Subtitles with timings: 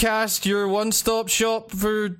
[0.00, 2.18] cast, your one stop shop for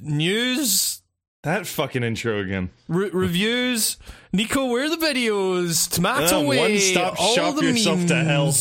[0.00, 1.02] news,
[1.42, 2.70] That fucking intro again.
[2.88, 3.96] re- reviews.
[4.32, 5.90] Nico, where are the videos?
[5.90, 8.54] Tomato Uh, one-stop all shop the yourself memes, to hell.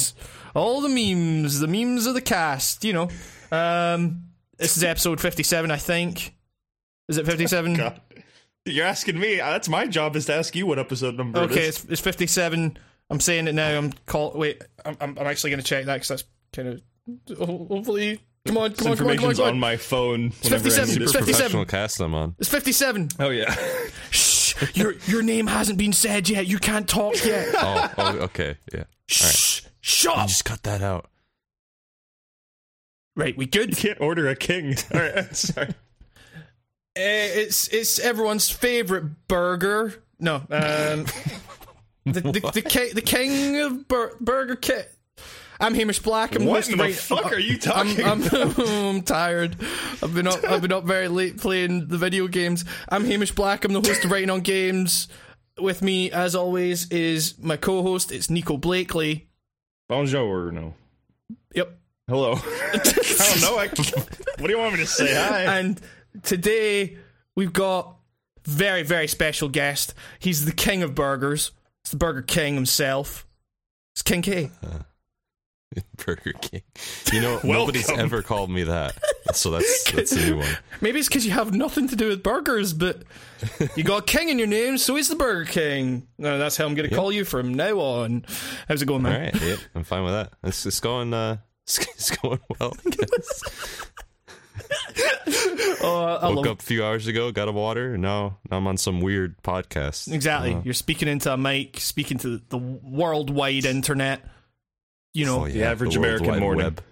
[0.55, 2.83] All the memes, the memes of the cast.
[2.85, 3.09] You know,
[3.51, 4.23] um,
[4.57, 6.33] this is episode fifty-seven, I think.
[7.09, 7.73] Is it fifty-seven?
[7.77, 8.01] God.
[8.67, 9.39] You're asking me.
[9.39, 11.83] Uh, That's my job is to ask you what episode number it Okay, is.
[11.83, 12.77] it's, it's 57.
[13.11, 13.77] I'm saying it now.
[13.77, 14.31] I'm call.
[14.33, 17.37] Wait, I'm, I'm, I'm actually going to check that because that's kind of.
[17.37, 19.59] Hopefully, come on, come on, come on, come on, information's come on on.
[19.59, 20.31] my phone.
[20.43, 21.65] whenever I 57, it's 57.
[21.65, 22.35] cast I'm on.
[22.39, 23.09] It's 57.
[23.19, 23.55] Oh yeah.
[24.11, 26.47] Shh, your your name hasn't been said yet.
[26.47, 27.49] You can't talk yet.
[27.57, 28.83] Oh, oh okay, yeah.
[29.07, 30.27] Shh, shut up.
[30.27, 31.09] Just cut that out.
[33.15, 33.75] Right, we good?
[33.77, 34.75] Can't order a king.
[34.93, 35.35] All right.
[35.35, 35.69] Sorry.
[35.69, 35.73] Uh,
[36.97, 40.03] it's it's everyone's favorite burger.
[40.19, 41.05] No, um,
[42.05, 44.83] the the the, the king of bur- Burger King.
[45.59, 46.35] I'm Hamish Black.
[46.35, 49.55] I'm What host in of the Right- fuck are you I'm, talking I'm, I'm tired.
[50.03, 50.43] I've been up.
[50.43, 52.65] I've been up very late playing the video games.
[52.89, 53.63] I'm Hamish Black.
[53.65, 55.07] I'm the host of Writing on Games.
[55.59, 58.11] With me, as always, is my co-host.
[58.11, 59.29] It's Nico Blakely.
[59.87, 60.51] Bonjour.
[60.51, 60.73] No.
[61.53, 61.77] Yep.
[62.09, 62.33] Hello.
[62.73, 63.57] I don't know.
[63.57, 63.67] I,
[64.37, 65.13] what do you want me to say?
[65.15, 65.57] Hi.
[65.59, 65.79] And
[66.23, 66.97] today
[67.35, 67.95] we've got
[68.45, 69.93] very very special guest.
[70.19, 71.51] He's the king of burgers.
[71.83, 73.25] It's the Burger King himself.
[73.93, 74.51] It's King K.
[74.63, 74.79] Uh-huh.
[75.97, 76.61] Burger King.
[77.11, 78.95] You know, nobody's ever called me that.
[79.33, 80.57] So that's that's a new one.
[80.81, 83.03] Maybe it's because you have nothing to do with burgers, but
[83.75, 86.07] you got King in your name, so he's the Burger King.
[86.17, 88.25] No, that's how I'm going to call you from now on.
[88.67, 89.33] How's it going, All man?
[89.33, 90.33] right, yeah, I'm fine with that.
[90.43, 92.73] It's, it's going uh it's, it's going well.
[92.85, 93.85] I guess.
[95.81, 98.77] Oh, I Woke up a few hours ago, got a water, now, now I'm on
[98.77, 100.11] some weird podcast.
[100.11, 100.53] Exactly.
[100.55, 104.21] Uh, You're speaking into a mic, speaking to the worldwide internet.
[105.15, 106.65] You know, oh, yeah, The average the American morning.
[106.65, 106.83] Web.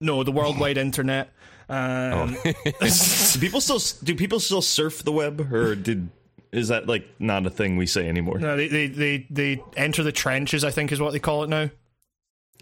[0.00, 1.32] no, the worldwide internet.
[1.68, 2.52] Um, Oh.
[2.82, 6.08] do people still do people still surf the web or did
[6.52, 8.38] is that like not a thing we say anymore?
[8.38, 11.48] no, they, they, they, they enter the trenches, I think is what they call it
[11.48, 11.70] now.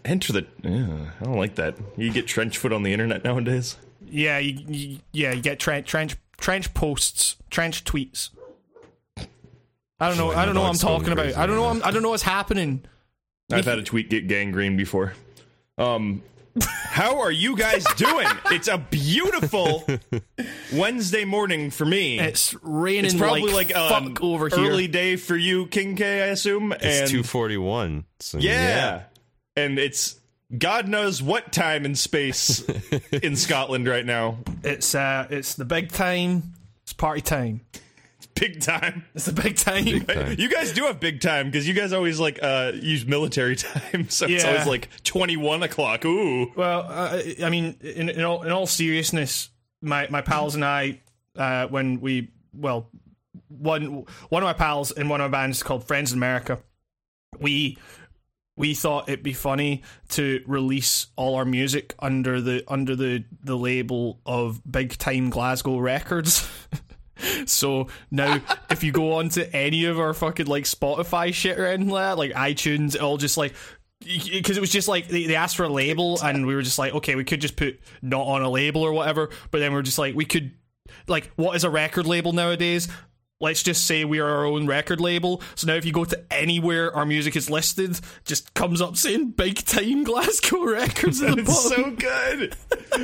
[0.05, 0.45] Enter the.
[0.61, 1.75] Yeah, I don't like that.
[1.97, 3.75] You get trench foot on the internet nowadays.
[4.09, 8.29] Yeah, you, you, yeah, you get trench, trench, trench posts, trench tweets.
[9.99, 10.31] I don't know.
[10.31, 11.35] I don't know what I'm talking about.
[11.35, 11.65] I don't know.
[11.65, 12.85] I'm, I don't know what's happening.
[13.51, 15.13] I've had a tweet get gangrene before.
[15.77, 16.21] Um,
[16.61, 18.27] how are you guys doing?
[18.51, 19.85] It's a beautiful
[20.73, 22.19] Wednesday morning for me.
[22.19, 23.05] It's raining.
[23.05, 24.59] It's probably like, like, um, fuck over here.
[24.59, 26.73] early day for you, King K, I assume.
[26.73, 28.05] It's 241.
[28.19, 29.03] So, yeah.
[29.55, 30.19] and it's
[30.55, 32.67] God knows what time and space
[33.11, 34.39] in Scotland right now.
[34.63, 36.53] It's uh, it's the big time.
[36.83, 37.61] It's party time.
[38.39, 39.05] Big time.
[39.15, 40.01] It's a big time.
[40.01, 40.35] time.
[40.39, 44.09] You guys do have big time because you guys always like uh, use military time,
[44.09, 44.51] so it's Yeah.
[44.51, 46.05] always like twenty one o'clock.
[46.05, 49.49] Ooh, Well, uh, I mean, in, in all in all seriousness,
[49.81, 51.01] my my pals and I,
[51.35, 52.89] uh, when we well,
[53.49, 56.59] one one of my pals in one of my bands called Friends in America,
[57.39, 57.77] we
[58.55, 63.57] we thought it'd be funny to release all our music under the under the the
[63.57, 66.47] label of Big Time Glasgow Records.
[67.45, 71.65] So now, if you go on to any of our fucking like Spotify shit or
[71.65, 73.53] anything like that, like iTunes, it all just like
[74.01, 76.61] because it was just like they, they asked for a label uh, and we were
[76.61, 79.73] just like, okay, we could just put not on a label or whatever, but then
[79.73, 80.51] we are just like, we could
[81.07, 82.87] like, what is a record label nowadays?
[83.41, 85.41] Let's just say we are our own record label.
[85.55, 89.31] So now, if you go to anywhere our music is listed, just comes up saying
[89.31, 92.55] "Big Time Glasgow Records" at the it's so good.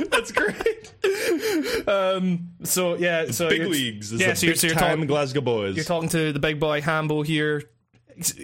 [0.10, 1.88] That's great.
[1.88, 4.12] um, so yeah, so Big you're- leagues.
[4.12, 5.74] Is yeah, the so you're, so you're time talking, Glasgow boys.
[5.76, 7.62] you're talking to the big boy Hambo here,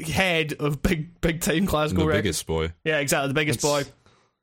[0.07, 2.23] head of big big time Glasgow The Records.
[2.23, 2.73] biggest boy.
[2.85, 3.93] Yeah, exactly, the biggest That's- boy.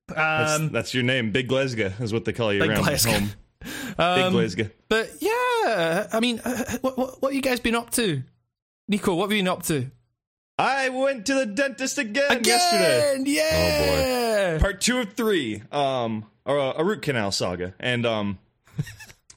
[0.07, 3.12] that's, Um, that's your name, Big Glasgow, is what they call you Big around Glasgow.
[3.12, 3.31] home.
[3.98, 4.69] um, Big Glasgow.
[4.88, 5.30] But yeah,
[5.66, 8.24] I mean, uh, what, what what you guys been up to,
[8.88, 9.16] Nico?
[9.16, 9.92] What have you been up to?
[10.58, 13.14] I went to the dentist again, yesterday.
[13.14, 14.58] Again, yeah.
[14.60, 15.64] Part two of three.
[15.72, 18.40] Um, or a, a root canal saga, and um.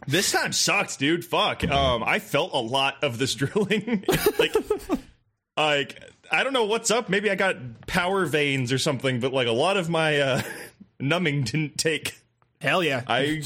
[0.07, 1.25] This time sucked, dude.
[1.25, 1.65] Fuck.
[1.65, 4.05] Um, I felt a lot of this drilling.
[4.39, 4.55] like,
[5.57, 7.09] like I don't know what's up.
[7.09, 10.43] Maybe I got power veins or something, but like a lot of my uh,
[10.99, 12.19] numbing didn't take.
[12.63, 13.03] Hell yeah.
[13.09, 13.43] I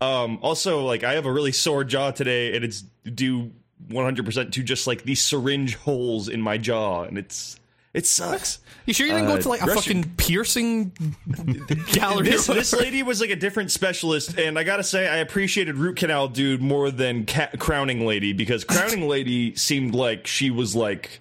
[0.00, 2.82] um also like I have a really sore jaw today, and it's
[3.14, 3.52] due
[3.88, 7.58] 100 percent to just like these syringe holes in my jaw, and it's
[7.94, 8.58] it sucks.
[8.86, 10.92] you sure you didn't go uh, to like a Russian- fucking piercing
[11.92, 12.28] gallery?
[12.30, 15.96] This, this lady was like a different specialist, and I gotta say, I appreciated root
[15.96, 21.20] canal dude more than ca- crowning lady because crowning lady seemed like she was like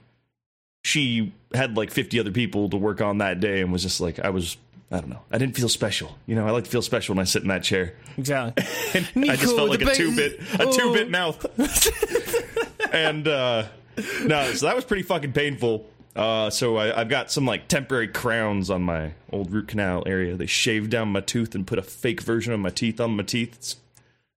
[0.84, 4.20] she had like 50 other people to work on that day and was just like
[4.20, 4.56] I was
[4.92, 5.22] I don't know.
[5.32, 6.18] I didn't feel special.
[6.26, 7.94] You know, I like to feel special when I sit in that chair.
[8.18, 8.66] Exactly.
[9.30, 10.72] I just felt like a two bit a Oh.
[10.78, 11.46] two bit mouth.
[12.94, 13.66] and uh
[14.24, 15.86] no, so that was pretty fucking painful.
[16.16, 20.36] Uh, so I, I've got some like temporary crowns on my old root canal area.
[20.36, 23.24] They shaved down my tooth and put a fake version of my teeth on my
[23.24, 23.56] teeth.
[23.58, 23.76] It's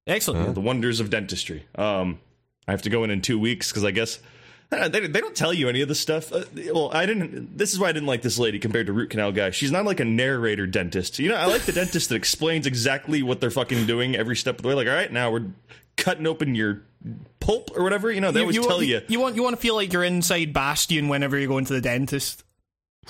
[0.07, 0.55] Excellent.
[0.55, 1.65] the wonders of dentistry.
[1.77, 2.19] Um,
[2.69, 4.21] I have to go in in two weeks because I guess uh,
[4.89, 6.33] they, they don't tell you any of this stuff.
[6.33, 7.57] Uh, well, I didn't.
[7.57, 9.51] This is why I didn't like this lady compared to root canal guy.
[9.51, 11.19] She's not like a narrator dentist.
[11.19, 14.57] You know, I like the dentist that explains exactly what they're fucking doing every step
[14.57, 14.75] of the way.
[14.75, 15.51] Like, all right, now we're
[15.97, 16.83] cutting open your
[17.41, 18.11] pulp or whatever.
[18.11, 19.01] You know, they always you, tell want, you.
[19.09, 21.81] you want you want to feel like you're inside Bastion whenever you're going to the
[21.81, 22.45] dentist.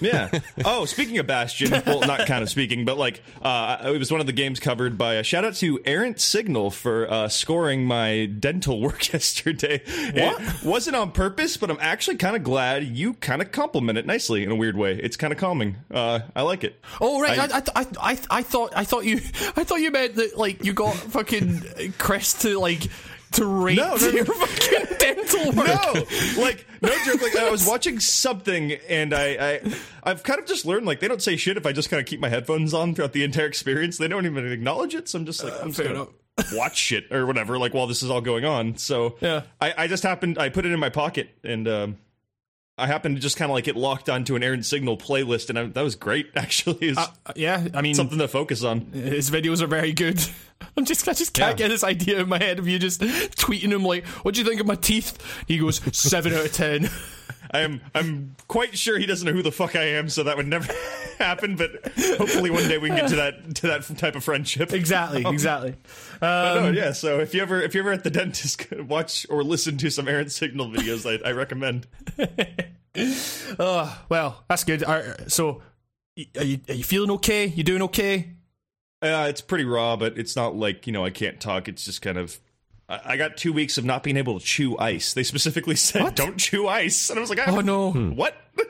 [0.00, 0.30] Yeah.
[0.64, 4.20] Oh, speaking of Bastion, well, not kind of speaking, but like, uh, it was one
[4.20, 8.24] of the games covered by a shout out to Errant Signal for uh, scoring my
[8.26, 9.82] dental work yesterday.
[10.14, 10.40] What?
[10.42, 14.06] It wasn't on purpose, but I'm actually kind of glad you kind of compliment it
[14.06, 14.94] nicely in a weird way.
[14.98, 15.76] It's kind of calming.
[15.90, 16.80] Uh, I like it.
[17.00, 19.16] Oh right, I- I, I, I, I, I thought I thought you
[19.56, 22.84] I thought you meant that like you got fucking Chris to like
[23.32, 24.08] to rate No, no, no.
[24.10, 25.66] your fucking dental work.
[25.66, 27.22] No, like no joke.
[27.22, 29.60] Like I was watching something, and I, I,
[30.02, 32.06] I've kind of just learned like they don't say shit if I just kind of
[32.06, 33.98] keep my headphones on throughout the entire experience.
[33.98, 36.06] They don't even acknowledge it, so I'm just like I'm just gonna
[36.54, 37.58] watch shit or whatever.
[37.58, 39.42] Like while this is all going on, so Yeah.
[39.60, 40.38] I, I just happened.
[40.38, 41.98] I put it in my pocket, and um,
[42.78, 45.58] I happened to just kind of like get locked onto an Errant Signal playlist, and
[45.58, 46.30] I, that was great.
[46.36, 48.80] Actually, it's Uh, yeah, I mean something to focus on.
[48.92, 50.20] his videos are very good.
[50.76, 51.66] I'm just I just can't Yeah.
[51.66, 54.46] get this idea in my head of you just tweeting him like, "What do you
[54.46, 56.88] think of my teeth?" He goes seven out of ten.
[57.50, 60.46] I'm I'm quite sure he doesn't know who the fuck I am, so that would
[60.46, 60.72] never
[61.18, 61.56] happen.
[61.56, 61.70] But
[62.18, 64.72] hopefully one day we can get to that to that type of friendship.
[64.72, 65.74] exactly, exactly.
[66.20, 66.92] But no, Um, yeah.
[66.92, 70.08] So if you ever if you're ever at the dentist, watch or listen to some
[70.08, 71.04] Errant Signal videos.
[71.06, 71.86] I, I recommend.
[73.58, 74.84] oh, well, that's good.
[74.84, 75.62] Are, so,
[76.36, 77.46] are you, are you feeling okay?
[77.46, 78.30] You doing okay?
[79.00, 81.68] Uh, it's pretty raw, but it's not like you know I can't talk.
[81.68, 82.38] It's just kind of.
[82.88, 85.14] I I got two weeks of not being able to chew ice.
[85.14, 86.16] They specifically said, What?
[86.16, 87.92] "Don't chew ice," and I was like, Oh no!
[87.92, 88.36] what?"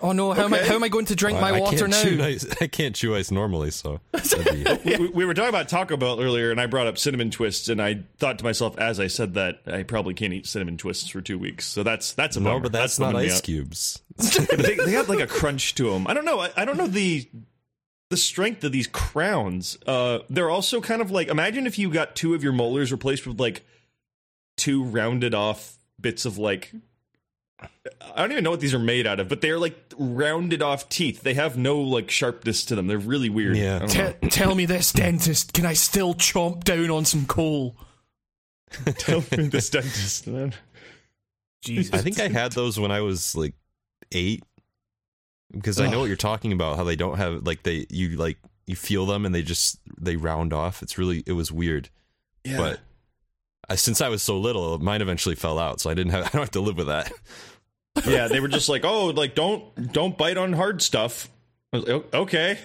[0.00, 0.32] Oh no!
[0.32, 0.58] How am I?
[0.58, 2.24] How am I going to drink my I water can't now?
[2.24, 5.96] Ice, I can't chew ice normally, so that'd be- we, we were talking about Taco
[5.96, 9.06] Bell earlier, and I brought up cinnamon twists, and I thought to myself as I
[9.06, 11.64] said that I probably can't eat cinnamon twists for two weeks.
[11.64, 12.62] So that's that's a no, bummer.
[12.64, 14.02] but that's, not ice cubes.
[14.16, 16.08] they, they have like a crunch to them.
[16.08, 16.40] I don't know.
[16.40, 17.28] I, I don't know the
[18.10, 19.78] the strength of these crowns.
[19.86, 23.28] Uh, they're also kind of like imagine if you got two of your molars replaced
[23.28, 23.64] with like
[24.56, 26.72] two rounded off bits of like.
[28.14, 30.88] I don't even know what these are made out of, but they're like rounded off
[30.88, 31.22] teeth.
[31.22, 32.86] They have no like sharpness to them.
[32.86, 33.56] They're really weird.
[33.56, 33.76] Yeah.
[33.76, 34.12] I don't know.
[34.22, 35.52] Te- tell me this, dentist.
[35.52, 37.76] Can I still chomp down on some coal?
[38.98, 40.52] Tell me this dentist, man.
[41.62, 41.92] Jesus.
[41.94, 43.54] I think I had those when I was like
[44.12, 44.42] eight,
[45.52, 46.76] because I know what you're talking about.
[46.76, 50.16] How they don't have like they you like you feel them and they just they
[50.16, 50.82] round off.
[50.82, 51.88] It's really it was weird,
[52.44, 52.56] Yeah.
[52.56, 52.80] but
[53.68, 56.28] I, since I was so little, mine eventually fell out, so I didn't have I
[56.30, 57.12] don't have to live with that.
[58.06, 61.28] Yeah, they were just like, "Oh, like don't don't bite on hard stuff."
[61.72, 62.58] I was like, okay.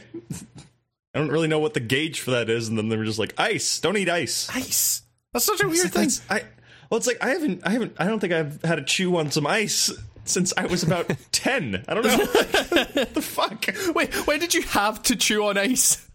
[1.13, 3.19] I don't really know what the gauge for that is, and then they were just
[3.19, 5.01] like, "Ice, don't eat ice." ice.
[5.33, 6.37] That's such a weird It's thing.
[6.37, 6.43] I
[6.89, 9.29] well, it's like I haven't, I haven't, I don't think I've had a chew on
[9.31, 9.91] some ice
[10.25, 11.83] since I was about ten.
[11.87, 12.29] I don't know what
[13.13, 13.65] the fuck.
[13.95, 16.05] Wait, when did you have to chew on ice?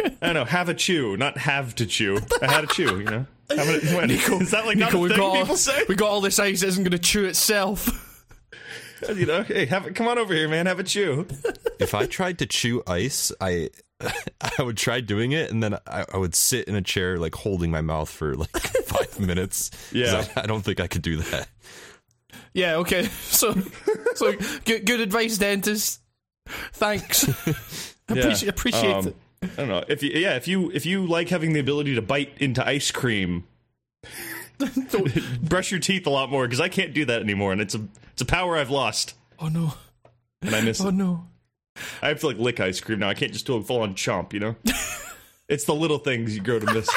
[0.00, 0.44] I don't know.
[0.44, 2.20] Have a chew, not have to chew.
[2.40, 2.98] I had a chew.
[3.00, 3.26] You know.
[3.50, 5.84] Have a, when, is that like not Nico, a we thing got, people all, say?
[5.88, 6.62] we got all this ice.
[6.62, 8.09] Isn't going to chew itself.
[9.14, 9.94] You know, hey, have it.
[9.94, 10.66] Come on over here, man.
[10.66, 11.26] Have a chew.
[11.78, 13.70] if I tried to chew ice, I
[14.58, 17.34] I would try doing it, and then I, I would sit in a chair like
[17.34, 19.70] holding my mouth for like five minutes.
[19.92, 20.26] Yeah.
[20.36, 21.48] I, I don't think I could do that.
[22.52, 22.76] Yeah.
[22.76, 23.04] Okay.
[23.04, 23.54] So,
[24.14, 24.32] so
[24.64, 26.00] good, good advice, dentist.
[26.72, 27.26] Thanks.
[28.08, 29.16] appreciate appreciate Um, it.
[29.42, 32.02] I don't know if you, yeah, if you if you like having the ability to
[32.02, 33.44] bite into ice cream,
[35.42, 37.86] brush your teeth a lot more because I can't do that anymore, and it's a
[38.12, 39.74] it's a power I've lost, Oh no.
[40.42, 40.94] and I miss Oh it.
[40.94, 41.26] no.
[42.02, 43.08] I have to like lick ice cream now.
[43.08, 44.56] I can't just do a full on chomp, you know.
[45.48, 46.88] it's the little things you grow to miss.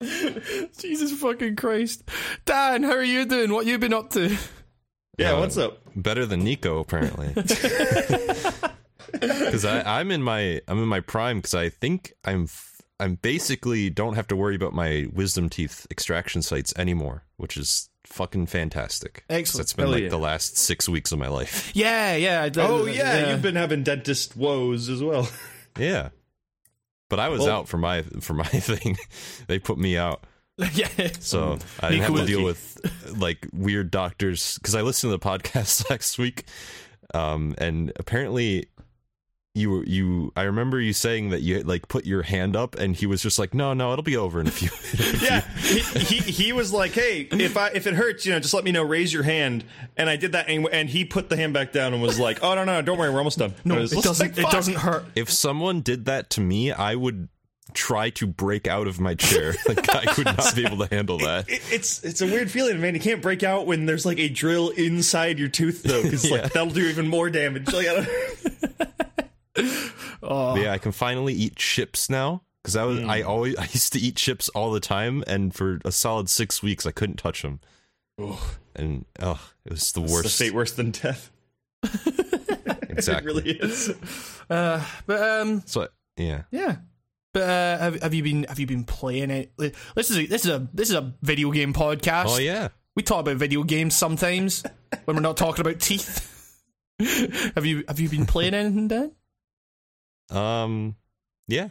[0.78, 2.08] Jesus fucking Christ.
[2.44, 3.52] Dan, how are you doing?
[3.52, 4.36] What you been up to?
[5.18, 5.80] Yeah, Uh, what's up?
[5.96, 7.32] Better than Nico, apparently.
[9.12, 11.38] Because I'm in my I'm in my prime.
[11.38, 12.67] Because I think I'm f-
[13.00, 17.88] I'm basically don't have to worry about my wisdom teeth extraction sites anymore, which is
[18.04, 19.24] fucking fantastic.
[19.30, 19.64] Excellent.
[19.66, 20.08] It's been Hell like yeah.
[20.08, 21.70] the last six weeks of my life.
[21.76, 22.42] Yeah, yeah.
[22.42, 25.28] I did- Oh yeah, yeah, you've been having dentist woes as well.
[25.78, 26.08] Yeah,
[27.08, 28.96] but I was Well- out for my for my thing.
[29.46, 30.24] they put me out.
[30.72, 30.88] yeah.
[31.20, 35.24] So I didn't have to deal with like weird doctors because I listened to the
[35.24, 36.46] podcast last week,
[37.14, 38.66] um, and apparently
[39.58, 43.06] you you I remember you saying that you like put your hand up and he
[43.06, 44.68] was just like no no it'll be over in a few
[45.22, 48.54] yeah, he, he he was like, "Hey, if I if it hurts, you know, just
[48.54, 48.82] let me know.
[48.82, 49.64] Raise your hand."
[49.96, 52.38] And I did that, and, and he put the hand back down and was like,
[52.42, 54.36] "Oh no, no, don't worry, we're almost done." No, was it doesn't.
[54.36, 55.04] like, it doesn't hurt.
[55.14, 57.28] if someone did that to me I would
[57.74, 61.18] try to break out of my chair like I could not be able to handle
[61.18, 62.94] that It, it's it's a weird feeling, man.
[62.94, 66.42] You can't break out when there's like a drill inside your tooth, though, because Yeah.
[66.42, 67.70] like that'll do even more damage.
[67.72, 69.07] Like, I don't-
[70.22, 73.92] Oh, yeah, I can finally eat chips now because I was I always I used
[73.92, 77.42] to eat chips all the time, and for a solid six weeks I couldn't touch
[77.42, 77.60] them,
[78.74, 80.38] and oh, it was the the worst.
[80.38, 81.30] fate worse than death.
[82.88, 83.16] exactly.
[83.16, 83.94] It really is.
[84.50, 86.76] uh, but um, So yeah, yeah.
[87.34, 89.52] But uh, have, have you been have you been playing it?
[89.56, 92.26] This is a, this is a this is a video game podcast.
[92.28, 94.64] oh yeah, We talk about video games sometimes
[95.04, 96.34] when we're not talking about teeth.
[97.54, 99.12] have you have you been playing anything, Dan?
[100.30, 100.96] Um,
[101.46, 101.68] yeah.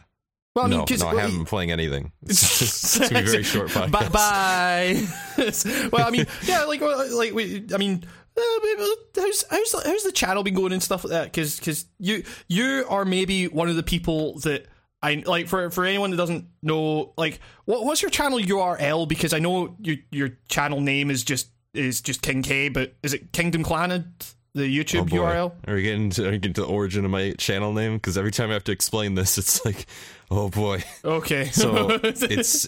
[0.55, 2.11] Well, I mean, no, I haven't been playing anything.
[2.23, 3.91] It's, be a very short podcast.
[3.91, 5.89] Bye bye.
[5.91, 8.03] well, I mean, yeah, like, like we, I mean,
[8.35, 11.25] uh, maybe- how's how's how's the channel been going and stuff like that?
[11.25, 14.65] Because because you you are maybe one of the people that
[15.03, 19.07] I like for for anyone that doesn't know, like, what what's your channel URL?
[19.07, 23.13] Because I know your your channel name is just is just King K, but is
[23.13, 24.33] it Kingdom Clannad?
[24.53, 25.17] The Oh, YouTube boy.
[25.17, 25.51] URL.
[25.67, 27.95] Are we getting to, are we getting to the origin of my channel name?
[27.95, 29.85] Because every time I have to explain this, it's like,
[30.31, 30.83] oh boy.
[31.05, 32.67] Okay, So it's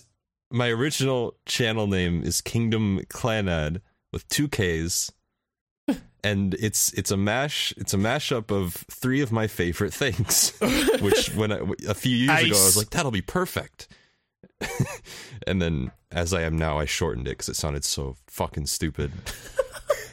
[0.52, 3.82] my original channel name is Kingdom Clannad
[4.12, 5.12] with two K's,
[6.24, 10.54] and it's it's a mash it's a mashup of three of my favorite things.
[11.02, 13.88] Which when I, a few years ago I was like that'll be perfect,
[15.48, 19.12] and then as I am now I shortened it because it sounded so fucking stupid.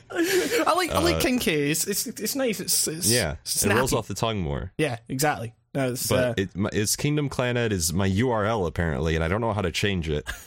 [0.66, 1.70] I like I like King K.
[1.70, 2.60] It's it's, it's nice.
[2.60, 4.72] It's, it's Uh, Yeah, it rolls off the tongue more.
[4.78, 5.54] Yeah, exactly.
[5.72, 9.40] That's, but uh, it, my, it's Kingdom Clannad is my URL apparently, and I don't
[9.40, 10.28] know how to change it.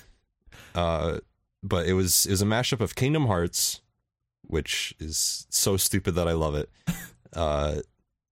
[0.76, 1.18] Uh,
[1.64, 3.82] but it was it was a mashup of Kingdom Hearts,
[4.44, 6.70] which is so stupid that I love it.
[7.34, 7.82] Uh,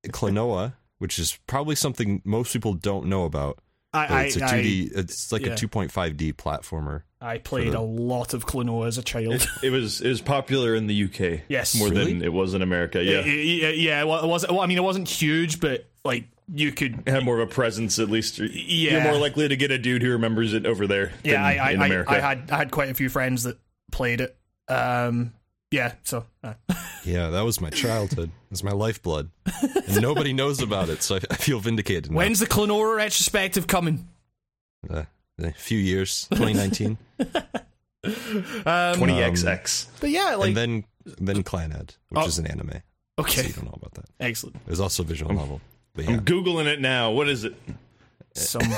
[0.07, 3.59] Klonoa, which is probably something most people don't know about.
[4.05, 4.89] I, it's a I- two D.
[4.95, 5.53] It's like yeah.
[5.53, 7.03] a two point five D platformer.
[7.19, 9.47] I played the- a lot of Klonoa as a child.
[9.63, 11.41] It was it was popular in the UK.
[11.47, 11.75] Yes.
[11.75, 12.13] more Really?
[12.13, 13.03] than it was in America.
[13.03, 14.03] Yeah, yeah, yeah.
[14.03, 14.45] Well, it was.
[14.47, 17.03] Well, I mean, it wasn't huge, but like you could.
[17.07, 17.97] have more of a presence.
[17.99, 18.91] At least you're, Yeah.
[18.93, 21.11] you're more likely to get a dude who remembers it over there.
[21.23, 23.57] Yeah, than I, I, in I, I had I had quite a few friends that
[23.91, 24.37] played it.
[24.69, 25.33] Um,
[25.71, 25.93] yeah.
[26.03, 26.53] So uh,
[27.03, 28.29] Yeah, that was my childhood.
[28.29, 29.29] It was my lifeblood,
[29.87, 32.11] and nobody knows about it, so I, I feel vindicated.
[32.11, 32.17] Now.
[32.17, 34.07] when's the Klonoa retrospective coming?
[34.89, 35.03] Uh,
[35.41, 36.97] a few years, 2019,
[38.03, 38.13] Um,
[38.65, 39.87] 20xx.
[39.99, 40.83] but yeah, like and then
[41.19, 42.25] then Clannad, which Oh.
[42.25, 42.81] is an anime.
[43.19, 44.05] Okay, So okay, you don't know about that.
[44.19, 44.63] excellent.
[44.65, 45.59] There's also a visual novel.
[45.93, 46.11] But yeah.
[46.11, 47.11] I'm googling it now.
[47.11, 47.55] What is it?
[48.35, 48.61] Some.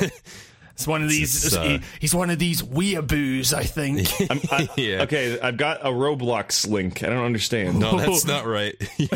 [0.80, 1.46] It's one of these.
[1.46, 4.08] It's, uh, he's one of these weeaboos, I think.
[4.32, 5.02] I'm, I, Yeah.
[5.02, 7.04] Okay, I've got a Roblox link.
[7.04, 7.80] I don't understand.
[7.80, 8.76] No, that's not right.
[8.98, 9.12] You've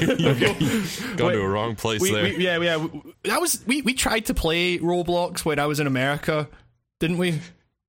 [1.15, 2.23] gone to a wrong place we, there.
[2.23, 2.85] we, yeah, yeah.
[3.23, 6.49] That was we, we tried to play Roblox when I was in America,
[6.99, 7.39] didn't we?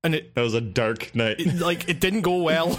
[0.05, 1.41] And it, That was a dark night.
[1.41, 2.79] it like it didn't go well.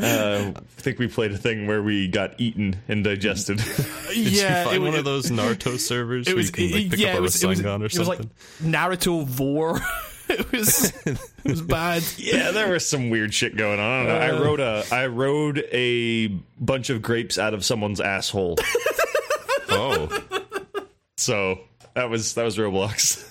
[0.00, 3.58] Uh, I think we played a thing where we got eaten and digested.
[4.08, 6.70] Did yeah, you find it, one of those Naruto servers It where was you can
[6.72, 8.20] like, pick yeah, up a it was, it was, or it was like?
[8.62, 9.80] Naruto Vor.
[10.28, 12.02] it was it was bad.
[12.16, 14.08] yeah, there was some weird shit going on.
[14.10, 14.36] I, don't.
[14.36, 16.28] I rode a I rode a
[16.60, 18.56] bunch of grapes out of someone's asshole.
[19.70, 20.08] oh,
[21.16, 21.60] so
[21.94, 23.24] that was that was Roblox.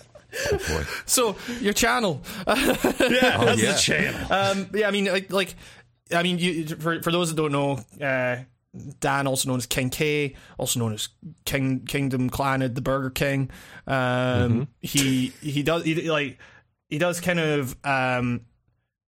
[0.51, 0.83] oh boy.
[1.05, 3.71] So your channel, Yeah, that's yeah.
[3.71, 4.33] the channel.
[4.33, 5.55] um, yeah, I mean, like, like
[6.13, 8.43] I mean, you, for for those that don't know, uh,
[8.99, 11.09] Dan, also known as King K, also known as
[11.45, 13.49] King Kingdom Clannad, the Burger King.
[13.85, 16.39] Um, he he does he, like
[16.89, 18.41] he does kind of um.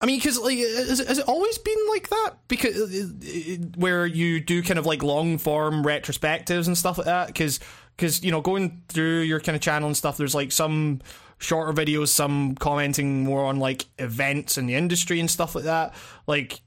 [0.02, 2.30] I mean, because like, has, has it always been like that?
[2.48, 7.04] Because uh, uh, where you do kind of like long form retrospectives and stuff like
[7.04, 7.26] that.
[7.26, 7.60] Because
[7.96, 11.02] because you know going through your kind of channel and stuff, there's like some
[11.40, 15.94] shorter videos, some commenting more on like events in the industry and stuff like that.
[16.26, 16.60] Like,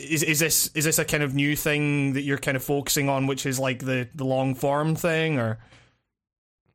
[0.00, 3.08] is is this is this a kind of new thing that you're kind of focusing
[3.08, 5.58] on, which is like the the long form thing, or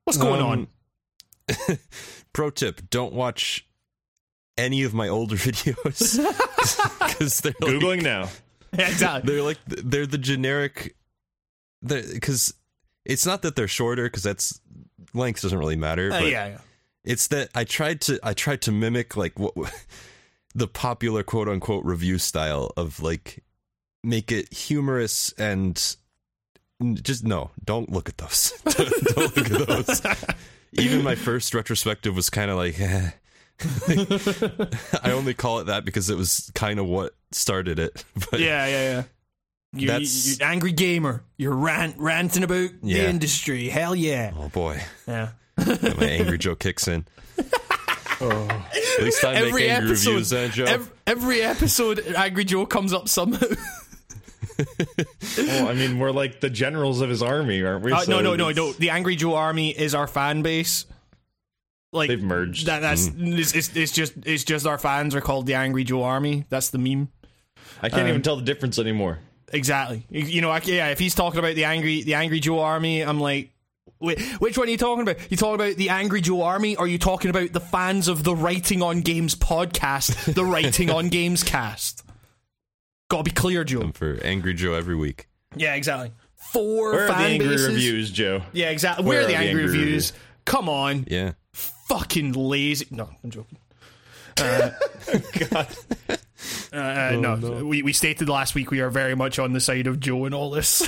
[0.03, 0.67] what's going on?
[1.69, 1.77] Um,
[2.33, 3.67] Pro tip: Don't watch
[4.57, 6.17] any of my older videos
[6.99, 8.29] because they're like, Googling now.
[8.77, 9.33] Yeah, exactly.
[9.33, 10.95] they're like they're the generic
[11.81, 12.53] because
[13.05, 14.59] it's not that they're shorter because that's
[15.13, 16.57] length doesn't really matter Uh, but yeah, yeah.
[17.05, 19.53] it's that i tried to i tried to mimic like what
[20.55, 23.43] the popular quote unquote review style of like
[24.03, 25.95] make it humorous and
[27.01, 28.51] just no, don't look at those.
[28.63, 30.01] don't look at those.
[30.73, 33.11] Even my first retrospective was kind of like, eh.
[35.03, 38.03] I only call it that because it was kind of what started it.
[38.29, 39.03] But Yeah, yeah, yeah.
[39.73, 41.23] You, That's- you angry gamer.
[41.37, 43.67] You're rant, ranting about the industry.
[43.69, 44.31] Hell yeah.
[44.37, 45.29] oh boy, Yeah.
[45.57, 47.05] my angry Joe kicks in.
[48.21, 50.63] At least I make Every angry episode, reviews, eh, Joe?
[50.65, 53.45] ev- every episode, Angry Joe comes up somehow.
[55.37, 57.91] Well, I mean, we're like the generals of his army, aren't we?
[57.91, 58.71] Uh, So no, no, no, no.
[58.71, 60.85] The Angry Joe army is our fan base.
[61.91, 62.67] Like They've merged.
[62.67, 62.79] that.
[62.81, 66.45] That's it's, it's, it's just it's just our fans are called the Angry Joe army.
[66.49, 67.09] That's the meme.
[67.81, 69.19] I can't um, even tell the difference anymore.
[69.51, 70.05] Exactly.
[70.09, 70.87] You- You know, I, yeah.
[70.87, 73.51] If he's talking about the angry, the Angry Joe Army, I'm like,
[73.99, 75.31] wait, which one are you talking about?
[75.31, 78.23] You talking about the Angry Joe Army, or are you talking about the fans of
[78.23, 82.03] the Writing on Games podcast, the Writing on Games cast?
[83.09, 83.91] Got to be clear, Joe.
[83.93, 85.27] for angry Joe every week.
[85.55, 86.11] Yeah, exactly.
[86.35, 87.67] Four Where are the fan angry bases.
[87.67, 88.41] reviews, Joe?
[88.53, 89.05] Yeah, exactly.
[89.05, 90.13] Where Where, are are the angry, angry reviews?
[90.45, 92.87] Come on, Yeah, fucking lazy.
[92.91, 93.57] No, I'm joking.
[94.37, 95.67] God.
[96.71, 99.87] Uh, uh, no, we we stated last week we are very much on the side
[99.87, 100.85] of Joe and all this.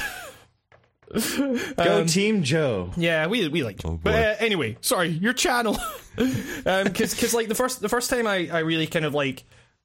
[1.78, 2.92] Go Team Joe.
[2.98, 3.80] Yeah, we we like.
[3.86, 5.78] Oh, but uh, anyway, sorry, your channel.
[6.18, 9.44] um, because because like the first the first time I I really kind of like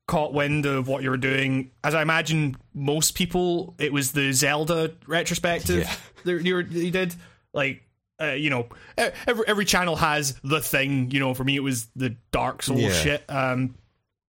[0.08, 4.32] caught wind of what you were doing, as I imagine most people, it was the
[4.32, 5.94] Zelda retrospective Yeah.
[6.24, 7.14] that you, were, that you did.
[7.54, 7.82] Like,
[8.20, 11.10] uh, you know, every every channel has the thing.
[11.12, 12.92] You know, for me, it was the Dark Souls Yeah.
[12.92, 13.24] shit.
[13.28, 13.76] Um,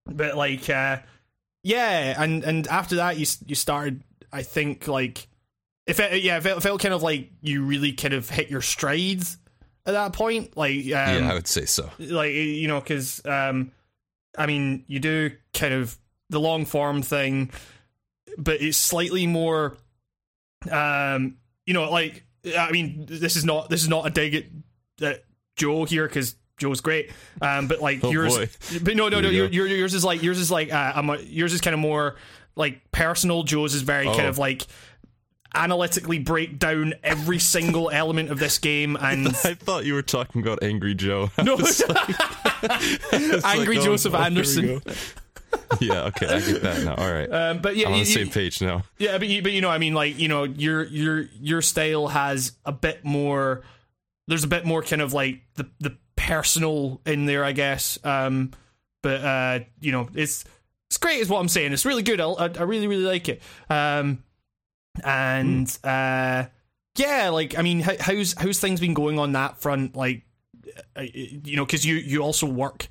[0.06, 0.98] but like, uh,
[1.62, 4.02] yeah, and and after that, you you started.
[4.32, 5.26] I think like
[5.86, 8.62] it felt, yeah, it felt, felt kind of like you really kind of hit your
[8.62, 9.36] strides
[9.86, 10.56] at that point.
[10.56, 11.90] Like, um, yeah, I would say so.
[11.98, 13.72] like you know, because um,
[14.38, 15.96] I mean, you do kind of
[16.30, 17.50] the long form thing,
[18.38, 19.76] but it's slightly more,
[20.70, 22.24] um, you know, like
[22.58, 24.44] I mean, this is not this is not a dig at,
[25.06, 25.24] at
[25.56, 27.10] Joe here because Joe's great,
[27.42, 28.48] um, but like Oh, yours, boy.
[28.82, 31.18] but no, no, no, your, your, yours is like yours is like uh, I'm a,
[31.18, 32.16] yours is kind of more
[32.56, 33.42] like personal.
[33.42, 34.28] Joe's is very kind Oh.
[34.28, 34.66] of like
[35.54, 40.42] analytically break down every single element of this game and I thought you were talking
[40.42, 41.30] about Angry Joe.
[41.42, 41.54] No.
[41.54, 41.80] like-
[43.44, 44.82] Angry like, oh, Joseph we Anderson.
[45.80, 46.94] yeah, okay, I get that now.
[46.96, 48.82] All right, Um, but yeah, I'm on you- the same page now.
[48.98, 52.08] yeah, but you, but you know, I mean, like you know, your your your style
[52.08, 53.62] has a bit more.
[54.26, 57.98] There's a bit more kind of like the the personal in there, I guess.
[58.04, 58.50] Um,
[59.02, 60.44] but uh, you know, it's
[60.90, 61.72] it's great, is what I'm saying.
[61.72, 62.20] It's really good.
[62.20, 63.40] I, I, I really really like it.
[63.70, 64.23] Um,
[65.02, 66.44] and uh,
[66.96, 69.96] yeah, like I mean, how, how's how's things been going on that front?
[69.96, 70.22] Like,
[70.96, 72.86] uh, you know, because you you also work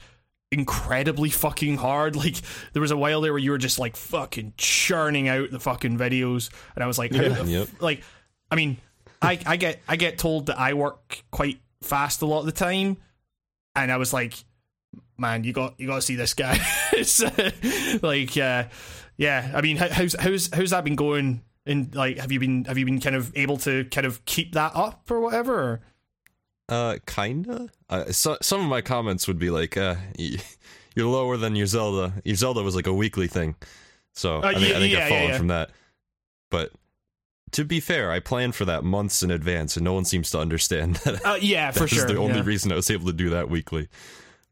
[0.52, 2.16] incredibly fucking hard.
[2.24, 2.36] Like
[2.74, 5.98] there was a while there where you were just like fucking churning out the fucking
[5.98, 7.70] videos, and I was like, f- Yep.
[7.80, 8.04] like,
[8.52, 8.78] I mean,
[9.22, 12.52] I I get I get told that I work quite fast a lot of the
[12.52, 12.98] time,
[13.76, 14.36] and I was like,
[15.18, 16.60] man, you got you got to see this guy.
[16.94, 17.52] it's uh,
[18.02, 18.66] like, uh,
[19.18, 21.42] yeah, I mean, how, how's how's how's that been going?
[21.66, 24.54] And like, have you been have you been kind of able to kind of keep
[24.54, 25.82] that up or whatever?
[26.70, 27.70] Uh, kinda.
[27.90, 32.14] Uh, so, some of my comments would be like, uh, "You're lower than your Zelda.
[32.24, 33.56] Your Zelda was like a weekly thing."
[34.14, 35.72] So I, think, yeah, I think yeah, I've fallen yeah, from that.
[36.52, 36.72] But
[37.52, 40.40] to be fair, I planned for that months in advance, and no one seems to
[40.40, 41.26] understand that.
[41.26, 42.08] Uh, yeah, for That was sure.
[42.08, 43.88] the only reason I was able to do that weekly.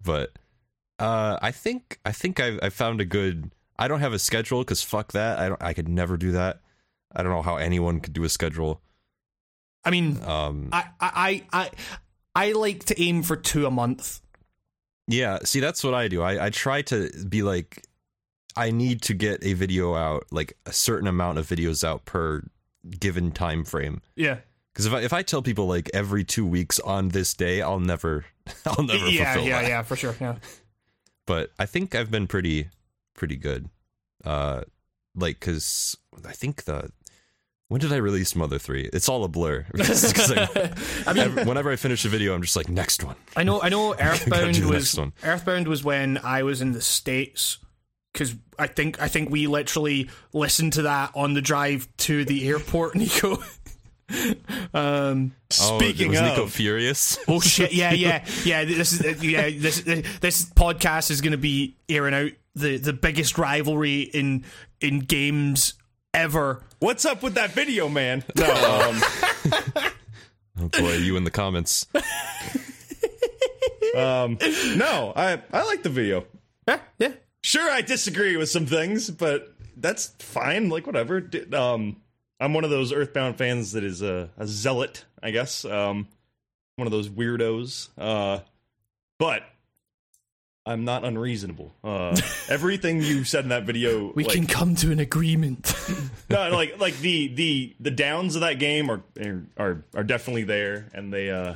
[0.04, 0.32] But
[0.98, 3.52] uh, I think I think I, I found a good.
[3.78, 5.40] I don't have a schedule because fuck that.
[5.40, 5.62] I don't.
[5.62, 6.61] I could never do that.
[7.16, 8.82] I don't know how anyone could do a schedule.
[9.84, 11.70] I mean, Um, I, I, I,
[12.36, 14.22] I like to aim for two a month.
[15.08, 16.22] Yeah, see, that's what I do.
[16.22, 17.84] I, I try to be like,
[18.56, 22.44] I need to get a video out, like a certain amount of videos out per
[23.00, 24.02] given time frame.
[24.16, 24.38] Yeah,
[24.74, 27.80] Because if I if I tell people like every two weeks on this day, I'll
[27.80, 28.26] never,
[28.66, 29.68] I'll never yeah, yeah, that.
[29.70, 30.16] yeah, for sure.
[30.22, 30.36] Yeah,
[31.26, 32.70] But I think I've been pretty,
[33.16, 33.70] pretty good.
[34.24, 34.62] Uh,
[35.16, 36.92] like because I think the
[37.72, 38.90] when did I release Mother Three?
[38.92, 39.66] It's all a blur.
[39.80, 40.72] I-
[41.08, 43.16] I mean, ev- whenever I finish a video, I'm just like next one.
[43.36, 43.96] I know, I know.
[43.98, 45.00] Earthbound was.
[45.24, 47.60] Earthbound was when I was in the states
[48.12, 52.46] because I think I think we literally listened to that on the drive to the
[52.50, 53.38] airport, Nico.
[54.74, 57.18] um, Oh, Speaking was Nico furious?
[57.30, 57.72] oh shit!
[57.74, 58.66] Yeah, yeah, yeah.
[58.66, 59.50] This is yeah.
[59.50, 59.82] This
[60.20, 64.44] this podcast is going to be airing out the the biggest rivalry in
[64.82, 65.76] in games
[66.14, 66.64] ever.
[66.80, 68.24] what's up with that video, man?
[68.36, 69.02] No, um,
[70.60, 71.88] Oh boy, you in the comments.
[73.96, 74.38] um,
[74.76, 76.26] no, I I like the video.
[76.68, 77.14] Yeah, yeah.
[77.42, 80.70] Sure, I disagree with some things, but that's fine.
[80.70, 81.28] Like whatever.
[81.54, 82.02] Um,
[82.40, 85.66] I'm one of those Earthbound fans that is a, a zealot, I guess.
[85.66, 86.08] Um,
[86.76, 87.90] one of those weirdos.
[87.98, 88.40] Uh,
[89.18, 89.44] but
[90.72, 91.74] I'm not unreasonable.
[91.84, 92.18] Uh,
[92.50, 95.74] everything you said in that video, We like, can come to an agreement.
[96.30, 99.02] no, like like the the the downs of that game are
[99.58, 101.56] are are definitely there, and they uh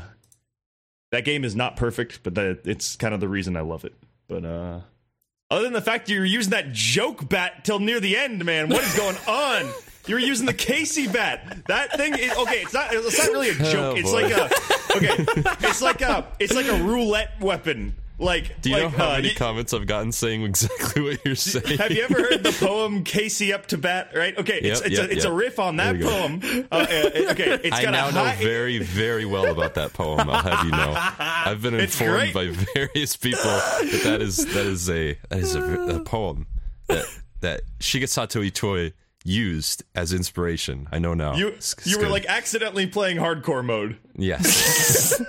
[1.12, 3.94] that game is not perfect, but that it's kind of the reason I love it.
[4.28, 4.80] But uh
[5.52, 8.70] other than the fact you were using that joke bat till near the end, man,
[8.70, 9.72] what is going on?
[10.08, 11.66] You were using the Casey bat.
[11.68, 12.62] That thing is okay.
[12.62, 12.94] It's not.
[12.94, 13.96] It's not really a joke.
[13.96, 14.24] Oh, it's boy.
[14.24, 14.46] like a
[14.98, 15.26] okay.
[15.68, 16.28] It's like a.
[16.40, 17.96] It's like a roulette weapon.
[18.18, 21.26] Like Do you like, know how uh, many y- comments I've gotten saying exactly what
[21.26, 21.78] you're saying?
[21.80, 24.12] have you ever heard the poem "Casey Up to Bat"?
[24.16, 24.38] Right?
[24.38, 26.10] Okay, it's Yep, it's, yep, a, it's a riff on that There you go.
[26.10, 26.68] poem.
[26.72, 30.30] Uh, uh, okay, it's I now a know very, very well about that poem.
[30.30, 30.94] I'll have you know.
[31.20, 35.62] I've been informed by various people that that is that is a that is a,
[35.64, 36.48] a poem
[36.88, 37.06] that
[37.42, 38.94] that Shigesato Itoi
[39.26, 40.88] used as inspiration.
[40.92, 41.36] I know now.
[41.36, 42.12] you It's- it's you were good.
[42.12, 43.98] like accidentally playing hardcore mode.
[44.16, 45.22] yes.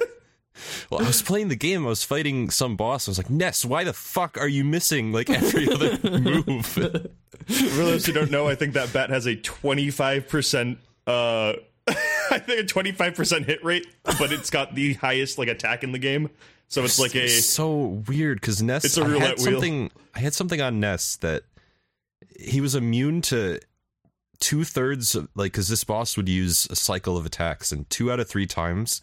[0.90, 1.84] Well, I was playing the game.
[1.84, 3.08] I was fighting some boss.
[3.08, 6.66] I was like, Ness, why the fuck are you missing like every other move?
[6.66, 6.82] For
[7.48, 10.78] those who don't know, I think that bat has a twenty five percent.
[11.06, 11.54] Uh,
[11.88, 15.84] I think a twenty five percent hit rate, but it's got the highest like attack
[15.84, 16.30] in the game.
[16.68, 18.84] So it's like a It's so weird because Ness.
[18.84, 19.46] It's a roulette had wheel.
[19.52, 19.90] something.
[20.14, 21.44] I had something on Ness that
[22.38, 23.60] he was immune to
[24.40, 28.18] two thirds like because this boss would use a cycle of attacks, and two out
[28.18, 29.00] of three times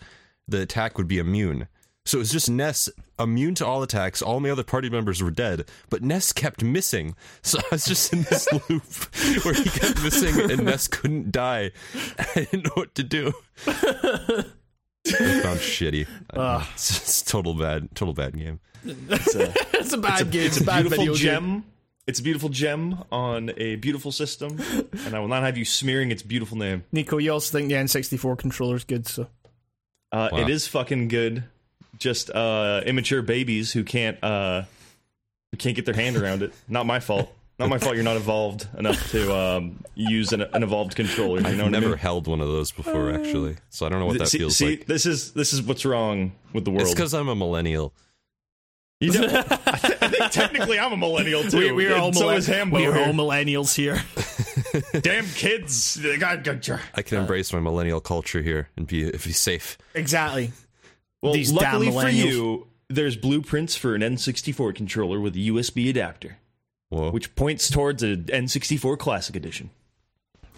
[0.48, 1.68] the attack would be immune.
[2.06, 4.22] So it was just Ness immune to all attacks.
[4.22, 7.16] All my other party members were dead, but Ness kept missing.
[7.42, 8.84] So I was just in this loop
[9.46, 11.72] where he kept missing, and Ness couldn't die.
[12.20, 13.34] I didn't know what to do.
[13.68, 14.44] I
[15.06, 16.08] found shitty.
[16.34, 16.70] Ah.
[16.74, 18.60] It's, it's total bad, total bad game.
[18.84, 20.48] it's a, it's a bad game.
[20.48, 21.44] it's a bad beautiful video gem.
[21.46, 21.64] game.
[22.06, 24.60] It's a beautiful gem on a beautiful system,
[25.06, 26.84] and I will not have you smearing its beautiful name.
[26.92, 29.28] Nico, you also think the N64 controller's good, so
[30.14, 30.38] Uh, Wow.
[30.40, 31.44] It is fucking good.
[31.98, 34.64] Just uh, immature babies who can't uh,
[35.52, 36.54] who can't get their hand around it.
[36.68, 37.34] Not my fault.
[37.60, 37.96] Not my fault.
[37.96, 41.40] You're not evolved enough to um, use an, an evolved controller.
[41.42, 41.98] You I've know never I mean?
[41.98, 44.70] held one of those before, actually, so I don't know what that see, feels see,
[44.72, 44.86] like.
[44.88, 46.82] this is this is what's wrong with the world.
[46.84, 47.94] It's because I'm a millennial.
[49.00, 49.24] You know,
[49.68, 51.58] I, th- I think technically I'm a millennial too.
[51.60, 54.02] we, we're and all so millen- is we're all millennials here.
[55.02, 55.96] Damn kids!
[55.96, 59.78] They got- got your- I can embrace my millennial culture here and be be safe.
[59.94, 60.52] exactly.
[61.22, 65.90] Well, These damn luckily for you, there's blueprints for an N64 controller with a USB
[65.90, 66.38] adapter,
[66.90, 69.70] Whoa, which points towards an N64 Classic Edition,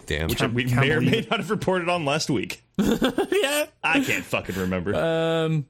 [0.06, 0.28] damn!
[0.28, 1.30] which Can't- we can't may or may it.
[1.30, 2.62] not have reported on last week.
[2.78, 3.66] yeah.
[3.84, 4.94] I can't fucking remember.
[4.94, 5.66] Um,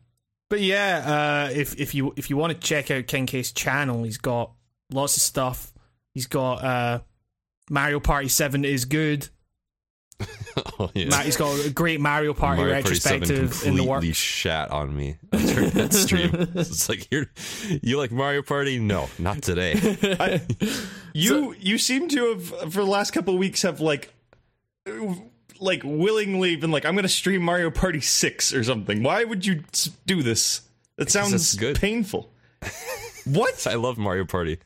[0.48, 4.04] but yeah, uh, if if you if you want to check out King K's channel,
[4.04, 4.52] he's got
[4.90, 5.72] lots of stuff.
[6.14, 7.00] He's got uh,
[7.70, 9.29] Mario Party Seven is good.
[10.79, 11.09] oh, yeah.
[11.09, 14.16] Ma- he's got a great Mario Party Mario Party 7 retrospective in the completely works.
[14.16, 16.31] shat on me during that stream.
[16.55, 17.26] it's like you're,
[17.83, 18.79] you like Mario Party?
[18.79, 19.74] No, not today.
[20.18, 20.40] I,
[21.12, 24.14] you you seem to have for the last couple of weeks have like
[25.61, 29.02] like willingly been like I'm going to stream Mario Party 6 or something.
[29.02, 29.64] Why would you
[30.07, 30.62] do this?
[30.96, 31.76] That sounds good.
[31.79, 32.31] painful.
[33.26, 33.66] what?
[33.66, 34.59] I love Mario Party.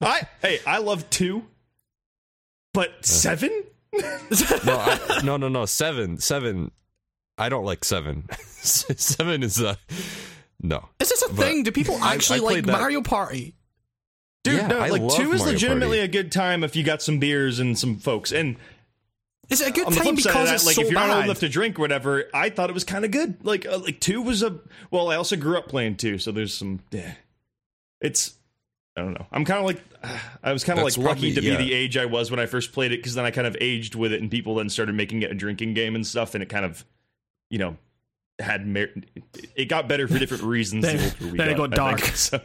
[0.00, 1.42] I hey, I love 2.
[2.76, 3.50] But 7?
[3.94, 5.64] No, I, no, no, no.
[5.64, 6.70] Seven, seven.
[7.38, 8.28] I don't like seven.
[8.36, 9.78] seven is a
[10.60, 10.88] no.
[11.00, 11.62] Is this a But thing?
[11.62, 13.54] Do people actually I like that- Mario Party?
[14.44, 16.00] Dude, Yeah, no, I like 2 is Mario legitimately Party.
[16.00, 18.30] a good time if you got some beers and some folks.
[18.30, 18.56] And
[19.48, 21.00] Is it a good time flip side of because that, it's like so if you're
[21.00, 23.44] not old enough to drink or whatever, I thought it was kind of good.
[23.44, 24.60] Like uh, like two was a
[24.92, 25.10] well.
[25.10, 26.78] I also grew up playing two, so there's some.
[26.92, 27.14] Yeah,
[28.00, 28.34] it's
[28.96, 29.26] I don't know.
[29.30, 29.82] I'm kind of like
[30.42, 31.56] I was kind of like lucky probably- to yeah.
[31.58, 33.56] be the age I was when I first played it because then I kind of
[33.60, 36.42] aged with it, and people then started making it a drinking game and stuff, and
[36.42, 36.84] it kind of
[37.50, 37.76] you know
[38.38, 38.92] had mer-
[39.54, 40.84] it got better for different reasons.
[40.84, 42.00] Then- the we then it got I think.
[42.00, 42.00] dark.
[42.16, 42.40] So-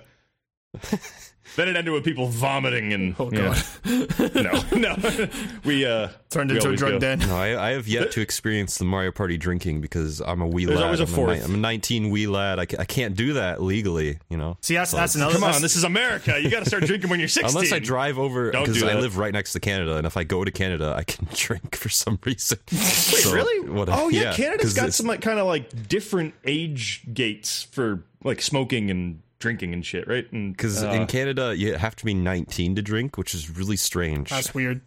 [1.55, 3.61] then it ended with people vomiting and Oh yeah.
[3.85, 5.27] god, no no
[5.65, 6.99] we uh turned we into a drug go.
[6.99, 7.19] den.
[7.19, 10.65] No, I, I have yet to experience the Mario Party drinking because I'm a wee
[10.65, 10.85] There's lad.
[10.85, 11.43] always a I'm, fourth.
[11.43, 12.59] I'm a 19 wee lad.
[12.59, 14.57] I, I can't do that legally, you know.
[14.61, 15.33] See, that's So that's another.
[15.33, 16.39] Come on, this is America.
[16.41, 17.49] You got to start drinking when you're 16.
[17.55, 20.43] Unless I drive over because I live right next to Canada, and if I go
[20.45, 22.59] to Canada, I can drink for some reason.
[22.71, 23.69] Wait, So, really?
[23.69, 28.41] what- oh yeah, Canada's got some like kind of like different age gates for like
[28.41, 30.31] smoking and drinking and shit, right?
[30.31, 33.75] And Because uh, in Canada, you have to be 19 to drink, which is really
[33.75, 34.29] strange.
[34.29, 34.81] that's weird.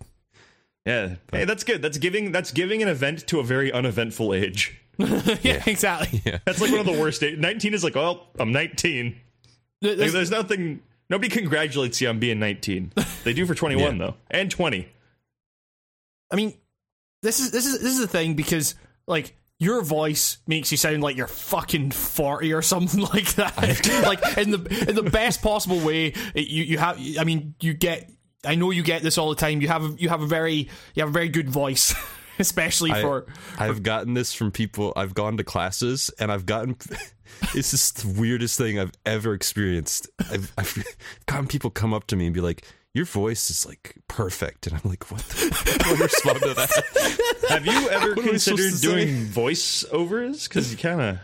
[0.86, 1.82] yeah, hey, that's good.
[1.82, 4.80] That's giving that's giving an event to a very uneventful age.
[4.98, 6.20] yeah, exactly.
[6.44, 7.22] That's like one of the worst.
[7.22, 7.38] Age.
[7.38, 9.16] 19 is like, well, I'm 19.
[9.82, 10.80] Like, There's- there's nothing.
[11.10, 12.92] Nobody congratulates you on being 19.
[13.24, 14.06] They do for 21 Yeah.
[14.06, 14.88] though, and 20.
[16.30, 16.54] I mean,
[17.22, 18.74] this is this is this is the thing because
[19.06, 23.56] like your voice makes you sound like you're fucking forty or something like that.
[24.04, 26.12] like in the in the best possible way.
[26.34, 26.98] You you have.
[27.18, 28.10] I mean, you get.
[28.44, 29.60] I know you get this all the time.
[29.62, 31.94] You have you have a very you have a very good voice,
[32.38, 33.26] especially I, for.
[33.58, 34.92] I've gotten this from people.
[34.96, 36.76] I've gone to classes and I've gotten.
[37.54, 40.08] It's just the weirdest thing I've ever experienced.
[40.30, 40.84] I've, I've
[41.26, 42.64] gotten people come up to me and be like,
[42.94, 47.48] "Your voice is like perfect," and I'm like, "What?" The, how respond to that?
[47.50, 49.04] Have you ever What considered supposed to say?
[49.06, 50.48] doing voiceovers?
[50.48, 51.18] Because you kind of,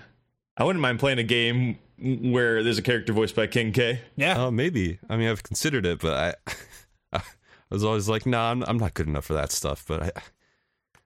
[0.57, 4.01] I wouldn't mind playing a game where there's a character voiced by King K.
[4.17, 4.99] Yeah, Oh, maybe.
[5.09, 6.53] I mean, I've considered it, but I,
[7.19, 7.23] I
[7.71, 10.11] was always like, "Nah, I'm, I'm not good enough for that stuff." But I,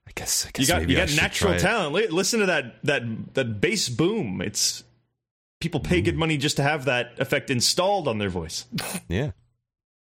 [0.06, 1.60] I guess, I guess You got maybe you got should natural try it.
[1.60, 2.12] talent.
[2.12, 3.02] Listen to that that
[3.34, 4.40] that bass boom.
[4.40, 4.84] It's
[5.60, 6.04] people pay Mm.
[6.04, 8.66] good money just to have that effect installed on their voice.
[9.08, 9.32] Yeah,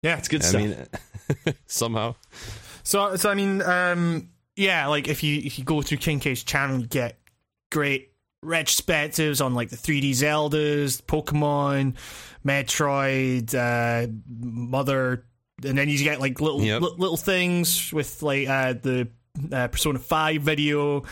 [0.02, 0.62] yeah, It's good I stuff.
[0.62, 2.14] mean, somehow.
[2.82, 6.42] So, so I mean, um, yeah, like if you if you go through King K's
[6.42, 7.18] channel, you get
[7.70, 8.12] great
[8.44, 11.94] retrospectives on like the 3D Zeldas, Pokemon,
[12.44, 15.24] Metroid, uh, Mother,
[15.64, 16.82] and then you get like little Yep.
[16.82, 19.08] li- little things with like uh, the
[19.52, 21.02] uh, Persona Five video,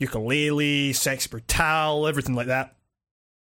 [0.00, 2.75] Yooka-Laylee, Sexy Brutale, everything like that.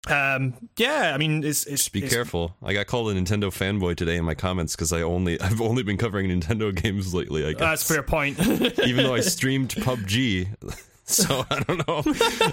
[0.10, 2.56] Um, yeah, I mean, it's it's Be it's, careful.
[2.62, 5.84] I got called a Nintendo fanboy today in my comments because I only I've only
[5.84, 7.46] been covering Nintendo games lately.
[7.46, 8.40] I guess That's a fair point.
[8.86, 10.48] even though I streamed PUBG.
[11.06, 12.02] So I don't know.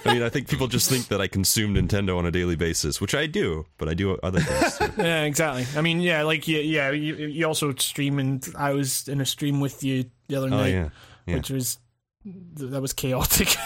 [0.04, 3.00] I mean, I think people just think that I consume Nintendo on a daily basis,
[3.00, 5.02] which I do, but I do other things too.
[5.02, 5.66] Yeah, exactly.
[5.76, 6.90] I mean, yeah, like yeah, yeah.
[6.90, 10.50] You, you also stream, and I was in a stream with you the other Oh
[10.50, 10.88] night, yeah,
[11.26, 11.36] yeah.
[11.36, 11.78] which was
[12.24, 13.56] that was chaotic.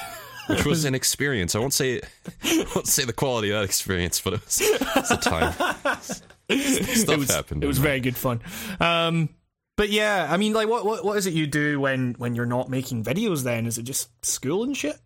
[0.48, 1.54] Which was an experience.
[1.54, 2.00] I won't say
[2.42, 5.52] I won't say the quality of that experience, but it was, it was a time.
[5.52, 7.64] Stuff it was happened.
[7.64, 8.40] it was very good fun.
[8.80, 9.30] Um,
[9.76, 12.46] but yeah, I mean, like, what what what is it you do when when you're
[12.46, 13.42] not making videos?
[13.42, 14.96] Then is it just school and shit?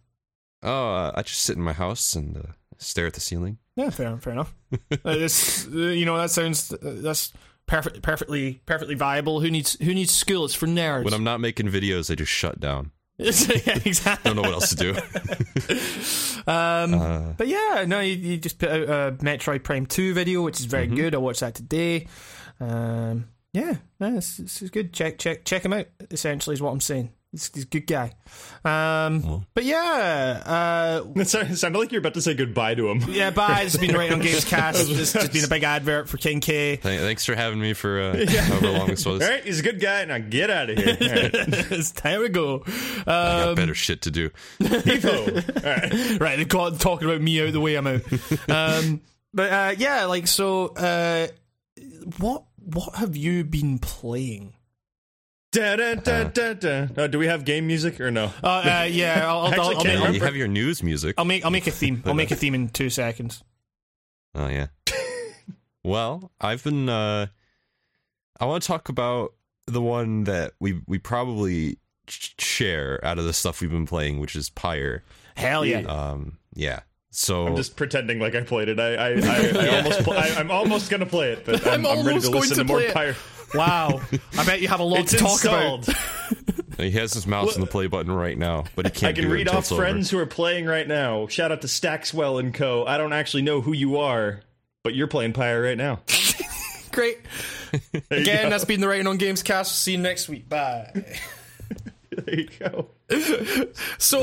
[0.62, 2.42] Oh, uh, I just sit in my house and uh,
[2.78, 3.58] stare at the ceiling.
[3.76, 4.54] Yeah, fair fair enough.
[4.72, 7.32] uh, this, uh, you know, that sounds uh, that's
[7.66, 9.40] perfect, perfectly perfectly viable.
[9.40, 10.44] Who needs who needs school?
[10.44, 11.04] It's for nerds.
[11.04, 12.90] When I'm not making videos, I just shut down.
[13.66, 14.28] yeah, exactly.
[14.32, 14.94] Don't know what else to do.
[16.46, 20.42] Um, Uh, But yeah, no, you, you just put out a Metroid Prime 2 video,
[20.42, 20.96] which is very Mm-hmm.
[20.96, 21.14] good.
[21.14, 22.06] I watched that today.
[22.60, 24.92] Um, yeah, no, this is good.
[24.92, 25.86] Check, check, check him out.
[26.10, 27.10] Essentially, is what I'm saying.
[27.30, 28.12] He's, he's a good guy.
[28.64, 29.44] Um, Well.
[29.52, 33.02] but yeah, uh, It sounded it sounded like you're about to say goodbye to him.
[33.10, 33.28] yeah.
[33.30, 33.64] Bye.
[33.64, 34.88] This has been Writing on Games Cast.
[34.88, 36.76] This has been a big advert for King K.
[36.76, 39.22] th- thanks for having me for uh, however long this was.
[39.22, 40.06] All right, he's a good guy.
[40.06, 40.96] Now get out of here.
[41.00, 41.30] All right.
[41.34, 42.62] it's time to go.
[42.66, 43.04] I Um,
[43.48, 44.30] got better shit to do.
[44.60, 45.64] Evo.
[45.64, 45.70] All
[46.16, 46.20] right.
[46.20, 48.00] right, they've got talking about me out the way I'm out.
[48.48, 49.02] Um,
[49.34, 50.68] but uh, yeah, like so.
[50.68, 51.26] Uh,
[52.18, 54.54] what what have you been playing?
[55.58, 56.86] Da, da, da, da, da.
[56.96, 58.30] Uh, do we have game music or no?
[58.44, 60.18] Uh, uh, yeah, I'll, I'll, Actually, I'll, I'll, can't make, remember.
[60.18, 61.16] you have your news music.
[61.18, 62.00] I'll make I'll make a theme.
[62.06, 63.42] I'll make a theme in two seconds.
[64.36, 64.68] Oh yeah.
[65.84, 66.88] well, I've been.
[66.88, 67.26] uh
[68.38, 69.34] I want to talk about
[69.66, 74.20] the one that we we probably sh- share out of the stuff we've been playing,
[74.20, 75.02] which is Pyre.
[75.34, 75.80] Hell yeah!
[75.80, 76.80] Um, yeah.
[77.10, 78.78] So I'm just pretending like I played it.
[78.78, 81.98] I, I, I, I almost, pl- I, I'm almost gonna play it, but I'm, I'm
[81.98, 82.94] I'm, ready to almost going listen to to, more play it.
[82.94, 83.16] Pyre.
[83.54, 84.00] Wow,
[84.36, 85.88] I bet you have a lot It's to talk installed.
[85.88, 86.76] about.
[86.78, 89.10] he has his mouse on the play button right now, but he can't.
[89.10, 89.82] I can do read until off it's over.
[89.82, 91.26] friends who are playing right now.
[91.28, 92.84] Shout out to Stackswell and Co.
[92.86, 94.40] I don't actually know who you are,
[94.84, 96.00] but you're playing Pyre right now.
[96.92, 97.18] Great.
[97.92, 98.50] There Again, go.
[98.50, 99.80] that's been the Writing on Games cast.
[99.80, 100.48] See you next week.
[100.48, 101.04] Bye.
[102.10, 102.88] there you go.
[103.98, 104.22] So,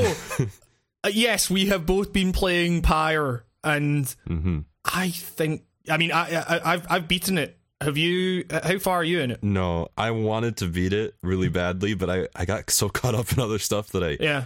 [1.04, 4.64] uh, yes, we have both been playing Pyre, and Mhm.
[4.84, 5.62] I think.
[5.88, 7.55] I mean, I, I I've I've beaten it.
[7.80, 8.44] Have you?
[8.48, 9.42] Uh, how far are you in it?
[9.42, 13.32] No, I wanted to beat it really badly, but I I got so caught up
[13.32, 14.44] in other stuff that I Yeah.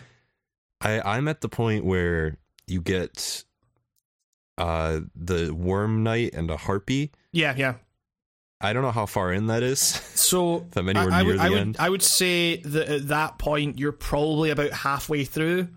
[0.81, 3.45] I I'm at the point where you get
[4.59, 7.13] uh the worm knight and a harpy.
[7.33, 7.75] Yeah, yeah.
[8.61, 9.79] I don't know how far in that is.
[9.81, 11.77] So If I'm anywhere I, I near would, the I would, end.
[11.79, 15.69] I would say that at that point you're probably about halfway through.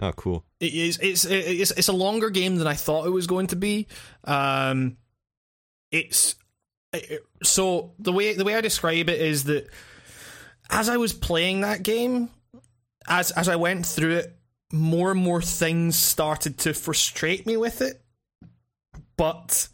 [0.00, 0.44] Oh, cool.
[0.58, 3.56] It is it's it's it's a longer game than I thought it was going to
[3.56, 3.86] be.
[4.24, 4.96] Um,
[5.92, 6.34] it's
[6.92, 9.68] it- so the way the way I describe it is that
[10.70, 12.30] as I was playing that game,
[13.06, 14.36] as as I went through it,
[14.72, 18.02] more and more things started to frustrate me with it.
[19.16, 19.68] But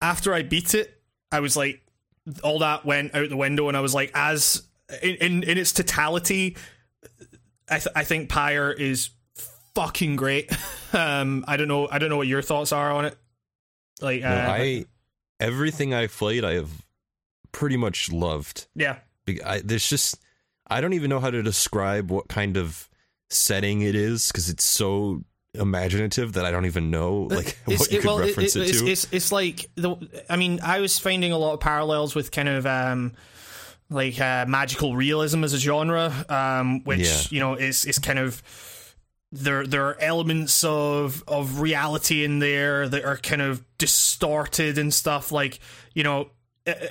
[0.00, 1.82] after I beat it, I was like,
[2.42, 4.62] all that went out the window, and I was like, as
[5.02, 6.56] in in, in its totality,
[7.68, 9.10] I th- I think Pyre is
[9.74, 10.50] fucking great.
[10.94, 11.88] Um, I don't know.
[11.90, 13.18] I don't know what your thoughts are on it.
[14.00, 14.84] Like, uh, No, I
[15.40, 16.70] everything I've played, I have
[17.52, 18.66] pretty much loved.
[18.74, 18.96] yeah,
[19.44, 20.18] I, there's just
[20.66, 22.88] I don't even know how to describe what kind of
[23.30, 25.22] setting it is because it's so
[25.54, 28.56] imaginative that I don't even know like It's- what you it- could well, it- reference
[28.56, 28.86] it, it's, to.
[28.88, 29.96] It's, it's like the.
[30.28, 33.12] I mean, I was finding a lot of parallels with kind of um,
[33.90, 37.20] like uh, magical realism as a genre, um, which Yeah.
[37.30, 38.42] you know is is kind of
[39.34, 39.66] there.
[39.66, 45.32] There are elements of of reality in there that are kind of distorted and stuff.
[45.32, 45.58] Like
[45.94, 46.30] you know,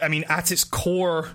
[0.01, 1.29] I- mean, at its core,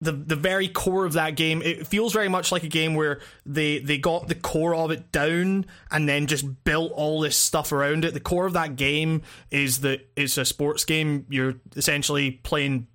[0.00, 3.20] the the very core of that game it feels very much like a game where
[3.46, 7.72] they they got the core of it down and then just built all this stuff
[7.72, 12.30] around it the core of that game is that it's a sports game you're essentially
[12.30, 12.86] playing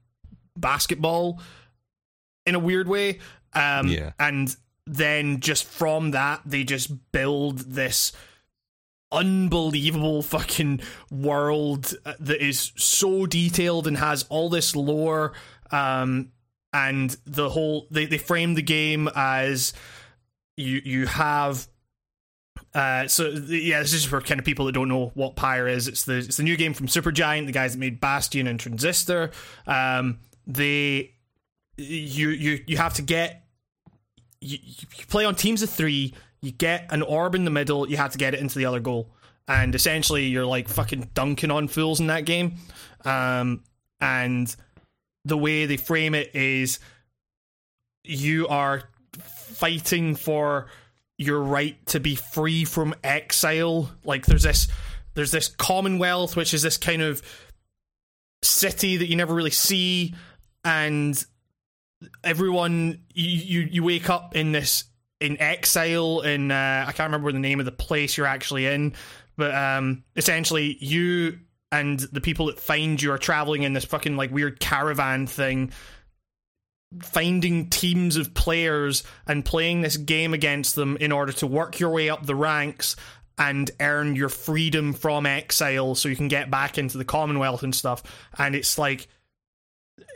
[0.56, 1.40] basketball
[2.46, 3.18] in a weird way
[3.54, 4.12] um Yeah.
[4.20, 4.56] and
[4.92, 8.12] then just from that they just build this
[9.12, 15.34] unbelievable fucking world uh, that is so detailed and has all this lore
[15.72, 16.32] um
[16.74, 19.74] and the whole they, they frame the game as
[20.58, 21.68] you you have
[22.74, 25.88] uh so yeah this is for kind of people that don't know what pyre is.
[25.88, 29.32] It's the it's the new game from supergiant the guys that made bastion and transistor.
[29.68, 31.16] Um they
[31.78, 33.41] you you you have to get
[34.42, 37.98] you, you play on teams of three you get an orb in the middle you
[37.98, 39.10] have to get it into the other goal.
[39.48, 42.56] And essentially you're like fucking dunking on fools in that game.
[43.06, 43.64] Um
[44.00, 44.54] and
[45.26, 46.80] the way they frame it is
[48.04, 48.84] you are
[49.22, 50.68] fighting for
[51.18, 53.92] your right to be free from exile.
[54.04, 54.68] Like there's this
[55.14, 57.22] there's this commonwealth which is this kind of
[58.44, 60.16] city that you never really see.
[60.64, 61.24] And
[62.24, 64.86] everyone you you, you wake up in this
[65.20, 68.94] in exile in uh, I can't remember the name of the place you're actually in
[69.38, 71.40] but um essentially you
[71.72, 75.72] and the people that find you are traveling in this fucking like weird caravan thing
[77.02, 81.90] finding teams of players and playing this game against them in order to work your
[81.92, 82.96] way up the ranks
[83.38, 87.74] and earn your freedom from exile so you can get back into the commonwealth and
[87.74, 88.04] stuff.
[88.38, 89.08] And it's like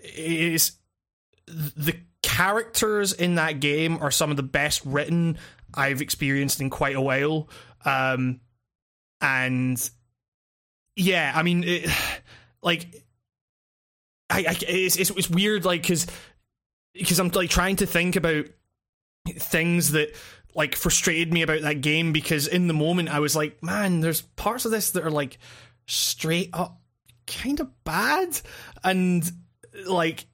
[0.03, 0.73] it's
[1.47, 5.37] the characters in that game are some of the best written
[5.73, 7.49] I've experienced in quite a while.
[7.83, 8.41] Um,
[9.21, 9.89] and
[10.95, 11.89] yeah, I mean, it,
[12.61, 13.03] like,
[14.29, 16.07] I, I it's, it's it's weird, like, because
[16.93, 18.45] because I'm like trying to think about
[19.27, 20.15] things that
[20.55, 24.21] like frustrated me about that game because in the moment I was like, man, there's
[24.21, 25.37] parts of this that are like
[25.85, 26.81] straight up
[27.27, 28.39] kind of bad,
[28.83, 29.29] and
[29.85, 30.25] like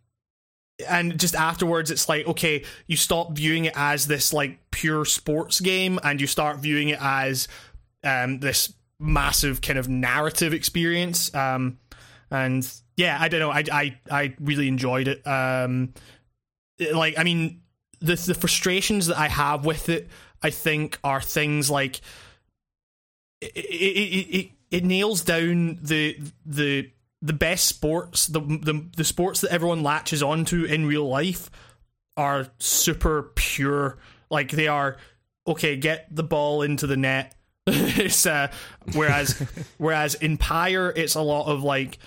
[0.88, 5.60] and just afterwards it's like okay you stop viewing it as this like pure sports
[5.60, 7.48] game and you start viewing it as
[8.04, 11.78] um this massive kind of narrative experience um
[12.30, 15.26] and yeah i don't know i i, I really enjoyed it.
[15.26, 15.94] Um
[16.94, 17.62] like i mean
[18.00, 20.10] the the frustrations that i have with it
[20.41, 22.02] i think are things like
[23.39, 26.89] it it, it, it, it nails down the the
[27.21, 31.51] the best sports, the, the the sports that everyone latches onto in real life,
[32.17, 33.97] are super pure.
[34.29, 34.97] Like they are
[35.47, 35.75] okay.
[35.75, 37.36] Get the ball into the net.
[37.67, 38.51] it's uh,
[38.93, 39.39] whereas
[39.77, 41.99] whereas in Pyre, it's a lot of like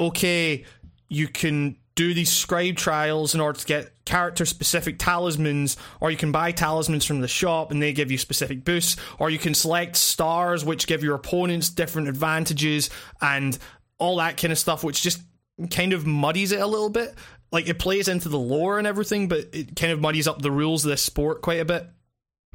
[0.00, 0.64] okay,
[1.08, 6.16] you can do these scribe trials in order to get character specific talismans, or you
[6.16, 9.54] can buy talismans from the shop and they give you specific boosts, or you can
[9.54, 12.88] select stars which give your opponents different advantages
[13.20, 13.58] and
[14.02, 15.22] all that kind of stuff, which just
[15.70, 17.14] kind of muddies it a little bit.
[17.52, 20.50] Like it plays into the lore and everything, but it kind of muddies up the
[20.50, 21.86] rules of this sport quite a bit.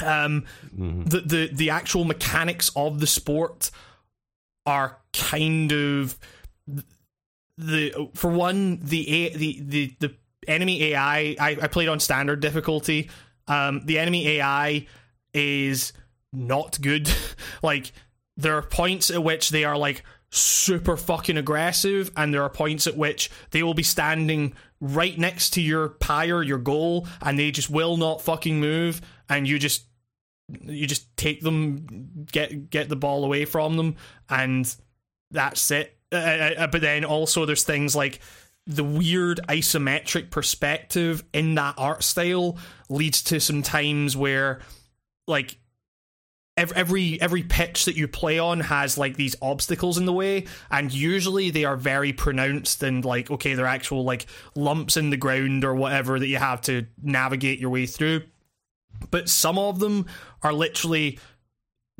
[0.03, 3.71] Um, the the the actual mechanics of the sport
[4.65, 6.19] are kind of
[7.57, 10.15] the for one the A, the the the
[10.47, 11.35] enemy AI.
[11.39, 13.09] I, I played on standard difficulty.
[13.47, 14.85] Um, the enemy AI
[15.33, 15.93] is
[16.33, 17.09] not good.
[17.63, 17.91] like
[18.35, 22.87] there are points at which they are like super fucking aggressive, and there are points
[22.87, 27.51] at which they will be standing right next to your pyre, your goal, and they
[27.51, 29.85] just will not fucking move, and you just
[30.63, 33.95] you just take them, get get the ball away from them,
[34.29, 34.75] and
[35.31, 35.97] that's it.
[36.11, 38.19] Uh, uh, but then also there's things like
[38.65, 42.57] the weird isometric perspective in that art style
[42.89, 44.59] leads to some times where
[45.27, 45.57] like
[46.57, 50.91] every every pitch that you play on has like these obstacles in the way and
[50.91, 55.63] usually they are very pronounced and like okay they're actual like lumps in the ground
[55.63, 58.21] or whatever that you have to navigate your way through
[59.11, 60.05] but some of them
[60.41, 61.19] are literally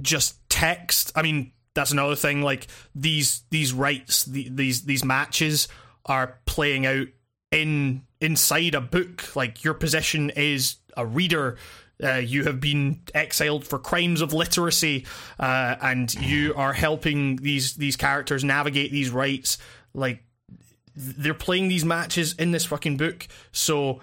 [0.02, 5.68] just text i mean that's another thing like these these rites the, these these matches
[6.08, 7.08] are playing out
[7.52, 9.36] in inside a book.
[9.36, 11.58] Like your position is a reader.
[12.04, 15.06] Uh, you have been exiled for crimes of literacy,
[15.40, 19.58] uh, and you are helping these these characters navigate these rites.
[19.94, 20.24] Like
[20.96, 24.02] they're playing these matches in this fucking book, so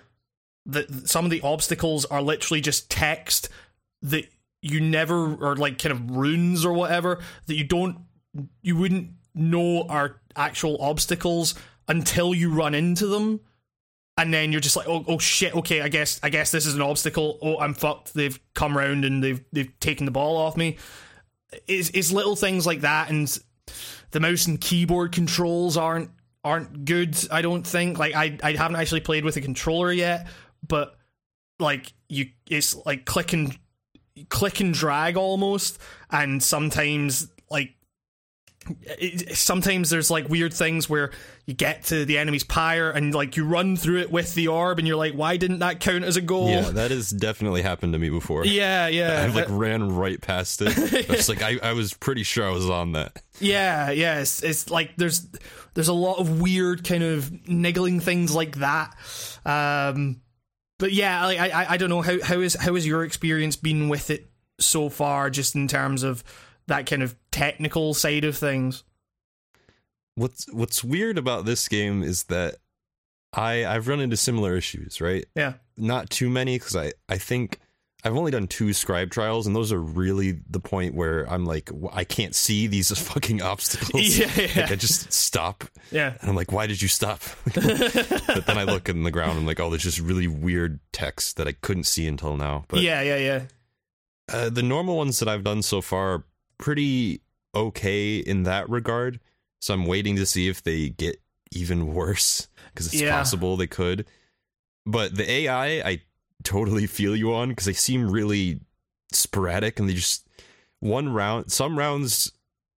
[0.67, 3.49] the some of the obstacles are literally just text
[4.03, 4.25] that
[4.61, 7.99] you never or like kind of runes or whatever that you don't
[8.63, 11.55] you wouldn't know are actual obstacles
[11.87, 13.41] until you run into them
[14.17, 16.75] and then you're just like oh, oh shit okay i guess i guess this is
[16.75, 17.39] an obstacle.
[17.43, 18.15] Oh i'm fucked.
[18.15, 20.77] They've come around and they've they've taken the ball off me.
[21.69, 23.39] It's, it's little things like that and
[24.11, 26.11] the mouse and keyboard controls aren't
[26.43, 27.99] aren't good i don't think.
[27.99, 30.29] Like i i haven't actually played with a controller yet
[30.67, 30.97] but
[31.59, 33.59] like you it's like click and
[34.29, 35.79] click and drag almost
[36.11, 37.75] and sometimes like
[38.83, 41.11] it, sometimes there's like weird things where
[41.47, 44.79] you get to the enemy's pyre and like you run through it with the orb
[44.79, 47.93] and you're like why didn't that count as a goal Yeah, that has definitely happened
[47.93, 48.45] to me before.
[48.47, 50.73] yeah yeah I like Uh, ran right past it.
[51.11, 53.23] It's like I, I was pretty sure I was on that.
[53.41, 55.27] yeah yeah it's, it's like there's
[55.75, 58.95] there's a lot of weird kind of niggling things like that
[59.45, 60.21] um
[60.79, 63.57] but yeah like, I I I don't know how how is how has your experience
[63.57, 66.23] been with it so far just in terms of
[66.67, 68.85] that kind of technical side of things
[70.17, 72.57] What's what's weird about this game is that
[73.33, 75.25] I I've run into similar issues, right?
[75.35, 77.59] yeah Not too many because I I think
[78.05, 81.69] I've only done two scribe trials, and those are really the point where I'm like
[81.93, 84.17] I can't see these fucking obstacles.
[84.19, 84.63] Yeah, yeah.
[84.63, 87.23] Like I just stop, yeah and I'm like, why did you stop?
[87.45, 90.79] but then I look in the ground, and I'm like, oh, there's just really weird
[90.93, 92.67] text that I couldn't see until now.
[92.69, 93.43] But yeah yeah yeah
[94.33, 96.25] uh, the normal ones that I've done so far are
[96.65, 97.21] pretty
[97.55, 99.21] okay in that regard.
[99.61, 101.21] So I'm waiting to see if they get
[101.53, 103.11] even worse because it's Yeah.
[103.15, 104.07] possible they could.
[104.87, 106.01] But the AI, I
[106.43, 108.61] totally feel you on because they seem really
[109.13, 110.27] sporadic and they just
[110.81, 111.53] one round.
[111.53, 112.33] Some rounds,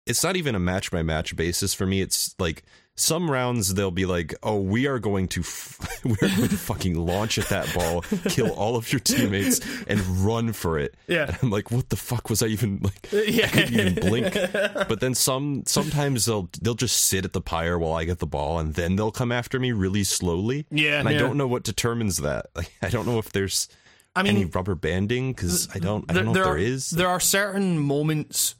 [0.05, 2.01] it's not even a match by match basis for me.
[2.01, 2.63] It's like
[2.97, 6.57] some rounds they'll be like, "Oh, we are going to, f- we are going to
[6.57, 11.27] fucking launch at that ball, kill all of your teammates, and run for it." Yeah.
[11.27, 13.45] And I'm like, "What the fuck was I even like?" Yeah.
[13.45, 14.33] I couldn't even blink.
[14.33, 18.27] But then some, sometimes they'll they'll just sit at the pyre while I get the
[18.27, 20.65] ball, and then they'll come after me really slowly.
[20.71, 22.47] Yeah, and I don't know what determines that.
[22.57, 23.67] Like, I don't know if there's
[24.15, 26.57] I mean any rubber banding because I don't I don't know there if there are,
[26.57, 26.89] is.
[26.89, 28.55] There are certain moments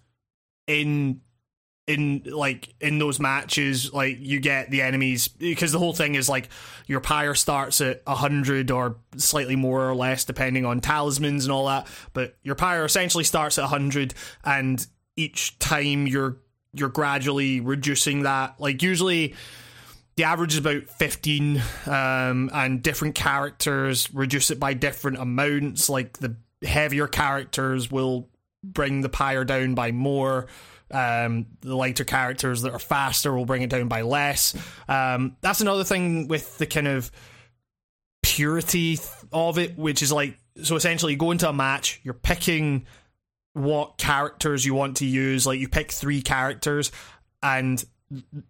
[0.68, 1.22] in
[1.88, 6.28] in like in those matches like you get the enemies because the whole thing is
[6.28, 6.50] like
[6.86, 11.68] your pyre starts at 100 or slightly more or less depending on talismans and all
[11.68, 14.14] that but your pyre essentially starts at 100
[14.44, 14.86] and
[15.16, 16.38] each time you're
[16.74, 19.34] you're gradually reducing that like usually
[20.18, 26.18] the average is about 15 um, and different characters reduce it by different amounts like
[26.18, 28.28] the heavier characters will
[28.62, 30.48] bring the pyre down by more
[30.92, 34.56] um, the lighter characters that are faster will bring it down by less
[34.88, 37.12] um, that's another thing with the kind of
[38.22, 39.00] purity
[39.32, 42.86] of it which is like so essentially you go into a match you're picking
[43.54, 46.92] what characters you want to use like you pick three characters
[47.42, 47.86] and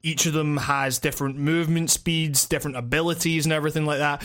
[0.04, 4.24] each of them has different movement speeds, different abilities, and everything like that.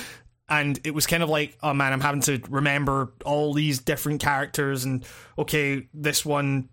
[0.49, 4.21] And it was kind of like, oh man, I'm having to remember all these different
[4.21, 5.05] characters, and
[5.39, 6.69] okay, this one,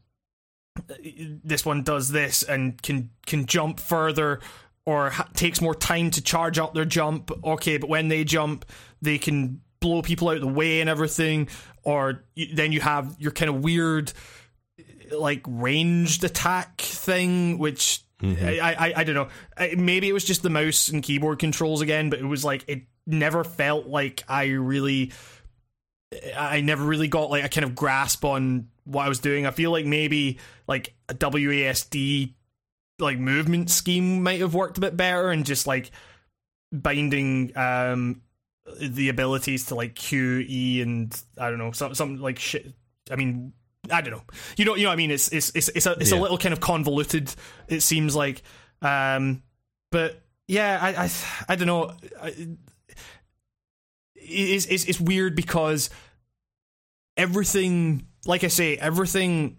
[1.43, 4.39] this one does this and can can jump further,
[4.86, 7.32] or ha- takes more time to charge up their jump.
[7.43, 8.65] Okay, but when they jump,
[9.01, 11.47] they can blow people out of the way and everything.
[11.84, 14.11] Or you, then you have your kind of weird
[15.11, 18.45] like ranged attack thing, which mm-hmm.
[18.45, 19.30] I, I I don't know.
[19.76, 22.84] Maybe it was just the mouse and keyboard controls again, but it was like it
[23.07, 25.11] never felt like I really,
[26.38, 29.45] I never really got like a kind of grasp on what I was doing.
[29.45, 32.33] I feel like maybe like a WASD
[32.99, 35.91] like movement scheme might have worked a bit better, and just like
[36.71, 38.21] binding um
[38.79, 42.73] the abilities to like Q, E, and I don't know some some like shit.
[43.09, 43.53] I mean,
[43.91, 44.23] I don't know.
[44.57, 45.11] You know, you know what I mean?
[45.11, 47.33] It's it's it's it's a it's a little kind of convoluted.
[47.67, 48.43] It seems like,
[48.81, 49.41] um,
[49.91, 51.11] but yeah, I I
[51.47, 51.93] I don't know.
[52.21, 52.49] I,
[54.15, 55.89] it's it's it's weird because
[57.17, 59.57] everything, like I say, everything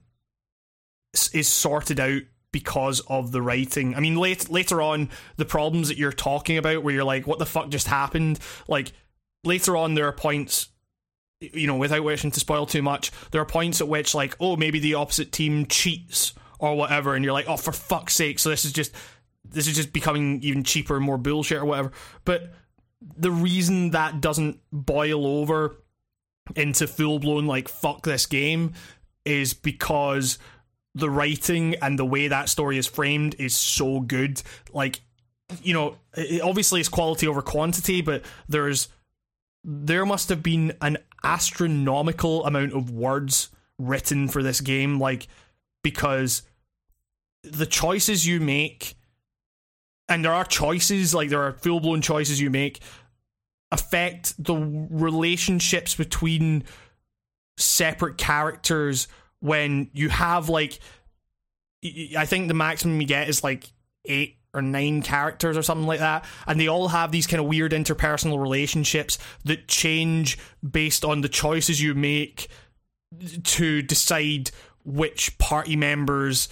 [1.33, 3.95] is sorted out because of the writing.
[3.95, 7.39] I mean, late, later on, the problems that you're talking about, where you're like, "What
[7.39, 8.39] the fuck just happened?"
[8.69, 8.93] Like
[9.45, 10.69] later on, there are points
[11.41, 14.57] you know, without wishing to spoil too much, there are points at which, like, oh,
[14.57, 18.39] maybe the opposite team cheats or whatever, and you're like, oh, for fuck's sake!
[18.39, 18.93] So this is just
[19.45, 21.93] this is just becoming even cheaper and more bullshit or whatever.
[22.25, 22.53] But
[23.17, 25.80] the reason that doesn't boil over
[26.57, 28.73] into full blown like fuck this game
[29.25, 30.39] is because
[30.95, 34.43] the writing and the way that story is framed is so good.
[34.73, 35.01] Like,
[35.63, 38.89] you know, it, obviously it's quality over quantity, but there's
[39.63, 45.29] there must have been an astronomical amount of words written for this game, like
[45.83, 46.43] because
[47.43, 48.95] the choices you make,
[50.09, 52.81] and there are choices, like there are full blown choices you make,
[53.73, 56.65] affect the relationships between
[57.57, 59.07] separate characters
[59.41, 60.81] when you have like
[62.17, 63.73] I think the maximum you get is like
[64.05, 67.47] eight or nine characters or something like that, and they all have these kind of
[67.47, 72.49] weird interpersonal relationships that change based on the choices you make
[73.45, 74.51] to decide
[74.85, 76.49] which party members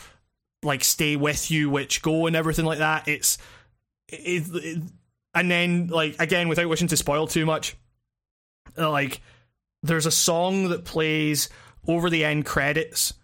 [0.63, 3.07] like stay with you, which go, and everything like that.
[3.09, 3.37] It's
[4.09, 4.83] it, it
[5.35, 7.77] and then like again, without wishing to spoil too much,
[8.77, 9.21] uh, like
[9.83, 11.49] there's a song that plays
[11.87, 13.15] over the end credits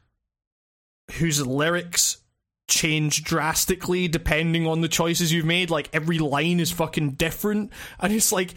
[1.18, 2.18] whose lyrics
[2.66, 5.70] change drastically depending on the choices you've made.
[5.70, 8.54] Like every line is fucking different, and it's like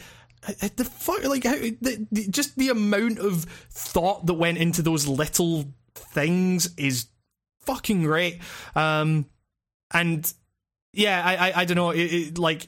[0.48, 4.58] uh, uh, the fuck, like how, the, the, just the amount of thought that went
[4.58, 7.08] into those little things is
[7.62, 8.40] fucking great.
[8.76, 9.26] Um,
[9.92, 10.32] and
[10.94, 12.68] yeah, I, I, I don't know, it, it like.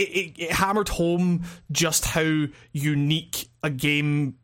[0.00, 4.36] It, it, it hammered home just how unique a game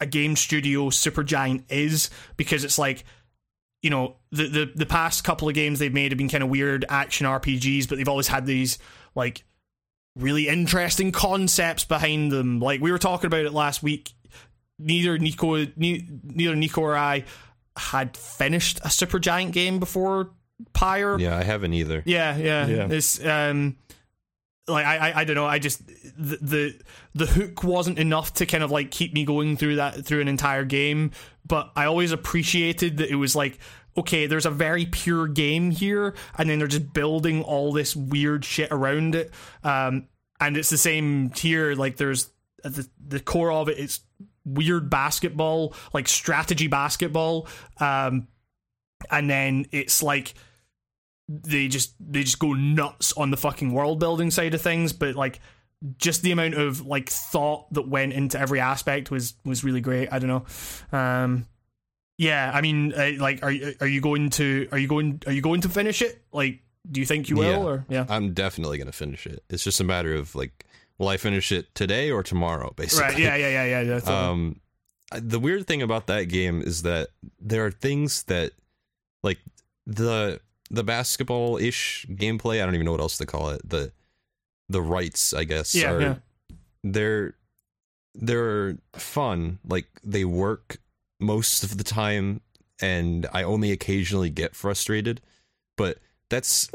[0.00, 3.04] a game studio Supergiant is because it's like
[3.82, 6.48] you know the, the the past couple of games they've made have been kind of
[6.48, 8.78] weird action RPGs, but they've always had these
[9.14, 9.44] like
[10.16, 12.60] really interesting concepts behind them.
[12.60, 14.12] Like we were talking about it last week.
[14.78, 17.24] Neither Nico, ne- neither Nico or I
[17.76, 20.30] had finished a Supergiant game before
[20.72, 21.18] Pyre.
[21.18, 22.02] Yeah, I haven't either.
[22.06, 22.66] Yeah, yeah.
[22.66, 22.88] Yeah.
[22.90, 23.76] It's um
[24.66, 25.46] like I, I I don't know.
[25.46, 26.80] I just the, the
[27.14, 30.28] the hook wasn't enough to kind of like keep me going through that through an
[30.28, 31.10] entire game.
[31.46, 33.58] But I always appreciated that it was like
[33.96, 38.44] okay, there's a very pure game here, and then they're just building all this weird
[38.44, 39.32] shit around it.
[39.62, 40.08] Um,
[40.40, 41.74] and it's the same here.
[41.74, 42.30] Like there's
[42.62, 43.78] the the core of it.
[43.78, 44.00] It's
[44.44, 47.48] weird basketball, like strategy basketball.
[47.78, 48.28] Um,
[49.10, 50.34] and then it's like
[51.28, 55.14] they just they just go nuts on the fucking world building side of things but
[55.14, 55.40] like
[55.98, 60.08] just the amount of like thought that went into every aspect was was really great
[60.12, 61.46] i don't know um
[62.18, 65.32] yeah i mean uh, like are you are you going to are you going are
[65.32, 66.60] you going to finish it like
[66.90, 67.58] do you think you will Yeah.
[67.64, 69.42] or yeah I'm definitely gonna finish it.
[69.48, 70.66] It's just a matter of like,
[70.98, 72.72] will I finish it today or tomorrow?
[72.76, 74.16] Basically, right yeah yeah yeah yeah, yeah totally.
[74.16, 74.60] um
[75.12, 77.08] the weird thing about that game is that
[77.40, 78.52] there are things that
[79.22, 79.38] like
[79.86, 80.40] the
[80.70, 83.92] the basketball ish gameplay i don't even know what else to call it the
[84.68, 86.14] the rites i guess yeah are yeah.
[86.82, 87.34] they're
[88.14, 90.78] they're fun like they work
[91.20, 92.40] most of the time
[92.80, 95.20] and i only occasionally get frustrated
[95.76, 95.98] but
[96.28, 96.70] that's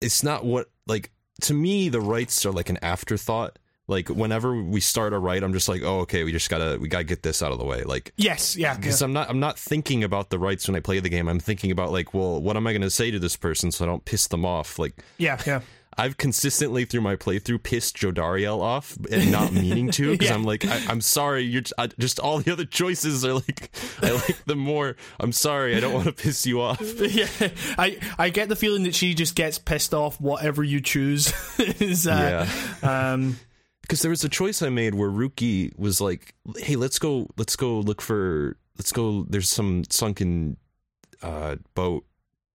[0.00, 1.10] it's not what like
[1.40, 3.58] to me the rites are like an afterthought
[3.90, 6.88] like whenever we start a rite i'm just like oh okay we just gotta we
[6.88, 7.82] gotta get this out of the way.
[7.82, 8.76] Like yes yeah, yeah.
[8.76, 11.28] because i'm not i'm not thinking about the rites when i play the game.
[11.28, 13.88] I'm thinking about like well what am i gonna say to this person so i
[13.88, 14.78] don't piss them off?
[14.78, 15.60] Like yeah yeah.
[15.98, 20.34] I've consistently through my playthrough pissed Jodariel off and not meaning to because Yeah.
[20.34, 23.70] I'm like I, I'm sorry you're I, just all the other choices are like
[24.02, 24.96] I like them more.
[25.18, 26.80] I'm sorry I don't want to piss you off.
[26.80, 27.28] Yeah,
[27.76, 32.06] I I get the feeling that she just gets pissed off whatever you choose is
[32.06, 32.46] uh,
[32.82, 33.36] um
[33.90, 37.56] because there was a choice I made where Rukey was like hey let's go let's
[37.56, 40.56] go look for let's go there's some sunken
[41.22, 42.04] uh boat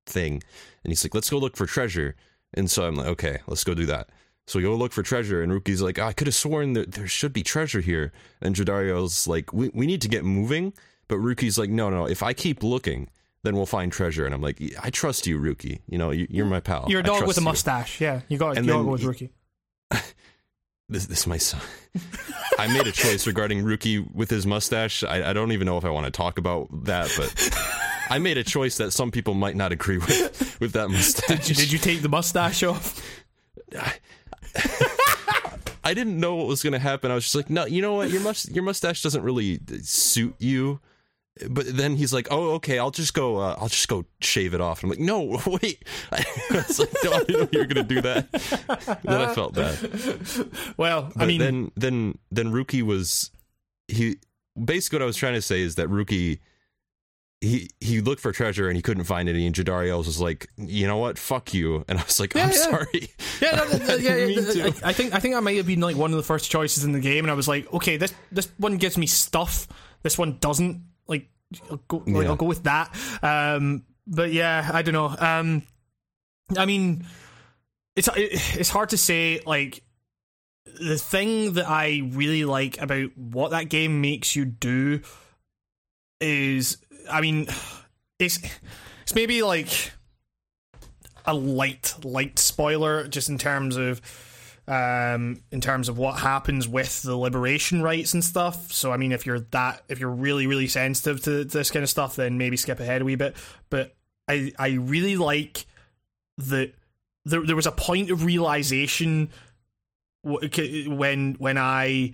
[0.05, 0.41] thing
[0.83, 2.15] and he's like let's go look for treasure
[2.53, 4.07] and so I'm like okay let's go do that
[4.47, 7.07] so we go look for treasure, and Rukey's like, I could have sworn that there
[7.07, 8.11] should be treasure here.
[8.41, 10.71] And Jodariel's like, we, we need to get moving.
[11.07, 13.09] But Rukey's like, no, no, if I keep looking,
[13.41, 14.23] then we'll find treasure.
[14.23, 15.79] And I'm like, I trust you, Rukey.
[15.89, 16.85] You know, you, you're my pal.
[16.87, 18.91] you're a dog with a you." mustache yeah you got And you got to then
[18.91, 19.29] with Rukey
[20.87, 21.63] This, this might sound.
[22.59, 25.03] I made a choice regarding Rukey with his mustache.
[25.03, 27.51] I, I don't even know if I want to talk about that, but
[28.09, 31.47] I made a choice that some people might not agree with with that mustache.
[31.47, 33.01] did you take the mustache off
[35.83, 37.11] I didn't know what was going to happen.
[37.11, 38.09] I was just like, no, you know what?
[38.09, 40.79] Your must your mustache doesn't really suit you.
[41.49, 43.37] But then he's like, oh, okay, I'll just go.
[43.37, 44.81] Uh, I'll just go shave it off.
[44.81, 45.83] And I'm like, no, wait.
[46.11, 48.31] I was like, no, I didn't know you were going to do that.
[49.03, 49.75] then I felt bad.
[50.77, 53.31] well i mean then then then Rukey was
[53.87, 54.17] he
[54.61, 56.39] basically what I was trying to say is that Rukey
[57.41, 60.87] he he looked for treasure and he couldn't find any, and Jodariel was like, "You
[60.87, 61.17] know what?
[61.17, 62.55] Fuck you." And I was like, "I'm yeah.
[62.55, 63.09] sorry."
[63.41, 64.65] Yeah, no, yeah, yeah.
[64.83, 66.83] I, I think I think I might have been like one of the first choices
[66.83, 69.67] in the game, and I was like, okay, this this one gives me stuff.
[70.03, 70.81] This one doesn't.
[71.69, 72.29] I'll go, like Yeah.
[72.29, 72.95] I'll go with that.
[73.21, 75.15] Um, but yeah, I don't know.
[75.17, 75.63] Um,
[76.57, 77.05] I mean,
[77.95, 79.41] it's it's hard to say.
[79.45, 79.83] Like,
[80.79, 85.01] the thing that I really like about what that game makes you do
[86.19, 86.77] is,
[87.09, 87.47] I mean,
[88.19, 88.39] it's
[89.03, 89.91] it's maybe like
[91.25, 94.01] a light light spoiler just in terms of
[94.67, 98.71] um in terms of what happens with the liberation rites and stuff.
[98.71, 101.89] So i mean if you're that if you're really really sensitive to this kind of
[101.89, 103.35] stuff then maybe skip ahead a wee bit.
[103.69, 103.95] But
[104.27, 105.65] i i really like
[106.37, 106.73] that
[107.25, 109.29] there, there was a point of realization
[110.23, 112.13] when when i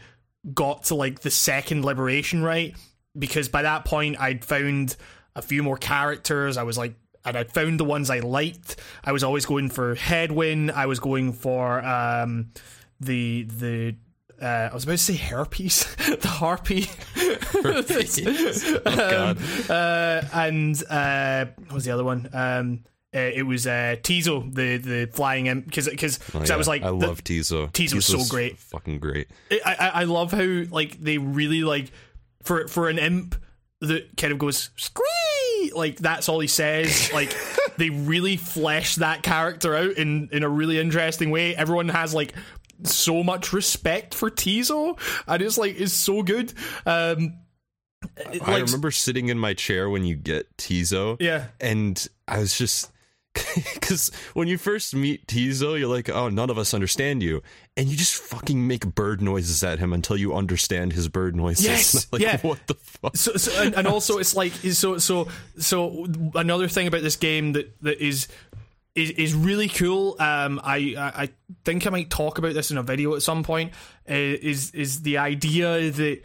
[0.54, 2.76] got to like the second liberation rite
[3.18, 4.96] because by that point i'd found
[5.36, 6.58] a few more characters.
[6.58, 6.94] I was like
[7.26, 8.78] and I found the ones I liked.
[9.04, 10.72] I was always going for Hedwyn.
[10.72, 12.52] I was going for um,
[13.00, 13.96] the the.
[14.42, 16.88] Uh, I was about to say herpes, the harpy.
[17.56, 19.38] oh God.
[19.70, 22.28] uh, and uh, what was the other one?
[22.34, 26.68] Um, uh, it was uh, Ti'zo, the the flying imp, because because Oh, I was
[26.68, 27.72] like, I the- love Ti'zo.
[27.72, 28.58] Ti'zo was so great.
[28.58, 29.28] fucking great.
[29.52, 31.92] I, I I love how like they really like
[32.44, 33.36] for for an imp
[33.82, 34.70] that kind of goes
[35.74, 37.12] like that's all he says.
[37.14, 37.36] Like
[37.78, 41.56] they really flesh that character out in in a really interesting way.
[41.56, 42.34] Everyone has like
[42.84, 44.98] so much respect for Ti'zo
[45.28, 46.54] and it's like it's so good.
[46.86, 47.36] Um
[48.18, 51.18] it- I like- remember sitting in my chair when you get Ti'zo.
[51.20, 51.48] yeah.
[51.60, 52.91] and I was just
[53.74, 57.42] because when you first meet Ti'zo, you're like, "Oh, none of us understand you,"
[57.78, 61.66] and you just fucking make bird noises at him until you understand his bird noises.
[61.66, 62.40] Yes, like, yeah.
[62.42, 63.16] what the fuck?
[63.16, 65.28] so, so and, and also it's like so so
[65.58, 68.28] so another thing about this game that that is
[68.96, 70.18] is is really cool.
[70.20, 71.30] Um, I I I
[71.64, 73.72] think I might talk about this in a video at some point.
[74.10, 76.22] Uh, is is the idea that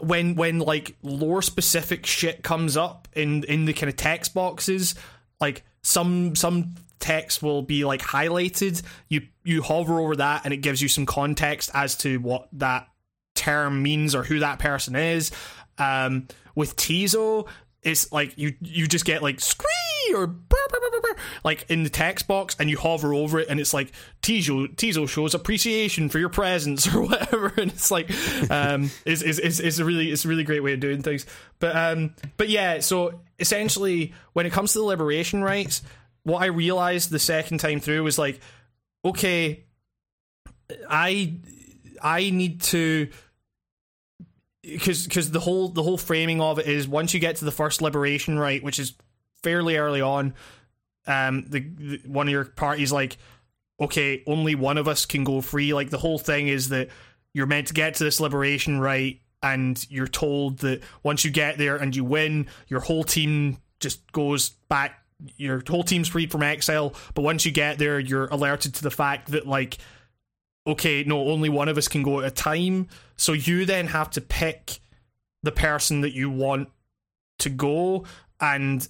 [0.00, 4.94] when when like lore specific shit comes up in in the kind of text boxes,
[5.42, 8.80] like some some text will be like highlighted.
[9.08, 12.88] You you hover over that and it gives you some context as to what that
[13.34, 15.32] term means or who that person is.
[15.78, 17.48] Um, with Tizo,
[17.82, 19.66] it's like you you just get like scree
[20.14, 23.60] or brr, brr, brr, like in the text box, and you hover over it, and
[23.60, 23.92] it's like
[24.22, 28.10] Ti'zo Ti'zo shows appreciation for your presence or whatever, and it's like
[28.50, 31.26] um, is is is is a really it's a really great way of doing things.
[31.58, 35.82] But um, but yeah, so essentially, when it comes to the liberation rites,
[36.24, 38.40] what I realized the second time through was like,
[39.04, 39.64] okay,
[40.88, 41.36] I
[42.02, 43.08] I need to
[44.62, 47.50] because because the whole the whole framing of it is once you get to the
[47.50, 48.94] first liberation rite, which is
[49.42, 50.34] fairly early on,
[51.06, 53.16] um, the, the one of your parties like,
[53.80, 55.74] okay, only one of us can go free.
[55.74, 56.88] Like the whole thing is that
[57.34, 61.58] you're meant to get to this liberation rite, and you're told that once you get
[61.58, 64.98] there and you win, your whole team just goes back.
[65.36, 68.90] Your whole team's freed from exile, but once you get there, you're alerted to the
[68.90, 69.78] fact that like
[70.66, 72.88] okay, no, only one of us can go at a time.
[73.16, 74.80] So you then have to pick
[75.42, 76.68] the person that you want
[77.40, 78.04] to go
[78.40, 78.86] and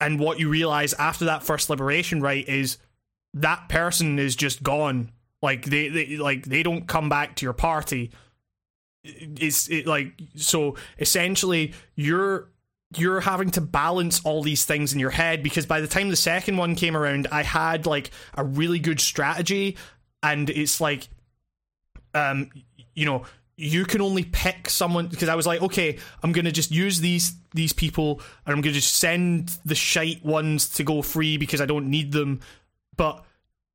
[0.00, 2.78] and what you realize after that first liberation rite is
[3.34, 5.10] that person is just gone.
[5.42, 8.10] Like they, they like they don't come back to your party.
[9.04, 12.50] It's it like so essentially you're
[12.96, 16.16] you're having to balance all these things in your head because by the time the
[16.16, 19.76] second one came around I had like a really good strategy.
[20.22, 21.08] And it's like
[22.14, 22.50] um
[22.94, 23.24] you know
[23.60, 27.32] you can only pick someone because I was like, okay, I'm gonna just use these
[27.54, 31.66] these people and I'm gonna just send the shite ones to go free because I
[31.66, 32.40] don't need them.
[32.96, 33.24] But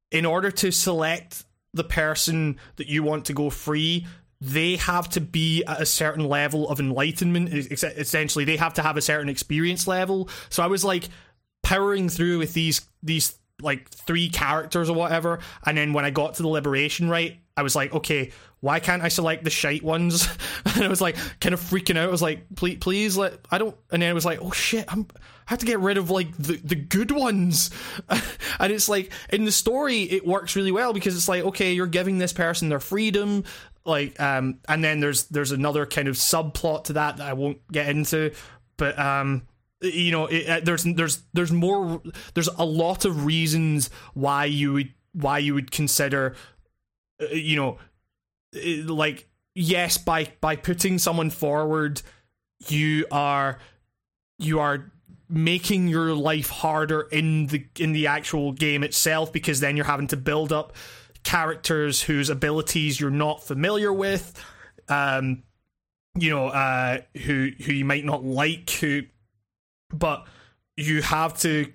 [0.10, 4.08] in order to select the person that you want to go free,
[4.40, 7.50] they have to be at a certain level of enlightenment.
[7.52, 10.30] Essentially, they have to have a certain experience level.
[10.50, 11.10] So I was like
[11.62, 16.36] powering through with these these like three characters or whatever, and then when I got
[16.36, 18.32] to the liberation rite, I was like, okay,
[18.62, 20.28] why can't I select the shite ones?
[20.76, 22.08] and I was like, kind of freaking out.
[22.08, 23.76] I was like, please, please let I don't.
[23.92, 26.36] And then I was like, oh shit, I'm I have to get rid of like
[26.38, 27.70] the the good ones.
[28.60, 31.88] and it's like in the story, it works really well because it's like, okay, you're
[31.88, 33.44] giving this person their freedom.
[33.86, 37.60] Like, um, and then there's there's another kind of subplot to that that I won't
[37.72, 38.34] get into,
[38.78, 39.44] but um,
[39.82, 42.02] you know, it, uh, there's there's there's more
[42.34, 46.36] there's a lot of reasons why you would why you would consider,
[47.32, 47.78] you know,
[48.56, 52.02] uh, like yes, by by putting someone forward,
[52.68, 53.60] you are
[54.40, 54.92] you are
[55.30, 60.08] making your life harder in the in the actual game itself because then you're having
[60.08, 60.74] to build up
[61.24, 64.44] characters whose abilities you're not familiar with
[64.90, 65.42] um
[66.20, 69.02] you know uh who who you might not like who
[69.92, 70.28] but
[70.76, 71.72] you have to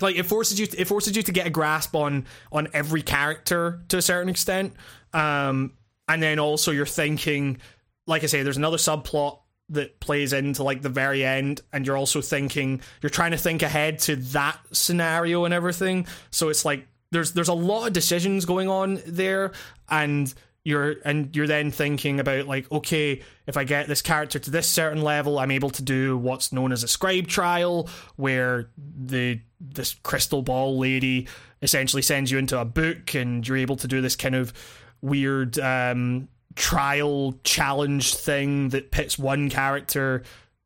[0.00, 3.02] like it forces you to, it forces you to get a grasp on on every
[3.02, 4.74] character to a certain extent.
[5.12, 5.72] Um
[6.08, 7.58] and then also you're thinking
[8.06, 9.40] like i say there's another subplot
[9.70, 13.62] that plays into like the very end and you're also thinking you're trying to think
[13.62, 16.06] ahead to that scenario and everything.
[16.30, 19.52] So it's like there's there's a lot of decisions going on there
[19.88, 20.32] and
[20.68, 24.68] you're and you're then thinking about like okay if i get this character to this
[24.68, 29.94] certain level i'm able to do what's known as a scribe trial where the this
[30.02, 31.26] crystal ball lady
[31.62, 34.52] essentially sends you into a book and you're able to do this kind of
[35.00, 40.24] weird um trial challenge thing that pits one character.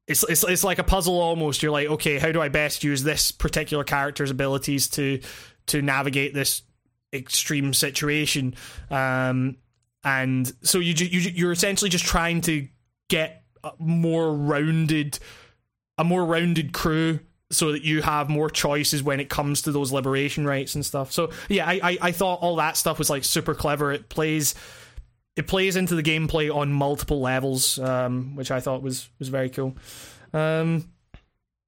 [0.09, 1.63] It's, it's it's like a puzzle almost.
[1.63, 5.21] You're like okay how do i best use this particular character's abilities to
[5.67, 6.63] to navigate this
[7.13, 8.55] extreme situation?
[8.91, 9.59] Um
[10.05, 12.67] and so you, you you're essentially just trying to
[13.09, 15.19] get a more rounded
[15.99, 19.93] a more rounded crew so that you have more choices when it comes to those
[19.93, 23.25] liberation rites and stuff so yeah i i, I thought all that stuff was like
[23.25, 24.55] super clever it plays
[25.37, 29.49] it plays into the gameplay on multiple levels, um, which I thought was was very
[29.49, 29.77] cool.
[30.33, 30.91] Um,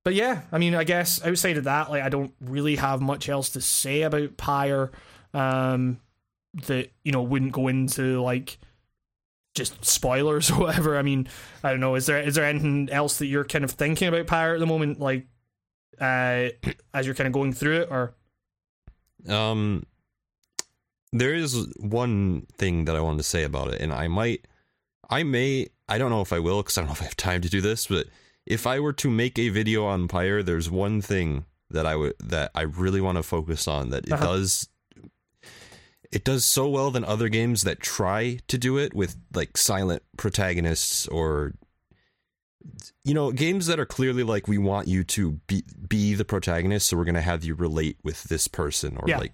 [0.04, 3.28] but yeah, I mean, I guess outside of that, like I don't really have much
[3.28, 4.90] else to say about Pyre.
[5.32, 5.98] Um,
[6.66, 8.58] that you know wouldn't go into like
[9.54, 10.96] just spoilers or whatever.
[10.98, 11.28] I mean,
[11.62, 11.94] I don't know.
[11.94, 14.66] Is there is there anything else that you're kind of thinking about Pyre at the
[14.66, 15.26] moment, like
[16.00, 16.48] uh,
[16.92, 18.14] as you're kind of going through it, or
[19.28, 19.84] Um,
[21.12, 24.46] there is one thing that I wanted to say about it, and I might,
[25.08, 27.16] I may, I don't know if I will because I don't know if I have
[27.16, 28.08] time to do this, but
[28.46, 32.14] if I were to make a video on Pyre, there's one thing that I would
[32.20, 34.24] that I really want to focus on that it Uh-huh.
[34.26, 34.68] does.
[36.14, 40.02] It does so well than other games that try to do it with like silent
[40.16, 41.54] protagonists or
[43.04, 46.86] you know games that are clearly like we want you to be be the protagonist
[46.88, 49.18] so we're going to have you relate with this person or Yeah.
[49.18, 49.32] like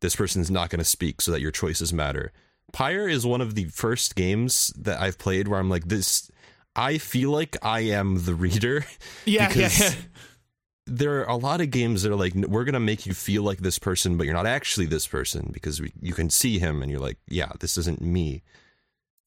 [0.00, 2.32] this person's not going to speak so that your choices matter
[2.72, 6.30] pyre is one of the first games that i've played where i'm like this
[6.76, 8.84] i feel like i am the reader
[9.24, 9.94] yeah, Because- yeah, yeah.
[10.88, 13.42] There are a lot of games that are like we're going to make you feel
[13.42, 16.82] like this person but you're not actually this person because we, you can see him
[16.82, 18.42] and you're like yeah this isn't me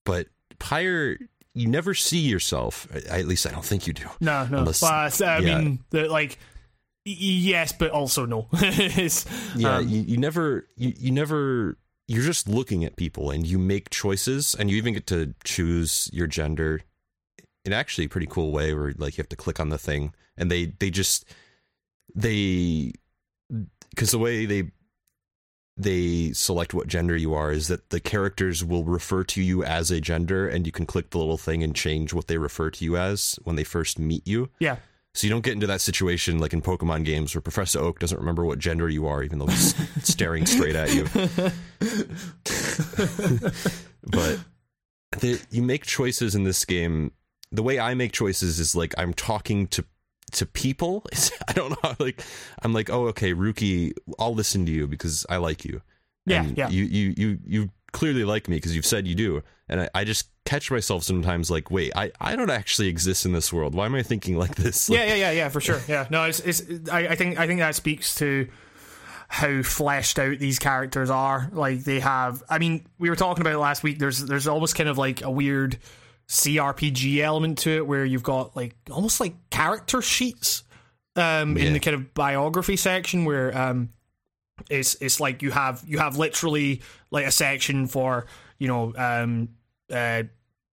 [0.05, 0.27] but
[0.59, 1.17] pyre
[1.53, 4.59] you never see yourself I- at least i don't think you do No, no.
[4.59, 5.59] Unless- but I yeah.
[5.59, 6.37] mean, the, like,
[7.03, 8.47] yes, but also no.
[9.55, 13.57] Yeah um, you, you never you, you never you're just looking at people and you
[13.57, 16.81] make choices and you even get to choose your gender
[17.65, 20.13] in actually a pretty cool way where like you have to click on the thing
[20.37, 21.25] and they they just
[22.15, 22.93] they
[23.89, 24.71] because the way they
[25.77, 29.89] they select what gender you are is that the characters will refer to you as
[29.89, 32.83] a gender and you can click the little thing and change what they refer to
[32.85, 34.77] you as when they first meet you yeah,
[35.13, 38.17] so you don't get into that situation like in Pokemon games where Professor Oak doesn't
[38.17, 39.75] remember what gender you are, even though he's
[40.07, 41.03] staring straight at you.
[44.03, 44.39] but
[45.19, 47.11] the, you make choices in this game.
[47.51, 49.83] The way I make choices is like I'm talking to
[50.33, 51.03] to people.
[51.11, 51.95] It's, I don't know.
[51.99, 52.23] Like
[52.61, 55.81] I'm like, oh, okay, Rukey, I'll listen to you because I like you.
[56.25, 56.69] Yeah, And yeah.
[56.69, 60.03] You you you you clearly like me because you've said you do, and I, I
[60.03, 63.75] just catch myself sometimes like, wait, I I don't actually exist in this world.
[63.75, 64.89] Why am I thinking like this?
[64.89, 65.79] Like, yeah, yeah, yeah, yeah, for sure.
[65.87, 68.47] Yeah, no, it's, it's I, I think I think that speaks to
[69.27, 71.49] how fleshed out these characters are.
[71.53, 72.43] Like they have.
[72.49, 73.97] I mean, we were talking about it last week.
[73.97, 75.77] There's there's almost kind of like a weird
[76.31, 80.63] CRPG element to it where you've got like almost like character sheets
[81.17, 83.89] um, in the kind of biography section where um,
[84.69, 88.27] it's it's like you have you have literally like a section for
[88.59, 89.49] you know um,
[89.91, 90.29] uh, I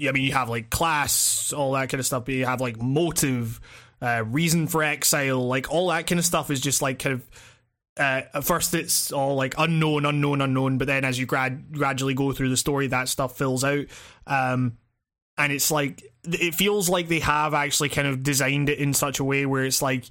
[0.01, 3.61] mean you have like class all that kind of stuff but you have like motive
[4.01, 7.31] uh, reason for exile like all that kind of stuff is just like kind of
[7.99, 12.15] uh, at first it's all like unknown unknown unknown but then as you grad- gradually
[12.15, 13.85] go through the story that stuff fills out.
[14.27, 14.79] Um,
[15.39, 19.18] and it's like it feels like they have actually kind of designed it in such
[19.18, 20.05] a way where it's like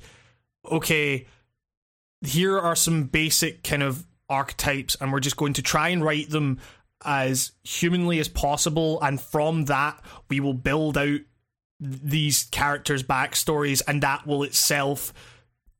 [0.69, 1.26] okay
[2.22, 6.30] here are some basic kind of archetypes and we're just going to try and write
[6.30, 6.59] them
[7.03, 9.99] as humanly as possible and from that
[10.30, 11.19] we will build out
[11.80, 15.13] these characters backstories and that will itself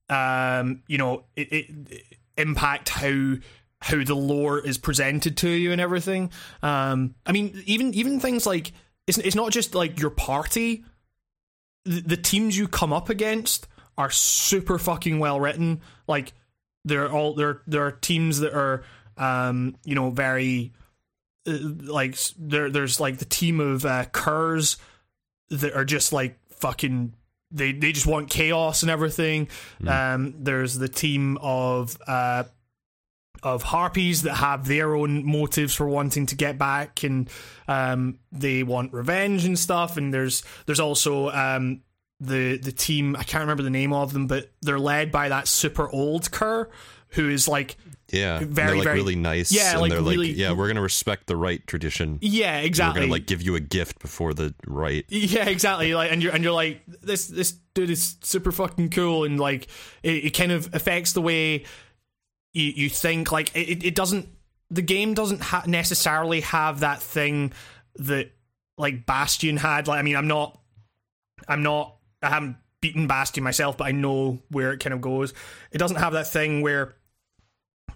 [0.10, 2.04] um you know it, it, it
[2.38, 3.36] impact how
[3.80, 6.32] how the lore is presented to you and everything.
[6.62, 8.74] Um i mean even even things like
[9.18, 10.84] it's, it's not just like your party
[11.86, 15.82] the, the teams you come up against are super fucking well written.
[16.08, 16.34] Like
[16.86, 17.62] they're all there.
[17.68, 18.84] There are teams that are,
[19.18, 20.74] um, you know, very
[21.48, 22.70] uh, like there.
[22.70, 24.78] There's like the team of uh, curs
[25.50, 27.14] that are just like fucking.
[27.52, 29.50] They they just want chaos and everything.
[29.86, 32.46] Um, there's the team of uh,
[33.44, 37.30] of harpies that have their own motives for wanting to get back and
[37.68, 41.82] um, they want revenge and stuff and there's there's also um,
[42.20, 45.48] the the team I can't remember the name of them but they're led by that
[45.48, 46.70] super old cur
[47.10, 47.76] who is like
[48.10, 49.52] Yeah, Very, they're like very- really nice.
[49.52, 52.20] Yeah, and like, they're really- like, yeah, we're gonna respect the rite tradition.
[52.22, 55.06] yeah exactly We're gonna like give you a gift before the rite.
[55.10, 55.94] Yeah, exactly.
[55.96, 59.68] Like, and you're and you're like this this dude is super fucking cool, and like
[60.04, 61.66] it, it kind of affects the way
[62.54, 63.32] you you think.
[63.32, 64.28] Like it, it doesn't.
[64.70, 67.52] The game doesn't ha- necessarily have that thing
[67.98, 68.32] that
[68.78, 69.88] like Bastion had.
[69.88, 70.60] Like, I mean, I'm not,
[71.48, 75.34] I'm not, I haven't beaten Bastion myself, but I know where it kind of goes.
[75.72, 76.96] It doesn't have that thing where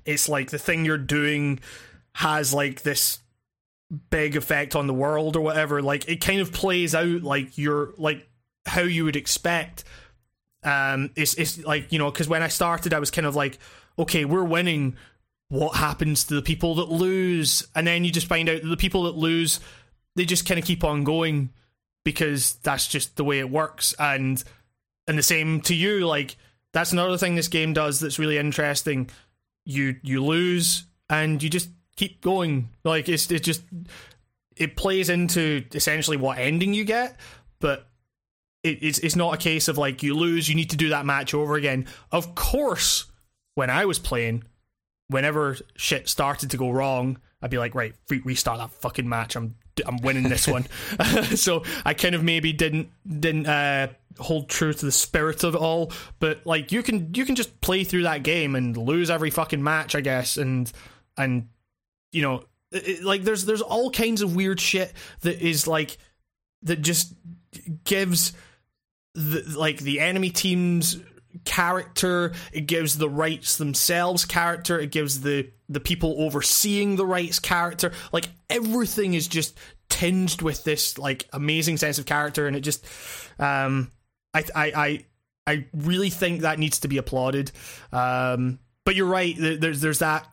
[0.05, 1.59] it's like the thing you're doing
[2.13, 3.19] has like this
[4.09, 7.93] big effect on the world or whatever like it kind of plays out like you're
[7.97, 8.27] like
[8.65, 9.83] how you would expect
[10.63, 13.59] um it's it's like you know because when i started i was kind of like
[13.97, 14.95] okay we're winning.
[15.49, 17.67] What happens to the people that lose?
[17.75, 19.59] And then you just find out that the people that lose
[20.15, 21.49] they just kind of keep on going
[22.03, 23.93] because that's just the way it works.
[23.99, 24.43] And
[25.07, 26.37] and the same to you like
[26.73, 29.09] that's another thing this game does that's really interesting.
[29.65, 32.69] You you lose and you just keep going.
[32.83, 33.61] Like it's it just
[34.55, 37.19] it plays into essentially what ending you get
[37.59, 37.87] but
[38.63, 41.05] it, it's it's not a case of like you lose you need to do that
[41.05, 41.87] match over again.
[42.11, 43.05] Of course
[43.55, 44.43] when i was playing
[45.07, 49.35] whenever shit started to go wrong i'd be like right re- restart that fucking match.
[49.35, 50.65] I'm i'm winning this one.
[51.35, 53.87] So i kind of maybe didn't didn't uh
[54.17, 55.91] hold true to the spirit of it all.
[56.19, 59.61] But like you can you can just play through that game and lose every fucking
[59.61, 60.37] match i guess.
[60.37, 60.71] And
[61.17, 61.49] and
[62.13, 65.97] you know it- like there's there's all kinds of weird shit that is like
[66.63, 67.13] that just
[67.83, 68.31] gives
[69.13, 70.97] the like the enemy team's
[71.43, 77.39] character it gives the rites themselves character it gives the the people overseeing the rites
[77.39, 77.91] character.
[78.11, 79.57] Like everything is just
[79.89, 82.85] tinged with this like amazing sense of character and it just
[83.39, 83.91] um
[84.33, 85.05] i i i,
[85.47, 87.51] I really think that needs to be applauded.
[87.91, 90.27] Um but you're right there's there's that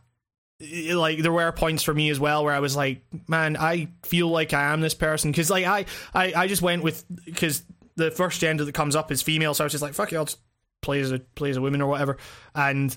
[0.92, 4.28] like there were points for me as well where I was like, man, I feel
[4.28, 5.30] like I am this person.
[5.30, 7.62] Because like I, I I just went with because
[7.96, 10.16] the first gender that comes up is female, so I was just like, fuck it,
[10.16, 10.38] I'll just
[10.82, 12.18] play as a play as a woman or whatever.
[12.54, 12.94] And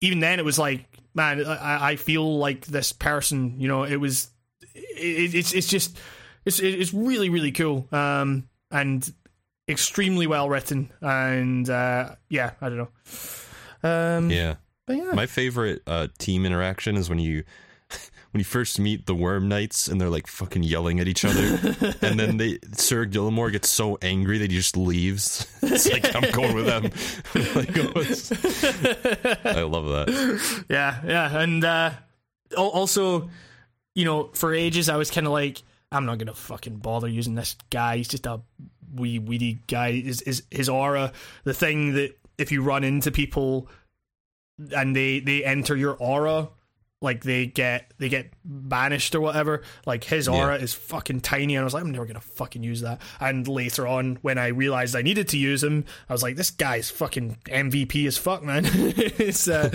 [0.00, 0.84] even then, it was like,
[1.14, 3.60] man, I, I feel like this person.
[3.60, 4.30] You know, it was
[4.74, 5.96] it, it's it's just
[6.44, 9.12] it's it's really really cool um and
[9.68, 15.82] extremely well written and uh yeah I don't know um Yeah, but yeah my favorite
[15.86, 17.44] uh, team interaction is when you.
[18.34, 21.40] When you first meet the Worm Knights and they're like fucking yelling at each other,
[22.02, 25.46] and then they Sir Gillimore gets so angry that he just leaves.
[25.62, 26.82] It's like I'm going with them.
[27.54, 30.64] like, oh, I love that.
[30.68, 31.92] yeah, yeah, and uh,
[32.56, 33.30] also,
[33.94, 35.62] you know, for ages I was kind of like,
[35.92, 37.98] I'm not gonna fucking bother using this guy.
[37.98, 38.40] He's just a
[38.96, 39.90] wee weedy guy.
[39.90, 41.12] Is is his aura
[41.44, 43.68] the thing that if you run into people
[44.74, 46.48] and they they enter your aura,
[47.04, 49.62] like they get they get banished or whatever.
[49.86, 52.80] Like his aura is fucking tiny, and I was like, I'm never gonna fucking use
[52.80, 53.00] that.
[53.20, 56.50] And later on, when I realized I needed to use him, I was like, this
[56.50, 58.64] guy's fucking MVP as fuck, man.
[58.74, 59.70] it's, uh,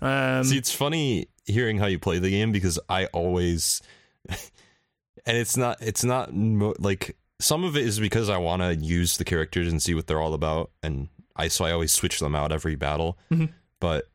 [0.00, 3.80] um, See, it's funny hearing how you play the game because I always,
[4.28, 8.74] and it's not, it's not mo- like some of it is because I want to
[8.76, 12.20] use the characters and see what they're all about, and I so I always switch
[12.20, 13.18] them out every battle.
[13.32, 13.50] Mhm.
[13.80, 14.08] But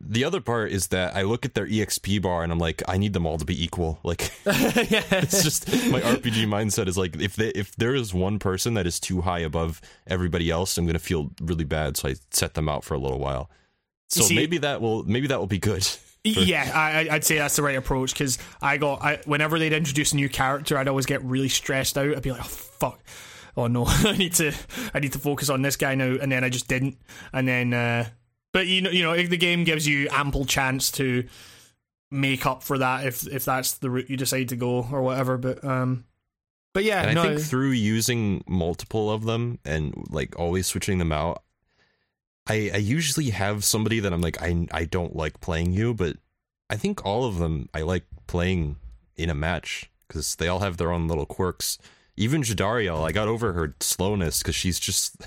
[0.00, 2.96] the other part is that I look at their exp bar and I'm like, I
[2.96, 3.98] need them all to be equal.
[4.02, 4.52] Like yeah.
[5.12, 8.86] it's just my RPG mindset is like if they, if there is one person that
[8.86, 11.96] is too high above everybody else, I'm gonna feel really bad.
[11.96, 13.50] So I set them out for a little while.
[14.08, 15.86] So see- maybe that will maybe that will be good.
[16.26, 20.14] Yeah, I, I'd say that's the right approach because I got I, whenever they'd introduce
[20.14, 22.16] a new character, I'd always get really stressed out.
[22.16, 22.98] I'd be like, "Oh fuck,
[23.58, 24.52] oh no, I need to
[24.94, 26.96] I need to focus on this guy now," and then I just didn't.
[27.34, 28.08] And then, uh,
[28.54, 31.26] but you know, you know, the game gives you ample chance to
[32.10, 35.36] make up for that if if that's the route you decide to go or whatever.
[35.36, 36.04] But um,
[36.72, 40.98] but yeah, And no, I think through using multiple of them and like always switching
[40.98, 41.42] them out,
[42.46, 46.16] I I usually have somebody that I'm like I I don't like playing you, but
[46.70, 48.76] I think all of them I like playing
[49.16, 51.76] in a match because they all have their own little quirks.
[52.16, 55.16] even Jodariel, I got over her slowness because she's just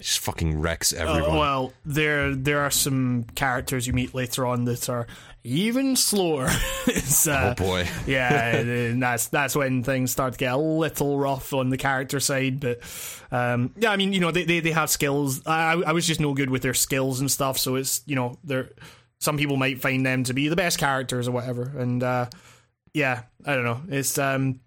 [0.00, 1.30] just fucking wrecks everyone.
[1.30, 5.06] Uh, well, there there are some characters you meet later on that are
[5.44, 6.48] even slower.
[6.86, 11.18] it's, uh, oh boy, yeah, and that's that's when things start to get a little
[11.18, 12.60] rough on the character side.
[12.60, 12.80] But
[13.32, 15.44] um, yeah, I mean, you know, they, they, they have skills.
[15.46, 18.38] I I was just no good with their skills and stuff, so it's you know,
[18.44, 18.70] they're
[19.20, 21.72] some people might find them to be the best characters or whatever.
[21.76, 22.26] And uh,
[22.94, 23.80] yeah, I don't know.
[23.88, 24.60] It's um,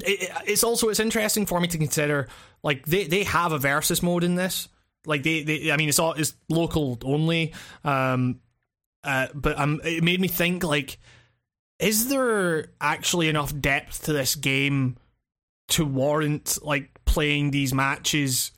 [0.00, 2.28] it, it's also it's interesting for me to consider
[2.64, 4.68] like they they have a versus mode in this.
[5.06, 7.52] Like they, they I mean, it's all it's local only.
[7.84, 8.40] Um,
[9.04, 10.98] uh, but um, it made me think like,
[11.78, 14.96] is there actually enough depth to this game
[15.68, 18.50] to warrant like playing these matches?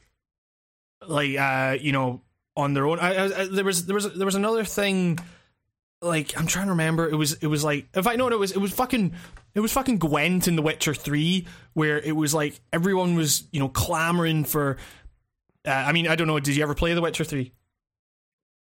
[1.06, 2.22] Like, uh, you know,
[2.56, 3.00] on their own.
[3.00, 5.18] I, I, there was there was there was another thing.
[6.00, 7.08] Like I'm trying to remember.
[7.08, 9.14] It was it was like if I know what it was it was fucking
[9.56, 13.58] it was fucking Gwent in The Witcher Three where it was like everyone was you
[13.58, 14.76] know clamoring for.
[15.66, 16.38] Uh, I mean I don't know.
[16.38, 17.52] Did you ever play The Witcher Three?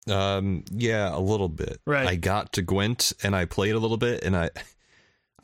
[0.09, 1.81] Um, yeah, a little bit.
[1.85, 2.07] Right.
[2.07, 4.51] I got to Gwent and I played a little bit, and I,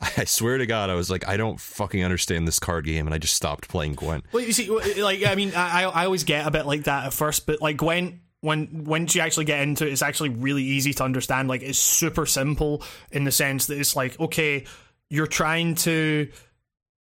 [0.16, 3.14] I swear to God, I was like, I don't fucking understand this card game, and
[3.14, 4.24] I just stopped playing Gwent.
[4.32, 4.70] Well, you see,
[5.02, 7.76] like I mean, I I always get a bit like that at first, but like
[7.76, 11.48] Gwent when once you actually get into it, it's actually really easy to understand.
[11.48, 14.64] Like it's super simple in the sense that it's like, okay,
[15.10, 16.28] you're trying to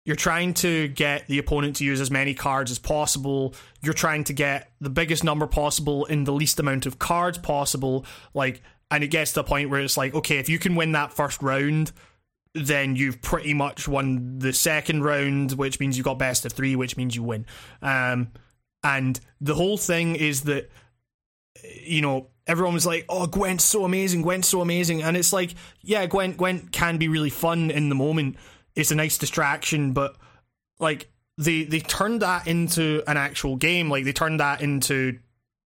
[0.06, 3.56] you're trying to get the opponent to use as many cards as possible.
[3.82, 8.06] You're trying to get the biggest number possible in the least amount of cards possible.
[8.36, 10.92] Like, and it gets to a point where it's like, okay, if you can win
[10.92, 11.92] that first round,
[12.54, 16.76] then you've pretty much won the second round, which means you've got best of three,
[16.76, 17.48] which means you win.
[17.82, 18.32] Um,
[18.84, 20.70] and the whole thing is that
[21.64, 25.54] you know, everyone was like, "Oh, Gwent's so amazing, Gwent's so amazing," and it's like,
[25.82, 28.38] yeah, Gwent Gwent can be really fun in the moment.
[28.76, 30.16] It's a nice distraction, but
[30.80, 33.90] like they they turned that into an actual game.
[33.90, 35.20] Like they turned that into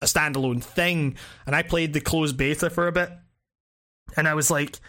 [0.01, 1.15] a standalone thing.
[1.45, 3.09] And I played the closed beta for a bit,
[4.15, 4.79] and I was like,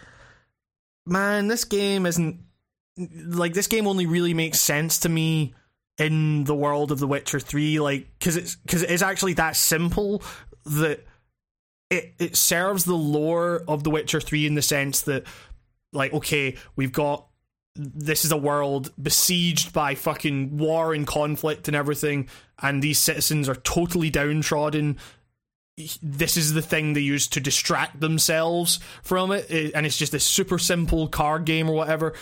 [1.06, 2.40] man, this game isn't
[2.96, 5.54] like this game only really makes sense to me
[5.98, 9.56] in the world of The Witcher Three, like because it's because it is actually that
[9.56, 10.22] simple
[10.64, 11.04] that
[11.90, 15.24] it it serves the lore of The Witcher Three in the sense that
[15.92, 17.26] like okay, we've got
[17.76, 22.28] this is a world besieged by fucking war and conflict and everything,
[22.60, 24.96] and these citizens are totally downtrodden.
[26.02, 30.20] This is the thing they use to distract themselves from it, and it's just a
[30.20, 32.14] super simple card game or whatever.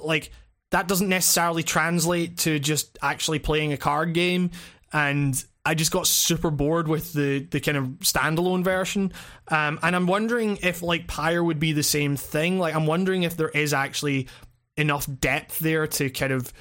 [0.00, 0.32] Like
[0.70, 4.50] that doesn't necessarily translate to just actually playing a card game,
[4.92, 9.12] and I just got super bored with the the kind of standalone version.
[9.48, 12.58] Um, and I'm wondering if like Pyre would be the same thing.
[12.58, 14.28] Like I'm wondering if there is actually
[14.76, 16.52] enough depth there to kind of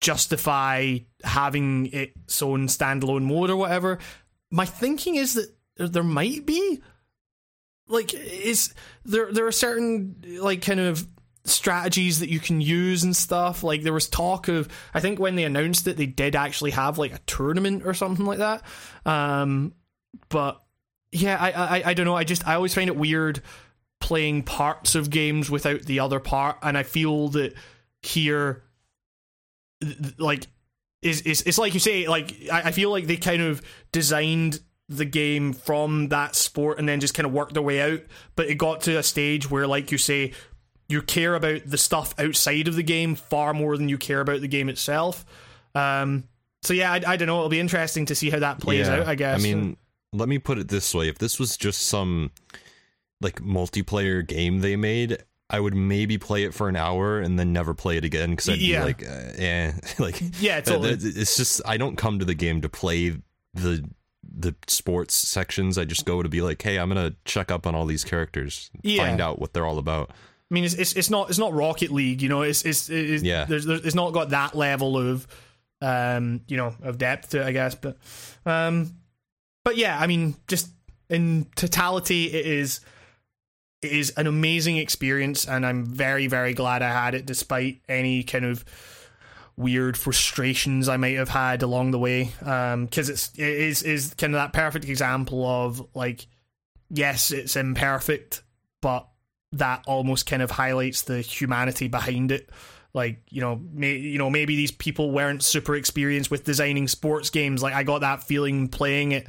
[0.00, 3.98] justify having its own standalone mode or whatever.
[4.50, 6.80] My thinking is that there might be
[7.88, 8.72] like is
[9.04, 11.06] there there are certain like kind of
[11.44, 13.62] strategies that you can use and stuff.
[13.62, 16.98] Like there was talk of i think when they announced it they did actually have
[16.98, 18.62] like a tournament or something like that.
[19.04, 19.74] Um
[20.28, 20.60] but
[21.12, 22.16] yeah i i, I don't know.
[22.16, 23.42] I just i always find it weird
[24.00, 27.54] playing parts of games without the other part and i feel that
[28.02, 28.62] here
[30.18, 30.46] like
[31.00, 34.60] is is it's like you say like I, I feel like they kind of designed
[34.88, 38.00] the game from that sport and then just kind of worked their way out.
[38.36, 40.32] But it got to a stage where like you say
[40.88, 44.40] you care about the stuff outside of the game far more than you care about
[44.40, 45.24] the game itself
[45.74, 46.24] um
[46.62, 49.00] so yeah i, I don't know it'll be interesting to see how that plays Yeah.
[49.00, 49.76] out i guess I mean,
[50.12, 52.30] let me put it this way: if this was just some
[53.20, 55.18] like multiplayer game they made,
[55.50, 58.48] I would maybe play it for an hour and then never play it again because
[58.48, 58.80] I'd Yeah.
[58.80, 60.90] be like, uh, eh, like yeah totally.
[60.92, 63.16] it's just I don't come to the game to play
[63.54, 63.84] the
[64.22, 65.78] the sports sections.
[65.78, 68.70] I just go to be like, hey, I'm gonna check up on all these characters,
[68.82, 69.04] Yeah.
[69.06, 70.10] find out what they're all about.
[70.50, 72.42] I mean, it's, it's it's not it's not Rocket League, you know.
[72.42, 73.44] It's it's, it's Yeah.
[73.44, 75.26] There's, there's it's not got that level of
[75.80, 77.74] um you know of depth to it, I guess.
[77.74, 77.96] But
[78.46, 78.94] um,
[79.64, 80.68] but yeah, I mean, just
[81.08, 82.80] in totality, it is
[83.82, 88.22] it is an amazing experience, and I'm very very glad I had it, despite any
[88.22, 88.64] kind of
[89.56, 92.32] weird frustrations I might have had along the way.
[92.42, 96.26] Um, because it's it is is kind of that perfect example of like,
[96.90, 98.42] yes, it's imperfect,
[98.80, 99.08] but
[99.58, 102.50] that almost kind of highlights the humanity behind it.
[102.92, 107.30] Like you know, may, you know, maybe these people weren't super experienced with designing sports
[107.30, 107.62] games.
[107.62, 109.26] Like I got that feeling playing it,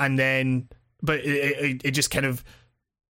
[0.00, 0.68] and then,
[1.02, 2.42] but it, it, it just kind of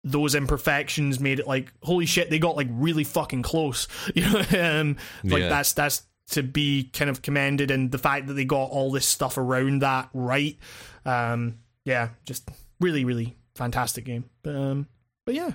[0.07, 4.39] those imperfections made it like holy shit they got like really fucking close you know
[4.79, 5.49] um like Yeah.
[5.49, 9.05] that's that's to be kind of commended, and the fact that they got all this
[9.05, 10.57] stuff around that right.
[11.05, 12.49] Um, yeah, just
[12.81, 14.25] really, really fantastic game.
[14.43, 14.87] But um,
[15.27, 15.51] but yeah,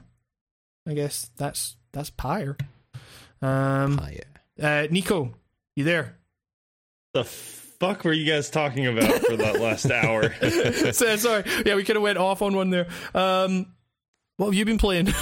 [0.90, 2.58] I guess that's that's Pyre.
[3.42, 4.00] Um,
[4.58, 4.84] yeah.
[4.84, 5.34] uh, Nico,
[5.76, 6.18] you there?
[7.14, 10.34] The fuck were you guys talking about for that last hour?
[10.92, 12.88] so, sorry, yeah, we could have went off on one there.
[13.14, 13.68] Um,
[14.38, 15.14] what have you been playing?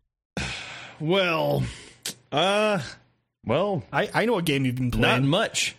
[1.00, 1.62] well,
[2.32, 2.80] uh,
[3.44, 5.22] well, I I know what game you've been playing.
[5.22, 5.76] not much.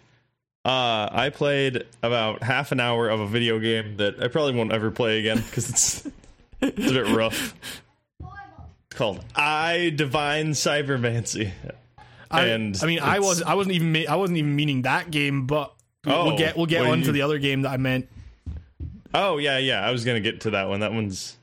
[0.64, 4.72] Uh, I played about half an hour of a video game that I probably won't
[4.72, 6.08] ever play again because it's
[6.62, 7.56] it's a bit rough.
[8.92, 11.52] It's called E.Y.E: Divine Cybermancy.
[12.30, 15.48] I, and I mean, I was I wasn't even I wasn't even meaning that game,
[15.48, 15.74] but
[16.06, 17.78] we'll Oh, get we'll get what do on to you- the other game that I
[17.78, 18.10] meant.
[19.14, 19.82] Oh yeah, yeah.
[19.86, 20.82] I was gonna get to that one.
[20.82, 21.38] That one's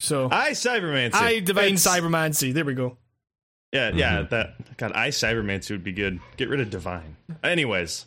[0.00, 1.14] So I Cybermancy.
[1.14, 2.52] I divine It's- cybermancy.
[2.52, 2.96] There we go.
[3.72, 4.22] Yeah, yeah.
[4.22, 6.20] That God, I Cybermancy would be good.
[6.36, 7.16] Get rid of divine.
[7.42, 8.06] Anyways,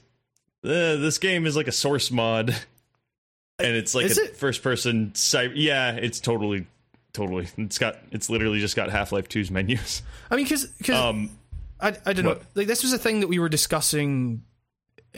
[0.64, 0.68] uh,
[0.98, 2.50] this game is like a source mod,
[3.60, 4.38] and it's like Is a it?
[4.38, 5.54] first person cyber.
[5.56, 6.68] Yeah, it's totally,
[7.16, 7.48] totally.
[7.58, 7.98] It's got.
[8.12, 10.04] It's literally just got Half Life 2's menus.
[10.30, 11.32] I mean, because Um,
[11.80, 12.40] I I don't know.
[12.54, 14.44] Like this was a thing that we were discussing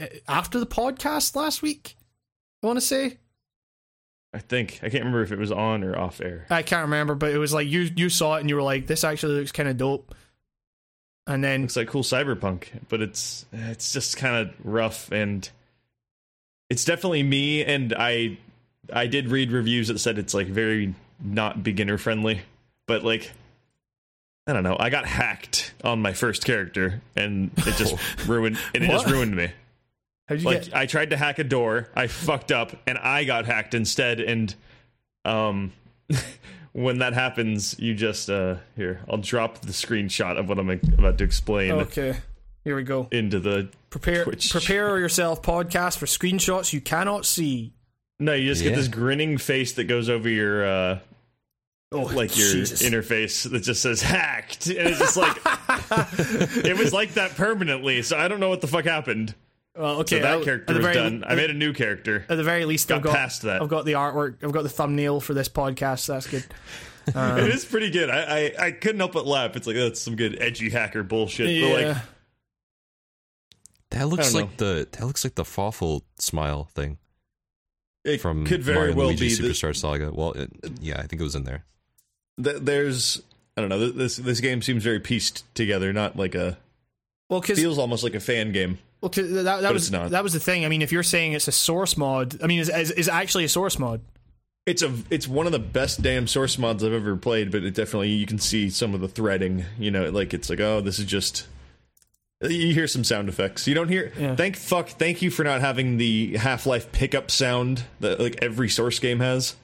[0.00, 1.96] uh, after the podcast last week.
[2.62, 3.18] I want to say
[4.34, 6.46] I think I can't remember if it was on or off air.
[6.50, 8.86] I can't remember, but it was like you you saw it and you were like,
[8.86, 10.14] "This actually looks kind of dope."
[11.26, 15.48] And then looks like cool cyberpunk, but it's it's just kind of rough and
[16.70, 17.64] it's definitely me.
[17.64, 18.38] And I
[18.92, 22.40] I did read reviews that said it's like very not beginner friendly,
[22.86, 23.30] but like
[24.46, 24.76] I don't know.
[24.80, 27.94] I got hacked on my first character, and it just
[28.26, 29.50] ruined and it just ruined me.
[30.26, 30.74] how'd you Like get?
[30.74, 34.20] I tried to hack a door, I fucked up, and I got hacked instead.
[34.20, 34.54] And
[35.26, 35.72] um,
[36.72, 39.00] when that happens, you just uh here.
[39.10, 42.16] I'll drop the screenshot of what I'm about to explain Okay,
[42.64, 43.08] here we go.
[43.10, 43.68] into the.
[43.90, 44.50] Prepare Twitch.
[44.50, 47.72] prepare yourself, podcast for screenshots you cannot see.
[48.20, 48.70] No, you just Yeah.
[48.70, 50.98] get this grinning face that goes over your uh
[51.90, 52.82] Oh, like your Jesus.
[52.82, 55.36] interface that just says hacked, and it's just like
[56.66, 58.02] it was like that permanently.
[58.02, 59.34] So I don't know what the fuck happened.
[59.76, 61.24] Well, okay, So that at character the was very- done.
[61.26, 62.26] I made a new character.
[62.28, 63.62] At the very least, I've Got got past that.
[63.62, 64.42] I've got the artwork.
[64.42, 66.00] I've got the thumbnail for this podcast.
[66.00, 66.44] So that's good.
[67.06, 68.10] it um, is pretty good.
[68.10, 69.56] I, I I couldn't help but laugh.
[69.56, 71.62] It's like that's some good edgy hacker bullshit.
[71.62, 72.00] But like Yeah.
[73.92, 76.98] That looks don't like the that looks like the Fawful smile thing
[78.04, 80.10] it from could very Mario well Luigi be that- Superstar Saga.
[80.12, 81.64] Well, it, yeah, I think it was in there.
[82.42, 83.22] Th- there's
[83.56, 83.88] I don't know.
[83.90, 86.58] This this game seems very pieced together, not like a
[87.28, 88.78] Well, because feels almost like a fan game.
[89.00, 90.10] well, 'cause that, that but was it's not.
[90.10, 90.64] that was the thing.
[90.64, 93.44] I mean, if you're saying it's a source mod, I mean, is is, is actually
[93.44, 94.00] a source mod?
[94.66, 97.74] It's a it's one of the best damn source mods I've ever played, but it
[97.74, 99.64] definitely you can see some of the threading.
[99.78, 101.46] You know, like it's like oh, this is just.
[102.40, 103.66] You hear some sound effects.
[103.66, 104.12] You don't hear.
[104.16, 104.36] Yeah.
[104.36, 104.90] Thank fuck.
[104.90, 109.18] Thank you for not having the Half Life pickup sound that like every source game
[109.18, 109.56] has.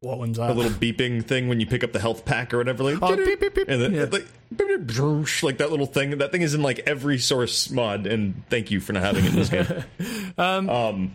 [0.00, 2.84] What one's A little beeping thing when you pick up the health pack or whatever.
[2.84, 3.68] Like Oh, beep, beep, beep.
[3.68, 4.02] and then Yeah.
[4.10, 4.26] like,
[4.56, 6.18] beep, beep, broosh, like that little thing.
[6.18, 9.30] That thing is in like every source mod, and thank you for not having it
[9.30, 10.38] in this game.
[10.38, 11.12] um,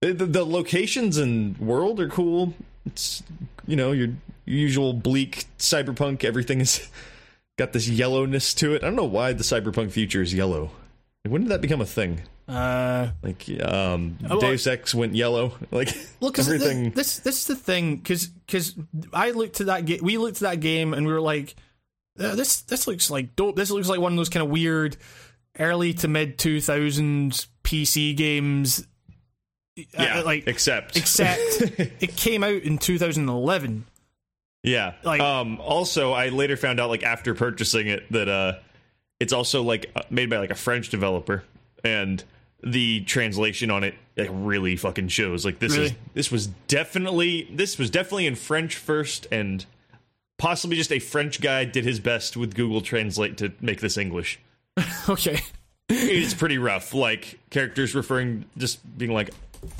[0.00, 2.54] the, the locations and world are cool.
[2.86, 3.24] It's
[3.66, 4.08] you know your
[4.44, 6.22] usual bleak cyberpunk.
[6.22, 6.88] Everything is
[7.58, 8.84] got this yellowness to it.
[8.84, 10.70] I don't know why the cyberpunk future is yellow.
[11.24, 12.22] When did that become a thing?
[12.52, 15.52] Uh, Like um, well- Deus Ex went yellow.
[15.70, 15.88] Like
[16.20, 16.90] look, everything.
[16.90, 18.74] This, this this is the thing because because
[19.12, 20.00] I looked at that game.
[20.02, 21.54] We looked at that game and we were like,
[22.18, 23.56] uh, this this looks like dope.
[23.56, 24.96] This looks like one of those kind of weird
[25.58, 28.86] early to mid two thousands PC games.
[29.78, 31.40] Uh, yeah, like except except
[32.02, 33.86] it came out in 2011.
[34.62, 34.92] Yeah.
[35.02, 38.58] Like- um also I later found out like after purchasing it that uh
[39.18, 41.42] it's also like uh, made by like a French developer
[41.82, 42.22] and
[42.64, 47.78] the translation on it like really fucking shows like this is this was definitely this
[47.78, 49.64] was definitely in French first and
[50.38, 54.38] possibly just a French guy did his best with Google Translate to make this English.
[55.08, 55.40] Okay.
[55.88, 59.30] It's pretty rough like characters referring just being like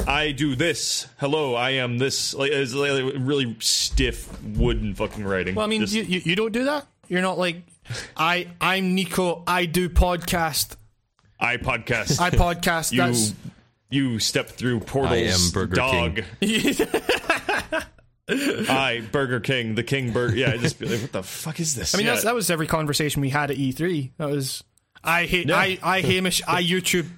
[0.06, 1.06] I do this.
[1.18, 2.34] Hello, I am this.
[2.34, 5.54] Like, it's like really stiff wooden fucking writing.
[5.54, 6.86] Well, I mean, Just- you, you you don't do that.
[7.08, 7.62] You're not like
[8.16, 9.42] I I'm Nico.
[9.46, 10.76] I do podcast.
[11.42, 12.20] I podcast.
[12.20, 12.92] I podcast.
[12.92, 13.34] you That's
[13.90, 15.12] you step through portals.
[15.12, 16.22] I am Burger dog.
[16.40, 16.76] King.
[18.68, 20.36] I Burger King, the King Burger.
[20.36, 21.94] Yeah, I just be like, what the fuck is this?
[21.94, 22.12] I mean, yeah.
[22.12, 24.12] that's, that was every conversation we had at E3.
[24.18, 24.62] That was
[25.02, 25.56] I hate Yeah.
[25.56, 27.08] I I Hamish I YouTube.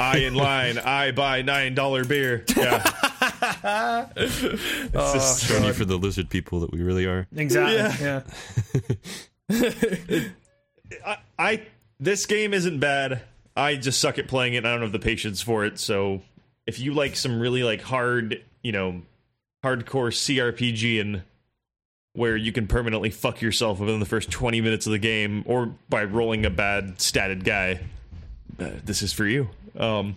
[0.00, 0.78] I in line.
[0.78, 2.42] I buy nine dollar beer.
[2.56, 2.82] Yeah,
[4.16, 4.42] it's
[4.94, 7.28] oh, just, Showing you for the lizard people that we really are.
[7.36, 8.06] Exactly.
[8.06, 8.22] Yeah.
[11.06, 11.62] I, I
[12.00, 13.22] this game isn't bad.
[13.54, 14.64] I just suck at playing it.
[14.64, 15.78] I don't have the patience for it.
[15.78, 16.22] So
[16.66, 19.02] if you like some really like hard, you know,
[19.62, 21.22] hardcore CRPG and
[22.14, 25.74] where you can permanently fuck yourself within the first 20 minutes of the game or
[25.88, 27.80] by rolling a bad statted guy,
[28.58, 29.48] uh, this is for you.
[29.78, 30.16] Um,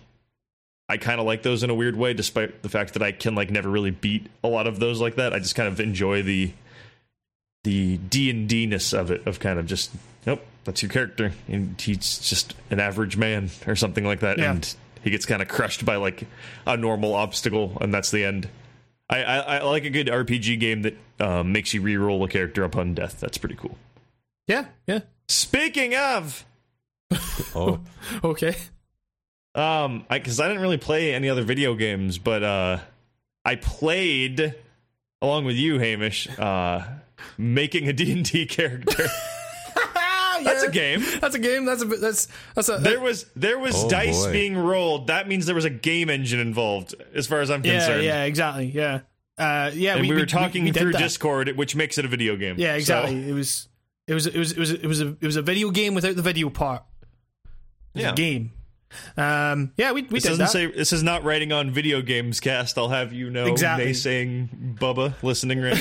[0.88, 3.34] I kind of like those in a weird way, despite the fact that I can
[3.34, 5.32] like never really beat a lot of those like that.
[5.32, 6.52] I just kind of enjoy the
[7.62, 9.90] the D and D ness of it, of kind of just
[10.26, 14.52] nope, that's your character, and he's just an average man or something like that, Yeah.
[14.52, 16.26] and he gets kind of crushed by like
[16.66, 18.48] a normal obstacle, and that's the end.
[19.10, 22.64] I, I, I like a good RPG game that um, makes you re-roll a character
[22.64, 23.20] upon death.
[23.20, 23.76] That's pretty cool.
[24.46, 25.00] Yeah, yeah.
[25.28, 26.44] Speaking of,
[27.54, 27.80] Oh,
[28.24, 28.56] Okay.
[29.54, 32.78] um, I because I didn't really play any other video games, but uh,
[33.44, 34.54] I played
[35.22, 36.82] along with you, Hamish, uh,
[37.38, 39.06] making a D and D character.
[40.44, 41.02] That's a game.
[41.20, 41.64] That's a game.
[41.64, 44.32] That's a bit- that's that's a There was there was Oh, dice boy.
[44.32, 45.06] being rolled.
[45.08, 48.04] That means there was a game engine involved, as far as I'm yeah concerned.
[48.04, 49.00] yeah exactly yeah
[49.38, 50.98] uh yeah And we, were talking we did through that.
[50.98, 52.56] Discord, which makes it a video game.
[52.58, 53.28] Yeah, So- exactly.
[53.28, 53.68] It was
[54.06, 56.14] it was it was it was it was a it was a video game without
[56.16, 56.82] the video part.
[57.94, 58.12] It was Yeah.
[58.12, 58.52] a game.
[59.16, 60.50] Um, yeah, we we This did doesn't that.
[60.50, 62.78] say this is not writing on video games cast.
[62.78, 63.86] I'll have you know, Exactly.
[63.86, 65.76] naysaying Bubba listening right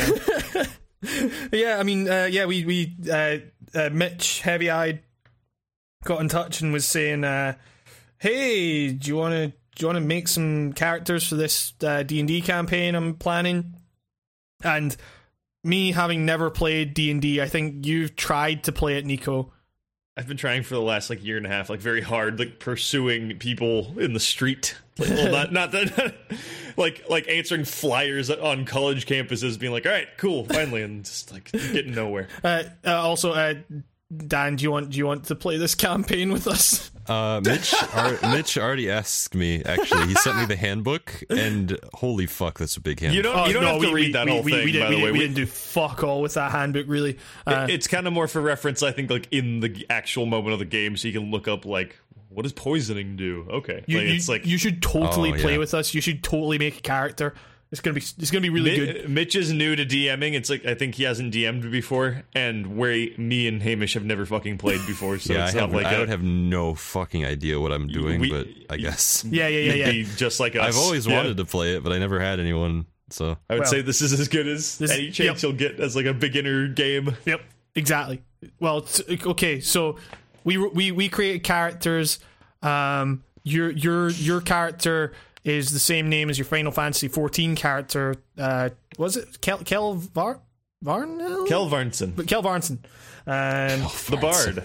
[0.55, 0.63] now.
[1.51, 3.37] yeah, I mean, uh, yeah, we we uh,
[3.73, 5.01] uh, Mitch Heavy Eyed
[6.03, 7.55] got in touch and was saying, uh,
[8.17, 12.03] "Hey, do you want to do you want to make some characters for this uh,
[12.03, 13.75] D and D campaign I'm planning?"
[14.63, 14.95] And
[15.63, 19.51] me having never played D and D, I think you've tried to play it, Nico.
[20.15, 22.59] I've been trying for the last like year and a half, like very hard, like
[22.59, 24.75] pursuing people in the street.
[24.99, 26.15] Like, well, not not that,
[26.77, 31.31] like like answering flyers on college campuses, being like, "All right, cool, finally," and just
[31.31, 32.27] like getting nowhere.
[32.43, 33.53] Uh, uh, also, uh,
[34.15, 36.91] Dan, do you want do you want to play this campaign with us?
[37.07, 37.73] uh, Mitch.
[37.93, 39.63] Ar- Mitch already asked me.
[39.63, 43.15] Actually, he sent me the handbook, and holy fuck, that's a big handbook.
[43.15, 44.53] You don't you don't have to read that whole thing.
[44.53, 46.35] Oh, We, did, by we, the way, did, we We- didn't do fuck all with
[46.35, 47.17] that handbook, really.
[47.47, 50.59] Uh, it's kind of more for reference, I think, like in the actual moment of
[50.59, 51.97] the game, so you can look up like
[52.33, 53.47] what does poisoning do?
[53.49, 55.57] Okay, you, like, you, it's like you should totally Oh, play yeah.
[55.59, 55.93] with us.
[55.93, 57.33] You should totally make a character.
[57.71, 59.05] It's gonna be it's gonna be really Mi- good.
[59.05, 60.33] Uh, Mitch is new to DMing.
[60.33, 64.27] It's like I think he hasn't DM'd before, and where me and Hamish have never
[64.27, 65.17] fucking played before.
[65.17, 65.71] So yeah, I it's have.
[65.71, 68.77] not like I a- would have no fucking idea what I'm doing, we- but I
[68.77, 70.05] guess Yeah, yeah, yeah, yeah.
[70.17, 70.61] just like us.
[70.61, 71.15] I've always Yeah.
[71.17, 72.85] wanted to play it, but I never had anyone.
[73.09, 75.41] So I would Well, say this is as good as this- any chance yep.
[75.41, 77.15] you'll get as like a beginner game.
[77.25, 77.41] Yep,
[77.73, 78.21] exactly.
[78.59, 79.97] Well, it's, okay, so
[80.43, 82.19] we we we create characters.
[82.61, 85.13] Um, your your your character
[85.43, 88.15] is the same name as your Final Fantasy 14 character.
[88.37, 90.39] Uh, was it Kel Kel Var
[90.83, 91.47] Varnell?
[91.47, 92.77] Kel Varnson, But Kel Varnson.
[93.25, 94.63] Um, the bard.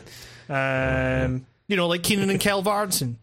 [0.48, 3.16] um, you know, like Keenan and Kel Varnson.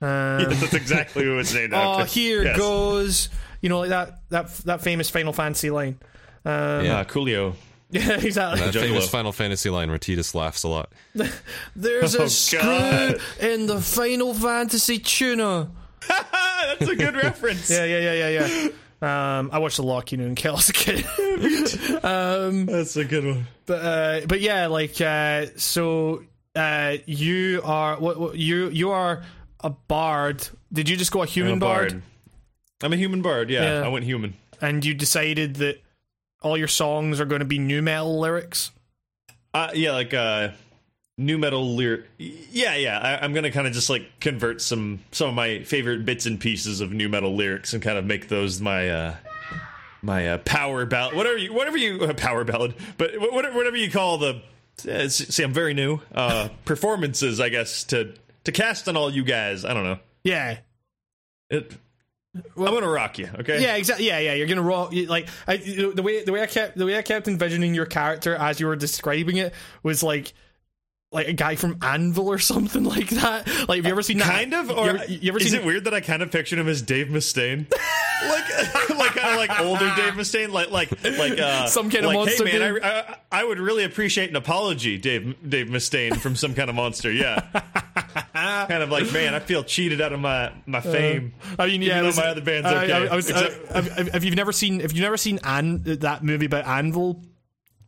[0.00, 2.02] Um, That's exactly who it's named after.
[2.02, 2.58] oh, here Yes.
[2.58, 3.28] goes.
[3.60, 5.98] You know, like that that that famous Final Fantasy line.
[6.44, 7.54] Um, Yeah, Coolio.
[7.92, 8.60] Yeah, exactly.
[8.60, 8.80] that Juggalo.
[8.88, 10.90] famous Final Fantasy line where Tidus laughs a lot.
[11.76, 13.20] There's a Oh, screw God.
[13.40, 15.70] in the Final Fantasy tuna.
[16.08, 17.70] That's a good reference.
[17.70, 18.68] Yeah, yeah, yeah, yeah, yeah.
[19.38, 21.04] Um, I watched a lot of Keenan and Kel as a kid.
[22.04, 23.46] um, That's a good one.
[23.66, 26.22] but uh, but yeah, like uh, so
[26.54, 29.22] uh, you are what, what you you are
[29.60, 30.48] a bard.
[30.72, 31.88] Did you just go a I'm human a bard?
[31.90, 32.02] bard.
[32.82, 33.50] I'm a human bard.
[33.50, 33.84] Yeah, Yeah.
[33.86, 34.34] I went human.
[34.60, 35.81] and you decided that
[36.42, 38.70] all your songs are going to be nu metal lyrics?
[39.54, 40.50] Uh, yeah, like uh,
[41.18, 42.06] nu metal lyric.
[42.18, 42.98] Yeah, yeah.
[42.98, 46.40] I, I'm gonna kind of just like convert some some of my favorite bits and
[46.40, 49.16] pieces of nu metal lyrics and kind of make those my uh,
[50.02, 51.14] my uh, power ballad.
[51.16, 54.42] Whatever you whatever you uh, power ballad, but whatever whatever you call the.
[54.88, 56.00] Uh, see, I'm very new.
[56.14, 58.14] Uh, performances, I guess, to
[58.44, 59.64] to cast on all you guys.
[59.64, 59.98] I don't know.
[60.24, 60.58] Yeah,
[61.50, 61.72] It,
[62.34, 63.28] I'm gonna rock you.
[63.40, 63.62] Okay.
[63.62, 64.06] Yeah, exactly.
[64.06, 64.32] Yeah, yeah.
[64.34, 67.02] You're gonna roll you- like I, the way the way I kept the way I
[67.02, 69.52] kept envisioning your character as you were describing it
[69.82, 70.32] was like
[71.10, 73.46] like a guy from Anvil or something like that.
[73.68, 74.30] Like, have you ever seen that?
[74.30, 76.58] Kind of, You or ever, you ever is it weird that I kind of pictured
[76.58, 77.70] him as Dave Mustaine,
[78.28, 82.12] like, like kind of like older Dave Mustaine, like like like uh, Some kind of
[82.12, 82.80] monster Hey man.
[82.82, 82.88] I,
[83.32, 87.10] I I would really appreciate an apology, Dave Dave Mustaine from some kind of monster.
[87.12, 87.40] Yeah,
[88.34, 91.34] kind of like man, I feel cheated out of my my fame.
[91.58, 92.92] I mean, yeah, Even it though was- my other band's I- okay.
[92.92, 94.80] I, I was, Except- uh, have, have- have never seen?
[94.80, 97.20] Have you've never seen An that movie about Anvil?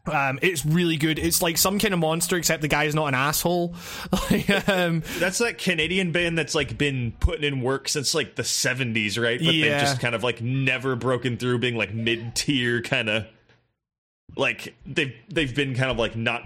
[0.07, 1.19] Um, it's really good.
[1.19, 3.75] It's like some kind of monster, except the guy's not an asshole.
[4.67, 9.23] Um, that's that Canadian band that's like been putting in work since like the 70s,
[9.23, 9.39] right?
[9.39, 9.71] But Yeah.
[9.71, 13.27] they've just kind of like never broken through being like mid tier kind of
[14.37, 16.43] like they've they've been kind of like not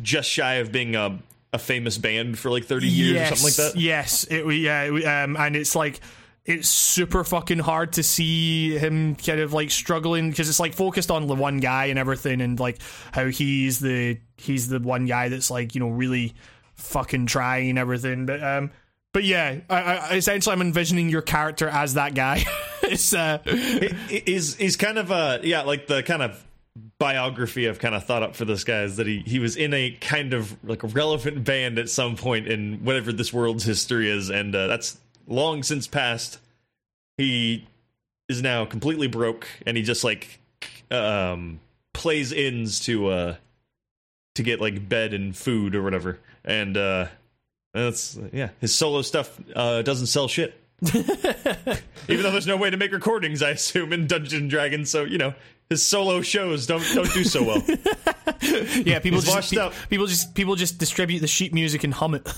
[0.00, 1.18] just shy of being a
[1.52, 3.80] a famous band for like 30 years or something like that.
[3.80, 6.00] Yes, it yeah, it, um, and it's like
[6.44, 11.10] it's super fucking hard to see him kind of like struggling because it's like focused
[11.10, 12.78] on the one guy and everything, and like
[13.12, 16.34] how he's the he's the one guy that's like you know really
[16.74, 18.70] fucking trying and everything, but um.
[19.14, 22.44] But yeah, I, I, essentially, I'm envisioning your character as that guy.
[22.82, 23.40] it's uh,
[24.08, 26.42] He's he's kind of a yeah, like the kind of
[26.98, 29.74] biography I've kind of thought up for this guy is that he he was in
[29.74, 34.10] a kind of like a relevant band at some point in whatever this world's history
[34.10, 34.96] is, and uh, that's
[35.26, 36.38] long since passed.
[37.16, 37.66] He
[38.28, 40.40] is now completely broke, and he just like
[40.90, 41.60] um
[41.92, 43.36] plays inns to uh
[44.34, 47.06] to get like bed and food or whatever, and uh
[47.74, 50.58] that's yeah, his solo stuff uh doesn't sell shit.
[52.08, 55.04] Even though there's no way to make recordings, I assume in Dungeons and Dragons, so
[55.04, 55.34] you know
[55.72, 57.62] his solo shows don't don't do so well.
[58.84, 62.28] yeah, people just pe- people just people just distribute the sheet music and hum it.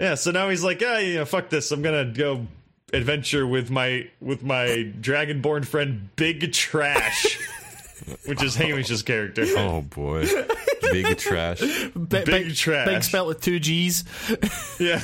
[0.00, 1.72] Yeah, so now he's like, ah, know, fuck this.
[1.72, 2.46] I'm gonna go
[2.92, 7.38] adventure with my with my dragonborn friend Big Trash,
[8.26, 9.44] which is Hamish's character.
[9.56, 10.26] Oh boy,
[10.82, 11.60] big trash.
[11.60, 12.86] Big, Big trash.
[12.86, 14.04] Big spelled with two G's.
[14.78, 15.00] Yeah,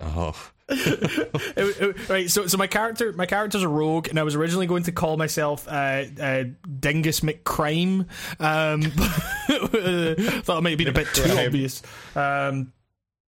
[0.00, 0.34] Oh,
[0.68, 4.66] It- it- right, so so my character my character's a rogue, and I was originally
[4.66, 6.44] going to call myself uh, uh,
[6.80, 8.06] Dingus McCrime.
[8.40, 8.82] Um,
[10.42, 11.82] thought it might have been a bit too obvious.
[12.14, 12.72] Um,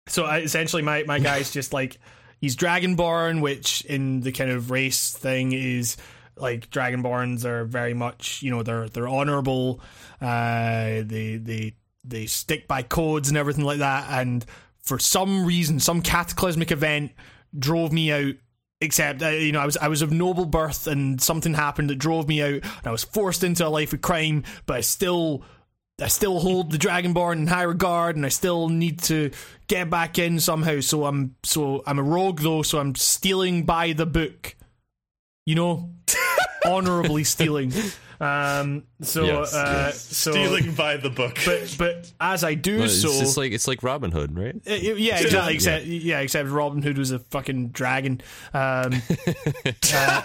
[0.07, 1.99] so I, essentially, my my guy's just like
[2.41, 5.97] he's Dragonborn, which in the kind of race thing is
[6.37, 9.81] like Dragonborns are very much you know they're they're honorable.
[10.21, 11.75] Uh, they they
[12.05, 14.45] they stick by codes and everything like that, and
[14.85, 17.13] for some reason, some cataclysmic event
[17.59, 18.35] drove me out.
[18.81, 21.97] Except, uh, you know, I was I was of noble birth, and something happened that
[21.97, 24.45] drove me out, and I was forced into a life of crime.
[24.67, 25.43] But I still,
[26.01, 29.31] I still hold the Dragonborn in high regard, and I still need to
[29.69, 30.81] get back in somehow.
[30.81, 34.57] So I'm, so I'm a rogue though, so I'm stealing by the book.
[35.47, 35.91] You know,
[36.67, 37.73] honorably stealing.
[38.25, 40.01] Um, so, Yes, uh, yes.
[40.17, 41.39] so stealing by the book.
[41.45, 44.55] but but as I do it's so, it's like it's like Robin Hood, right?
[44.67, 45.55] uh, yeah, exactly.
[45.55, 48.21] Except yeah, except Robin Hood was a fucking dragon.
[48.55, 48.93] Um,
[49.95, 50.23] uh,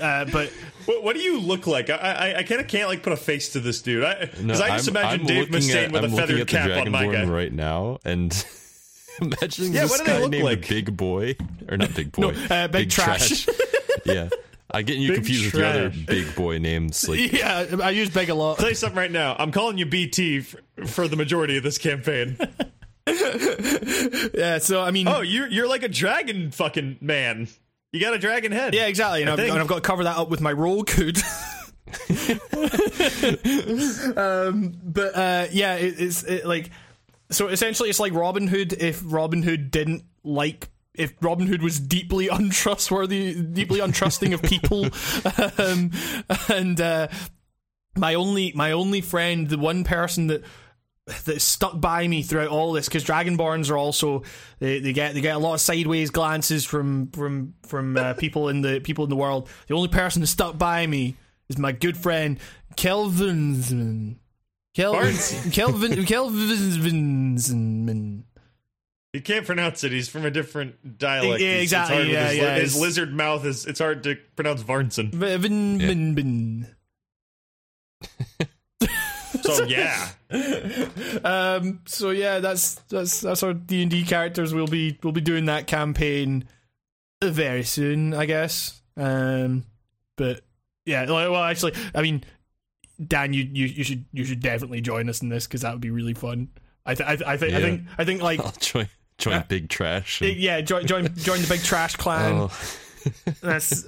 [0.00, 0.50] uh, but
[0.86, 1.90] what, what do you look like?
[1.90, 4.04] I I, I kind of can't like put a face to this dude.
[4.04, 6.16] I because No, I just I'm- imagine I'm Dave looking Mustaine at- with I'm a
[6.16, 7.24] feathered at the cap on my Dragonborn guy.
[7.32, 8.46] right now, and
[9.20, 10.68] Imagine Yeah, this what do they guy look named like?
[10.68, 11.36] Big Boy
[11.68, 13.46] or not Big Boy, uh, Big Trash.
[14.04, 14.28] yeah,
[14.70, 17.08] I getting you Big confused with the other big boy names.
[17.16, 18.58] Like yeah, I use big a lot.
[18.58, 19.36] Tell you something right now.
[19.38, 22.36] I'm calling you BT for, for the majority of this campaign.
[24.34, 27.46] Yeah, so I mean, Oh, you're you're like a dragon fucking man.
[27.92, 28.74] You got a dragon head.
[28.74, 29.20] yeah, exactly.
[29.22, 31.16] And I I've, and I've got to cover that up with my rogue hood.
[34.16, 36.70] um, but uh, yeah, it, it's it, like
[37.30, 37.48] so.
[37.48, 40.68] Essentially, it's like Robin Hood if Robin Hood didn't like.
[40.98, 44.86] If Robin Hood was deeply untrustworthy, deeply untrusting of people,
[45.58, 45.90] um,
[46.48, 47.08] and uh,
[47.96, 50.42] my only my only friend, the one person that
[51.24, 54.24] that stuck by me throughout all this because Dragonborns are also
[54.58, 58.48] they, they get they get a lot of sideways glances from from from uh, people
[58.48, 59.48] in the people in the world.
[59.68, 61.16] The only person that stuck by me
[61.48, 62.38] is my good friend
[62.76, 64.18] Kelvin.
[64.74, 65.16] Kelvin,
[65.52, 68.35] Kelvin, Kelvin,
[69.16, 69.92] You can't pronounce it.
[69.92, 71.40] He's from a different dialect.
[71.40, 73.66] Yeah, It's- it's exactly, hard with yeah, his, yeah, his it's- lizard mouth is.
[73.66, 75.12] It's hard to pronounce Varnson.
[75.12, 76.66] Vin, Vin, Vin.
[79.42, 80.08] So yeah,
[81.24, 81.80] Um.
[81.86, 84.52] So yeah, that's that's that's our D and D characters.
[84.54, 86.44] We'll be we'll be doing that campaign
[87.22, 88.80] very soon, I guess.
[88.96, 89.64] Um.
[90.16, 90.42] But
[90.84, 92.24] yeah, well, well, actually, I mean,
[93.04, 95.80] Dan, you you, you should you should definitely join us in this because that would
[95.80, 96.48] be really fun.
[96.84, 98.52] I th- I, th- I think I think I think like I'll
[99.18, 100.20] join join Uh, Big Trash.
[100.22, 102.32] and- yeah, join join join the big trash clan.
[102.34, 102.50] oh,
[103.40, 103.84] That's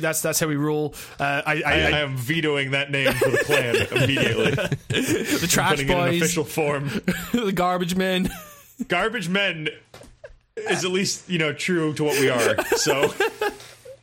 [0.00, 0.94] that's that's how we rule.
[1.20, 4.50] Uh, I, I, I, I, I am vetoing that name for the clan immediately.
[4.88, 6.88] the trash Putting it in official form.
[7.32, 8.30] the garbage men.
[8.88, 9.68] Garbage men
[10.56, 12.64] is at least you know true to what we are.
[12.78, 13.12] So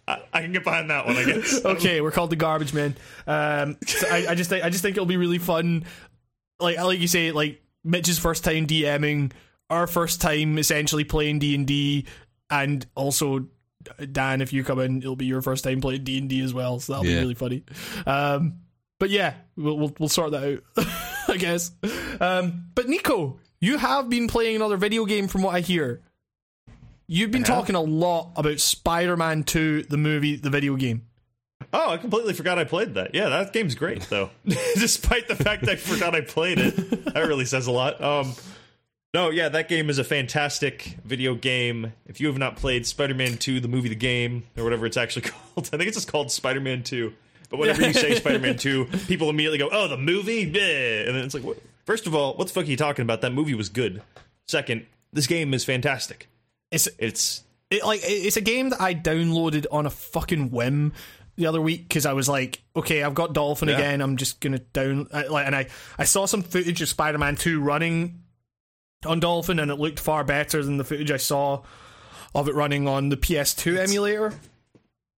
[0.07, 1.15] I, I can get behind that one.
[1.17, 1.65] I guess.
[1.65, 2.95] okay, we're called the garbage men.
[3.25, 5.83] Um, so I, I just think I just think it'll be really fun.
[6.59, 9.31] Like like you say, like Mitch's first time DMing,
[9.69, 12.05] our first time essentially playing D and D,
[12.49, 13.47] and also
[14.11, 16.53] Dan, if you come in, it'll be your first time playing D and D as
[16.53, 16.79] well.
[16.79, 17.63] So that'll be really funny.
[18.05, 18.59] Um,
[18.99, 20.87] but yeah, we'll, we'll we'll sort that out,
[21.27, 21.71] I guess.
[22.19, 26.01] Um, but Nico, you have been playing another video game, from what I hear.
[27.07, 31.07] You've been talking a lot about Spider-Man 2, the movie, the video game.
[31.73, 33.15] Oh, I completely forgot I played that.
[33.15, 34.29] Yeah, that game's great though.
[34.45, 36.75] Despite the fact I forgot I played it,
[37.13, 37.99] that really says a lot.
[38.01, 38.33] Um,
[39.13, 41.93] No, yeah, that game is a fantastic video game.
[42.05, 45.21] If you have not played Spider-Man 2, the movie, the game, or whatever it's actually
[45.29, 47.11] called, I think it's just called Spider-Man 2.
[47.49, 50.53] But whenever you say Spider-Man 2, people immediately go, "Oh, the movie!" And
[51.15, 51.57] then it's like, what?
[51.85, 53.21] first of all, what the fuck are you talking about?
[53.21, 54.03] That movie was good.
[54.47, 56.27] Second, this game is fantastic.
[56.71, 60.93] It's It's it, like it's a game that I downloaded on a fucking whim
[61.35, 63.75] the other week because I was like, okay, I've got Dolphin Yeah.
[63.75, 64.01] again.
[64.01, 65.67] I'm just gonna down I, like, and I
[65.97, 68.21] I saw some footage of Spider-Man Two running
[69.05, 71.61] on Dolphin, and it looked far better than the footage I saw
[72.35, 74.33] of it running on the PS2 emulator.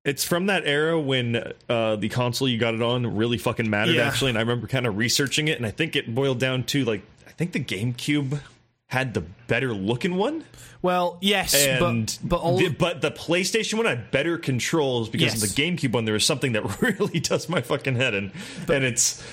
[0.03, 3.95] It's from that era when uh, the console you got it on really fucking mattered,
[3.95, 4.07] Yeah.
[4.07, 4.29] actually.
[4.29, 7.01] And I remember kind of researching it, and I think it boiled down to like
[7.27, 8.39] I think the GameCube
[8.87, 10.43] had the better looking one,
[10.81, 15.41] Well, yes, and but but all the, but the PlayStation one had better controls because
[15.41, 15.53] Yes.
[15.53, 16.05] the GameCube one.
[16.05, 18.31] There was something that really does my fucking head in,
[18.67, 19.23] and it's.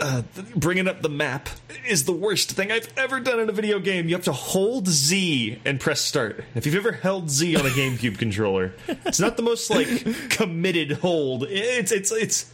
[0.00, 0.22] Uh,
[0.56, 1.50] bringing up the map
[1.86, 4.08] is the worst thing I've ever done in a video game.
[4.08, 6.42] You have to hold Z and press start.
[6.54, 8.72] If you've ever held Z on a GameCube controller,
[9.04, 9.88] it's not the most like
[10.30, 11.44] committed hold.
[11.48, 12.50] It's it's it's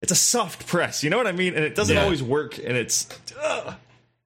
[0.00, 1.04] it's a soft press.
[1.04, 1.54] You know what I mean?
[1.54, 2.04] And it doesn't Yeah.
[2.04, 2.56] always work.
[2.56, 3.06] And it's
[3.38, 3.74] ugh,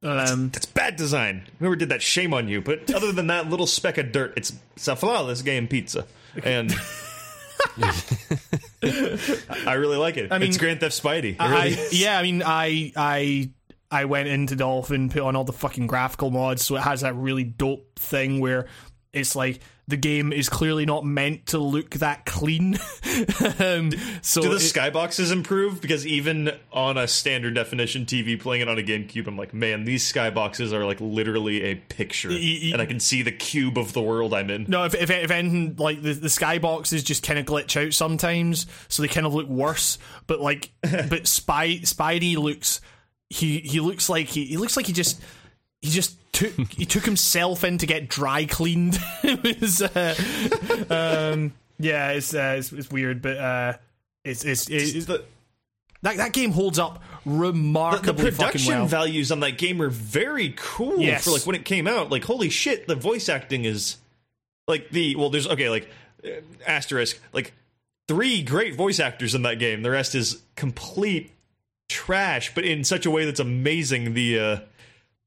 [0.04, 1.48] um, that's bad design.
[1.58, 2.60] Whoever did that, shame on you.
[2.60, 6.06] But other than that little speck of dirt, it's it's a flawless game pizza.
[6.44, 6.72] And
[9.66, 10.32] I really like it.
[10.32, 11.36] I mean, it's Grand Theft Spidey.
[11.38, 13.50] I, really yeah, I mean, I I
[13.90, 17.14] I went into Dolphin, put on all the fucking graphical mods, so it has that
[17.14, 18.66] really dope thing where
[19.12, 19.60] it's like
[19.92, 22.74] the game is clearly not meant to look that clean.
[23.60, 23.92] um,
[24.22, 25.80] so Do the it- skyboxes improve?
[25.82, 29.84] Because even on a standard definition TV playing it on a GameCube, I'm like, man,
[29.84, 33.92] these skyboxes are like literally a picture, y- and I can see the cube of
[33.92, 34.64] the world I'm in.
[34.66, 38.66] no, if, if if anything, like the the skyboxes just kind of glitch out sometimes,
[38.88, 39.98] so they kind of look worse.
[40.26, 42.80] But like, but Spy Spidey looks
[43.28, 45.20] he he looks like he, he looks like he just
[45.82, 46.16] he just
[46.50, 48.98] took he took himself in to get dry cleaned.
[49.22, 50.14] it was uh,
[50.90, 53.72] um yeah, it's, uh, it's it's weird, but uh,
[54.24, 55.24] it's it's, it's The,
[56.02, 58.86] that that game holds up the remarkably fucking production well.
[58.86, 61.24] values on that game are very cool Yes.
[61.24, 62.10] for like when it came out.
[62.10, 63.96] Like, holy shit, the voice acting is
[64.68, 65.30] like the well.
[65.30, 65.88] There's okay, like
[66.24, 66.28] uh,
[66.66, 67.52] asterisk, like
[68.08, 69.82] three great voice actors in that game.
[69.82, 71.32] The rest is complete
[71.88, 74.14] trash, but in such a way that's amazing.
[74.14, 74.58] The uh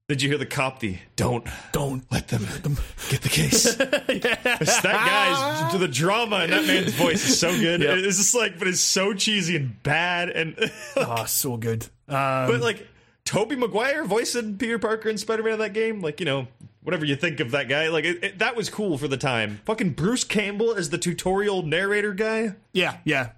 [0.08, 0.80] did you hear the cop?
[0.80, 2.78] The don't Don't let them let them
[3.10, 3.66] get the case.
[4.08, 7.82] It's that guy's the drama in that man's voice is so good.
[7.82, 7.98] Yep.
[8.00, 10.30] It's just like, but it's so cheesy and bad.
[10.30, 10.56] And
[10.96, 11.84] oh, so good.
[12.08, 12.88] Um, but like
[13.26, 16.48] Tobey Maguire voicing Peter Parker and Spider Man in that game, like you know
[16.84, 19.60] whatever you think of that guy, like it, it, that was cool for the time.
[19.66, 23.32] Fucking Bruce Campbell as the tutorial narrator guy, yeah, yeah.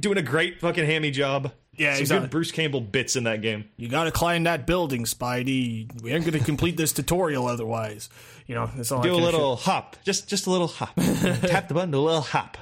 [0.00, 1.52] doing a great fucking hammy job.
[1.76, 2.24] Yeah, Some exactly.
[2.26, 3.64] good Bruce Campbell bits in that game.
[3.76, 6.02] You gotta climb that building, Spidey.
[6.02, 8.08] We aren't gonna complete this tutorial otherwise.
[8.46, 9.02] You know, that's all.
[9.02, 10.94] Do a little hop, just just a little hop.
[10.96, 12.58] Tap the button, a little hop.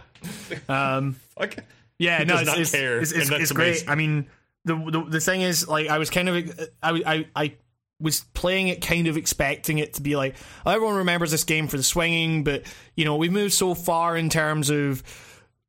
[0.69, 1.57] Um, Fuck.
[1.99, 3.85] yeah, He no, does it's not it's, care, it's, it's, it's great.
[3.89, 4.27] I mean,
[4.65, 7.55] the, the the thing is, like, I was kind of, I I I
[8.01, 10.37] was playing it, kind of expecting it to be like
[10.67, 12.63] oh, everyone remembers this game for the swinging, but
[12.97, 15.03] you know, we've moved so far in terms of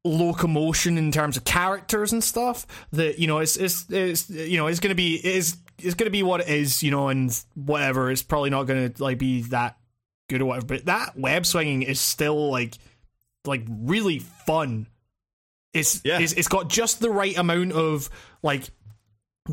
[0.04, 4.68] locomotion in terms of characters and stuff that you know it's it's, it's you know
[4.68, 8.12] it's gonna be it is it's gonna be what it is you know and whatever.
[8.12, 9.78] It's probably not gonna like be that
[10.30, 10.66] good or whatever.
[10.66, 12.76] But that web swinging is still like
[13.46, 14.88] like really fun.
[15.74, 16.20] It's Yeah.
[16.20, 18.10] it's, it's got just the right amount of
[18.42, 18.64] like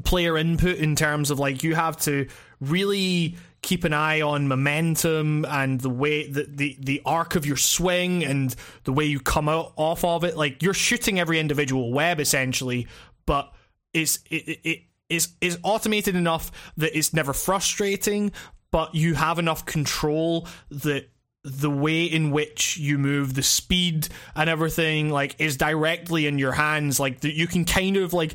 [0.04, 2.28] player input in terms of like you have to
[2.60, 7.56] really keep an eye on momentum and the way the, the the arc of your
[7.56, 10.36] swing and the way you come out off of it.
[10.36, 12.86] Like you're shooting every individual web essentially
[13.26, 13.52] but
[13.92, 18.32] it's it, it, is is automated enough that it's never frustrating
[18.70, 21.08] but you have enough control that
[21.42, 26.52] the way in which you move the speed and everything like is directly in your
[26.52, 27.00] hands.
[27.00, 28.34] Like that you can kind of like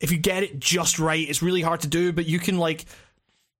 [0.00, 2.84] if you get it just right it's really hard to do but you can like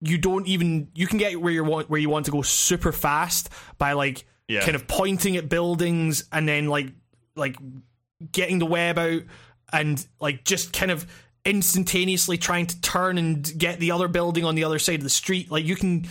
[0.01, 2.93] you don't even you can get where you want where you want to go super
[2.93, 3.48] fast
[3.78, 4.60] by like Yeah.
[4.60, 6.89] kind of pointing at buildings and then like
[7.35, 7.56] like
[8.32, 9.23] getting the web out
[9.73, 11.06] and like just kind of
[11.44, 15.10] instantaneously trying to turn and get the other building on the other side of the
[15.10, 16.06] street like you can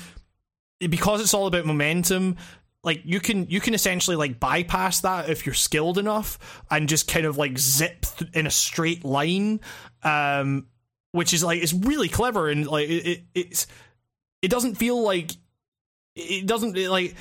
[0.80, 2.36] because it's all about momentum
[2.84, 6.38] like you can you can essentially like bypass that if you're skilled enough
[6.72, 9.60] and just kind of like zip th- in a straight line
[10.04, 10.68] um
[11.16, 13.68] which is like it's really clever and like it, it it's
[14.42, 15.32] it doesn't feel like
[16.16, 17.16] it doesn't it, like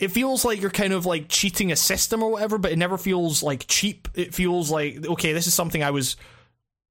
[0.00, 2.98] it feels like you're kind of like cheating a system or whatever but it never
[2.98, 6.16] feels like cheap it feels like okay this is something i was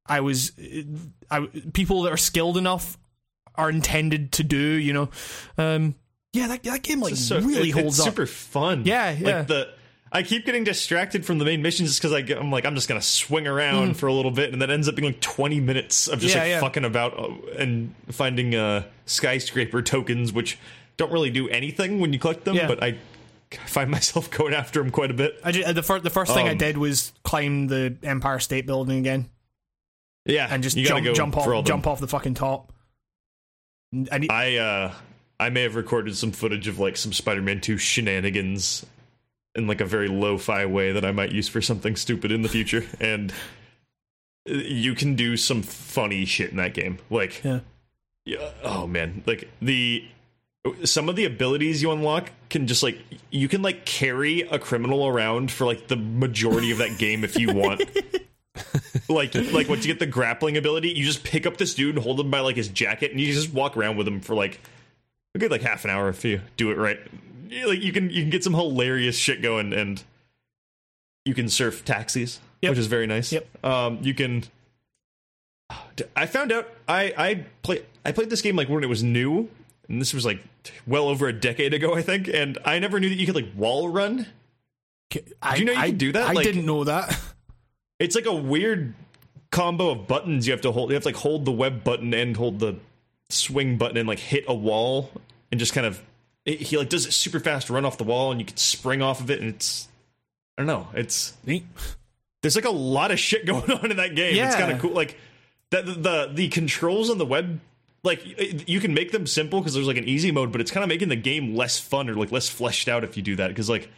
[0.05, 0.51] i was
[1.29, 2.97] I people that are skilled enough
[3.55, 5.09] are intended to do you know
[5.57, 5.95] um
[6.33, 8.13] Yeah, that, that game like so- really it- holds it's up.
[8.13, 8.83] super fun.
[8.85, 9.37] Yeah, yeah.
[9.37, 9.69] Like the
[10.15, 13.01] I keep getting distracted from the main missions just because I'm like I'm just gonna
[13.01, 16.19] swing around for a little bit, and that ends up being like 20 minutes of
[16.19, 16.37] just Mm.
[16.37, 16.59] Yeah, like yeah.
[16.59, 20.57] fucking about uh, and finding uh, skyscraper tokens, which
[20.97, 22.67] don't really do anything when you collect them, Yeah.
[22.67, 22.97] but I
[23.65, 25.39] find myself going after them quite a bit.
[25.43, 28.67] I ju- the first the first thing I Um, did was climb the Empire State
[28.67, 29.29] Building again
[30.25, 32.71] Yeah, and just jump jump off jump off the fucking top.
[34.11, 34.93] I need, I uh
[35.39, 38.85] I may have recorded some footage of like some Spider-Man 2 shenanigans
[39.55, 42.49] in like a very lo-fi way that I might use for something stupid in the
[42.49, 43.31] future and
[44.45, 46.99] you can do some funny shit in that game.
[47.09, 47.59] Like yeah.
[48.25, 50.05] yeah, oh man, like the
[50.85, 52.97] some of the abilities you unlock can just like
[53.31, 57.37] you can like carry a criminal around for like the majority of that game if
[57.37, 57.83] you want.
[59.09, 62.03] like like once you get the grappling ability, you just pick up this dude and
[62.03, 64.59] hold him by like his jacket and you just walk around with him for like
[65.35, 66.99] a good like half an hour if you do it right.
[67.67, 70.01] Like you can you can get some hilarious shit going and
[71.25, 72.71] you can surf taxis, Yep.
[72.71, 73.31] which is very nice.
[73.31, 73.65] Yep.
[73.65, 74.43] Um you can
[76.15, 79.49] I found out I I play I played this game like when it was new,
[79.87, 80.39] and this was like
[80.87, 83.49] well over a decade ago, I think, and I never knew that you could like
[83.55, 84.27] wall run.
[85.41, 86.29] I, you know you I, could do that?
[86.29, 87.17] I Like- didn't know that.
[87.99, 88.95] It's like a weird
[89.51, 90.89] combo of buttons you have to hold.
[90.89, 92.75] You have to like hold the web button and hold the
[93.29, 95.09] swing button and like hit a wall
[95.51, 96.01] and just kind of
[96.45, 99.01] it, he like does it super fast run off the wall and you can spring
[99.01, 99.87] off of it and it's
[100.57, 101.65] I don't know it's Neat.
[102.41, 104.35] there's like a lot of shit going on in that game.
[104.43, 104.91] It's kind of cool.
[104.91, 105.17] Like
[105.71, 107.59] that the, the the controls on the web,
[108.03, 108.21] like
[108.69, 110.87] you can make them simple because there's like an easy mode, but it's kind of
[110.89, 113.47] making the game less fun or like less fleshed out if you do that.
[113.47, 113.89] Because like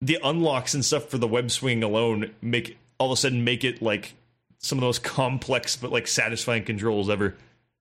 [0.00, 3.64] the unlocks and stuff for the web swinging alone make all of a sudden make
[3.64, 4.14] it like
[4.58, 7.36] some of those complex but like satisfying controls ever.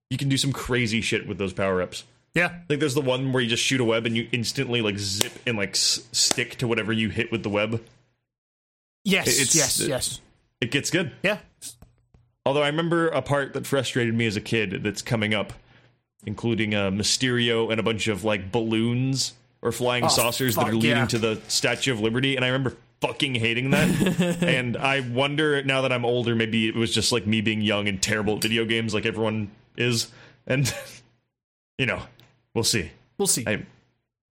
[0.09, 2.03] You can do some crazy shit with those power ups.
[2.33, 2.59] Yeah.
[2.69, 5.33] Like there's the one where you just shoot a web and you instantly like zip
[5.45, 7.83] and like s- stick to whatever you hit with the web.
[9.03, 9.27] Yes.
[9.27, 9.79] It's- yes.
[9.79, 10.21] it- yes.
[10.61, 11.11] It gets good.
[11.23, 11.39] Yeah.
[12.45, 15.53] Although I remember a part that frustrated me as a kid that's coming up,
[16.25, 20.73] including uh, Mysterio and a bunch of like balloons or flying Oh, saucers that are
[20.73, 21.05] leading yeah.
[21.07, 24.37] to the Statue of Liberty, and I remember fucking hating that.
[24.41, 27.87] and I wonder now that I'm older, maybe it was just like me being young
[27.87, 30.07] and terrible at video games, like everyone is,
[30.47, 30.71] and
[31.77, 32.01] you know,
[32.53, 32.91] we'll see.
[33.17, 33.43] We'll see.
[33.47, 33.65] I,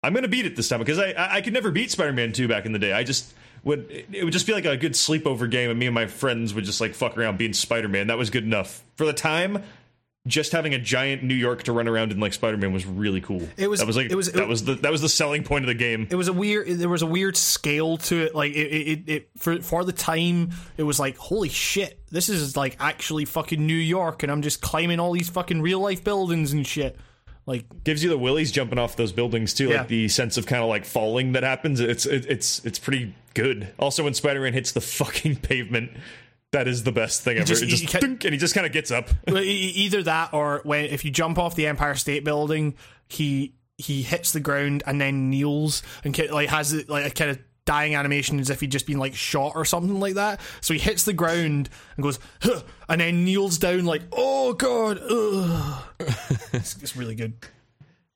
[0.04, 2.48] I'm gonna beat it this time because I, I I could never beat Spider-Man 2
[2.48, 2.94] back in the day.
[2.94, 3.34] I just
[3.64, 6.54] would it would just be like a good sleepover game, and me and my friends
[6.54, 8.08] would just like fuck around being Spider-Man.
[8.08, 9.64] That was good enough for the time.
[10.28, 13.42] Just having a giant New York to run around in like Spider-Man was really cool.
[13.58, 15.64] It was- that was like it was- that was the that was the selling point
[15.64, 16.08] of the game.
[16.10, 19.30] it was a weird there was a weird scale to it like it, it, it
[19.38, 23.74] for for the time it was like holy shit this is like actually fucking new
[23.74, 26.98] york and i'm just climbing all these fucking real life buildings and shit
[27.50, 29.80] like Gives you the willies jumping off those buildings too, Yeah.
[29.80, 31.80] like the sense of kind of like falling that happens.
[31.80, 33.68] It's it, it's it's pretty good.
[33.80, 35.92] Also, when Spider-Man hits the fucking pavement.
[36.52, 37.46] That is the best thing ever.
[37.46, 39.10] just- just thunk, and he just kind of gets up.
[39.28, 42.74] either that or when if you jump off the empire state building
[43.08, 47.30] he he hits the ground and then kneels and like has it like a kind
[47.32, 47.40] of
[47.70, 50.80] dying animation as if he'd just been like shot or something like that so he
[50.80, 54.98] hits the ground and goes huh, and then kneels down like oh god
[56.52, 57.34] it's, it's really good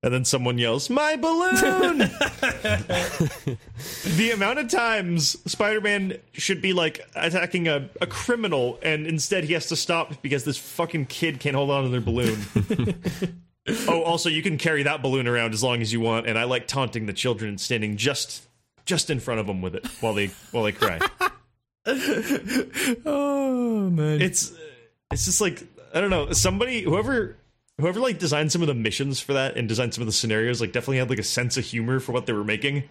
[0.02, 1.54] And then someone yells, My balloon!
[4.18, 9.46] the amount of times Spider Man should be like attacking a, a criminal, and instead
[9.46, 12.38] he has to stop because this fucking kid can't hold on to their balloon.
[13.88, 16.44] oh, also, you can carry that balloon around as long as you want, and I
[16.44, 18.46] like taunting the children and standing just
[18.86, 21.00] just in front of them with it while they while they cry.
[23.06, 24.58] oh man it's uh,
[25.12, 25.62] it's just like
[25.94, 27.36] I don't know somebody whoever
[27.78, 30.62] whoever like designed some of the missions for that and designed some of the scenarios
[30.62, 32.84] like definitely had like a sense of humor for what they were making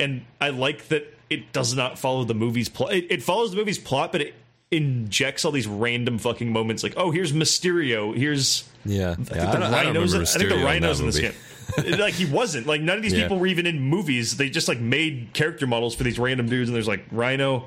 [0.00, 3.58] and I like that it does not follow the movie's plot it, it follows the
[3.58, 4.34] movie's plot but it
[4.70, 9.36] injects all these random fucking moments like oh here's Mysterio here's Yeah, I think yeah.
[9.36, 11.98] the I don't, I don't rhinos remember I think the Mysterio in in this game
[12.00, 13.22] like he wasn't like none of these Yeah.
[13.22, 16.68] people were even in movies they just like made character models for these random dudes
[16.68, 17.66] and there's like Rhino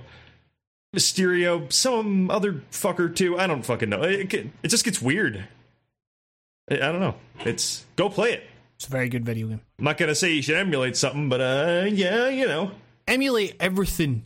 [0.95, 3.37] Mysterio, some other fucker too.
[3.37, 4.01] I don't fucking know.
[4.01, 5.45] It, it, it just gets weird.
[6.71, 7.13] I, I don't know.
[7.45, 8.43] It's go play it.
[8.75, 11.41] it's a very good video game I'm not gonna say you should emulate something, but
[11.41, 12.71] uh, yeah, you know.
[13.07, 14.23] emulate everything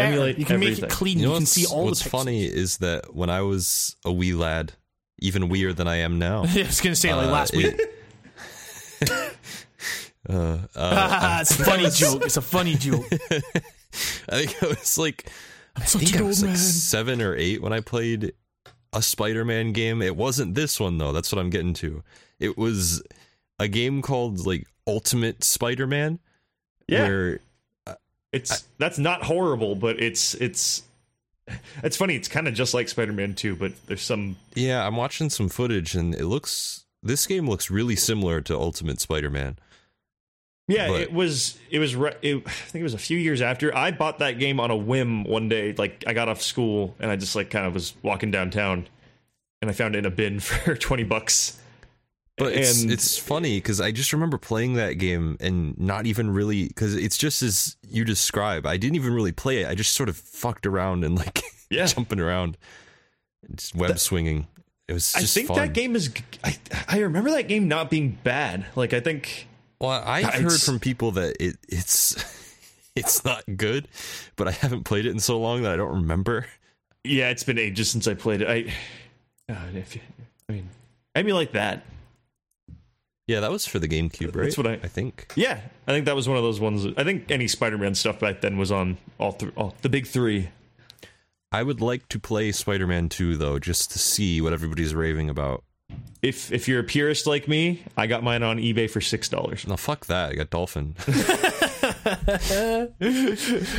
[0.00, 2.44] Emulate you can make it clean You you, can see all what's the What's funny
[2.44, 4.72] is that when I was a wee lad,
[5.20, 6.44] even weirder than I am now.
[6.48, 9.10] I was gonna say like uh, last it- week
[10.28, 13.06] uh, uh, it's a funny joke it's a funny joke
[14.28, 15.28] I think I was like,
[15.76, 16.56] I such think I was like man.
[16.58, 18.32] seven or eight when I played
[18.92, 20.00] a Spider-Man game.
[20.00, 21.12] It wasn't this one though.
[21.12, 22.02] That's what I'm getting to.
[22.38, 23.02] It was
[23.58, 26.20] a game called like Ultimate Spider-Man.
[26.86, 27.02] Yeah.
[27.02, 27.40] Where
[28.32, 30.82] It's that's not horrible, but it's it's
[31.82, 32.14] it's funny.
[32.14, 35.94] It's kind of just like Spider-Man 2, but there's some yeah, I'm watching some footage
[35.94, 39.56] and it looks this game looks really similar to Ultimate Spider-Man.
[40.68, 41.58] Yeah, But- it was.
[41.70, 41.96] It was.
[41.96, 44.70] re- It, I think it was a few years after I bought that game on
[44.70, 45.72] a whim one day.
[45.72, 48.86] Like I got off school and I just like kind of was walking downtown,
[49.60, 51.58] and I found it in a bin for twenty bucks.
[52.40, 56.30] But it's And- it's funny because I just remember playing that game and not even
[56.30, 58.66] really because it's just as you describe.
[58.66, 59.68] I didn't even really play it.
[59.68, 61.86] I just sort of fucked around and like Yeah.
[61.86, 62.56] jumping around,
[63.54, 64.46] just web swinging.
[64.88, 65.56] It was I think fun.
[65.58, 66.10] that game is.
[66.42, 66.56] I,
[66.88, 68.66] I remember that game not being bad.
[68.74, 69.46] Like I think.
[69.80, 72.16] Well, I've heard from people that it it's
[72.96, 73.86] it's not good,
[74.36, 76.46] but I haven't played it in so long that I don't remember.
[77.04, 78.48] Yeah, it's been ages since I played it.
[79.48, 79.52] I.
[79.52, 80.00] Uh, if you,
[81.14, 81.84] I mean, like that.
[83.30, 84.44] Yeah, that was for the GameCube, right?
[84.44, 85.32] That's what I- I think.
[85.36, 86.86] Yeah, I think that was one of those ones.
[86.96, 90.48] I think any Spider-Man stuff back then was on all, th- all the big three.
[91.52, 95.62] I would like to play Spider-Man 2 though, just to see what everybody's raving about.
[96.22, 99.66] If if you're a purist like me, I got mine on eBay for six dollars.
[99.66, 100.30] No, fuck that.
[100.30, 100.94] I got Dolphin.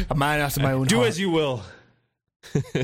[0.09, 1.07] A man after my own Do heart.
[1.09, 1.61] as you will.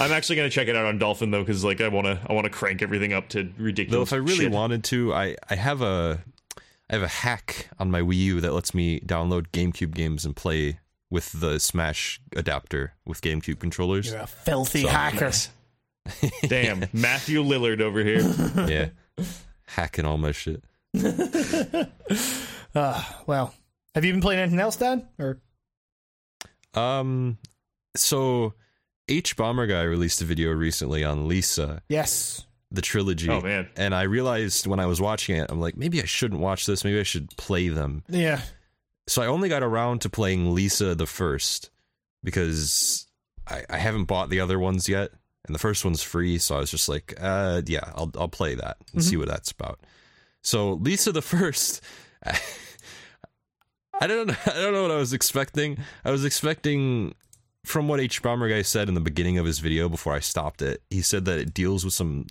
[0.00, 2.50] I'm actually gonna check it out on Dolphin though, because like I wanna I wanna
[2.50, 3.58] crank everything up to ridiculous.
[3.58, 4.08] Though ridiculous.
[4.08, 4.52] if I really shit.
[4.52, 6.22] wanted to, I I have a
[6.90, 10.34] I have a hack on my Wii U that lets me download GameCube games and
[10.36, 10.80] play
[11.10, 14.10] with the Smash adapter with GameCube controllers.
[14.10, 15.30] You're a filthy So- hacker.
[16.46, 18.20] Damn, Matthew Lillard over here.
[18.68, 18.88] yeah.
[19.66, 20.62] Hacking all my shit.
[22.74, 23.54] Uh, well,
[23.94, 25.06] have you been playing anything else, Dan?
[25.18, 25.40] Or
[26.74, 27.38] Um
[27.96, 28.54] so
[29.08, 33.28] hbomberguy released a video recently on Lisa, yes, the trilogy.
[33.30, 36.40] Oh man, And I realized when I was watching it, I'm like, maybe I shouldn't
[36.40, 36.84] watch this.
[36.84, 38.02] Maybe I should play them.
[38.08, 38.42] yeah,
[39.06, 41.70] So I only got around to playing Lisa the first
[42.22, 43.06] because
[43.46, 45.10] I, I haven't bought the other ones yet,
[45.46, 46.36] and the first one's free.
[46.38, 49.50] So I was just like, uh, yeah, I'll I'll play that and see what that's
[49.50, 49.80] about.
[50.42, 51.80] So Lisa the first,
[52.22, 55.78] I don't I don't know what I was expecting.
[56.04, 57.14] I was expecting.
[57.68, 61.02] From what hbomberguy said in the beginning of his video before I stopped it, he
[61.02, 62.24] said that it deals with some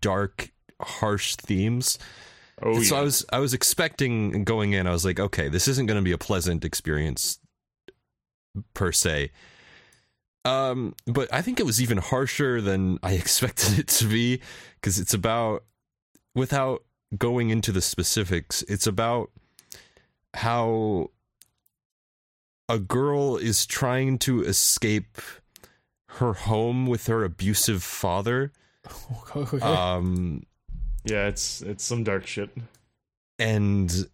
[0.00, 1.98] dark, harsh themes.
[2.62, 3.00] oh so yeah.
[3.00, 4.86] I was I was expecting going in.
[4.86, 7.40] I was like, okay, this isn't going to be a pleasant experience
[8.72, 9.32] per se.
[10.44, 14.40] Um, but I think it was even harsher than I expected it to be
[14.76, 15.64] because it's about
[16.36, 16.84] without
[17.16, 18.62] going into the specifics.
[18.68, 19.32] It's about
[20.34, 21.10] how
[22.68, 25.18] a girl is trying to escape
[26.06, 28.52] her home with her abusive father.
[29.36, 29.60] okay.
[29.60, 30.44] Um,
[31.04, 32.50] yeah, it's it's some dark shit.
[33.38, 34.08] and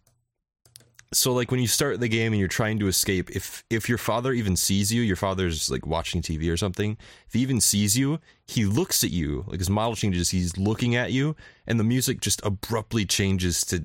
[1.13, 3.97] so like when you start the game and you're trying to escape if if your
[3.97, 7.97] father even sees you your father's like watching tv or something if he even sees
[7.97, 11.35] you he looks at you like his model changes he's looking at you
[11.67, 13.83] and the music just abruptly changes to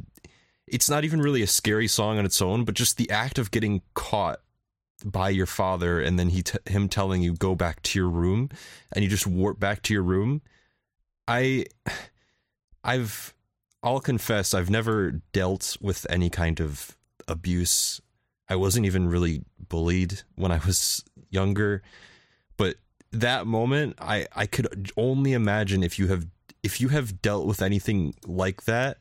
[0.67, 3.51] it's not even really a scary song on its own but just the act of
[3.51, 4.41] getting caught
[5.05, 8.49] by your father and then he t- him telling you go back to your room
[8.93, 10.43] and you just warp back to your room
[11.27, 11.65] i
[12.85, 13.35] i've
[13.83, 16.97] I'll confess I've never dealt with any kind of
[17.27, 18.01] abuse.
[18.49, 21.83] I wasn't even really bullied when I was younger,
[22.57, 22.77] but
[23.13, 26.27] that moment I I could only imagine if you have
[26.63, 28.99] if you have dealt with anything like that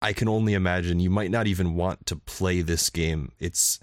[0.00, 3.32] I can only imagine you might not even want to play this game.
[3.40, 3.80] It's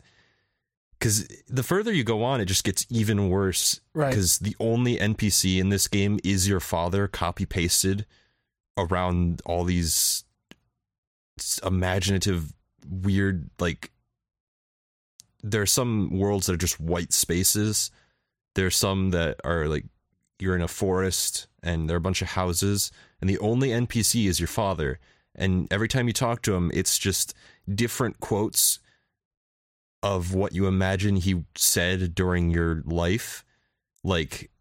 [1.03, 4.09] cuz the further you go on it just gets even worse right.
[4.09, 8.05] because the only NPC in this game is your father copy pasted
[8.77, 10.23] around all these
[11.63, 12.53] imaginative
[12.89, 13.91] weird like
[15.41, 17.91] there are some worlds that are just white spaces
[18.55, 19.85] there are some that are like
[20.39, 24.27] you're in a forest and there are a bunch of houses and the only npc
[24.27, 24.99] is your father
[25.35, 27.33] and every time you talk to him it's just
[27.73, 28.79] different quotes
[30.03, 33.43] of what you imagine he said during your life
[34.03, 34.51] like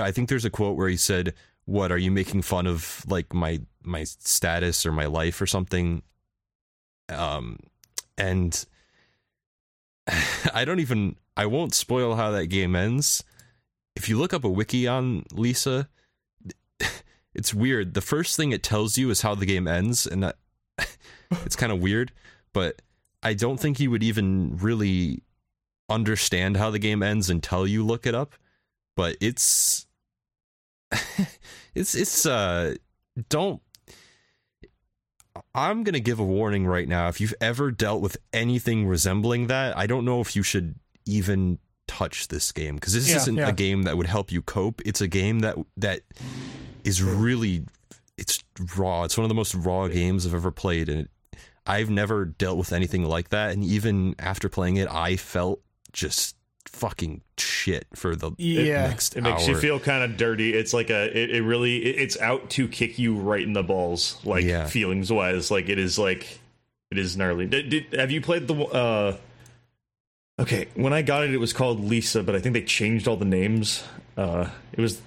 [0.00, 1.34] i think there's a quote where he said
[1.68, 6.00] what are you making fun of like my my status or my life or something?
[7.10, 7.58] Um
[8.16, 8.64] and
[10.54, 13.22] i don't even i won't spoil how that game ends.
[13.94, 15.90] If you look up a wiki on lisa
[17.34, 17.92] it's weird.
[17.92, 20.36] The first thing it tells you is how the game ends and that
[21.44, 22.12] it's kind of weird
[22.54, 22.80] but
[23.22, 25.22] i don't think you would even really
[25.88, 28.34] understand how the game ends until you look it up
[28.96, 29.86] but it's
[31.74, 32.74] it's it's uh
[33.28, 33.60] don't
[35.54, 37.08] I'm gonna give a warning right now.
[37.08, 40.74] If you've ever dealt with anything resembling that, I don't know if you should
[41.06, 43.48] even touch this game because this Yeah, isn't yeah.
[43.48, 44.82] a game that would help you cope.
[44.84, 46.00] It's a game that that
[46.84, 47.64] is really
[48.16, 48.42] it's
[48.76, 49.04] raw.
[49.04, 51.10] It's one of the most raw games I've ever played, and it,
[51.68, 53.52] I've never dealt with anything like that.
[53.52, 55.60] And even after playing it, I felt
[55.92, 56.34] just
[56.66, 58.88] fucking shit for the Yeah.
[58.88, 59.50] next It makes hour.
[59.50, 60.54] you feel kind of dirty.
[60.54, 61.16] It's like a.
[61.16, 61.76] It, it really.
[61.84, 64.66] It, it's out to kick you right in the balls, like Yeah.
[64.66, 65.50] feelings wise.
[65.50, 66.40] Like it is like.
[66.90, 67.46] It is gnarly.
[67.46, 68.54] Did, did, have you played the?
[68.64, 69.16] uh
[70.40, 73.16] Okay, when I got it, it was called Lisa, but I think they changed all
[73.16, 73.82] the names.
[74.16, 75.00] Uh It was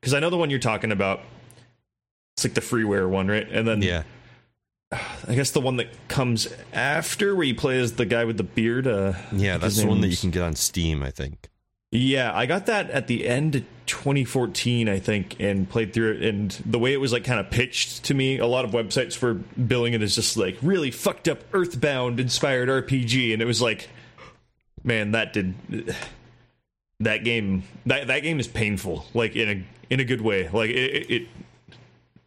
[0.00, 1.20] because I know the one you're talking about.
[2.36, 3.48] It's like the freeware one, right?
[3.50, 4.02] And then yeah.
[4.92, 8.42] I guess the one that comes after, where you play as the guy with the
[8.42, 8.86] beard.
[8.86, 11.48] Uh, Yeah, that's the one that you can get on Steam, I think.
[11.92, 16.22] Yeah, I got that at the end of 2014, I think, and played through it.
[16.22, 19.20] And the way it was like kind of pitched to me, a lot of websites
[19.20, 23.60] were billing it as just like really fucked up Earthbound inspired RPG, and it was
[23.60, 23.88] like,
[24.84, 25.54] man, that did
[27.00, 27.64] that game.
[27.86, 30.48] That that game is painful, like in a in a good way.
[30.48, 31.28] Like it, it, it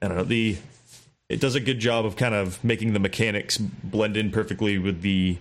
[0.02, 0.58] I don't know the.
[1.30, 5.02] It does a good job of kind of making the mechanics blend in perfectly with
[5.02, 5.38] the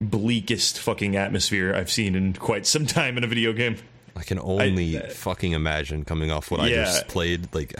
[0.00, 3.76] bleakest fucking atmosphere I've seen in quite some time in a video game.
[4.16, 7.74] I can only uh, fucking imagine coming off what I just played, like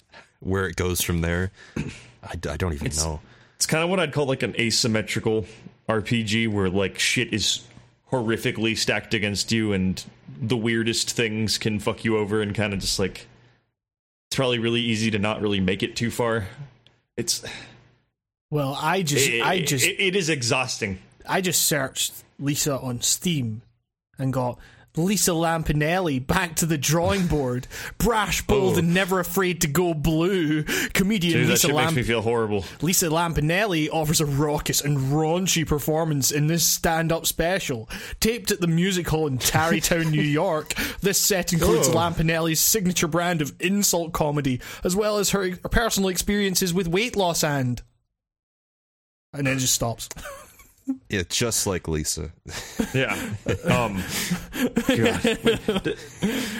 [0.40, 1.52] where it goes from there.
[2.22, 3.20] I don't even know.
[3.56, 5.46] It's kind of what I'd call like an asymmetrical
[5.88, 7.62] RPG where like shit is
[8.10, 10.04] horrifically stacked against you and
[10.40, 13.26] the weirdest things can fuck you over and kind of just like
[14.28, 16.46] it's probably really easy to not really make it too far.
[17.16, 17.44] It's
[18.50, 20.98] Well, I just, it, I just, it- it is exhausting.
[21.28, 23.62] I just searched Lisa on Steam
[24.18, 24.58] and got
[24.96, 27.66] Lisa Lampanelli back to the drawing board.
[27.98, 28.78] Brash, bold, Oh.
[28.78, 30.62] and never afraid to go blue.
[30.94, 32.64] Comedian Dude, Lisa shit makes me feel horrible.
[32.80, 37.88] Lisa Lampanelli offers a raucous and raunchy performance in this stand-up special.
[38.20, 41.92] Taped at the Music Hall in Tarrytown, New York, this set includes Oh.
[41.92, 47.44] Lampanelli's signature brand of insult comedy, as well as her personal experiences with weight loss
[47.44, 47.82] and...
[49.32, 50.08] And then it just stops.
[51.08, 52.32] Yeah, just like Lisa.
[52.94, 53.14] Yeah.
[53.64, 54.02] Um
[54.86, 55.96] God.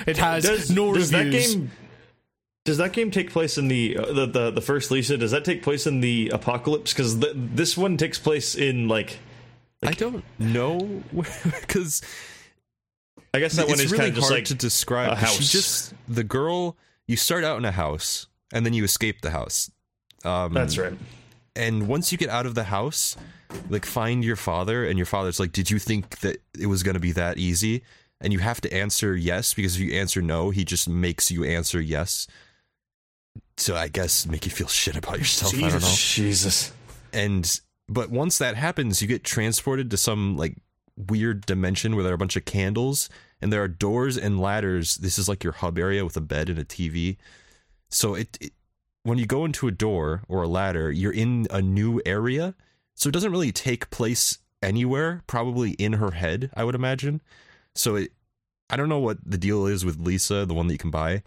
[0.07, 1.55] It has does, no does that reviews.
[1.55, 1.71] game
[2.65, 5.17] does that game take place in the uh, the, the the first Lisa?
[5.17, 6.93] Does that take place in the apocalypse?
[6.93, 9.19] Because this one takes place in like
[9.85, 11.03] I don't know
[11.61, 12.03] because
[13.33, 15.09] I guess that one it's is really kind of just hard like to describe.
[15.13, 15.37] a 'cause house.
[15.37, 16.77] She just the girl.
[17.07, 19.71] You start out in a house and then you escape the house.
[20.25, 20.95] Um, that's right.
[21.55, 23.17] and once you get out of the house
[23.69, 26.95] like find your father and your father's like did you think that it was going
[26.95, 27.83] to be that easy?
[28.21, 31.45] And you have to answer yes because if you answer no he just makes you
[31.45, 32.27] answer yes.
[33.57, 35.95] So i guess make you feel shit about yourself i don't know.
[35.97, 36.73] Jesus.
[37.13, 40.57] and but once that happens you get transported to some like
[40.97, 43.09] weird dimension where there are a bunch of candles
[43.41, 44.97] and there are doors and ladders.
[44.97, 47.17] This is like your hub area with a bed and a tv
[47.89, 48.53] so it, it
[49.03, 52.55] when you go into a door or a ladder you're in a new area
[52.97, 57.21] so it doesn't really take place anywhere probably in her head i would imagine.
[57.75, 58.13] So it
[58.69, 61.23] i don't know what the deal is with lisa the one that you can buy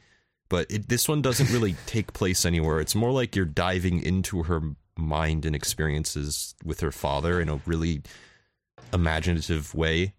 [0.49, 2.79] but it, this one doesn't really take place anywhere.
[2.79, 4.61] It's more like you're diving into her
[4.97, 8.01] mind and experiences with her father in a really
[8.91, 10.13] imaginative way.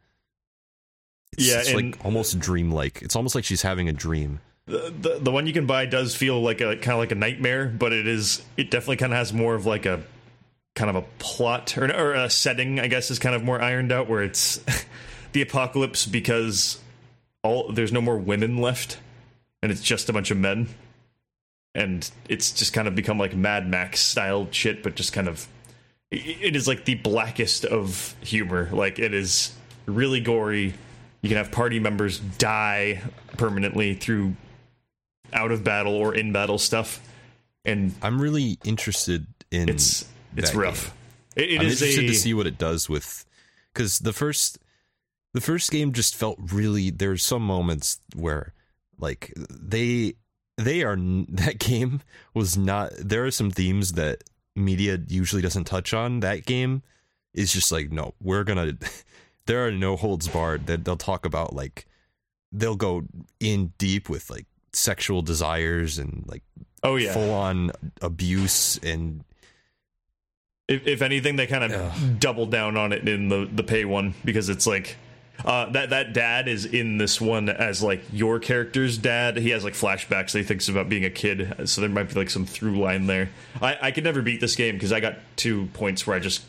[1.32, 3.02] It's, Yeah, it's like almost dreamlike.
[3.02, 4.40] It's almost like she's having a dream.
[4.66, 7.16] The, the the one you can buy does feel like a kind of like a
[7.16, 10.02] nightmare, but it is it definitely kind of has more of like a
[10.74, 12.80] kind of a plot or, or a setting.
[12.80, 14.60] I guess is kind of more ironed out where it's
[15.32, 16.80] the apocalypse because
[17.42, 18.98] all there's no more women left,
[19.62, 20.68] and it's just a bunch of men,
[21.74, 25.48] and it's just kind of become like Mad Max style shit, but just kind of
[26.10, 28.68] it it is like the blackest of humor.
[28.72, 29.54] Like it is
[29.86, 30.74] really gory.
[31.22, 33.02] You can have party members die
[33.36, 34.34] permanently through
[35.32, 37.00] out of battle or in battle stuff,
[37.64, 40.04] and i'm really interested in it's
[40.36, 40.94] it's rough.
[41.36, 43.24] It, it I'm is interested a to see what it does with
[43.72, 44.58] because the first
[45.32, 48.52] the first game just felt really there's some moments where
[48.98, 50.14] like they
[50.56, 50.96] they are
[51.28, 52.02] that game
[52.34, 54.24] was not there are some themes that
[54.56, 56.82] media usually doesn't touch on that game
[57.32, 58.72] is just like no we're gonna
[59.46, 61.86] there are no holds barred that they'll talk about like
[62.52, 63.02] they'll go
[63.38, 66.42] in deep with like sexual desires and like
[66.82, 67.12] oh yeah.
[67.12, 67.70] full on
[68.02, 69.24] abuse and
[70.70, 72.18] If, if anything, they kind of Ugh.
[72.18, 74.96] double down on it in the the pay one because it's like
[75.44, 79.36] Uh, that that dad is in this one as like your character's dad.
[79.38, 80.32] He has like flashbacks.
[80.32, 83.06] That he thinks about being a kid, so there might be like some through line
[83.06, 83.30] there.
[83.62, 86.42] I, I could never beat this game because I got two points where I just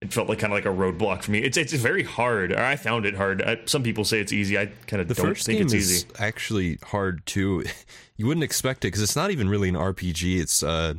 [0.00, 1.40] it felt like kind of like a roadblock for me.
[1.40, 2.52] It's it's very hard.
[2.52, 3.42] Or I found it hard.
[3.42, 4.58] I, some people say it's easy.
[4.58, 6.06] I kind of The don't first think game it's is easy.
[6.18, 7.64] actually hard too.
[8.16, 10.38] You wouldn't expect it because it's not even really an RPG.
[10.40, 10.94] It's uh,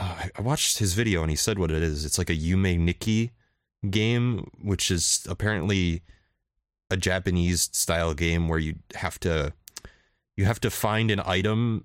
[0.00, 2.04] uh, I watched his video and he said what it is.
[2.04, 3.32] It's like a Yume Nikki
[3.88, 6.02] game, which is apparently
[6.90, 9.52] a Japanese style game where you have to
[10.36, 11.84] you have to find an item.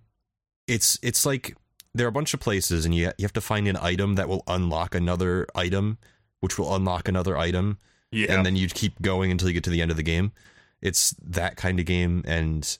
[0.67, 1.55] It's it's like
[1.93, 4.29] there are a bunch of places and you you have to find an item that
[4.29, 5.97] will unlock another item,
[6.39, 7.77] which will unlock another item
[8.11, 10.31] Yeah, and then you keep going until you get to the end of the game.
[10.81, 12.77] It's that kind of game, and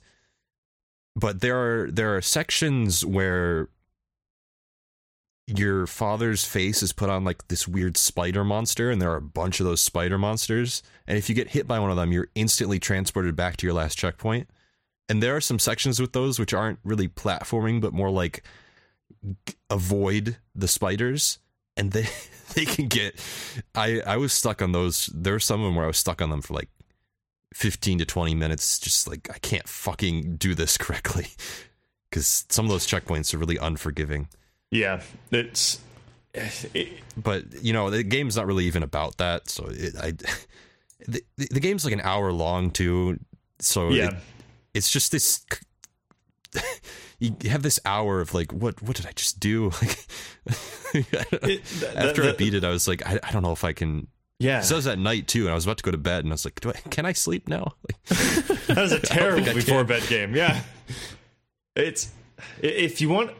[1.14, 3.68] but there are there are sections where
[5.46, 9.22] your father's face is put on like this weird spider monster, and there are a
[9.22, 10.82] bunch of those spider monsters.
[11.06, 13.74] And if you get hit by one of them, you're instantly transported back to your
[13.74, 14.48] last checkpoint.
[15.08, 18.42] And there are some sections with those which aren't really platforming, but more like
[19.70, 21.38] avoid the spiders
[21.76, 22.06] and they
[22.54, 23.14] they can get
[23.74, 26.22] i i was stuck on those there were some of them where i was stuck
[26.22, 26.68] on them for like
[27.54, 31.28] 15 to 20 minutes just like i can't fucking do this correctly
[32.10, 34.28] because some of those checkpoints are really unforgiving
[34.80, 35.02] yeah.
[35.30, 35.80] It's
[36.74, 40.10] it, but you know the game's not really even about that so it, i
[41.08, 43.18] the, the game's like an hour long too
[43.58, 44.08] so yeah.
[44.08, 44.14] it,
[44.74, 45.44] it's just this
[47.18, 50.06] you have this hour of like what what did i just do like
[50.94, 53.64] It- th- after the- i beat it i was like I, I don't know if
[53.64, 54.08] i can
[54.38, 56.22] yeah, So it was at night too, and I was about to go to bed,
[56.24, 56.74] and I was like, "Do I?
[56.90, 58.04] Can I sleep now?" Like,
[58.66, 60.36] that was a terrible before bed game.
[60.36, 60.60] Yeah,
[61.74, 62.10] it's
[62.60, 63.30] if you want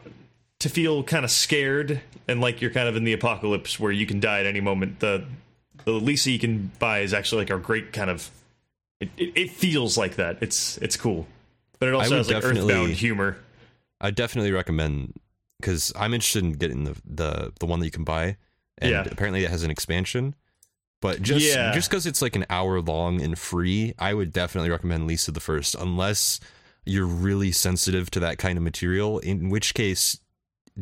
[0.59, 4.05] to feel kind of scared and like you're kind of in the apocalypse where you
[4.05, 4.99] can die at any moment.
[4.99, 5.25] The
[5.85, 8.29] the Lisa you can buy is actually like a great kind of.
[8.99, 10.37] It, it, it feels like that.
[10.41, 11.27] It's it's cool,
[11.79, 13.37] but it also has like earthbound humor.
[14.01, 15.13] I definitely recommend
[15.59, 18.37] because I'm interested in getting the the the one that you can buy,
[18.79, 19.07] and Yeah.
[19.11, 20.33] apparently it has an expansion.
[20.99, 21.71] But just Yeah.
[21.73, 25.39] just because it's like an hour long and free, I would definitely recommend Lisa the
[25.39, 26.39] First, unless
[26.83, 29.19] you're really sensitive to that kind of material.
[29.19, 30.19] In which case,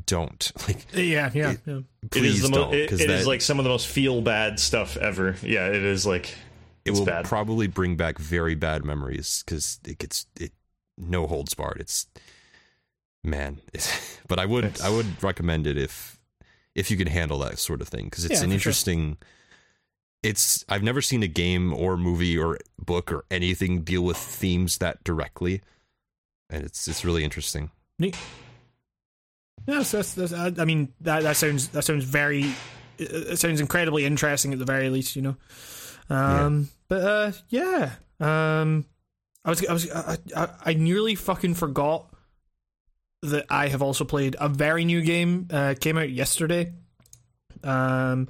[0.05, 1.79] don't like Yeah, yeah, yeah.
[2.11, 3.87] Please is the mo- don't it, because it that is like some of the most
[3.87, 5.35] feel bad stuff ever.
[5.41, 6.35] Yeah, it is like
[6.83, 7.25] it will bad.
[7.25, 10.51] probably bring back very bad memories because it gets it
[10.97, 11.77] no holds barred.
[11.79, 12.07] It's
[13.23, 16.19] man, it's, but I would It's- I would recommend it if
[16.75, 18.53] if you can handle that sort of thing because it's Yeah, an for sure.
[18.55, 19.17] interesting.
[20.23, 24.79] It's I've never seen a game or movie or book or anything deal with themes
[24.79, 25.61] that directly,
[26.49, 27.69] and it's it's really interesting.
[27.99, 28.17] Neat.
[29.67, 32.43] Yes, that's, that's, I, I mean that that sounds that sounds very
[32.97, 35.35] it, it sounds incredibly interesting at the very least, you know.
[36.09, 37.93] Um, but uh, yeah.
[38.19, 38.85] Um,
[39.43, 42.13] I was I was I, I, I nearly fucking forgot
[43.21, 45.47] that I have also played a very new game.
[45.51, 46.73] Uh, came out yesterday.
[47.63, 48.29] Um,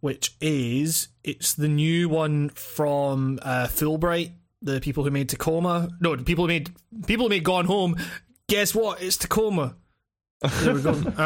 [0.00, 5.88] which is it's the new one from uh, Fullbright, the people who made Tacoma.
[6.00, 6.70] No, the people who made
[7.06, 7.96] people who made Gone Home.
[8.48, 9.00] Guess what?
[9.00, 9.76] It's Tacoma.
[10.42, 10.92] There we go.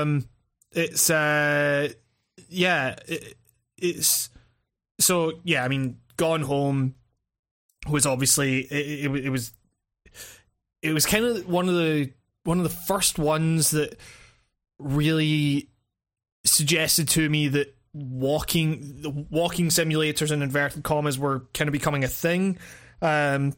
[0.00, 0.28] um,
[0.72, 1.88] it's uh,
[2.48, 3.36] yeah, it,
[3.76, 4.30] it's
[4.98, 5.64] so yeah.
[5.64, 6.94] I mean, Gone Home
[7.88, 9.52] was obviously it, it, it was
[10.82, 12.12] it was kind of one of the
[12.44, 13.98] one of the first ones that
[14.78, 15.68] really
[16.44, 22.04] suggested to me that walking the walking simulators in inverted commas were kind of becoming
[22.04, 22.58] a thing.
[23.02, 23.54] Um,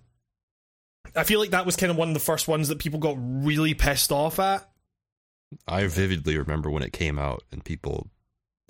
[1.14, 3.16] I feel like that was kind of one of the first ones that people got
[3.18, 4.68] really pissed off at.
[5.66, 8.08] I vividly remember when it came out and people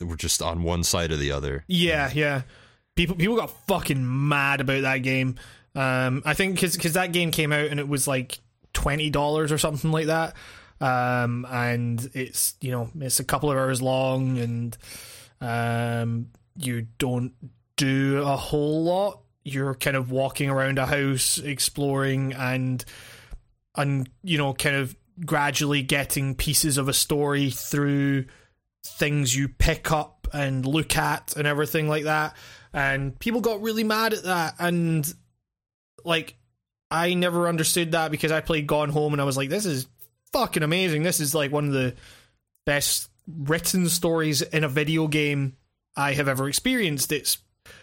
[0.01, 1.65] were just on one side or the other.
[1.67, 2.43] Yeah, yeah.
[2.95, 5.37] People people got fucking mad about that game.
[5.75, 8.41] Um, I think because that game came out and it was like
[8.73, 10.35] twenty dollars or something like that.
[10.81, 14.77] Um, and it's you know it's a couple of hours long and
[15.41, 17.33] um, you don't
[17.77, 19.21] do a whole lot.
[19.45, 22.85] You're kind of walking around a house, exploring and
[23.77, 24.95] and you know kind of
[25.25, 28.27] gradually getting pieces of a story through
[28.85, 32.37] things you pick up and look at and everything like that.
[32.73, 34.55] And people got really mad at that.
[34.59, 35.13] And
[36.05, 36.37] like,
[36.91, 39.87] I never understood that because I played Gone Home and I was like, this is
[40.33, 41.03] fucking amazing.
[41.03, 41.95] This is like one of the
[42.67, 45.57] best written stories in a video game
[45.97, 47.13] I have ever experienced.
[47.13, 47.39] It's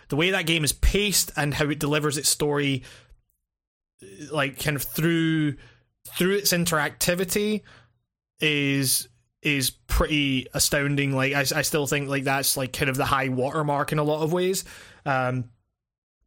[0.10, 2.84] the way that game is paced and how it delivers its story,
[4.32, 5.56] like kind of through
[6.08, 7.62] through its interactivity,
[8.40, 9.08] is
[9.42, 11.16] is pretty astounding.
[11.16, 14.04] Like I, I still think like that's like kind of the high watermark in a
[14.04, 14.66] lot of ways.
[15.06, 15.50] Um,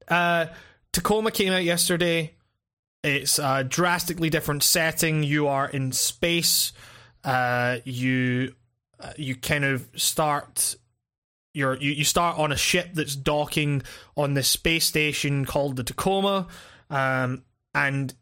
[0.08, 0.46] Uh,
[0.92, 2.34] Tacoma came out yesterday.
[3.02, 5.22] It's a drastically different setting.
[5.22, 6.72] You are in space.
[7.24, 8.54] Uh, you
[9.00, 10.76] uh, you kind of start
[11.54, 13.82] you're, you you start on a ship that's docking
[14.16, 16.46] on this space station called the Tacoma,
[16.90, 17.44] um,
[17.74, 18.14] and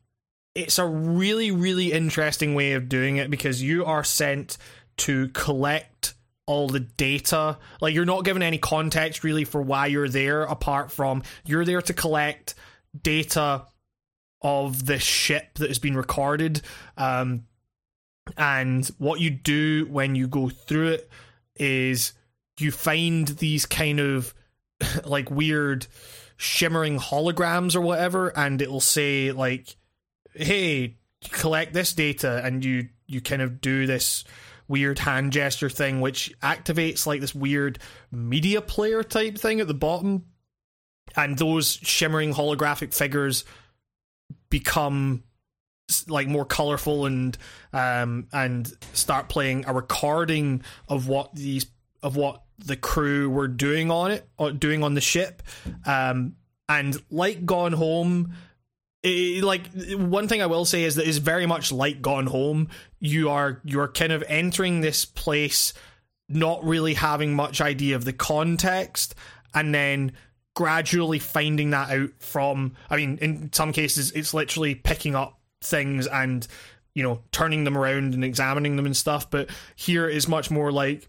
[0.55, 4.59] it's a really really interesting way of doing it because you are sent
[4.97, 6.15] to collect
[6.47, 7.59] all the data.
[7.81, 11.83] Like you're not given any context really for why you're there, apart from you're there
[11.83, 12.55] to collect
[13.01, 13.67] data
[14.43, 16.63] of this ship that has been recorded.
[16.97, 17.45] Um,
[18.37, 21.11] and what you do when you go through it
[21.57, 22.13] is
[22.59, 24.35] you find these kind of
[25.05, 25.87] like weird
[26.37, 29.77] shimmering holograms or whatever, and it'll say like,
[30.35, 30.97] "Hey,
[31.31, 34.25] collect this data," and you you kind of do this
[34.69, 37.79] weird hand gesture thing, which activates like this weird
[38.13, 40.27] media player type thing at the bottom,
[41.17, 43.45] and those shimmering holographic figures
[44.49, 45.25] become
[46.07, 47.37] like more colorful and
[47.73, 51.67] um and start playing a recording of what these
[52.03, 55.43] of what the crew were doing on it or doing on the ship.
[55.85, 56.37] Um
[56.69, 58.35] and like gone home
[59.03, 62.69] it, like one thing i will say is that it's very much like gone home.
[62.99, 65.73] You are you're kind of entering this place
[66.29, 69.15] not really having much idea of the context
[69.55, 70.13] and then
[70.55, 76.07] gradually finding that out from i mean in some cases it's literally picking up things
[76.07, 76.47] and
[76.95, 79.31] you know turning them around and examining them and stuff.
[79.31, 81.09] But here is much more like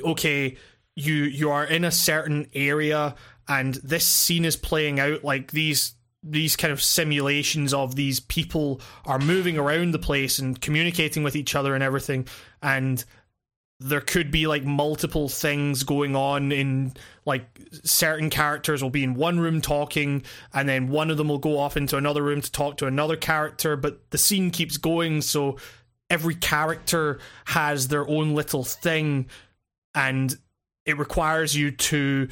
[0.00, 0.56] okay
[0.96, 3.14] you you are in a certain area
[3.48, 5.94] and this scene is playing out like these
[6.24, 11.36] these kind of simulations of these people are moving around the place and communicating with
[11.36, 12.26] each other and everything.
[12.62, 13.04] And
[13.80, 16.94] there could be like multiple things going on in
[17.26, 17.44] like
[17.82, 20.22] certain characters will be in one room talking
[20.52, 23.16] and then one of them will go off into another room to talk to another
[23.16, 25.58] character but the scene keeps going so
[26.08, 29.26] every character has their own little thing
[29.94, 30.38] and
[30.86, 32.28] it requires you to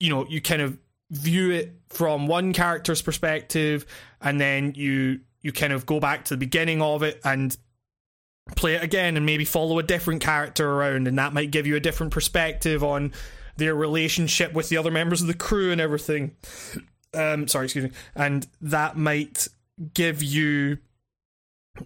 [0.00, 0.76] you know you kind of
[1.10, 3.86] view it from one character's perspective
[4.20, 7.56] and then you you kind of go back to the beginning of it and
[8.56, 11.76] play it again and maybe follow a different character around and that might give you
[11.76, 13.12] a different perspective on
[13.56, 16.34] their relationship with the other members of the crew and everything.
[17.14, 17.90] Um sorry excuse me.
[18.14, 19.48] And that might
[19.94, 20.78] give you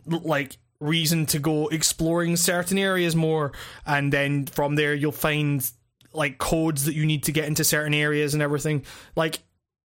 [0.07, 3.53] like reason to go exploring certain areas more
[3.85, 5.71] and then from there you'll find
[6.13, 8.85] like codes that you need to get into certain areas and everything
[9.17, 9.41] like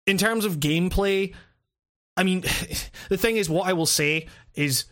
[0.06, 1.34] in terms of gameplay
[2.16, 2.40] i mean
[3.08, 4.86] the thing is what i will say is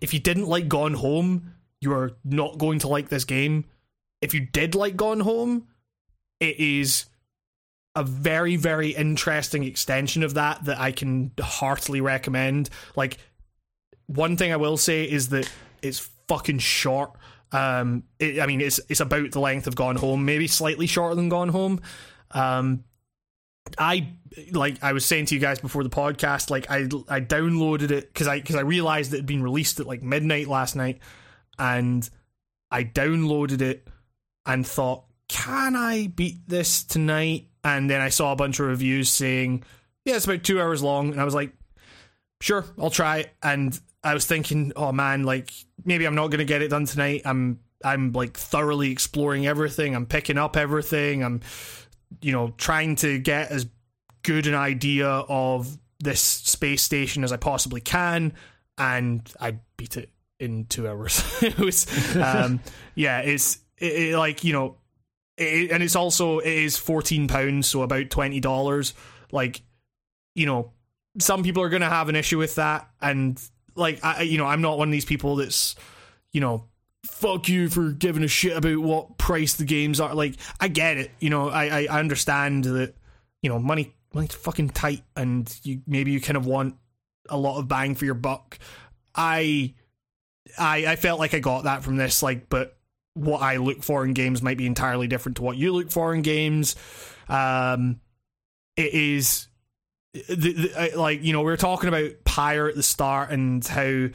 [0.00, 3.64] if you didn't like Gone Home, you are not going to like this game.
[4.20, 5.66] If you did like Gone Home,
[6.40, 7.06] it is
[7.94, 12.68] a very very interesting extension of that that I can heartily recommend.
[12.94, 13.16] Like
[14.06, 15.50] one thing I will say is that
[15.80, 17.12] it's fucking short.
[17.56, 21.14] Um, it, I mean, it's it's about the length of Gone Home, maybe slightly shorter
[21.14, 21.80] than Gone Home.
[22.32, 22.84] Um,
[23.78, 24.08] I
[24.52, 28.12] like I was saying to you guys before the podcast, like I I downloaded it
[28.12, 30.98] because I because I realized it had been released at like midnight last night,
[31.58, 32.08] and
[32.70, 33.88] I downloaded it
[34.44, 37.48] and thought, can I beat this tonight?
[37.64, 39.64] And then I saw a bunch of reviews saying,
[40.04, 41.52] yeah, it's about two hours long, and I was like,
[42.42, 43.30] sure, I'll try it.
[43.42, 45.52] And I was thinking, oh man, like
[45.84, 47.22] maybe I'm not gonna get it done tonight.
[47.24, 49.94] I'm I'm like thoroughly exploring everything.
[49.94, 51.22] I'm picking up everything.
[51.22, 51.40] I'm
[52.20, 53.66] you know, trying to get as
[54.22, 58.32] good an idea of this space station as I possibly can,
[58.78, 61.22] and I beat it in two hours.
[61.42, 62.60] it was, um,
[62.94, 64.76] yeah, it's it, it, like you know,
[65.36, 68.94] it, and it's also it is fourteen pounds, so about twenty dollars.
[69.32, 69.62] Like,
[70.34, 70.72] you know,
[71.18, 73.40] some people are gonna have an issue with that, and
[73.76, 75.76] like I, you know, I'm not one of these people that's,
[76.32, 76.64] you know,
[77.04, 80.14] fuck you for giving a shit about what price the games are.
[80.14, 81.10] Like, I get it.
[81.20, 82.94] You know, I, I understand that,
[83.42, 86.74] you know, money money's fucking tight and you maybe you kind of want
[87.28, 88.58] a lot of bang for your buck.
[89.14, 89.74] I
[90.58, 92.76] I I felt like I got that from this, like, but
[93.14, 96.14] what I look for in games might be entirely different to what you look for
[96.14, 96.76] in games.
[97.28, 98.00] Um
[98.76, 99.48] it is
[100.28, 104.08] the, the, like you know we were talking about pyre at the start and how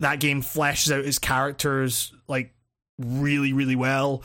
[0.00, 2.54] that game fleshes out his characters like
[2.98, 4.22] really really well.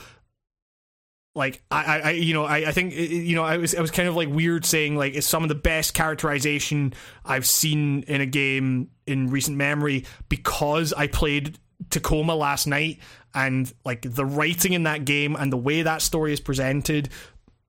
[1.35, 4.09] Like I, I you know I, I think you know I was I was kind
[4.09, 6.93] of like weird saying like it's some of the best characterization
[7.23, 11.57] I've seen in a game in recent memory because I played
[11.89, 12.99] Tacoma last night
[13.33, 17.09] and like the writing in that game and the way that story is presented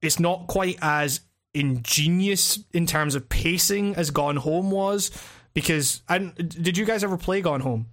[0.02, 1.20] it's not quite as
[1.54, 5.10] ingenious in terms of pacing as Gone Home was.
[5.52, 7.86] Because and did you guys ever play Gone Home?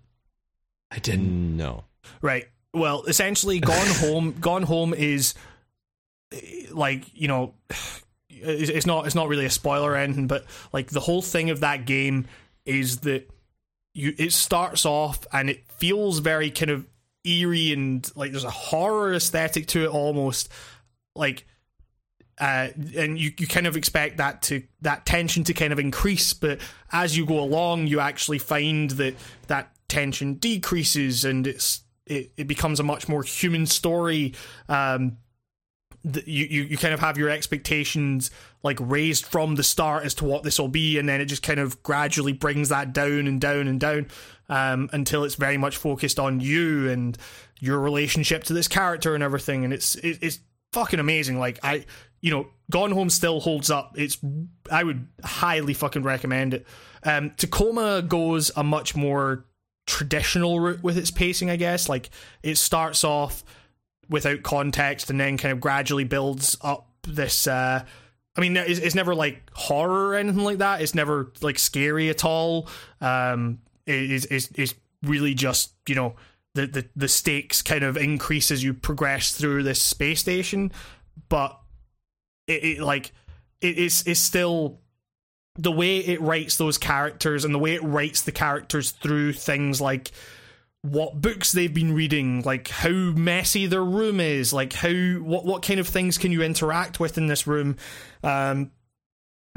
[0.92, 1.58] I didn't.
[1.58, 1.84] know.
[2.22, 2.48] Right.
[2.74, 4.36] Well, essentially, Gone Home.
[4.40, 5.34] Gone Home is
[6.72, 7.54] like you know,
[8.30, 11.50] it's it's not it's not really a spoiler or anything, but like the whole thing
[11.50, 12.26] of that game
[12.66, 13.30] is that
[13.94, 16.88] you it starts off and it feels very kind of
[17.24, 20.50] eerie and like there's a horror aesthetic to it almost
[21.16, 21.46] like
[22.40, 26.34] uh, and you, you kind of expect that to that tension to kind of increase,
[26.34, 26.60] but
[26.92, 29.16] as you go along, you actually find that
[29.48, 34.34] that tension decreases and it's it, it becomes a much more human story.
[34.70, 35.18] Um,
[36.26, 38.32] you, you you kind of have your expectations
[38.64, 41.44] like raised from the start as to what this will be, and then it just
[41.44, 44.08] kind of gradually brings that down and down and down
[44.48, 47.18] um, until it's very much focused on you and
[47.60, 49.66] your relationship to this character and everything.
[49.66, 50.40] And it's it, it's
[50.72, 51.40] fucking amazing.
[51.40, 51.86] Like I,
[52.22, 53.94] you know, Gone Home still holds up.
[53.98, 54.18] It's
[54.72, 56.68] I would highly fucking recommend it.
[57.04, 59.46] Um, Tacoma goes a much more
[59.86, 61.88] traditional route with its pacing, I guess.
[61.88, 62.10] Like
[62.44, 63.44] it starts off
[64.10, 67.48] without context and then kind of gradually builds up this.
[67.48, 67.84] Uh,
[68.36, 70.82] I mean, it's, it's never like horror or anything like that.
[70.82, 72.68] It's never like scary at all.
[73.02, 76.16] Um, it is it's, it's really just you know
[76.54, 80.72] the, the the stakes kind of increase as you progress through this space station,
[81.30, 81.58] but
[82.48, 83.12] it, it like
[83.62, 84.80] it is is still
[85.56, 89.82] the way it writes those characters and the way it writes the characters through things
[89.82, 90.12] like
[90.82, 95.64] what books they've been reading, like how messy their room is, like how what what
[95.64, 97.76] kind of things can you interact with in this room.
[98.24, 98.72] Um,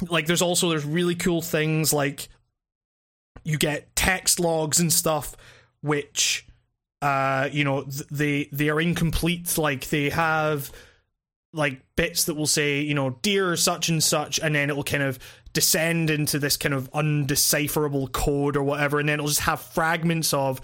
[0.08, 2.28] like there's also there's really cool things like
[3.44, 5.36] you get text logs and stuff
[5.82, 6.46] which
[7.02, 10.70] uh you know th- they they are incomplete like they have
[11.52, 14.84] like bits that will say you know dear such and such and then it will
[14.84, 15.18] kind of
[15.52, 20.32] descend into this kind of undecipherable code or whatever and then it'll just have fragments
[20.32, 20.60] of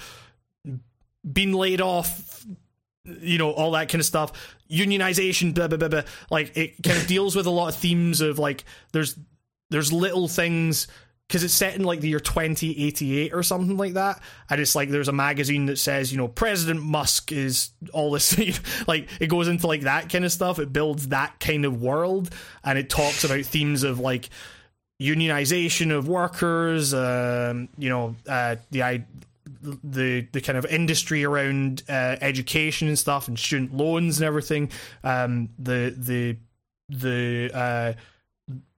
[1.30, 2.46] being laid off
[3.20, 6.02] you know all that kind of stuff unionization blah blah blah blah.
[6.30, 9.18] Like it kind of deals with a lot of themes of like there's
[9.70, 10.86] there's little things
[11.28, 14.90] because it's set in like the year 2088 or something like that and it's like
[14.90, 18.36] there's a magazine that says you know president musk is all this
[18.86, 20.59] like it goes into like that kind of stuff.
[20.59, 22.31] It builds that kind of world
[22.65, 24.28] and it talks about themes of like
[25.01, 29.05] unionization of workers um, you know uh, the
[29.62, 34.70] the the kind of industry around uh, education and stuff and student loans and everything.
[35.05, 36.36] Um, the the
[36.89, 37.93] the uh,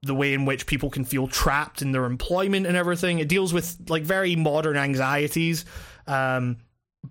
[0.03, 3.19] the way in which people can feel trapped in their employment and everything.
[3.19, 5.65] It deals with like very modern anxieties,
[6.07, 6.59] um,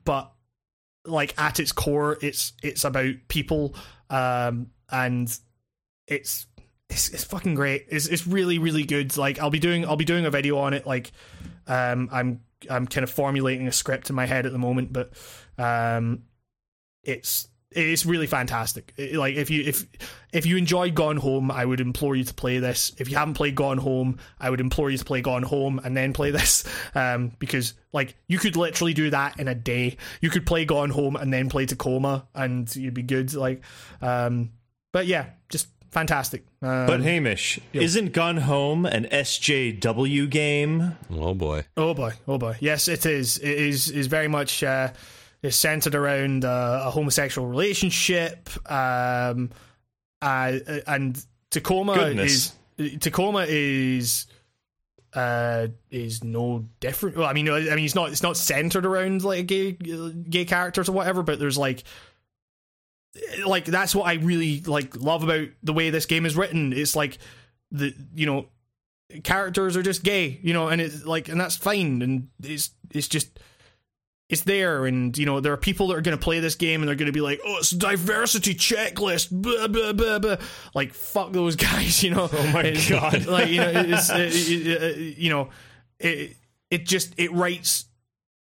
[0.05, 0.31] but
[1.05, 3.75] like at its core, it's it's about people,
[4.09, 5.37] um, and
[6.07, 6.47] it's
[6.89, 7.85] it's it's fucking great.
[7.89, 9.15] It's it's really really good.
[9.17, 10.87] Like I'll be doing I'll be doing a video on it.
[10.87, 11.11] Like
[11.67, 15.11] um, I'm I'm kind of formulating a script in my head at the moment, but
[15.57, 16.23] um,
[17.03, 18.93] it's it's really fantastic.
[18.97, 19.85] It- like if you if
[20.33, 22.93] if you enjoyed Gone Home, I would implore you to play this.
[22.97, 25.95] If you haven't played Gone Home, I would implore you to play Gone Home and
[25.95, 26.63] then play this,
[26.95, 29.97] um, because like you could literally do that in a day.
[30.21, 33.33] You could play Gone Home and then play Tacoma, and you'd be good.
[33.33, 33.63] Like,
[34.01, 34.51] um,
[34.93, 36.45] but yeah, just fantastic.
[36.61, 40.95] Um, But Hamish, isn't Gone Home an SJW game?
[41.11, 41.65] Oh boy.
[41.75, 42.55] Oh boy, oh boy.
[42.59, 43.37] Yes, it is.
[43.37, 44.89] It is is very much uh,
[45.41, 48.49] is centered around uh, a homosexual relationship.
[48.71, 49.51] Um,
[50.21, 52.53] uh, and Tacoma Goodness.
[52.77, 54.27] is Tacoma is
[55.13, 57.17] uh is no different.
[57.17, 60.89] Well, I mean, I mean, it's not it's not centered around like gay gay characters
[60.89, 61.83] or whatever, but there's like
[63.45, 66.73] like that's what I really like love about the way this game is written.
[66.73, 67.17] It's like
[67.71, 68.47] the you know
[69.23, 73.07] characters are just gay, you know, and it's like, and that's fine, and it's it's
[73.07, 73.39] just
[74.29, 76.81] it's there, and you know, there are people that are going to play this game
[76.81, 80.35] and they're going to be like, oh, it's a diversity checklist, blah blah blah blah,
[80.75, 82.29] like fuck those guys, you know.
[82.31, 83.25] Oh my It's- God.
[83.27, 85.49] like you know, it's uh, it- it- you know,
[85.99, 86.35] it
[86.69, 87.85] it just it writes.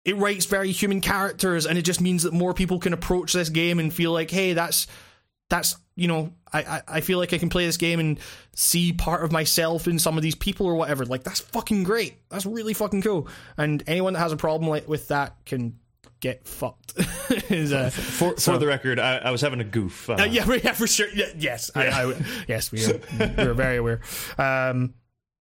[0.05, 3.49] It writes very human characters, and it just means that more people can approach this
[3.49, 4.87] game and feel like, hey, that's
[5.49, 8.19] that's you know I, I I feel like I can play this game and
[8.55, 11.05] see part of myself in some of these people or whatever.
[11.05, 12.15] Like that's fucking great.
[12.29, 13.27] That's really fucking cool.
[13.57, 15.79] And anyone that has a problem like with that can
[16.19, 16.93] get fucked.
[17.49, 20.09] Is, uh, For for the record, I, I was having a goof.
[20.09, 21.07] Uh, uh, yeah, yeah, for sure.
[21.13, 22.13] Yeah, yes, I, I,
[22.47, 22.99] yes, we are,
[23.37, 24.01] we're very aware.
[24.37, 24.93] Um,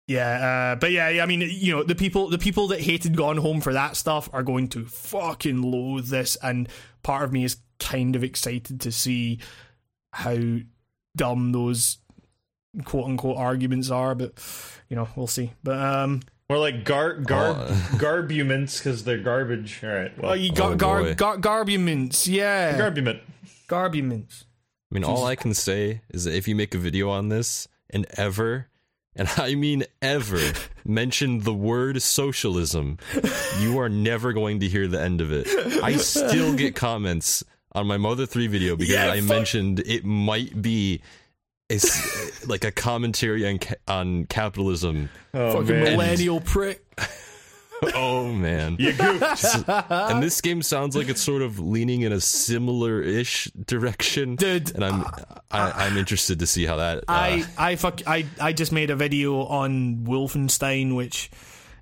[0.07, 3.17] yeah, uh, but yeah, yeah, I mean, you know, the people, the people that hated
[3.17, 6.69] Gone Home for that stuff are going to fucking loathe this, and
[7.03, 9.41] part of me is kind of excited to see
[10.15, 10.37] how
[11.17, 11.99] dumb those
[12.85, 14.33] quote unquote arguments are, but
[14.89, 15.53] you know we'll see.
[15.63, 17.67] But um, Or like gar gar Oh.
[17.99, 19.81] garbuments because they're garbage.
[19.83, 20.19] All right.
[20.23, 23.21] Well, oh, you gar Oh, gar, gar garbuments, yeah, garbument.
[23.69, 24.45] garbuments.
[24.91, 27.67] I mean, all I can say is that if you make a video on this
[27.91, 28.69] and ever,
[29.17, 30.41] and I mean ever,
[30.85, 32.99] mention the word socialism,
[33.59, 35.49] you are never going to hear the end of it.
[35.83, 37.43] I still get comments
[37.75, 41.01] on my Mother 3 video because Yeah, I fuck- mentioned it might be
[41.71, 45.09] a s like a commentary on on capitalism.
[45.33, 46.83] Oh Fucking man, millennial prick.
[47.95, 48.77] Oh man.
[48.79, 49.45] you goofed.
[49.69, 54.37] And this game sounds like it's sort of leaning in a similar-ish direction.
[54.37, 55.05] Dude, and I'm
[55.51, 56.99] I, I'm interested to see how that.
[56.99, 61.31] Uh, I I fuck I I just made a video on Wolfenstein, which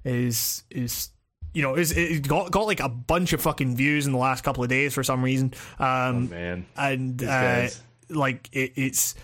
[0.04, 1.10] is is
[1.52, 4.62] you know it got got like a bunch of fucking views in the last couple
[4.62, 5.52] of days for some reason.
[5.78, 7.68] Um, man, and uh,
[8.08, 9.14] like it, it's.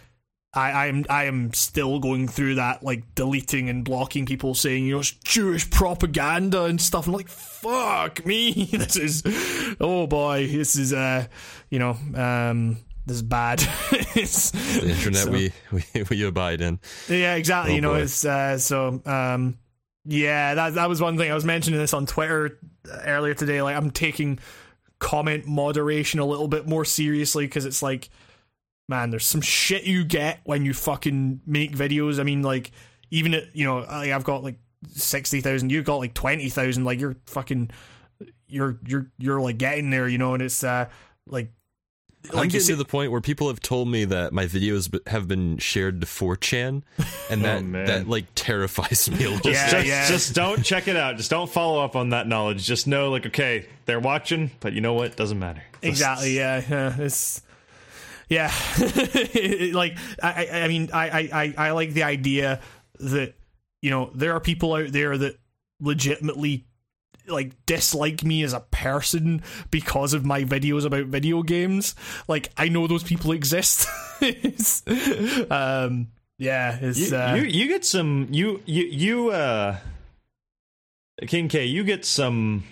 [0.55, 4.87] I, I am I am still going through that like deleting and blocking people saying
[4.87, 7.07] you know it's Jewish propaganda and stuff.
[7.07, 8.65] I'm like fuck me.
[8.73, 9.23] This is
[9.79, 10.47] oh boy.
[10.47, 11.27] This is uh
[11.69, 12.79] you know um
[13.09, 13.61] this is bad.
[14.15, 16.79] it's, the internet so- we, we we abide in.
[17.09, 17.73] yeah, exactly.
[17.73, 18.03] Oh, you know, boy.
[18.03, 19.01] it's uh, so.
[19.07, 19.59] Um,
[20.05, 22.59] yeah, that that was one thing I was mentioning this on Twitter
[23.05, 23.63] earlier today.
[23.63, 24.39] Like, I'm taking
[24.99, 28.09] comment moderation a little bit more seriously because it's like,
[28.89, 32.19] man, there's some shit you get when you fucking make videos.
[32.19, 32.73] I mean, like,
[33.11, 34.59] even at you know, like, I've got like
[34.89, 35.71] sixty thousand.
[35.71, 36.85] You've got like twenty thousand.
[36.85, 37.71] Like, you're fucking,
[38.49, 40.09] you're you're you're like getting there.
[40.09, 40.87] You know, and it's uh
[41.27, 41.53] like.
[42.31, 44.47] I'm Like you getting say, to the point where people have told me that my
[44.47, 46.85] videos have been shared to 4chan, and
[47.31, 47.87] oh, that man.
[47.87, 49.51] that like terrifies me a little.
[49.51, 50.09] Yeah, just, just, yeah.
[50.09, 51.17] just don't check it out.
[51.17, 52.65] Just don't follow up on that knowledge.
[52.65, 55.17] Just know, like, okay, they're watching, but you know what?
[55.17, 55.63] Doesn't matter.
[55.75, 56.37] Just- Exactly.
[56.37, 56.63] Yeah.
[56.69, 57.43] yeah it's
[58.29, 58.53] yeah.
[59.73, 62.61] Like I, I I mean, I, I, I- I like the idea
[63.01, 63.35] that
[63.81, 65.39] you know there are people out there that
[65.81, 66.67] legitimately
[67.29, 71.95] like dislike me as a person because of my videos about video games.
[72.27, 73.87] Like I know those people exist.
[75.51, 76.09] Um.
[76.39, 76.77] Yeah.
[76.81, 79.77] It's You, uh, you you get some you you you uh
[81.27, 82.65] King K you get some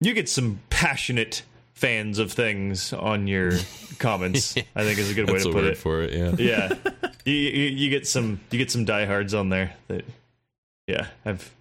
[0.00, 1.42] you get some passionate
[1.74, 3.52] fans of things on your
[3.98, 4.56] comments.
[4.74, 5.78] I think is a good way That's to put word it.
[5.78, 6.12] for it.
[6.12, 6.34] Yeah.
[6.38, 6.74] Yeah,
[7.24, 10.04] you, you you get some you get some diehards on there that
[10.86, 11.52] yeah I've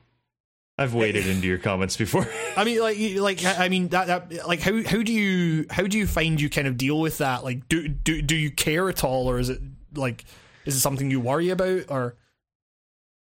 [0.77, 2.27] I've waded into your comments before.
[2.57, 5.87] I mean, like, like, I I mean, that, that, like, how, how do you, how
[5.87, 7.43] do you find you kind of deal with that?
[7.43, 9.59] Like, do, do, do you care at all, or is it
[9.95, 10.25] like,
[10.65, 12.15] is it something you worry about, or?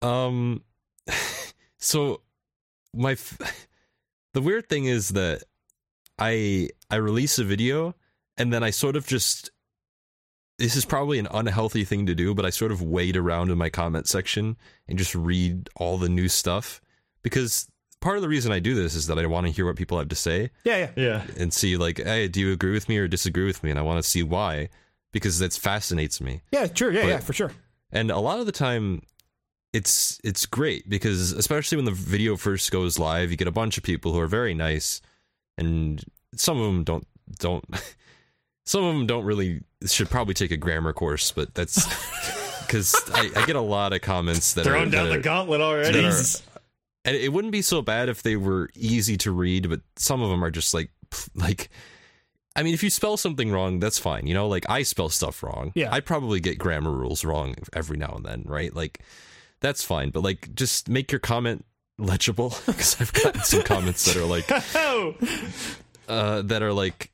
[0.01, 0.63] Um,
[1.77, 2.21] so
[2.93, 3.67] my f-
[4.33, 5.43] the weird thing is that
[6.17, 7.95] I I release a video
[8.37, 9.51] and then I sort of just
[10.57, 13.57] this is probably an unhealthy thing to do, but I sort of wade around in
[13.57, 14.55] my comment section
[14.87, 16.79] and just read all the new stuff
[17.25, 17.67] because
[18.01, 19.97] part of the reason I do this is that I want to hear what people
[19.97, 22.97] have to say Yeah, yeah, yeah, and see like, hey, do you agree with me
[22.99, 23.71] or disagree with me?
[23.71, 24.69] And I want to see why
[25.11, 26.41] because that fascinates me.
[26.51, 27.51] yeah, sure, yeah, But- yeah, for sure.
[27.91, 29.01] and a lot of the time
[29.73, 33.77] it's it's great because especially when the video first goes live you get a bunch
[33.77, 35.01] of people who are very nice
[35.57, 36.01] and
[36.35, 37.05] some of them don't
[37.39, 37.65] don't
[38.65, 41.85] some of them don't really should probably take a grammar course but that's
[42.65, 45.19] because I, I get a lot of comments that are throwing are, down that the
[45.19, 46.09] are- gauntlet already.
[47.05, 50.29] And it wouldn't be so bad if they were easy to read but some of
[50.29, 50.89] them are just like
[51.35, 51.69] like
[52.55, 54.27] I mean, if you spell something wrong, that's fine.
[54.27, 55.73] You know, like I spell stuff wrong.
[55.75, 55.91] Yeah.
[55.91, 58.73] I probably get grammar rules wrong every now and then, right?
[58.73, 59.01] Like,
[59.59, 60.09] that's fine.
[60.09, 61.65] But like, just make your comment
[61.97, 64.45] legible because I've gotten some comments that are like,
[64.75, 65.15] oh,
[66.07, 67.11] uh, that are like,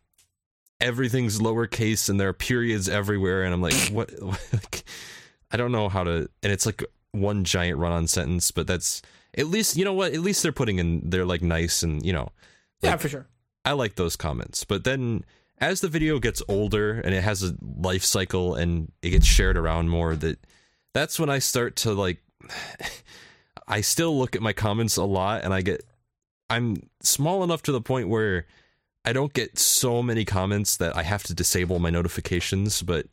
[0.79, 4.11] everything's lowercase and there are periods everywhere, and I'm like, what?
[4.21, 4.83] like,
[5.51, 6.29] I don't know how to.
[6.43, 9.01] And it's like one giant run-on sentence, but that's
[9.37, 10.13] at least you know what?
[10.13, 11.09] At least they're putting in.
[11.09, 12.29] They're like nice and you know.
[12.81, 13.27] yeah, for sure.
[13.63, 14.63] I like those comments.
[14.63, 15.23] But then
[15.59, 19.57] as the video gets older and it has a life cycle and it gets shared
[19.57, 20.39] around more, that
[20.93, 22.21] that's when I start to like
[23.67, 25.85] I still look at my comments a lot and I get
[26.49, 28.45] I'm small enough to the point where
[29.05, 33.07] I don't get so many comments that I have to disable my notifications, but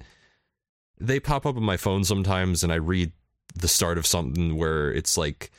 [0.98, 3.12] they pop up on my phone sometimes and I read
[3.54, 5.50] the start of something where it's like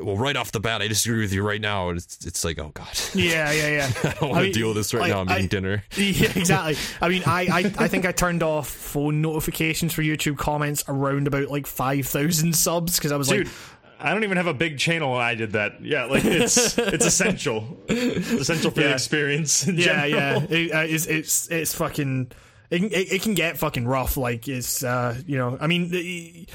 [0.00, 1.90] well, right off the bat, I disagree with you right now.
[1.90, 3.92] And it's, it's like, oh god, Yeah, yeah, yeah.
[4.04, 5.20] I don't want I to deal with this right like, now.
[5.20, 5.84] I'm eating I- dinner.
[5.96, 6.76] Yeah, exactly.
[7.00, 11.26] I mean, I, I, I think I turned off phone notifications for YouTube comments around
[11.26, 13.46] about like five thousand subs because I was dude.
[13.46, 13.54] like,
[14.00, 15.14] I don't even have a big channel.
[15.14, 15.84] I did that.
[15.84, 19.68] Yeah, like it's it's essential, It's essential for the experience.
[19.68, 20.40] In yeah, yeah.
[20.42, 22.32] It, uh, it's, it's it's fucking
[22.70, 24.16] it can, it, it can get fucking rough.
[24.16, 26.46] Like it's uh, you know, I mean, the-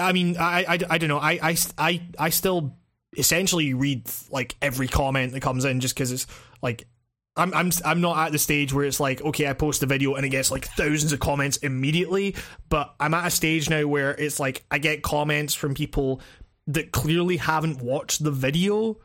[0.00, 1.18] I mean, I I, I don't know.
[1.18, 2.76] I I I I still
[3.16, 6.26] essentially read like every comment that comes in just because it's
[6.62, 6.86] like.
[7.34, 10.16] I'm I'm I'm not at the stage where it's like okay I post a video
[10.16, 12.36] and it gets like thousands of comments immediately,
[12.68, 16.20] but I'm at a stage now where it's like I get comments from people
[16.66, 18.98] that clearly haven't watched the video,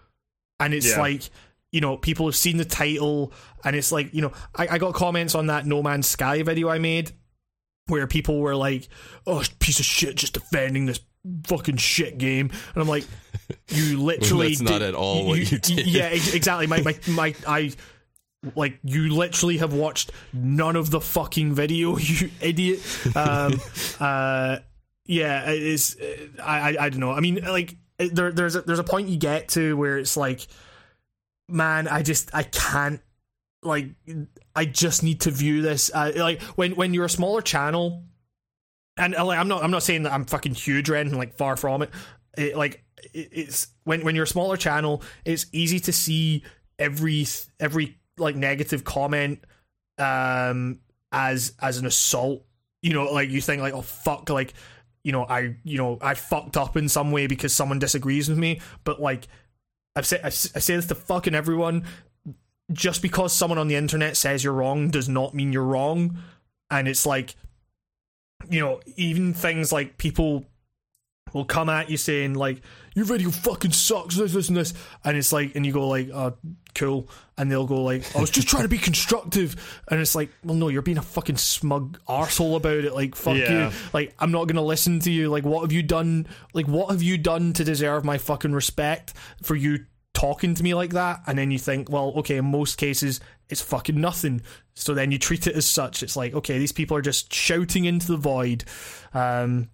[0.60, 1.00] and it's Yeah.
[1.00, 1.22] like
[1.72, 3.32] you know people have seen the title
[3.64, 6.68] and it's like you know I, I got comments on that No Man's Sky video
[6.68, 7.14] I made
[7.88, 8.88] where people were like
[9.26, 11.00] oh piece of shit just defending this
[11.46, 12.50] fucking shit game.
[12.74, 13.06] And I'm like
[13.70, 15.88] you literally That's not did- at all what you did.
[15.88, 16.68] yeah exactly.
[16.68, 17.72] My, my my I
[18.56, 22.80] like you literally have watched none of the fucking video you idiot.
[23.16, 23.60] Um
[24.00, 24.60] uh
[25.06, 25.98] yeah it is
[26.44, 27.12] I, I i don't know.
[27.12, 30.46] I mean like there there's a, there's a point you get to where it's like
[31.50, 33.02] man i just i can't
[33.64, 33.88] like
[34.58, 38.04] i just need to view this uh, like when when you're a smaller channel
[38.98, 41.34] and uh, like i'm not i'm not saying that i'm fucking huge or anything like
[41.36, 41.90] far from it,
[42.38, 46.44] it like it, it's when when you're a smaller channel it's easy to see
[46.80, 47.26] every
[47.60, 49.44] every like negative comment
[49.98, 50.80] um
[51.12, 52.44] as as an assault.
[52.82, 54.54] You know like you think like oh fuck like
[55.04, 58.38] you know i you know i fucked up in some way because someone disagrees with
[58.38, 58.62] me.
[58.84, 59.28] But like
[59.96, 61.84] i've said i say this to fucking everyone
[62.72, 66.18] just because someone on the internet says you're wrong does not mean you're wrong.
[66.70, 67.36] And it's like
[68.50, 70.46] you know even things like people
[71.34, 72.62] will come at you saying like
[72.96, 74.74] your video fucking sucks this this and this.
[75.04, 76.32] And it's like and you go like uh
[76.76, 77.10] cool.
[77.38, 79.82] And they'll go like I was just trying to be constructive.
[79.90, 82.94] And it's like well no you're being a fucking smug arsehole about it.
[82.94, 83.70] Like fuck Yeah.
[83.70, 85.30] you like I'm not gonna listen to you.
[85.30, 86.28] Like what have you done?
[86.54, 89.86] Like what have you done to deserve my fucking respect for you
[90.18, 93.20] talking to me like that and then you think well okay in most cases
[93.50, 94.42] it's fucking nothing.
[94.74, 96.02] So then you treat it as such.
[96.02, 98.64] It's like okay these people are just shouting into the void.
[99.14, 99.70] Um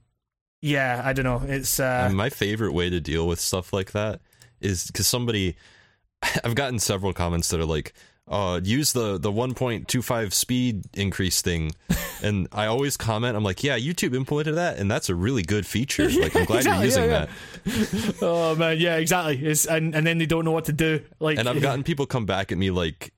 [0.62, 1.42] yeah i don't know.
[1.48, 4.20] It's uh my favorite way to deal with stuff like that
[4.60, 5.56] is because somebody,
[6.44, 7.94] I've gotten several comments that are like,
[8.28, 11.72] uh, use the the 1.25 speed increase thing,
[12.24, 15.66] and I always comment, I'm like, yeah, YouTube implemented that, and that's a really good
[15.66, 16.10] feature.
[16.24, 17.26] Like, I'm glad Exactly, you're using yeah,
[17.66, 18.16] that.
[18.22, 21.38] oh man yeah exactly it's and, and then they don't know what to do like
[21.38, 23.14] And I've gotten people come back at me like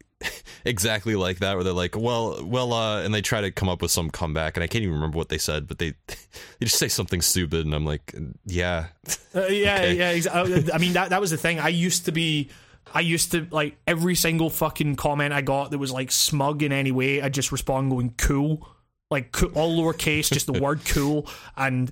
[0.63, 3.81] exactly like that, where they're like, well, well, uh, and they try to come up
[3.81, 6.79] with some comeback, and I can't even remember what they said, but they they just
[6.79, 8.15] say something stupid, and I'm like,
[8.45, 8.87] yeah,
[9.35, 9.97] Uh, yeah, Okay.
[9.97, 10.09] yeah.
[10.11, 10.71] Exactly.
[10.73, 11.59] I mean, that that was the thing.
[11.59, 12.49] I used to be,
[12.93, 16.71] I used to like every single fucking comment I got that was like smug in
[16.71, 17.21] any way.
[17.21, 18.67] I just respond going cool,
[19.11, 21.91] like co- all lowercase, just the word cool, and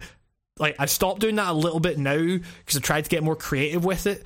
[0.60, 3.36] like I stopped doing that a little bit now because I tried to get more
[3.36, 4.24] creative with it.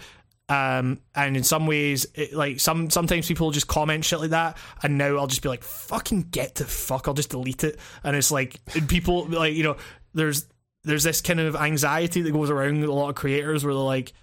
[0.50, 4.58] Um, and in some ways, it, like some sometimes people just comment shit like that,
[4.82, 8.16] and now I'll just be like, "Fucking get the fuck!" I'll just delete it, and
[8.16, 9.78] it's like and people like you know,
[10.14, 10.48] there's
[10.84, 13.84] there's this kind of anxiety that goes around with a lot of creators where they're
[13.84, 14.14] like,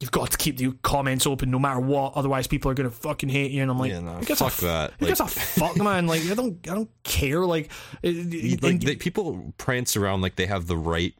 [0.00, 3.28] "You've got to keep the comments open no matter what, otherwise people are gonna fucking
[3.28, 5.26] hate you." And I'm like, Yeah, no, "Who gives a fuck that." Who gives a
[5.28, 6.06] fuck, man?
[6.06, 7.44] Like, I don't, I don't care.
[7.46, 7.70] Like,
[8.04, 11.14] uh, uh, it- it- like and- they, people prance around like they have the right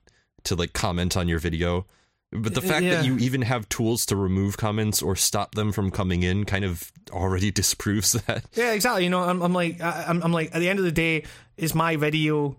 [0.45, 1.87] to like comment on your video
[2.33, 2.97] but the uh, fact Yeah.
[2.97, 6.65] that you even have tools to remove comments or stop them from coming in kind
[6.65, 9.05] of already disproves that Yeah, exactly.
[9.05, 11.23] You know, I'm, I'm like, I, I'm, I'm like, at the end of the day,
[11.57, 12.59] is my video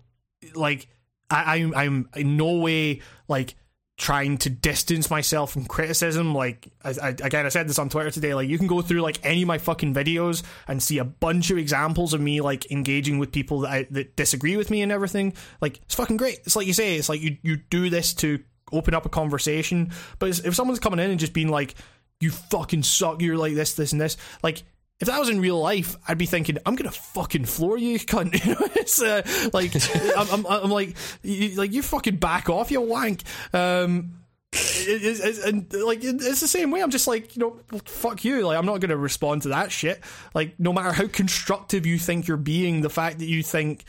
[0.54, 0.88] like,
[1.30, 3.54] I, I'm, I'm in no way like
[3.98, 6.32] trying to distance myself from criticism.
[6.32, 8.32] Like, I, I, again, I said this on Twitter today.
[8.32, 11.50] Like, you can go through like any of my fucking videos and see a bunch
[11.50, 14.92] of examples of me like engaging with people that I, that disagree with me and
[14.92, 15.34] everything.
[15.60, 16.38] Like, it's fucking great.
[16.44, 18.38] It's like you say, it's like you you do this to
[18.72, 19.90] open up a conversation.
[20.20, 21.74] But if someone's coming in and just being like,
[22.20, 24.62] "You fucking suck," you're like this, this, and this, like
[25.00, 28.44] if that was in real life, I'd be thinking, I'm gonna fucking floor you, cunt.
[28.44, 29.22] You know, it's uh,
[29.52, 29.72] like
[30.16, 33.22] I'm, I'm, I'm like, you, like you fucking back off, you wank.
[33.52, 34.14] Um,
[34.52, 36.80] it, it, it's and like it's the same way.
[36.80, 38.46] I'm just like, you know, fuck you.
[38.46, 40.02] Like I'm not gonna respond to that shit.
[40.34, 43.84] Like no matter how constructive you think you're being, the fact that you think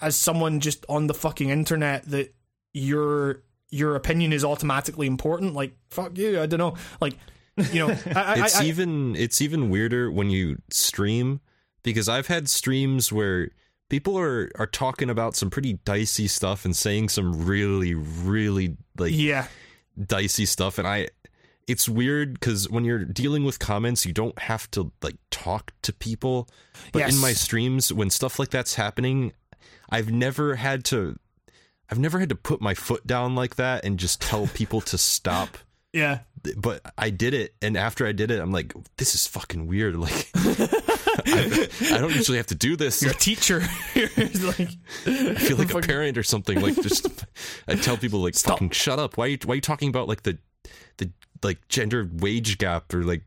[0.00, 2.34] as someone just on the fucking internet that
[2.72, 6.40] your your opinion is automatically important, like fuck you.
[6.40, 7.14] I don't know, like.
[7.72, 11.40] You know, I, it's I, even it's even weirder when you stream
[11.82, 13.50] because I've had streams where
[13.88, 19.12] people are are talking about some pretty dicey stuff and saying some really really like
[19.14, 19.46] yeah,
[20.02, 21.08] dicey stuff and I
[21.66, 25.92] it's weird cuz when you're dealing with comments you don't have to like talk to
[25.92, 26.48] people
[26.92, 27.14] but Yes.
[27.14, 29.32] in my streams when stuff like that's happening
[29.90, 31.18] I've never had to
[31.90, 34.98] I've never had to put my foot down like that and just tell people to
[34.98, 35.58] stop
[35.92, 36.20] Yeah.
[36.56, 39.96] But I did it, and after I did it, I'm like, this is fucking weird.
[40.08, 43.02] Like, I, I don't usually have to do this.
[43.02, 43.62] You're a teacher.
[43.94, 44.70] You're like,
[45.06, 46.60] I feel like a parent or something.
[46.60, 47.06] Like, just
[47.66, 48.54] I tell people like, Stop.
[48.54, 49.16] fucking shut up.
[49.16, 50.38] Why are you why are you talking about like the
[50.98, 51.10] the
[51.42, 53.24] like gender wage gap or like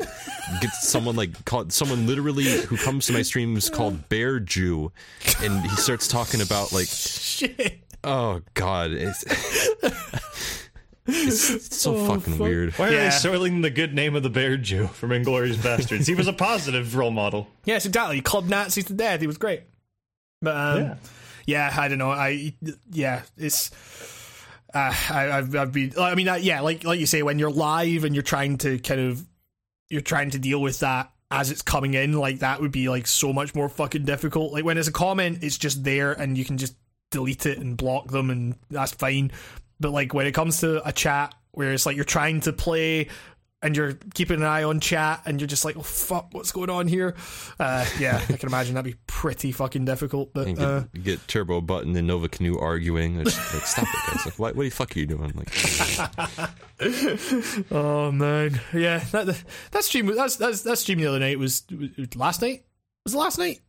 [0.61, 4.91] get someone like called someone literally who comes to my streams called Bear Jew,
[5.41, 7.79] and he starts talking about like shit.
[8.03, 8.91] oh god,
[11.13, 12.39] it's, it's so Oh, fucking fuck.
[12.41, 12.73] weird.
[12.73, 13.03] Why are Yeah.
[13.05, 16.07] they soiling the good name of the Bear Jew from Inglourious Basterds?
[16.07, 17.47] He was a positive role model.
[17.65, 18.15] Yes, exactly.
[18.17, 19.21] He clubbed Nazis to death.
[19.21, 19.63] He was great.
[20.41, 20.95] But um, Yeah.
[21.45, 21.75] yeah.
[21.77, 22.11] I don't know.
[22.11, 22.53] I
[22.91, 23.71] yeah, it's.
[24.73, 25.93] Uh, I, I've I've been.
[25.99, 28.79] I mean, uh, yeah, like like you say, when you're live and you're trying to
[28.79, 29.21] kind of,
[29.89, 33.05] you're trying to deal with that as it's coming in, like that would be like
[33.05, 34.53] so much more fucking difficult.
[34.53, 36.75] Like when it's a comment, it's just there and you can just
[37.11, 39.31] delete it and block them, and that's fine.
[39.81, 43.09] But like when it comes to a chat where it's like you're trying to play
[43.63, 46.69] and you're keeping an eye on chat and you're just like, oh fuck, what's going
[46.69, 47.15] on here?
[47.59, 50.33] Uh, yeah, I can imagine that'd be pretty fucking difficult.
[50.33, 53.19] But And get, uh, get Turbo Button and Nova Canoe arguing.
[53.19, 54.25] It's like, stop it, guys!
[54.25, 55.31] Like, what, what the fuck are you doing?
[55.35, 55.51] Like,
[57.71, 61.63] oh man, yeah, that that stream that's that's that stream the other night was,
[61.97, 62.65] was last night.
[63.03, 63.59] Was it last night?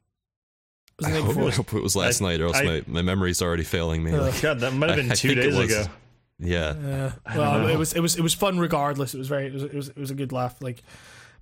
[1.05, 1.53] I it the night hope.
[1.53, 4.03] I hope it was last I- night, or else I- my, my memory's already failing
[4.03, 4.13] me.
[4.13, 5.87] Like, God, that might have been I two think days ago.
[6.43, 7.13] Yeah, Yeah.
[7.37, 9.15] Well, it was it was it was fun regardless.
[9.15, 10.57] It was very it was it was, it was a good laugh.
[10.61, 10.83] Like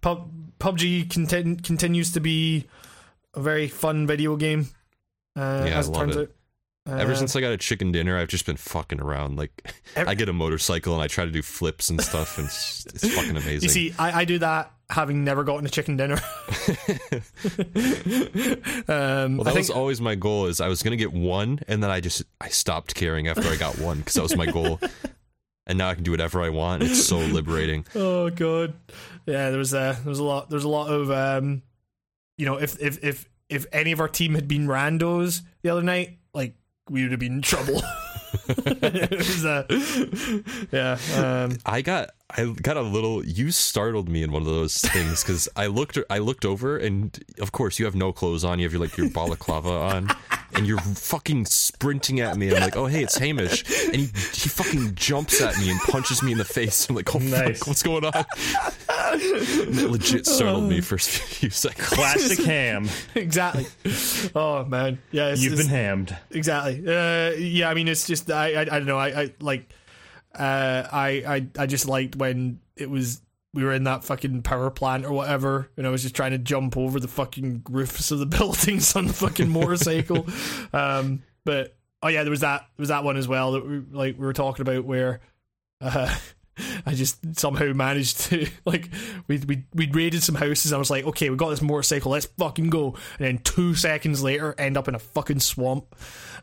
[0.01, 2.67] Pub, PUBG contin- continues to be
[3.35, 4.69] a very fun video game.
[5.37, 6.21] Uh, Yeah, as I it love turns it.
[6.21, 6.31] out.
[6.87, 9.37] Ever Uh, since I got a chicken dinner, I've just been fucking around.
[9.37, 12.47] Like, Ev- I get a motorcycle and I try to do flips and stuff, and
[12.47, 13.63] it's, it's fucking amazing.
[13.63, 16.15] You see, I, I do that having never gotten a chicken dinner.
[18.89, 20.47] um, well, I that think, was always my goal.
[20.47, 23.57] Is I was gonna get one, and then I just I stopped caring after I
[23.57, 24.81] got one because that was my goal.
[25.67, 26.83] And now I can do whatever I want.
[26.83, 27.87] It's so liberating.
[27.95, 28.75] oh god,
[29.27, 29.51] yeah.
[29.51, 31.63] There was a there was a lot there was a lot of um,
[32.37, 35.83] you know, if if if if any of our team had been randos the other
[35.83, 36.19] night,
[36.91, 37.75] we would have been in trouble.
[38.47, 39.65] was uh,
[40.73, 40.99] yeah.
[41.17, 43.25] Um, I got I got a little.
[43.25, 47.19] You startled me in one of those things because I looked I looked over and
[47.41, 48.59] of course you have no clothes on.
[48.59, 50.11] You have your like your balaclava on,
[50.55, 52.55] and you're fucking sprinting at me.
[52.55, 56.23] I'm like, oh hey, it's Hamish, and he he fucking jumps at me and punches
[56.23, 56.89] me in the face.
[56.89, 57.59] I'm like, oh Nice.
[57.59, 58.13] fuck, what's going on?
[58.15, 59.21] And
[59.79, 61.89] it legit startled me for a few seconds.
[61.89, 62.89] Classic ham.
[63.15, 63.67] exactly.
[64.35, 65.29] Oh man, yeah.
[65.29, 66.17] It's, You've it's- been hammed.
[66.31, 69.73] exactly uh yeah i mean it's just i i, I don't know i i like
[70.35, 73.21] uh i i i just liked when it was
[73.53, 76.39] we were in that fucking power plant or whatever and i was just trying to
[76.39, 80.27] jump over the fucking roofs of the buildings on the fucking motorcycle.
[80.73, 83.81] Um but oh yeah there was that there was that one as well that we
[83.91, 85.21] like we were talking about where
[85.81, 86.15] uh
[86.85, 88.89] I just somehow managed to like
[89.29, 90.73] we we we raided some houses.
[90.73, 92.95] I was like, okay, we got this motorcycle, let's fucking go.
[93.19, 95.95] And then two seconds later, end up in a fucking swamp,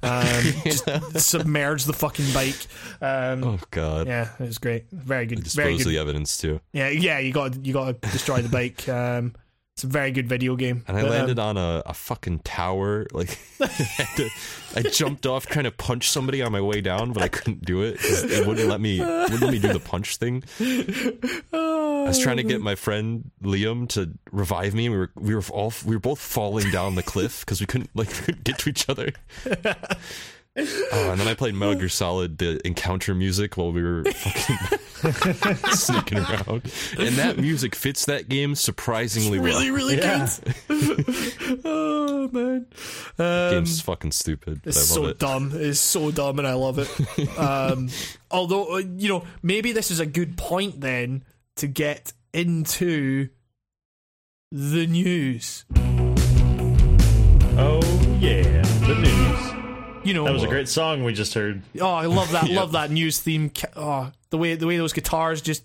[0.03, 0.25] um,
[0.63, 0.87] just
[1.19, 2.67] submerge the fucking bike.
[3.01, 4.07] Um, Oh god.
[4.07, 5.91] Yeah, it was great, very good, very Dispose of good.
[5.93, 6.61] the evidence too.
[6.73, 8.85] Yeah, yeah, you got you got to destroy the bike.
[8.97, 9.33] Um,
[9.77, 10.83] it's a very good video game.
[10.87, 13.05] And I But, um, landed on a, a fucking tower.
[13.13, 13.67] Like, I,
[14.15, 14.29] to-
[14.75, 17.83] I jumped off trying to punch somebody on my way down, but I couldn't do
[17.83, 17.97] it.
[18.01, 18.99] It wouldn't let me.
[18.99, 20.43] Wouldn't let me do the punch thing.
[20.59, 24.89] I was trying to get my friend Liam to revive me.
[24.89, 27.91] We were we were all we were both falling down the cliff because we couldn't
[27.93, 29.11] like couldn't get to each other.
[30.59, 35.55] Oh, and then I played Metal Gear Solid the encounter music while we were fucking
[35.73, 39.59] sneaking around, and that music fits that game surprisingly well.
[39.59, 40.27] really, really Yeah.
[40.67, 41.61] good.
[41.65, 42.65] oh man,
[43.19, 45.19] um, game's fucking stupid, but I It's love so it.
[45.19, 45.51] dumb.
[45.53, 47.37] It's so dumb, and I love it.
[47.39, 47.89] um,
[48.31, 51.23] although uh, you know, maybe this is a good point then
[51.57, 53.29] to get into
[54.51, 55.65] the news.
[57.59, 57.79] Oh
[58.19, 58.66] yeah, the news.
[60.07, 61.61] You know, That was a great song we just heard.
[61.81, 62.47] oh, I love that.
[62.49, 62.61] Yeah.
[62.61, 63.51] Love that news theme.
[63.75, 65.63] Oh, the way the way those guitars just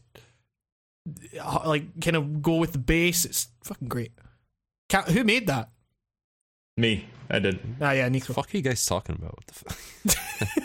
[1.40, 3.24] uh, like kind of go with the bass.
[3.24, 4.10] It's fucking great.
[4.90, 5.69] Ca who made that?
[6.77, 7.60] Me, I did.
[7.81, 8.28] Ah, yeah, Nico.
[8.28, 9.36] The fuck are you guys talking about?
[9.36, 9.78] What the fuck?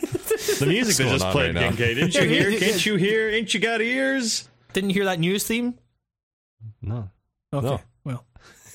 [0.60, 1.72] The music What's that just on played, right now?
[1.72, 1.96] Genkai.
[1.96, 2.60] Didn't you Yeah, yeah, hear?
[2.60, 3.30] Can't you hear?
[3.30, 4.48] Ain't you got ears?
[4.74, 5.76] Didn't you hear that news theme?
[6.82, 7.10] No,
[7.54, 7.68] Okay.
[7.68, 7.80] No.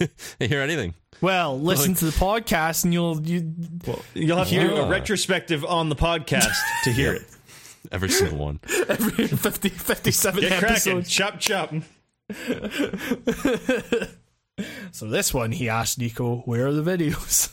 [0.41, 0.95] Well, hear anything.
[1.21, 3.53] well, listen to the podcast and you'll you.
[3.87, 6.55] Well, you'll have to do a retrospective on the podcast
[6.85, 7.23] to hear it.
[7.91, 8.61] Every single one.
[8.89, 10.69] every 50, 57 Get cracking,
[10.99, 11.11] episodes.
[11.11, 11.73] chop chop.
[14.93, 17.51] So this one, he asked Nico, "Where are the videos?"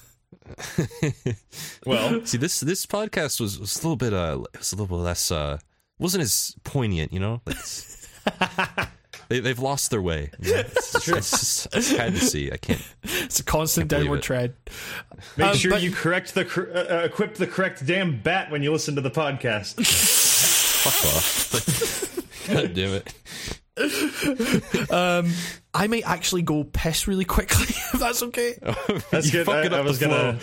[1.85, 4.97] Well, See this this podcast was, was a little bit uh it was a little
[4.97, 5.57] bit less uh
[5.97, 7.41] wasn't as poignant, you know?
[7.45, 8.87] Like, it's-
[9.29, 10.31] they, they've lost their way.
[10.41, 12.51] You know, It's, it's, it's, it's sad to see.
[12.51, 12.81] I can't.
[13.03, 14.23] It's a constant downward it.
[14.23, 14.53] trend.
[15.37, 18.61] Make Um, sure but- you correct the uh, uh, equip the correct damn bat when
[18.63, 19.75] you listen to the podcast.
[20.79, 22.47] Fuck off.
[22.47, 24.91] God damn it.
[24.91, 25.31] Um,
[25.73, 28.57] I might actually go piss really quickly if that's okay.
[29.11, 29.47] That's good.
[29.47, 30.39] I, I was gonna,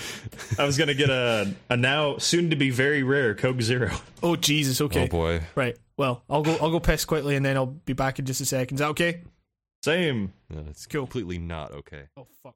[0.58, 3.90] I was gonna get a a now soon to be very rare Coke Zero.
[4.22, 5.42] Oh Jesus, okay, Oh boy.
[5.54, 5.76] right.
[5.98, 6.56] Well, I'll go.
[6.60, 8.76] I'll go piss quickly, and then I'll be back in just a second.
[8.76, 9.22] Is that okay?
[9.84, 10.32] Same.
[10.50, 11.02] No, it's Cool.
[11.02, 12.04] completely not okay.
[12.16, 12.54] Oh fuck.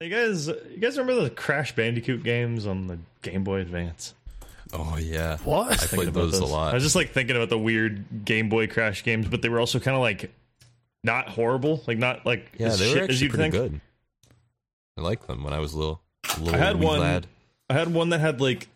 [0.00, 4.14] You guys, you guys remember the Crash Bandicoot games on the Game Boy Advance?
[4.72, 5.38] Oh yeah.
[5.38, 5.70] What?
[5.72, 6.72] I Thinking played about those a lot.
[6.72, 9.60] I was just like thinking about the weird Game Boy Crash games, but they were
[9.60, 10.30] also kind of like
[11.04, 13.72] not horrible, like not like yeah, as they shit were as actually you'd pretty think.
[13.72, 13.80] good.
[14.98, 16.02] I liked them when I was little.
[16.38, 17.26] Little I had one- lad.
[17.70, 18.68] I had one that had like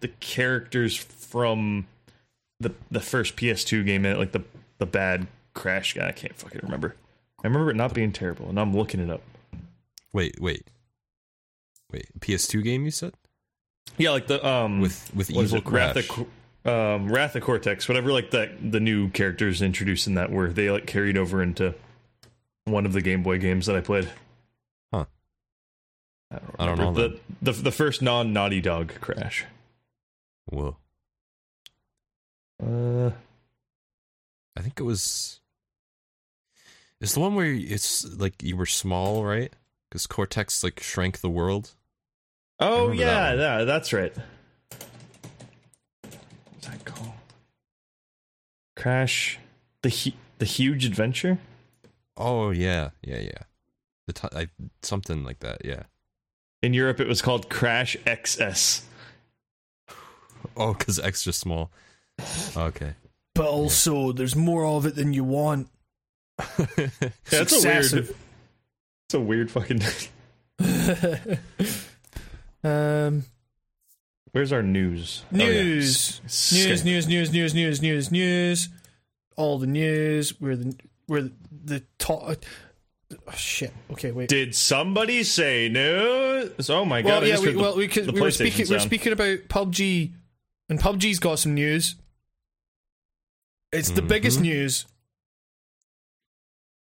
[0.00, 1.86] the characters from
[2.60, 4.42] the the first PS2 game in it, like the
[4.78, 6.08] the bad Crash guy.
[6.08, 6.94] I can't fucking remember.
[7.42, 9.22] I remember it not being terrible, and I'm looking it up.
[10.12, 10.68] Wait, wait,
[11.92, 12.06] wait.
[12.20, 13.14] PS2 game you said
[13.96, 15.66] Yeah, like the um with with evil it?
[15.66, 16.10] Wrath Crash.
[16.18, 16.26] of,
[16.66, 18.12] um, Wrath of Cortex, whatever.
[18.12, 21.74] Like the the new characters introduced in that were they like carried over into
[22.64, 24.08] one of the Game Boy games that I played.
[24.92, 25.06] Huh.
[26.30, 29.46] I don't, I don't know the, the the first non Naughty Dog Crash.
[30.46, 30.76] Whoa.
[32.62, 33.10] Uh,
[34.56, 35.40] I think it was.
[37.00, 39.52] It's the one where it's like you were small, right?
[39.88, 41.72] Because Cortex like shrank the world.
[42.58, 44.14] oh remember that yeah, yeah, that's right.
[46.52, 47.12] What's that called?
[48.76, 49.38] Crash,
[49.82, 51.38] the hu- the huge adventure.
[52.16, 53.42] Oh yeah, yeah, yeah.
[54.06, 54.48] The t- I,
[54.82, 55.64] something like that.
[55.64, 55.84] Yeah.
[56.62, 58.82] In Europe, it was called Crash XS.
[60.56, 61.70] Oh, because extra small.
[62.56, 62.94] Okay.
[63.34, 65.68] But also, there's more of it than you want.
[66.76, 66.88] Yeah,
[67.30, 68.14] that's a weird.
[69.06, 69.82] It's a weird fucking.
[72.64, 73.24] um,
[74.32, 75.24] Where's our news?
[75.32, 75.46] Oh, yeah.
[75.46, 78.68] news, S- news, news, news, news, news, news, news.
[79.36, 80.40] All the news.
[80.40, 80.76] We're the
[81.08, 81.32] we're the,
[81.64, 82.44] the top.
[83.12, 83.72] Oh, shit.
[83.90, 84.28] Okay, wait.
[84.28, 86.70] Did somebody say news?
[86.70, 87.08] Oh my god!
[87.08, 88.66] well, I yeah, we, well, we, could, we were PlayStation speaking.
[88.68, 88.82] We were sound.
[88.82, 90.12] speaking about PUBG,
[90.68, 91.96] and PUBG's got some news.
[93.72, 94.42] It's the biggest Mhm.
[94.42, 94.86] news.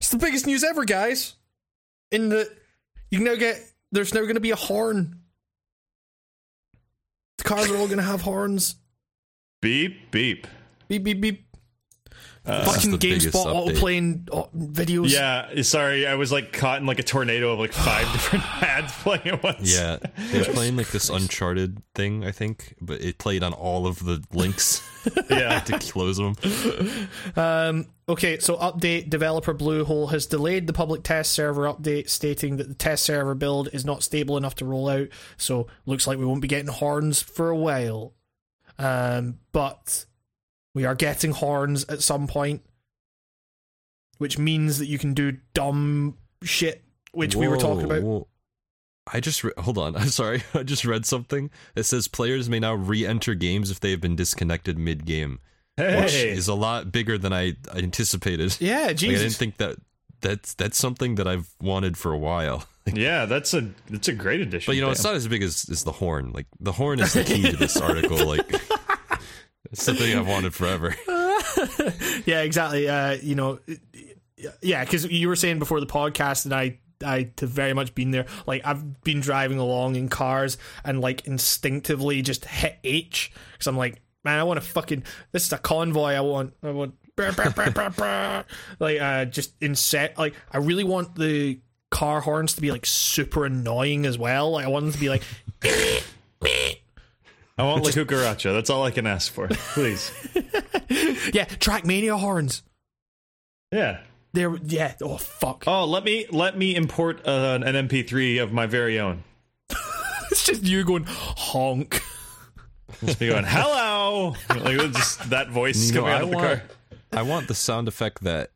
[0.01, 1.35] It's the biggest news ever, guys.
[2.11, 2.55] In the,
[3.11, 3.61] you can now get.
[3.91, 5.23] There's now going to be a horn.
[7.37, 8.75] The cars are all going to have horns.
[9.61, 10.47] beep beep.
[10.87, 11.48] Beep beep beep.
[12.45, 13.53] Uh, Fucking the biggest GameSpot update.
[13.53, 15.11] auto playing uh, videos.
[15.11, 18.93] yeah, sorry, I was like caught in like a tornado of like five different ads
[18.93, 19.77] playing at once.
[19.77, 19.97] Yeah,
[20.31, 24.03] they were playing like this Uncharted thing, I think, but it played on all of
[24.03, 24.81] the links
[25.29, 25.59] yeah.
[25.59, 26.35] to close them.
[27.35, 32.67] Um, okay, so update developer Bluehole has delayed the public test server update, stating that
[32.67, 35.07] the test server build is not stable enough to roll out.
[35.37, 38.13] So looks like we won't be getting horns for a while.
[38.77, 40.05] Um, but
[40.79, 42.61] we are getting horns at some point,
[44.17, 46.81] which means that you can do dumb shit,
[47.11, 48.01] which we were talking about.
[48.01, 48.27] whoa.
[49.11, 49.93] I just re- hold on.
[49.97, 50.41] I'm sorry.
[50.53, 54.15] I just read something that says players may now re-enter games if they have been
[54.15, 55.39] disconnected mid-game,
[55.77, 58.55] which is a lot bigger than I I anticipated.
[58.61, 59.79] Yeah, Like, I didn't think that
[60.21, 62.63] that's that's something that I've wanted for a while.
[62.93, 64.71] yeah, that's a that's a great addition.
[64.71, 66.31] But you know, it's not as big as, as the horn.
[66.31, 68.25] Like the horn is the key to this article.
[68.25, 68.49] Like
[69.71, 70.95] it's something I've wanted forever.
[72.25, 72.89] yeah, exactly.
[72.89, 73.59] Uh, you know,
[74.61, 78.11] yeah, because you were saying before the podcast, and I, I have very much been
[78.11, 78.25] there.
[78.47, 83.77] Like I've been driving along in cars and like instinctively just hit H because I'm
[83.77, 85.03] like, man, I want to fucking.
[85.31, 86.13] This is a convoy.
[86.13, 86.53] I want.
[86.63, 86.95] I want.
[88.79, 90.17] like uh, just in set.
[90.17, 91.59] Like I really want the
[91.91, 94.51] car horns to be like super annoying as well.
[94.51, 95.23] Like I want them to be like.
[97.59, 98.53] I want La Cucaracha.
[98.53, 99.47] That's all I can ask for.
[99.49, 100.11] Please.
[101.33, 102.63] Yeah, Trackmania horns.
[103.71, 103.99] Yeah.
[104.33, 104.95] They're yeah.
[105.01, 105.65] Oh fuck.
[105.67, 109.23] Oh, let me let me import uh, an MP3 of my very own.
[110.31, 112.01] It's just you going honk.
[113.03, 116.35] Just me going, hello, like just that voice You know, coming out I of the
[116.35, 116.63] want car.
[117.11, 118.51] I want the sound effect that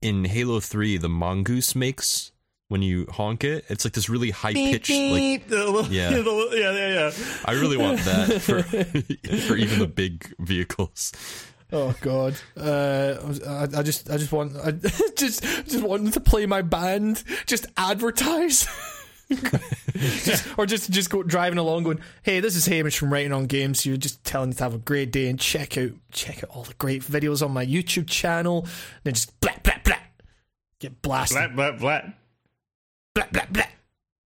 [0.00, 2.32] in Halo Three the mongoose makes
[2.68, 3.64] when you honk it.
[3.68, 6.10] It's like this really high pitched like little- Yeah.
[6.10, 7.12] little- yeah, yeah, yeah.
[7.44, 8.62] I really want that for
[9.46, 11.12] for even the big vehicles.
[11.72, 12.36] Oh God!
[12.56, 13.14] Uh,
[13.48, 14.70] I, I just, I just want, I
[15.16, 17.24] just, just want them to play my band.
[17.46, 18.68] Just advertise.
[19.96, 23.46] just, or just just go driving along, going, "Hey, this is Hamish from Writing on
[23.46, 23.84] Games.
[23.86, 26.62] You're just telling you to have a great day and check out check out all
[26.62, 28.70] the great videos on my YouTube channel." And
[29.04, 29.96] then just blah blah blah,
[30.78, 31.36] get blasted.
[31.36, 32.18] Blat, blat, blat.
[33.14, 33.62] Blah blah blah.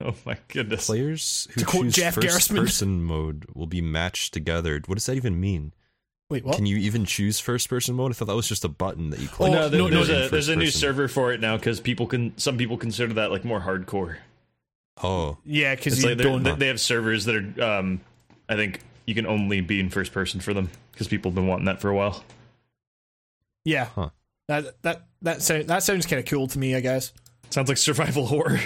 [0.01, 0.87] Oh my goodness.
[0.87, 2.57] Players who To quote choose Jeff first Gerstmann.
[2.65, 4.81] person mode will be matched together.
[4.85, 5.73] What does that even mean?
[6.29, 6.55] Wait, what?
[6.55, 8.11] Can you even choose first person mode?
[8.11, 9.51] I thought that was just a button that you click.
[9.51, 10.79] Oh, no, there- no, there's a there's a new person.
[10.81, 14.17] server for it now because people can some people consider that like more hardcore.
[15.01, 18.01] Oh, yeah, because like they're- they they have servers that are um
[18.49, 21.47] I think you can only be in first person for them because people have been
[21.47, 22.23] wanting that for a while.
[23.65, 24.09] yeah, Huh.
[24.47, 26.75] that that that sound, that sounds kind of cool to me.
[26.75, 27.13] I guess.
[27.53, 28.59] Sounds like survival horror.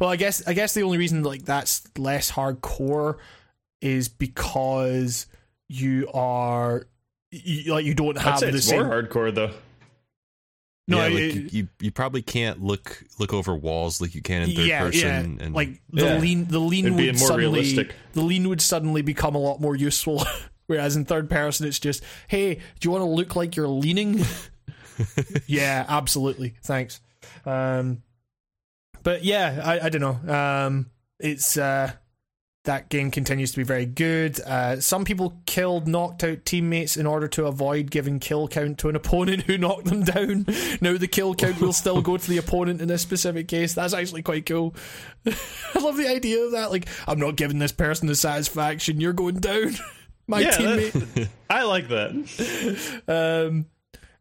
[0.00, 3.16] well, I guess I guess the only reason like that's less hardcore
[3.80, 5.26] is because
[5.68, 6.86] you are
[7.30, 8.84] you, like you don't I'd have say the it's same.
[8.84, 9.50] more hardcore though.
[10.86, 14.20] No, yeah, I- like you, you, you probably can't look look over walls like you
[14.20, 15.00] can in third yeah, person.
[15.38, 15.44] yeah.
[15.46, 16.18] And like the Yeah.
[16.18, 17.94] lean, the lean It'd would suddenly realistic.
[18.12, 20.22] the lean would suddenly become a lot more useful.
[20.66, 24.22] Whereas in third person, it's just, hey, do you want to look like you're leaning?
[25.46, 26.54] yeah, absolutely.
[26.62, 27.00] Thanks.
[27.46, 28.02] Um,
[29.02, 30.34] but yeah, I, I don't know.
[30.34, 30.90] Um,
[31.20, 31.92] it's uh,
[32.64, 34.40] that game continues to be very good.
[34.40, 38.88] Uh, some people killed knocked out teammates in order to avoid giving kill count to
[38.88, 40.46] an opponent who knocked them down.
[40.80, 43.74] Now the kill count will still go to the opponent in this specific case.
[43.74, 44.74] That's actually quite cool.
[45.26, 46.70] I love the idea of that.
[46.70, 49.00] Like, I'm not giving this person the satisfaction.
[49.00, 49.74] You're going down.
[50.26, 50.92] My Yeah, teammate.
[51.14, 53.46] that- I like that.
[53.48, 53.66] Um,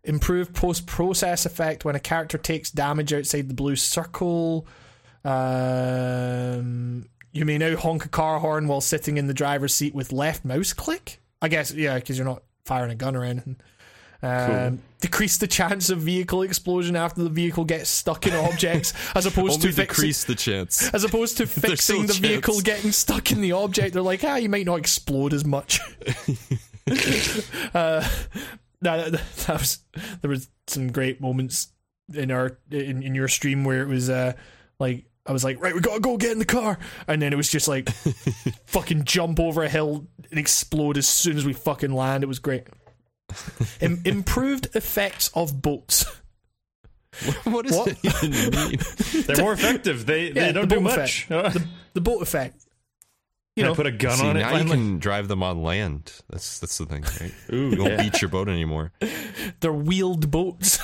[0.03, 4.67] improved post process effect when a character takes damage outside the blue circle.
[5.23, 10.11] Um, you may now honk a car horn while sitting in the driver's seat with
[10.11, 11.19] left mouse click.
[11.41, 13.57] I guess, yeah, because you're not firing a gun or anything.
[14.21, 19.25] Um, Decrease the chance of vehicle explosion after the vehicle gets stuck in objects, as
[19.25, 20.89] opposed to fixing, decrease the chance.
[20.93, 23.93] as opposed to fixing the a vehicle getting stuck in the object.
[23.93, 25.81] They're like, ah, you might not explode as much.
[27.73, 28.07] uh,
[28.83, 29.11] that,
[29.47, 29.79] that, was
[30.21, 31.69] there was some great moments
[32.13, 34.33] in our in, in your stream where it was uh
[34.79, 37.37] like I was like, right, we gotta go get in the car, and then it
[37.37, 37.89] was just like
[38.65, 42.23] fucking jump over a hill and explode as soon as we fucking land.
[42.23, 42.67] It was great.
[43.79, 46.05] Im- improved effects of boats.
[47.45, 47.87] what does What?
[48.03, 48.79] it even mean?
[49.25, 50.05] They're more effective.
[50.05, 51.27] They Yeah, they don't the do much.
[51.29, 52.65] The boat effect.
[53.55, 54.39] You Can I know, put a gun See, on it.
[54.41, 54.77] now you finally?
[54.77, 56.11] can drive them on land.
[56.29, 57.33] That's that's the thing, right?
[57.53, 58.01] Ooh, You won't yeah.
[58.03, 58.91] beach your boat anymore.
[59.59, 60.79] they're wheeled boats,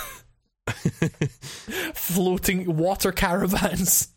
[1.94, 4.10] floating water caravans.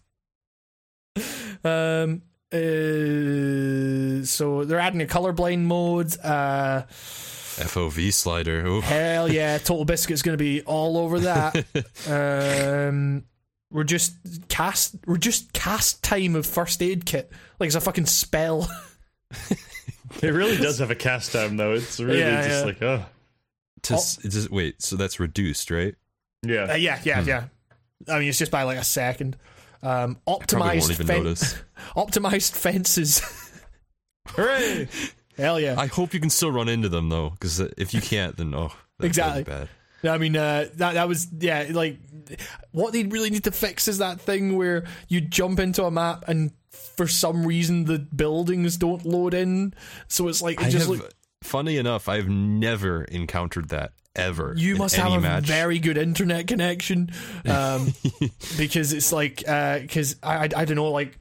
[1.64, 2.22] Um.
[2.52, 6.14] Uh, so they're adding a colorblind mode.
[6.22, 8.66] Uh, FOV slider.
[8.66, 8.84] Oof.
[8.84, 11.56] hell yeah, TotalBiscuit's going to be all over that.
[12.88, 13.24] um,
[13.72, 14.14] we're just
[14.48, 14.94] cast.
[15.06, 17.30] We're just cast time of first aid kit.
[17.58, 18.68] Like it's a fucking spell.
[20.22, 21.72] It really does have a cast time though.
[21.72, 22.64] It's really Yeah, just yeah.
[22.66, 23.04] like oh
[23.84, 25.94] To, s- it just, wait, so that's reduced, right?
[26.46, 26.64] yeah.
[26.64, 27.44] Uh, yeah, yeah, yeah.
[28.08, 29.36] I mean, it's just by like a second.
[29.82, 31.54] Um, optimized won't even fen- notice.
[31.96, 33.22] optimized fences.
[34.28, 34.88] Hooray!
[35.38, 35.76] Hell yeah.
[35.78, 38.70] I hope you can still run into them though, because if you can't, then oh,
[38.98, 39.44] that's Exactly.
[39.44, 39.68] bad.
[40.04, 41.66] I mean, uh, that that was yeah.
[41.70, 41.98] Like,
[42.72, 46.24] what they really need to fix is that thing where you jump into a map
[46.28, 49.74] and for some reason the buildings don't load in,
[50.08, 54.54] so it's like it I just have, look, funny enough, I've never encountered that ever.
[54.56, 55.44] you must have a match.
[55.44, 57.10] very good internet connection,
[57.48, 57.92] um,
[58.58, 61.18] because it's like because I, I I don't know like.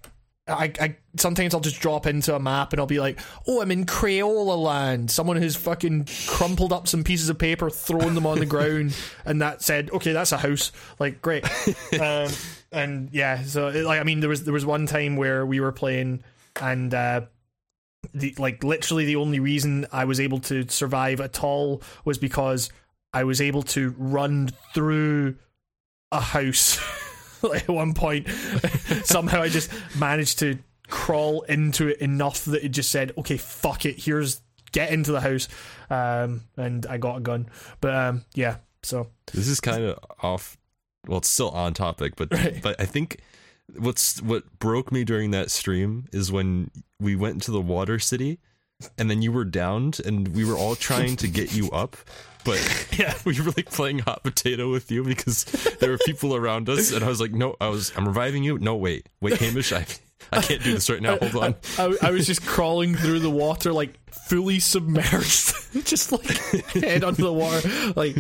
[0.48, 3.72] I, I sometimes I'll just drop into a map and I'll be like, "Oh, I'm
[3.72, 8.40] in Crayola land." Someone has fucking crumpled up some pieces of paper, thrown them on
[8.40, 8.96] the ground,
[9.26, 11.46] and that said, "Okay, that's a house." Like, great.
[12.00, 12.30] um,
[12.72, 15.60] and yeah, so it, like I mean, there was there was one time where we
[15.60, 16.24] were playing,
[16.60, 17.22] and uh,
[18.14, 22.72] the like literally the only reason I was able to survive at all was because
[23.14, 25.36] I was able to run through
[26.12, 26.80] a house.
[27.44, 28.28] like at one point,
[29.04, 30.58] somehow I just managed to
[30.90, 35.22] crawl into it enough that it just said, "Okay, fuck it, here's get into the
[35.22, 35.48] house,"
[35.90, 37.48] um, and I got a gun.
[37.82, 40.58] But um, yeah, so This is kind of off.
[41.08, 42.62] Well, it's still on topic, but Right.
[42.62, 43.18] but I think
[43.78, 48.40] what's what broke me during that stream is when we went to the water city,
[48.98, 51.96] and then you were downed, and we were all trying to get you up,
[52.44, 55.46] but yeah, we were like playing hot potato with you because
[55.80, 58.58] there were people around us, and I was like, no, I was I'm reviving you.
[58.60, 59.86] No, wait, wait, Hamish, I
[60.32, 61.18] I can't do this right now.
[61.18, 61.56] Hold on.
[61.78, 65.54] I, I was just crawling through the water, like fully submerged,
[65.86, 66.38] just like
[66.74, 67.68] head under the water.
[67.96, 68.16] Like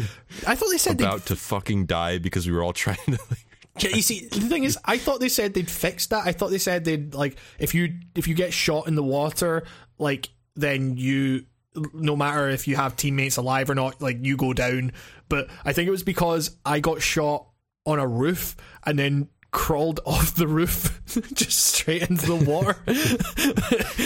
[0.45, 3.11] I thought they said they About to fucking die because we were all trying to
[3.29, 3.45] like
[3.79, 6.27] Yeah, you see, the thing is, I thought they said they'd fixed that.
[6.27, 9.63] I thought they said they'd like if you if you get shot in the water,
[9.97, 11.45] like then you
[11.93, 14.91] no matter if you have teammates alive or not, like you go down.
[15.29, 17.47] But I think it was because I got shot
[17.85, 21.01] on a roof and then crawled off the roof
[21.33, 22.77] just straight into the water.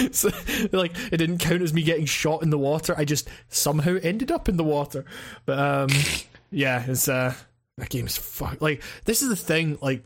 [0.12, 0.30] so,
[0.76, 2.96] like it didn't count as me getting shot in the water.
[2.98, 5.06] I just somehow ended up in the water.
[5.46, 5.90] But um
[6.52, 7.34] yeah, it's uh
[7.78, 10.04] that game's fuck like this is the thing like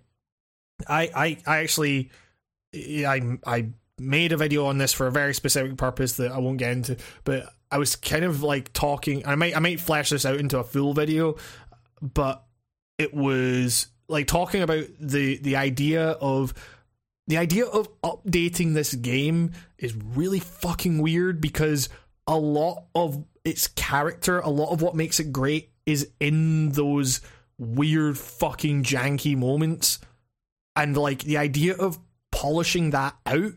[0.87, 2.09] I I I actually
[2.73, 6.57] I I made a video on this for a very specific purpose that I won't
[6.57, 9.25] get into, but I was kind of like talking.
[9.25, 11.35] I might I might flesh this out into a full video,
[12.01, 12.43] but
[12.97, 16.53] it was like talking about the the idea of
[17.27, 21.89] the idea of updating this game is really fucking weird because
[22.25, 27.21] a lot of its character, a lot of what makes it great is in those
[27.59, 29.99] weird fucking janky moments.
[30.75, 31.99] And like the idea of
[32.31, 33.53] polishing that out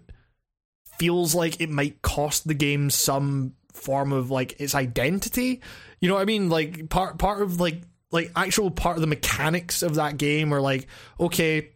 [1.03, 5.61] feels like it might cost the game some form of like its identity.
[5.99, 6.49] You know what I mean?
[6.49, 7.83] Like part part of like
[8.13, 10.87] like actual part of the mechanics of that game are like
[11.19, 11.71] okay,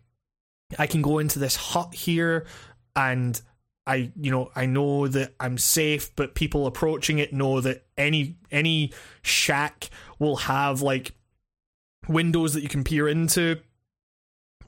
[0.79, 2.47] I can go into this hut here
[2.95, 3.41] and
[3.85, 8.37] I you know I know that I'm safe, but people approaching it know that any
[8.53, 9.91] any shack
[10.21, 11.17] will have like
[12.07, 13.59] windows that you can peer into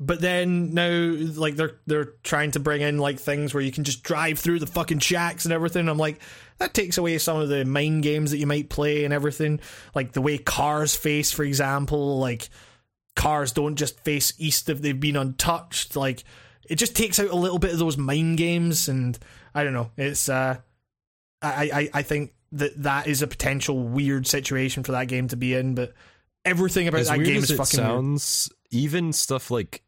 [0.00, 0.88] but then now
[1.34, 4.58] like they're they're trying to bring in like things where you can just drive through
[4.58, 5.88] the fucking shacks and everything.
[5.88, 6.20] I'm like
[6.58, 9.60] that takes away some of the mind games that you might play and everything.
[9.94, 12.48] Like the way cars face for example like
[13.16, 15.96] cars don't just face east if they've been untouched.
[15.96, 16.24] Like
[16.68, 19.18] it just takes out a little bit of those mind games and
[19.54, 20.54] i don't know it's uh
[21.40, 25.36] i i, I think that that is a potential weird situation for that game to
[25.36, 25.94] be in but
[26.44, 27.88] everything about As that weird game is fucking weird.
[27.88, 29.82] sounds, even stuff like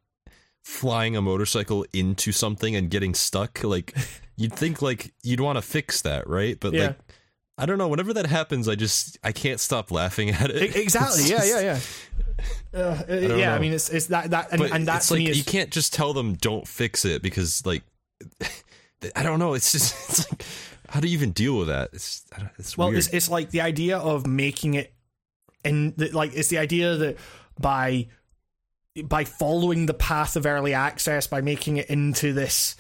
[0.62, 3.94] flying a motorcycle into something and getting stuck, like
[4.36, 6.58] you'd think like you'd want to fix that, right?
[6.58, 6.86] But Yeah.
[6.88, 6.96] like
[7.58, 10.74] I don't know, whenever that happens, I just I can't stop laughing at it.
[10.76, 11.22] Exactly.
[11.24, 11.80] It's Yeah, yeah, yeah.
[12.72, 15.36] Uh, don't yeah, I mean, it's it's that that and, and that it's like is
[15.36, 17.82] you can't just tell them don't fix it because like
[19.16, 19.52] I don't know.
[19.52, 20.44] It's just it's like
[20.88, 21.90] how do you even deal with that?
[21.92, 22.24] It's
[22.58, 22.98] it's well, weird.
[22.98, 24.94] it's it's like the idea of making it,
[25.64, 27.16] and like it's the idea that
[27.58, 28.08] by
[29.04, 32.76] by following the path of early access, by making it into this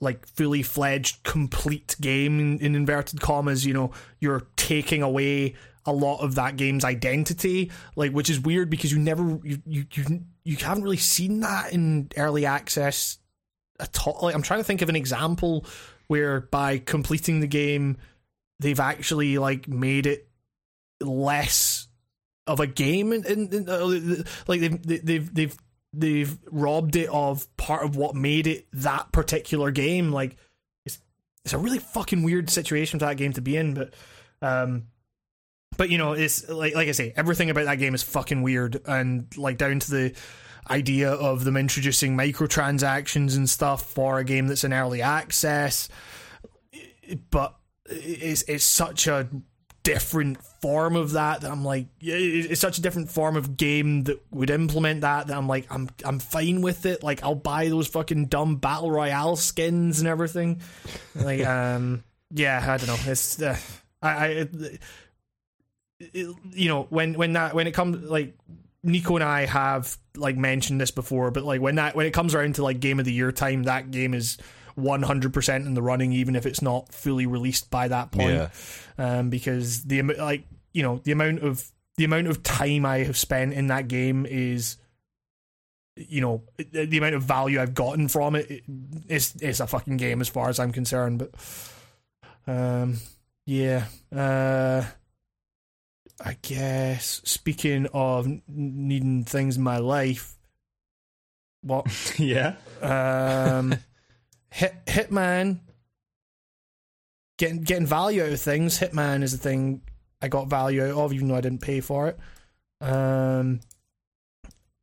[0.00, 5.54] like fully fledged complete game in, in inverted commas, you know, you're taking away
[5.86, 9.86] a lot of that game's identity, like which is weird because you never you you
[9.94, 13.18] you, you haven't really seen that in early access
[13.80, 14.18] at all.
[14.22, 15.64] Like I'm trying to think of an example
[16.08, 17.96] where by completing the game
[18.58, 20.28] they've actually like made it
[21.00, 21.85] less
[22.46, 23.86] of a game and, and, uh,
[24.46, 25.56] like they've they've they've
[25.92, 30.12] they've robbed it of part of what made it that particular game.
[30.12, 30.36] Like
[30.84, 30.98] it's
[31.44, 33.94] it's a really fucking weird situation for that game to be in but
[34.42, 34.88] um
[35.76, 38.80] but you know it's like like I say everything about that game is fucking weird
[38.86, 40.14] and like down to the
[40.68, 45.88] idea of them introducing microtransactions and stuff for a game that's in early access.
[47.30, 47.54] But
[47.86, 49.28] it's it's such a
[49.86, 54.02] different form of that that I'm like yeah, it's such a different form of game
[54.04, 57.04] that would implement that that I'm like I'm I'm fine with it.
[57.04, 60.60] Like I'll buy those fucking dumb battle royale skins and everything.
[61.14, 62.96] Like um yeah I don't know.
[63.12, 63.56] It's uh,
[64.02, 64.80] I I it, it-
[66.52, 68.36] you know when when that when it comes like
[68.82, 72.34] Nico and I have like mentioned this before but like when that when it comes
[72.34, 74.36] around to like game of the year time that game is
[74.78, 78.48] 100% in the running even if it's not fully released by that point Yeah.
[78.98, 83.16] um, because the like you know the amount of the amount of time I have
[83.16, 84.76] spent in that game is
[85.96, 88.62] you know the the amount of value I've gotten from it
[89.08, 91.30] is is a fucking game as far as I'm concerned but
[92.46, 92.98] um
[93.46, 94.84] yeah uh
[96.24, 100.34] I guess speaking of needing things in my life
[101.62, 101.86] what
[102.18, 102.54] yeah.
[102.82, 103.74] um,
[104.50, 105.60] Hit Hitman
[107.38, 108.78] getting getting value out of things.
[108.78, 109.82] Hitman is the thing
[110.22, 112.18] I got value out of, even though I didn't pay for it.
[112.80, 113.60] Um,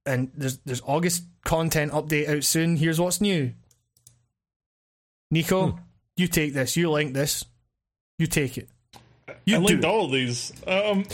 [0.05, 2.75] and there's there's August content update out soon.
[2.75, 3.53] Here's what's new.
[5.31, 5.77] Nico, Hmm.
[6.17, 6.75] you take this.
[6.77, 7.43] You link this.
[8.19, 8.69] You take it.
[9.45, 9.87] You I linked it.
[9.87, 10.53] all of these.
[10.67, 11.05] Um,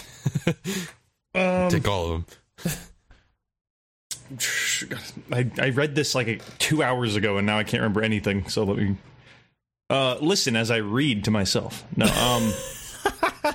[1.36, 2.26] um, Take all of them.
[5.32, 8.48] I, I read this like two hours ago and now I can't remember anything.
[8.50, 8.96] So let me
[9.90, 11.84] uh, listen as I read to myself.
[11.96, 12.54] No, um,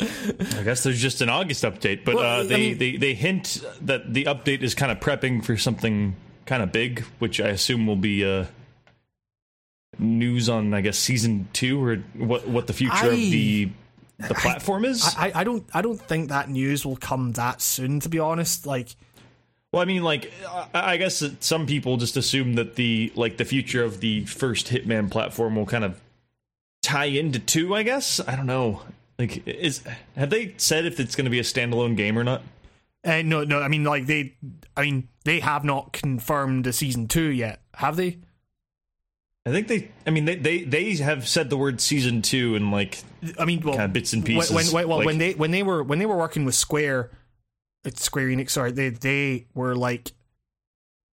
[0.00, 3.62] I guess there's just an August update, but Well, uh, they, mean- they they hint
[3.82, 7.86] that the update is kind of prepping for something kind of big, which I assume
[7.86, 8.46] will be uh,
[9.98, 13.70] news on, I guess, season two or what what the future of the
[14.18, 15.02] the platform is.
[15.16, 18.00] I, I don't I don't think that news will come that soon.
[18.00, 18.94] To be honest, like
[19.72, 20.32] well, I mean, like
[20.74, 25.10] I, guess some people just assume that the like the future of the first Hitman
[25.10, 26.00] platform will kind of
[26.82, 27.74] tie into two.
[27.74, 28.82] I guess I don't know.
[29.18, 29.82] Like, is
[30.16, 32.42] have they said if it's going to be a standalone game or not?
[33.04, 33.60] uh, no no.
[33.60, 34.34] I mean like they
[34.76, 38.18] I mean they have not confirmed a season two yet, have they?
[39.46, 39.90] I think they.
[40.06, 43.02] I mean, they they they have said the word season two and like
[43.38, 45.62] I mean, well, Kinda bits and pieces, When, when, well, like- when they when they
[45.62, 47.10] were when they were working with Square,
[47.88, 48.50] it's Square Enix.
[48.50, 50.12] Sorry, they they were like,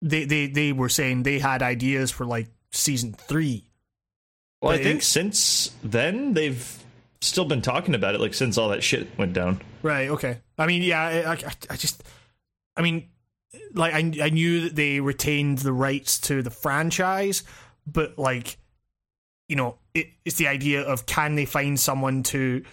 [0.02, 3.66] they they they were saying they had ideas for like season three.
[4.62, 6.84] Well, I think it- since then they've
[7.22, 9.62] still been talking about it, like since all that shit went down.
[9.82, 10.10] Right.
[10.10, 10.38] Okay.
[10.58, 11.02] I mean, yeah.
[11.02, 11.38] I, I,
[11.72, 12.04] I just,
[12.78, 13.10] I mean,
[13.74, 17.44] like I I knew that they retained the rights to the franchise,
[17.88, 18.58] but like,
[19.48, 22.64] you know, it, it's the idea of can they find someone to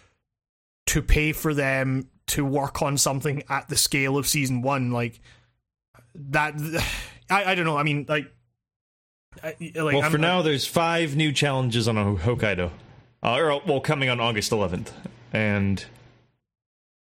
[0.87, 5.21] to pay for them to work on something at the scale of season one, like
[6.15, 6.55] that.
[7.31, 7.77] I I don't know.
[7.77, 8.33] I mean, like.
[9.43, 12.71] I, like well, I'm- for now, there's five new challenges on Hokkaido,
[13.23, 14.91] uh, or well, coming on August 11th,
[15.33, 15.83] and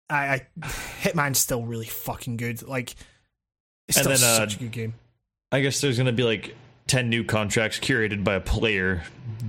[0.09, 0.47] I, I
[1.01, 2.61] Hitman's still really fucking good.
[2.67, 2.95] Like,
[3.87, 4.95] it's still then, uh, such a good game.
[5.51, 6.55] I guess there's going to be like
[6.87, 9.03] ten new contracts curated by a player.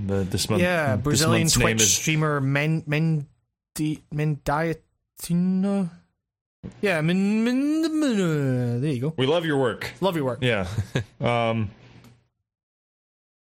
[0.05, 4.01] The, this month, Yeah, Brazilian Twitch streamer Men Mendi
[5.29, 5.89] Mendiatino.
[6.81, 9.13] Yeah, Men, there you go.
[9.17, 9.91] We love your work.
[9.99, 10.39] Love your work.
[10.41, 10.67] Yeah,
[11.21, 11.71] um,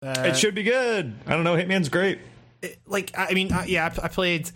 [0.02, 1.14] Uh, it should be good.
[1.26, 1.56] I don't know.
[1.56, 2.20] Hitman's great.
[2.62, 4.52] it- like I I mean, I, yeah, I, I played.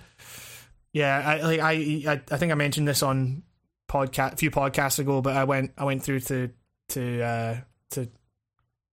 [0.91, 1.71] Yeah, I like I,
[2.07, 3.43] I I think I mentioned this on
[3.89, 6.49] podcast a few podcasts ago, but I went I went through to
[6.89, 7.57] to uh,
[7.91, 8.09] to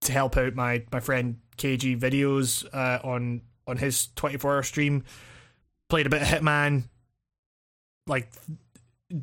[0.01, 4.63] to help out my my friend KG videos uh, on on his twenty four hour
[4.63, 5.03] stream.
[5.89, 6.83] Played a bit of Hitman.
[8.07, 8.31] Like,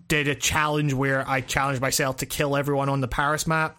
[0.08, 3.78] did a challenge where I challenged myself to kill everyone on the Paris map,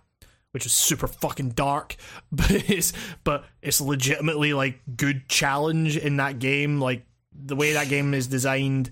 [0.52, 1.96] which is super fucking dark,
[2.32, 2.94] but it's
[3.24, 6.80] but it's legitimately like good challenge in that game.
[6.80, 8.92] Like the way that game is designed,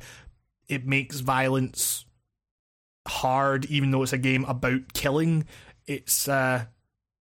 [0.67, 2.05] it makes violence
[3.07, 5.45] hard, even though it's a game about killing.
[5.85, 6.65] It's uh,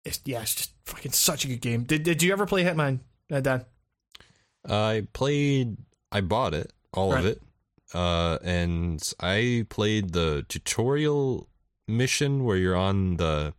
[0.04, 1.84] it's yeah, it's just fucking such a good game.
[1.84, 3.00] Did did you ever play Hitman,
[3.32, 3.66] uh, Dan?
[4.68, 5.78] I played.
[6.12, 7.20] I bought it, all Right.
[7.20, 7.42] of it,
[7.96, 11.48] uh, and I played the tutorial
[11.88, 13.54] mission where you're on the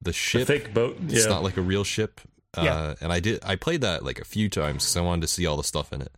[0.00, 0.46] the The ship.
[0.46, 0.98] fake boat.
[1.08, 1.30] It's yeah.
[1.32, 2.20] not like a real ship.
[2.56, 2.94] Uh, Yeah.
[3.00, 3.42] And I did.
[3.42, 5.92] I played that like a few times because I wanted to see all the stuff
[5.92, 6.12] in it.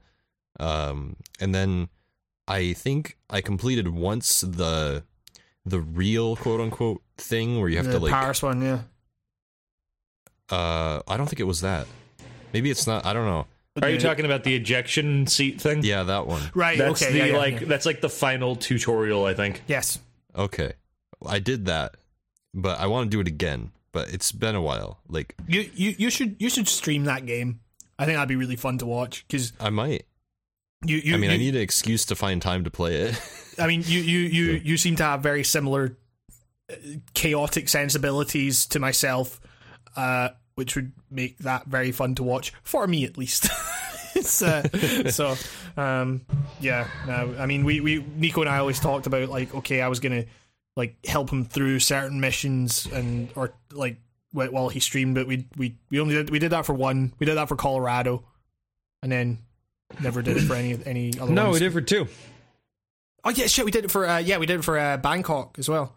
[0.58, 1.88] Um, and then
[2.48, 5.04] I think I completed once the
[5.64, 8.12] the real quote unquote thing where you have the to like.
[8.12, 8.80] Paris one, yeah.
[10.50, 11.86] Uh, I don't think it was that.
[12.52, 13.04] Maybe it's not.
[13.04, 13.46] I don't know.
[13.82, 15.82] Are you talking about the ejection seat thing?
[15.82, 16.42] Yeah, that one.
[16.54, 16.78] Right.
[16.78, 17.12] That's okay.
[17.12, 17.66] the yeah, yeah, like yeah.
[17.68, 19.62] that's like the final tutorial, I think.
[19.66, 19.98] Yes.
[20.34, 20.72] Okay.
[21.24, 21.96] I did that,
[22.54, 23.72] but I want to do it again.
[23.92, 24.98] But it's been a while.
[25.08, 27.60] Like You you you should you should stream that game.
[27.98, 30.04] I think that'd be really fun to watch because I might.
[30.84, 33.20] you, you I mean, you, I need an excuse to find time to play it.
[33.58, 35.96] I mean, you you you you seem to have very similar
[36.70, 36.74] uh,
[37.14, 39.40] chaotic sensibilities to myself,
[39.96, 43.48] uh, which would make that very fun to watch for me at least.
[44.14, 44.62] it's, uh,
[45.10, 45.36] so,
[45.76, 46.22] um,
[46.60, 46.88] yeah.
[47.06, 50.00] No, I mean, we we Nico and I always talked about like, okay, I was
[50.00, 50.24] gonna
[50.74, 53.98] like help him through certain missions and or like
[54.32, 57.12] wh- while he streamed, but we we we only did we did that for one.
[57.18, 58.24] We did that for Colorado,
[59.02, 59.38] and then
[60.00, 61.32] never did it for any any other.
[61.32, 61.54] No, ones.
[61.54, 62.08] we did for two.
[63.24, 65.58] Oh yeah, shit, we did it for uh, yeah, we did it for uh, Bangkok
[65.58, 65.94] as well.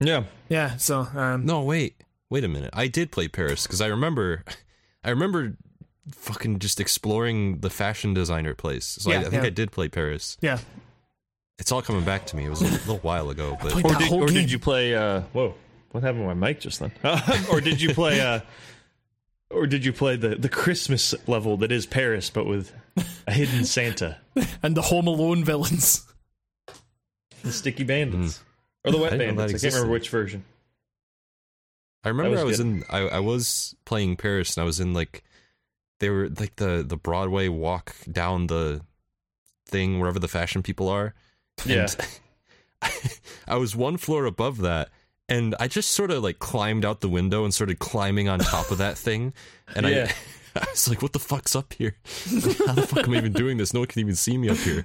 [0.00, 0.24] Yeah.
[0.48, 1.94] Yeah, so um, no, wait,
[2.34, 2.70] wait a minute.
[2.72, 4.44] I did play Paris because I remember,
[5.04, 5.56] I remember,
[6.10, 8.84] fucking just exploring the fashion designer place.
[8.86, 9.46] So I, Yeah, I think yeah.
[9.46, 10.36] I did play Paris.
[10.40, 10.58] yeah,
[11.60, 12.46] It's all coming back to me.
[12.46, 14.96] It was a little while ago, but played Or did, or did you play?
[14.96, 15.54] Uh, whoa,
[15.92, 16.90] what happened to my mic just then?
[17.52, 18.20] or did you play?
[18.20, 18.40] Uh,
[19.50, 22.72] or did you play the the Christmas level that is Paris, but with
[23.28, 24.18] a hidden Santa,
[24.64, 26.04] and the Home Alone villains.
[27.44, 28.42] the Sticky Bandits,
[28.84, 29.62] or the Wet I didn't know that Bandits?
[29.64, 30.44] I can't remember which version.
[32.04, 32.66] I remember was I was good.
[32.66, 35.24] in I, I was playing Paris and I was in like
[36.00, 38.82] they were like the the Broadway walk down the
[39.66, 41.14] thing wherever the fashion people are.
[41.64, 41.86] Yeah.
[42.82, 42.90] And
[43.48, 44.90] I was one floor above that
[45.28, 48.70] and I just sort of like climbed out the window and started climbing on top
[48.70, 49.32] of that thing
[49.74, 50.12] and Yeah.
[50.54, 51.96] I I was like what the fuck's up here?
[52.04, 53.72] How the fuck am I even doing this?
[53.74, 54.84] No one can even see me up here.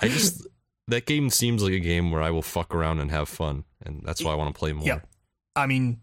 [0.00, 0.46] I just
[0.88, 4.02] that game seems like a game where I will fuck around and have fun, and
[4.04, 4.84] that's why I want to play more.
[4.84, 5.06] Yep.
[5.54, 6.00] I mean,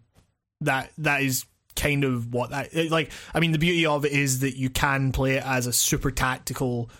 [0.60, 1.44] that that is
[1.76, 3.10] kind of what that like.
[3.34, 6.10] I mean, the beauty of it is that you can play it as a super
[6.10, 6.90] tactical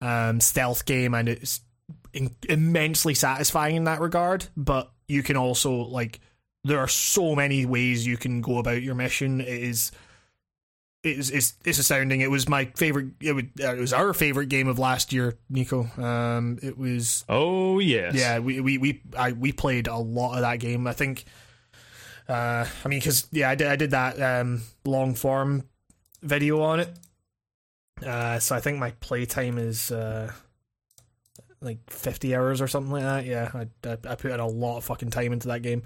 [0.00, 1.60] um, stealth game, and it's
[2.12, 4.46] in- immensely satisfying in that regard.
[4.56, 6.20] But you can also like
[6.64, 9.40] there are so many ways you can go about your mission.
[9.40, 9.92] It is.
[11.04, 12.20] It's, it's it's astounding.
[12.22, 13.12] It was my favorite.
[13.20, 15.84] It, would, uh, it was our favorite game of last year, Nico.
[15.96, 18.16] Um, it was Oh yes.
[18.16, 20.86] yeah, we we we I, we played a lot of that game.
[20.88, 21.24] I think.
[22.28, 25.64] Uh, I mean, because yeah, I did I did that um long form
[26.22, 26.90] video on it.
[28.04, 30.30] Uh, so I think my playtime is uh
[31.60, 33.24] like fifty hours or something like that.
[33.24, 35.82] Yeah, I I, I put in a lot of fucking time into that game.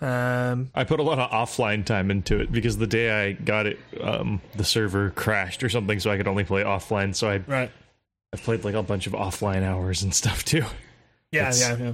[0.00, 3.66] Um, I put a lot of offline time into it because the day I got
[3.66, 7.14] it, um, the server crashed or something, so I could only play offline.
[7.14, 7.70] So I right.
[8.32, 10.64] I played like a bunch of offline hours and stuff too.
[11.30, 11.92] Yeah, It's- yeah, yeah.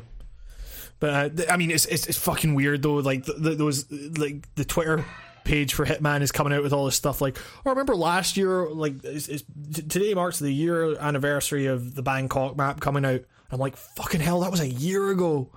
[1.00, 2.94] But uh, th- I mean, it's, it's it's fucking weird though.
[2.96, 5.04] Like th th those like the Twitter
[5.44, 7.20] page for Hitman is coming out with all this stuff.
[7.20, 8.68] Like, I remember last year?
[8.68, 13.22] Like, it's, it's, t- today marks the year anniversary of the Bangkok map coming out.
[13.50, 15.50] I'm like, fucking hell, that was a year ago.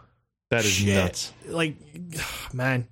[0.49, 0.95] That is Shit.
[0.95, 1.33] nuts.
[1.47, 1.75] Like,
[2.53, 2.88] man,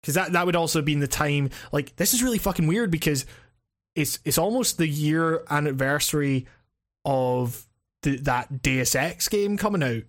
[0.00, 1.50] because that that would also be in the time.
[1.72, 3.26] Like, this is really fucking weird because
[3.94, 6.46] it's it's almost the year anniversary
[7.04, 7.66] of
[8.02, 10.02] the, that Deus Ex game coming out,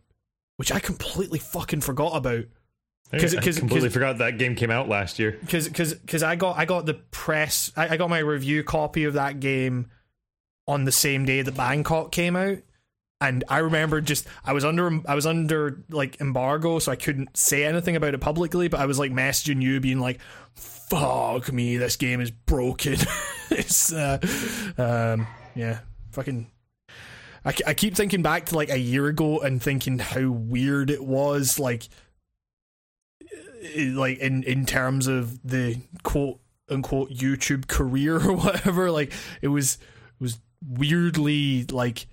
[0.57, 2.45] which I completely fucking forgot about.
[3.11, 5.37] 'Cause- I 'cause- completely forgot that game came out last year.
[5.39, 9.05] because because because I got I got the press I, I got my review copy
[9.05, 9.89] of that game
[10.67, 12.57] on the same day that Bangkok came out,
[13.21, 17.37] and I remember just I was under I was under like embargo, so I couldn't
[17.37, 18.67] say anything about it publicly.
[18.67, 20.19] But I was like messaging you, being like,
[20.55, 22.97] "Fuck me, this game is broken."
[23.51, 24.17] it's uh,
[24.77, 25.79] um, yeah,
[26.11, 26.51] fucking.
[27.47, 31.01] I, I keep thinking back to like a year ago and thinking how weird it
[31.01, 31.87] was, like
[33.73, 38.91] like in in terms of the quote unquote YouTube career or whatever.
[38.91, 42.07] Like it was it was weirdly like.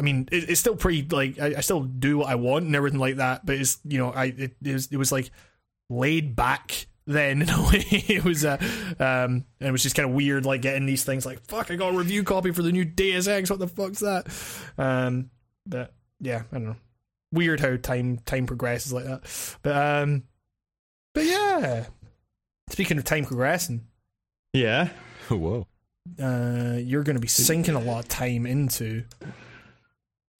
[0.00, 2.74] I mean, it, it's still pretty like I, I still do what I want and
[2.74, 5.30] everything like that, but it's you know I it, it was it was like
[5.88, 7.84] laid back then in a way.
[7.90, 8.56] it was uh,
[9.00, 11.76] um and it was just kind of weird like getting these things like fuck I
[11.76, 13.50] got a review copy for the new Deus Ex.
[13.50, 14.26] What the fuck's that?
[14.78, 15.30] Um,
[15.66, 16.76] but yeah, I don't know.
[17.32, 20.22] Weird how time time progresses like that, but um.
[21.14, 21.86] But yeah,
[22.70, 23.86] speaking of time progressing,
[24.52, 24.90] Yeah.
[25.28, 25.66] Whoa.
[26.22, 29.04] uh, you're going to be sinking a lot of time into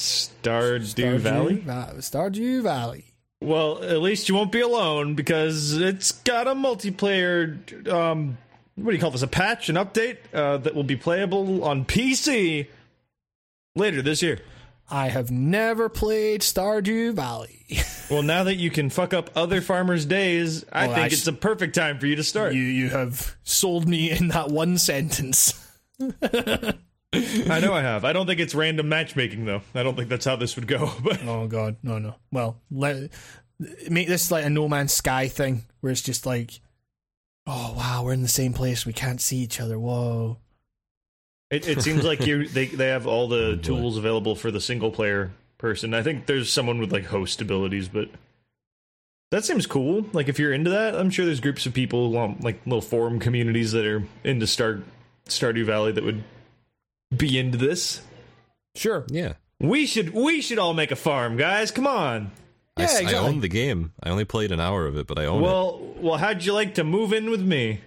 [0.01, 1.57] Stardew Valley.
[1.57, 3.13] Va- Stardew Valley.
[3.41, 7.87] Well, at least you won't be alone because it's got a multiplayer.
[7.89, 8.37] Um,
[8.75, 9.23] what do you call this?
[9.23, 12.67] A patch, an update uh, that will be playable on PC
[13.77, 14.41] later this year.
[14.91, 17.67] I have never played Stardew Valley.
[18.11, 21.13] Well, now that you can fuck up other farmers' days, I Oh, think I sh-
[21.13, 22.55] it's a perfect time for you to start.
[22.55, 25.53] you you have sold me in that one sentence.
[27.15, 28.05] I know I have.
[28.05, 29.63] I don't think it's random matchmaking though.
[29.75, 30.93] I don't think that's how this would go.
[31.03, 32.17] But Oh god, no no.
[32.31, 33.11] Well, let
[33.91, 36.61] make this like a No Man's Sky thing where it's just like,
[37.47, 39.79] oh wow, we're in the same place, we can't see each other.
[39.79, 40.37] Whoa.
[41.51, 43.63] it, it seems like you they they have all the Oh, boy.
[43.63, 45.95] tools available for the single player person.
[45.95, 48.11] I think there's someone with like host abilities, but
[49.31, 50.05] that seems cool.
[50.13, 53.19] Like if you're into that, I'm sure there's groups of people, um, like little forum
[53.19, 54.83] communities that are into Star
[55.27, 56.23] Stardew Valley that would
[57.17, 58.01] be into this.
[58.75, 59.05] Sure.
[59.09, 59.35] Yeah.
[59.61, 61.71] We should we should all make a farm, guys.
[61.71, 62.31] Come on.
[62.77, 63.29] I, s- Yeah, I exactly.
[63.29, 63.93] own the game.
[64.03, 65.45] I only played an hour of it, but I own it.
[65.47, 67.81] Well, well, how'd you like to move in with me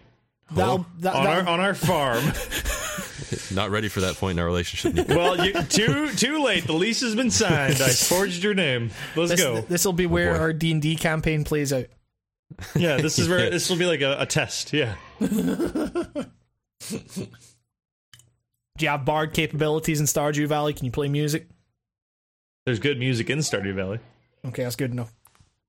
[0.52, 2.24] That'll, that, on that, our on our farm?
[3.56, 4.94] Not ready for that point in our relationship.
[4.96, 5.16] Nico.
[5.18, 6.66] well, you, too too late.
[6.66, 7.82] The lease has been signed.
[7.82, 8.92] I forged your name.
[9.16, 9.62] Let's this, go.
[9.62, 10.40] This will be oh, where boy.
[10.40, 11.86] our D and D campaign plays out.
[12.76, 13.50] Yeah, this is where Yeah.
[13.50, 14.74] this will be like a, a test.
[14.74, 14.96] Yeah.
[18.82, 20.74] Do you have bard capabilities in Stardew Valley?
[20.74, 21.48] Can you play music?
[22.66, 24.00] There's good music in Stardew Valley.
[24.44, 25.14] Okay, that's good enough.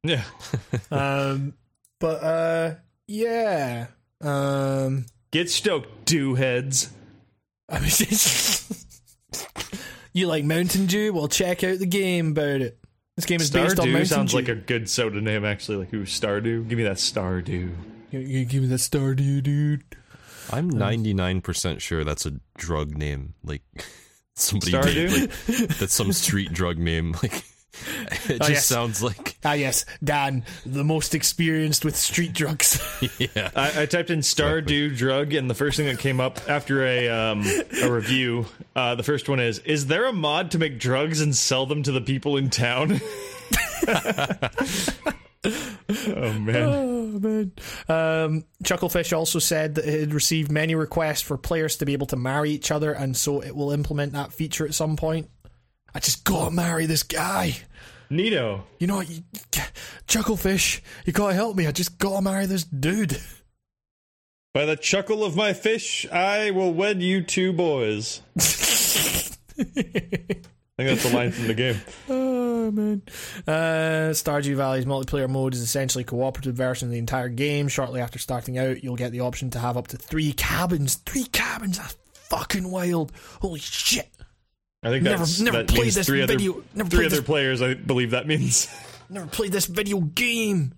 [0.03, 0.25] Yeah.
[0.91, 1.53] Um,
[2.01, 2.75] but uh,
[3.07, 3.89] yeah.
[4.23, 6.91] Um, Get stoked, do heads.
[7.69, 7.91] I mean,
[10.15, 11.13] you like Mountain Dew?
[11.13, 12.79] Well, check out the game about it.
[13.17, 14.39] This game is based on Stardew Mountain sounds Dew.
[14.39, 15.77] like a good soda name, actually.
[15.77, 16.67] Like, ooh, Stardew?
[16.67, 17.75] Give me that Stardew.
[18.11, 19.85] You, you give me that Stardew, dude.
[20.53, 23.35] I'm 99% sure that's a drug name.
[23.45, 23.63] Like
[24.35, 25.11] somebody Stardew?
[25.11, 27.15] made, like that's some street drug name.
[27.23, 27.45] Like
[28.29, 28.67] it just Oh, yes.
[28.67, 32.79] sounds like Ah, yes, Dan, the most experienced with street drugs.
[33.19, 33.51] yeah.
[33.57, 37.09] I, I typed in Stardew drug, and the first thing that came up after a
[37.09, 37.47] um,
[37.83, 38.45] a review,
[38.77, 41.83] uh, the first one is: Is there a mod to make drugs and sell them
[41.85, 43.01] to the people in town?
[45.45, 46.57] Oh man!
[46.57, 47.53] oh, man.
[47.89, 52.07] Um, Chucklefish also said that it had received many requests for players to be able
[52.09, 55.29] to marry each other, and so it will implement that feature at some point.
[55.95, 57.57] I just gotta marry this guy.
[58.09, 59.09] Nito, You know what?
[59.09, 59.23] You,
[60.07, 61.67] Chucklefish, you gotta help me.
[61.67, 63.19] I just gotta marry this dude.
[64.53, 68.21] by the chuckle of my fish, I will wed you two boys.
[68.39, 68.43] I
[69.63, 70.47] think
[70.77, 71.81] that's a line from the game.
[72.71, 73.03] Man!
[73.47, 77.69] Uh, Stardew Valley's multiplayer mode is essentially a cooperative version of the entire game.
[77.69, 80.95] Shortly after starting out, you'll get the option to have up to three cabins.
[80.97, 81.79] Three cabins!
[81.79, 83.13] That's fucking wild!
[83.41, 84.09] Holy shit!
[84.83, 87.25] I think Never- that's, never that played this three video- other never three other this-
[87.25, 87.63] players.
[87.63, 88.69] I believe that means.
[89.11, 90.73] Never played this video game.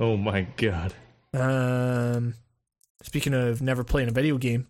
[0.00, 0.92] Oh my god!
[1.32, 2.34] Um,
[3.04, 4.66] speaking of never playing a video game,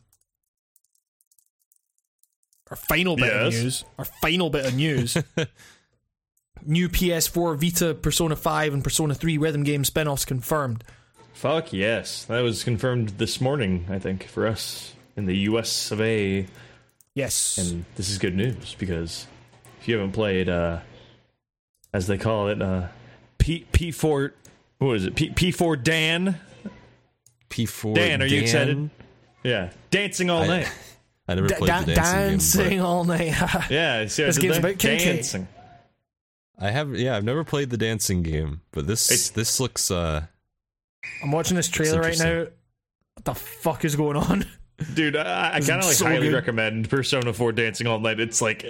[2.70, 3.84] our final bit of news.
[3.98, 5.16] Our final bit of news.
[6.64, 10.84] New PS4, Vita, Persona 5, and Persona 3 rhythm game spin-offs confirmed.
[11.34, 13.86] Fuck yes, that was confirmed this morning.
[13.88, 15.90] I think for us in the U.S.
[15.92, 16.46] of A.
[17.14, 17.58] Yes.
[17.58, 19.26] And this is good news because
[19.80, 20.80] if you haven't played, uh,
[21.92, 22.88] as they call it, uh,
[23.38, 24.32] P P4,
[24.78, 25.14] what is it?
[25.14, 26.38] P P4 Dan?
[27.50, 27.94] P4.
[27.94, 28.42] Dan, are you Dan?
[28.44, 28.90] excited?
[29.44, 30.72] Yeah, dancing all I- night.
[31.30, 33.34] I never Da- played da- the dancing, dancing game, all night.
[33.70, 34.58] Yeah, see, I This did game's that?
[34.64, 35.04] about kinky.
[35.04, 35.46] dancing.
[36.58, 36.94] But I have.
[36.94, 39.90] Yeah, I've never played the dancing game, but this It's- this looks.
[39.90, 40.26] uh
[41.22, 42.46] I'm watching this trailer right now.
[43.14, 44.44] What the fuck is going on?
[44.94, 46.34] Dude, I, I kind of like so highly good.
[46.34, 48.20] recommend Persona 4 Dancing All Night.
[48.20, 48.62] It's like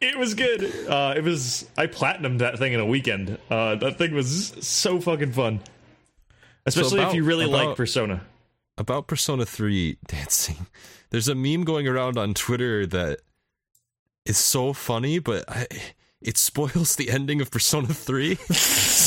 [0.00, 0.64] it was good.
[0.88, 3.38] Uh, it was I platinumed that thing in a weekend.
[3.50, 5.60] Uh, that thing was so fucking fun.
[6.66, 8.22] Especially if about- you really like Persona.
[8.78, 10.66] about Persona 3 dancing.
[11.10, 13.20] There's a meme going around on Twitter that
[14.24, 15.66] is so funny, but I,
[16.24, 18.38] it spoils the ending of Persona 3.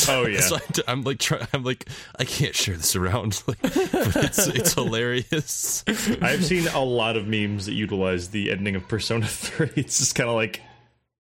[0.09, 0.39] Oh yeah.
[0.39, 3.43] So I, am like, try, I'm like, I can't share this around.
[3.47, 5.83] Like, but it's it's hilarious.
[6.21, 9.71] I've seen a lot of memes that utilize the ending of Persona 3.
[9.75, 10.61] It's just kind of like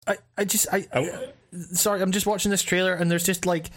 [0.06, 1.04] I, I just I, Oh.
[1.04, 1.28] I
[1.72, 3.70] sorry, I'm just watching this trailer and there's just like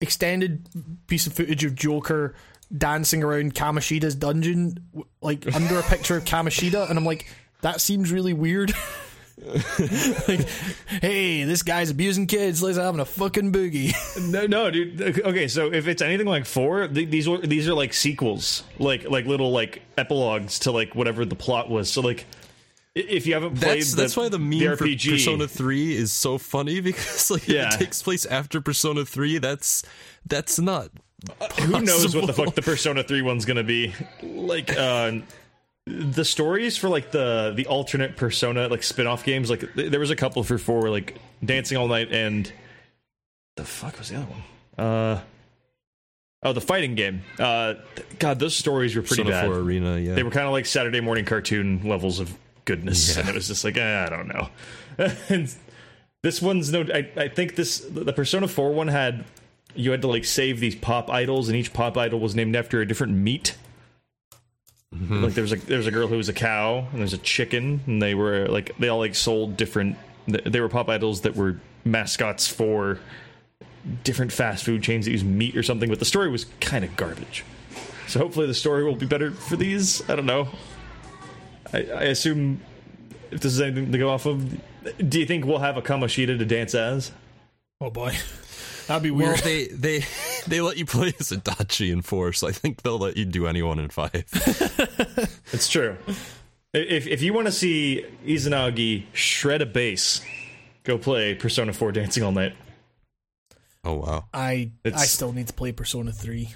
[0.00, 0.68] extended
[1.06, 2.34] piece of footage of Joker
[2.76, 4.78] dancing around Kamoshida's dungeon,
[5.20, 7.26] like under a picture of Kamoshida, and I'm like,
[7.62, 8.72] that seems really weird.
[10.28, 10.46] like,
[11.00, 12.62] hey, this guy's abusing kids.
[12.62, 13.94] Let's having a fucking boogie.
[14.30, 15.00] no, no, dude.
[15.20, 19.08] Okay, so if it's anything like four, th- these are these are like sequels, like
[19.08, 21.90] like little like epilogues to like whatever the plot was.
[21.90, 22.26] So like,
[22.94, 25.96] if you haven't played, That's the, that's why the meme the for RPG, Persona 3
[25.96, 27.68] is so funny because like Yeah.
[27.72, 29.38] it takes place after Persona 3.
[29.38, 29.82] That's
[30.26, 30.90] that's not
[31.60, 33.92] who knows what the fuck the Persona Three one's gonna be?
[34.22, 35.12] Like, uh,
[35.86, 39.50] the stories for like the the alternate Persona like spin off games.
[39.50, 42.50] Like, th- there was a couple for four, like Dancing All Night and
[43.56, 44.86] the fuck was the other one?
[44.86, 45.20] Uh.
[46.42, 47.22] Oh, the fighting game.
[47.38, 49.46] Uh, th- God, those stories were pretty Persona bad.
[49.46, 49.98] 4 Arena.
[49.98, 52.34] Yeah, they were kind of like Saturday morning cartoon levels of
[52.64, 53.20] goodness, Yeah.
[53.20, 54.48] and it was just like eh, I don't know.
[55.28, 55.54] and
[56.22, 56.86] this one's no.
[56.94, 59.24] I, I think this the Persona Four one had
[59.74, 62.80] you had to like save these pop idols, and each pop idol was named after
[62.80, 63.56] a different meat.
[64.94, 65.24] Mm-hmm.
[65.24, 67.18] Like there's was a there was a girl who was a cow, and there's a
[67.18, 69.96] chicken, and they were like they all like sold different.
[70.26, 72.98] They were pop idols that were mascots for
[74.04, 75.88] different fast food chains that use meat or something.
[75.88, 77.44] But the story was kind of garbage.
[78.08, 80.08] So hopefully the story will be better for these.
[80.10, 80.48] I don't know.
[81.72, 82.60] I, I assume
[83.30, 84.60] if this is anything to go off of,
[85.08, 87.12] do you think we'll have a Kamoshida to dance as?
[87.80, 88.16] Oh boy,
[88.88, 89.40] that'd be weird.
[89.40, 89.70] Well, weird.
[89.70, 90.06] they they
[90.46, 93.46] they let you play as Adachi in four, so I think they'll let you do
[93.46, 94.12] anyone in five.
[95.52, 95.96] It's true.
[96.72, 100.20] If if you want to see Izanagi shred a bass,
[100.84, 102.54] go play Persona 4 Dancing All Night.
[103.82, 106.50] Oh wow, I I still need to play Persona Three.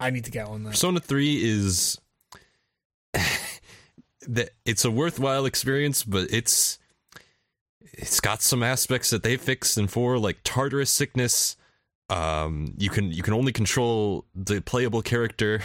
[0.00, 0.70] I need to get on that.
[0.70, 1.98] Persona three is
[4.28, 6.78] that it's a worthwhile experience, but it's
[7.82, 11.56] it's got some aspects that they fixed in four, like Tartarus sickness.
[12.10, 15.60] Um, you can you can only control the playable character,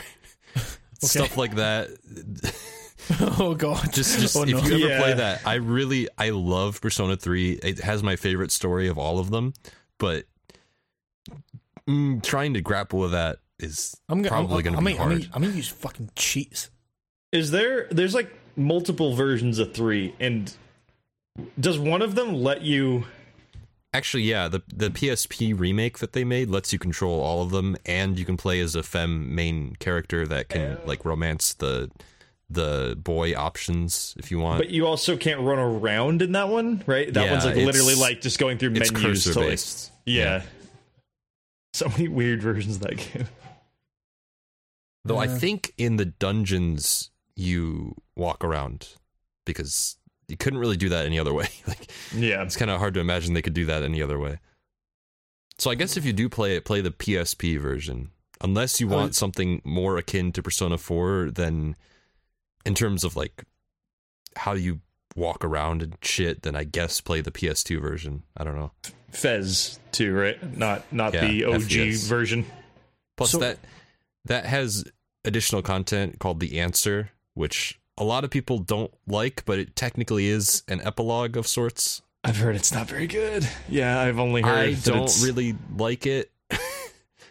[1.02, 1.90] stuff like that.
[3.20, 5.00] oh god, just just Oh, if you ever Yeah.
[5.00, 9.20] play that i really i love persona 3 it has my favorite story of all
[9.20, 9.52] of them
[9.98, 10.24] but
[11.86, 15.12] mm, trying to grapple with that is I'm gonna probably gonna be I'm, hard.
[15.12, 16.70] I'm, I'm gonna use fucking cheats.
[17.32, 20.54] Is there there's like multiple versions of 3 and
[21.60, 23.06] does one of them let you
[23.94, 27.78] Actually, yeah, the the PSP remake that they made lets you control all of them,
[27.86, 30.88] and you can play as a femme main character that can oh.
[30.88, 31.92] like romance the
[32.50, 34.60] the boy options if you want.
[34.60, 37.12] But you also can't run around in that one, right?
[37.14, 39.26] That Yeah, one's like literally like just going through it's menus.
[39.26, 39.92] cursor to, like- based.
[40.06, 40.44] yeah.
[41.74, 43.28] So many weird versions of that game.
[45.06, 48.90] Though I think in the dungeons you walk around
[49.46, 49.98] because
[50.34, 51.48] you couldn't really do that any other way.
[51.68, 52.42] like Yeah.
[52.42, 54.40] it's kind of hard to imagine they could do that any other way.
[55.60, 58.10] So I guess if you do play it, play the PSP version.
[58.42, 61.76] Unless you Oh, want something more akin to Persona 4 than
[62.66, 63.44] in terms of like
[64.36, 64.82] how you
[65.16, 68.24] walk around and shit, then I guess play the PS2 version.
[68.36, 68.72] I don't know.
[69.12, 70.58] Fez too, right?
[70.58, 72.08] Not not Yeah, the OG FPS.
[72.08, 72.46] version.
[73.16, 73.60] Plus So- that
[74.26, 74.84] that has
[75.24, 80.28] additional content called the answer, which a lot of people don't like, but it technically
[80.28, 82.02] is an epilogue of sorts.
[82.24, 83.48] I've heard it's not very good.
[83.68, 86.32] Yeah, I've only heard I that don't it's- really like it.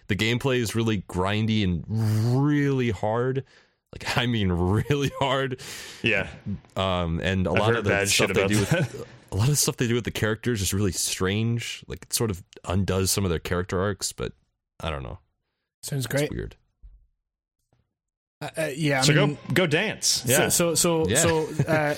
[0.09, 3.45] the gameplay is really grindy and really hard.
[3.93, 5.61] Like I mean really hard.
[6.03, 6.29] Yeah.
[6.77, 8.93] Um and a I've lot of the stuff they do that.
[8.93, 11.85] with a lot of the stuff they do with the characters is really strange.
[11.89, 14.33] Like it sort of undoes some of their character arcs, but
[14.81, 15.19] I don't know.
[15.83, 16.23] Sounds great.
[16.25, 16.39] It's great.
[16.39, 16.57] weird.
[18.43, 20.25] Uh, uh, yeah, I so mean, go go dance.
[20.27, 20.49] Yeah.
[20.49, 21.17] So so so, Yeah.
[21.17, 21.95] so uh,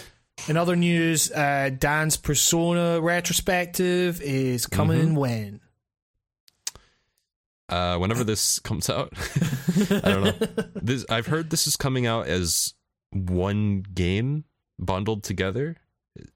[0.48, 5.16] in other news, uh, Dan's Persona retrospective is coming Mhm.
[5.16, 5.60] when?
[7.70, 9.12] Uh, whenever this comes out,
[9.90, 10.64] I don't know.
[10.74, 12.74] This I've heard this is coming out as
[13.10, 14.44] one game
[14.78, 15.76] bundled together.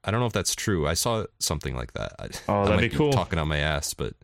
[0.03, 0.87] I don't know if that's true.
[0.87, 2.13] I saw something like that.
[2.19, 3.11] I, Oh, that'd might be cool.
[3.13, 4.15] Talking on my ass, but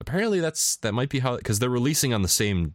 [0.00, 2.74] apparently that's that might be how because they're releasing on the same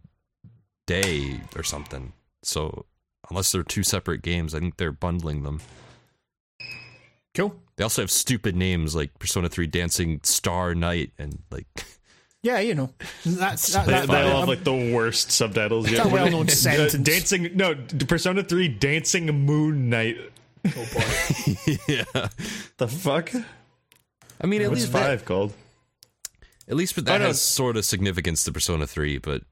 [0.90, 2.14] day or something.
[2.43, 2.85] So
[3.30, 5.61] unless they're two separate games, I think they're bundling them.
[7.35, 7.56] Cool.
[7.76, 11.68] They also have stupid names like Persona 3 Dancing Star Night and like
[12.42, 12.90] Yeah, you know
[13.26, 15.85] that's that, They, that, they that- all have like the worst subtitles.
[15.88, 16.06] It's yet.
[16.06, 16.93] a well-known sentence.
[16.93, 17.76] dancing, no,
[18.08, 20.18] Persona Three, Dancing Moon Night.
[20.66, 21.77] oh boy.
[21.88, 22.27] yeah.
[22.77, 23.32] The fuck?
[24.42, 25.53] I mean, at What's least that, five called?
[26.68, 27.27] at least that Oh, no.
[27.27, 29.43] has sort of significance to Persona 3, but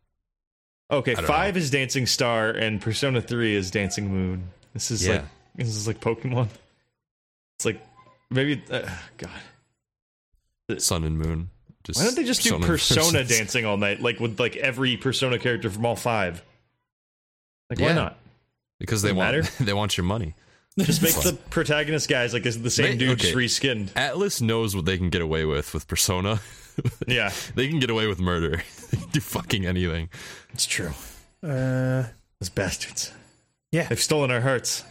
[0.89, 4.49] Okay, five is Dancing Star, and Persona Three is Dancing Moon.
[4.73, 5.13] This is Yeah.
[5.13, 5.25] like
[5.55, 6.47] this is like Pokemon.
[7.57, 7.81] It's like
[8.29, 10.81] maybe uh, God.
[10.81, 11.49] Sun and Moon.
[11.83, 14.97] Just Why don't they just do Persona Persona dancing all night, like with like every
[14.97, 16.43] Persona character from all five?
[17.69, 18.17] Like why not?
[18.79, 19.41] Because they want matter.
[19.63, 20.35] they want your money.
[20.77, 23.43] Just make the protagonist guys like is the same They- dude, just okay.
[23.45, 23.87] reskinned.
[23.93, 26.39] Atlus knows what they can get away with with Persona.
[27.07, 28.61] Yeah, they can get away with murder.
[28.91, 30.09] they can do fucking anything.
[30.53, 30.91] it's true.
[31.43, 32.03] Uh,
[32.39, 33.11] Those bastards.
[33.71, 33.87] Yeah.
[33.87, 34.83] they've stolen our hearts.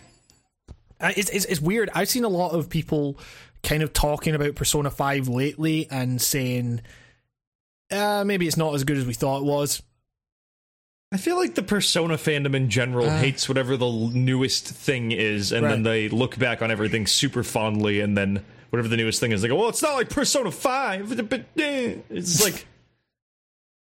[1.00, 1.90] Uh, it's, it's it's weird.
[1.94, 3.18] I've seen a lot of people
[3.62, 6.80] kind of talking about Persona Five lately and saying,
[7.90, 9.82] uh, maybe it's not as good as we thought it was.
[11.12, 13.18] I feel like the Persona fandom in general Uh.
[13.18, 18.00] hates whatever the newest thing is, and then they look back on everything super fondly,
[18.00, 18.44] and then
[18.76, 21.96] whatever the newest thing is, they go, "Well, it's not like Persona Five, but eh."
[22.10, 22.66] it's like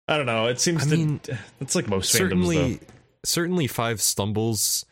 [0.08, 0.46] I don't know.
[0.46, 1.20] It seems I to mean,
[1.60, 2.86] it's like most fandoms certainly though.
[3.24, 4.84] certainly five stumbles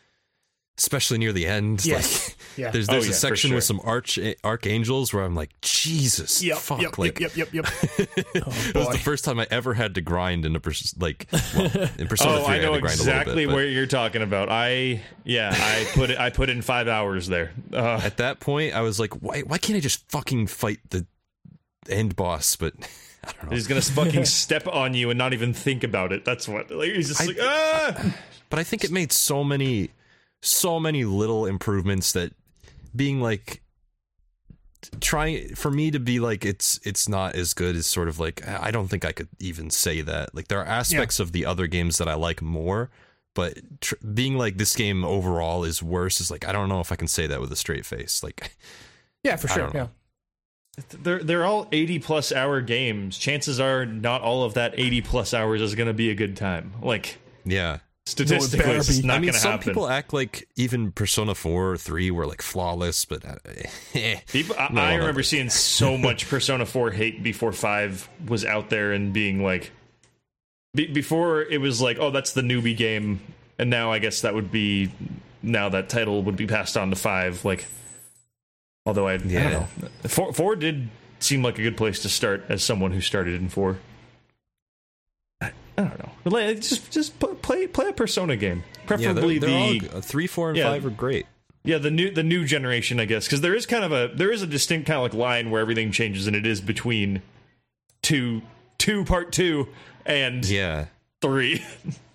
[0.77, 2.29] especially near the end Yes.
[2.29, 2.71] like Yeah.
[2.71, 6.43] there's Oh, there's yeah, a for section with some arch archangels where i'm like jesus
[6.43, 7.65] Yep, fuck yep, like yep, yep, yep,
[7.97, 8.09] yep.
[8.15, 11.65] it was the first time i ever had to grind in a pers- like well,
[11.97, 14.21] in persona Oh, 3 I know had to grind exactly bit, but where you're talking
[14.21, 14.49] about.
[14.49, 16.19] I yeah, I put it.
[16.19, 17.51] I put in five hours there.
[17.73, 21.05] Uh, at that point i was like why why can't i just fucking fight the
[21.89, 22.73] end boss but
[23.23, 26.25] i don't know he's gonna fucking step on you and not even think about it.
[26.25, 26.69] That's what.
[26.71, 28.15] Like he's just I- like ah.
[28.49, 29.91] but I think it made so many
[30.41, 32.33] so many little improvements that
[32.95, 33.61] being like
[34.99, 38.47] trying for me to be like it's it's not as good as sort of like
[38.47, 40.33] I don't think I could even say that.
[40.35, 42.89] Like there are aspects of the other games that I like more,
[43.35, 46.91] but tr- being like this game overall is worse is like I don't know if
[46.91, 48.23] I can say that with a straight face.
[48.23, 48.57] Like
[49.23, 49.71] Yeah, for sure.
[49.73, 49.87] Yeah.
[50.89, 53.17] They're they're all eighty plus hour games.
[53.17, 56.73] Chances are not all of that eighty plus hours is gonna be a good time.
[56.81, 57.79] Like yeah.
[58.11, 59.67] Statistically, better it's not I mean, some happen.
[59.69, 63.35] people act like even Persona 4 or 3 were like flawless, but uh,
[63.95, 64.19] eh.
[64.27, 65.23] People, I, No, I remember no.
[65.23, 69.71] seeing so much Persona 4 hate before 5 was out there and being like.
[70.73, 73.19] Be, before it was like, oh, that's the newbie game.
[73.59, 74.91] And now I guess that would be.
[75.43, 77.43] Now that title would be passed on to 5.
[77.45, 77.65] Like.
[78.85, 79.49] Although I, I Yeah.
[79.49, 79.89] don't know.
[80.07, 83.49] 4, 4 did seem like a good place to start as someone who started in
[83.49, 83.77] 4.
[85.41, 86.10] I, I don't know.
[86.25, 88.63] Just just play play a Persona game.
[88.65, 89.79] yeah, Preferably they're, they're the.
[89.79, 90.69] g- uh, 3, 4 and Yeah.
[90.71, 91.25] 5 are great.
[91.63, 94.31] Yeah, the new the new generation, I guess, because there is kind of a there
[94.31, 97.21] is a distinct kind of like line where everything changes, and it is between
[98.01, 98.41] two
[98.79, 99.67] two part two
[100.05, 100.85] and Yeah.
[101.21, 101.63] three,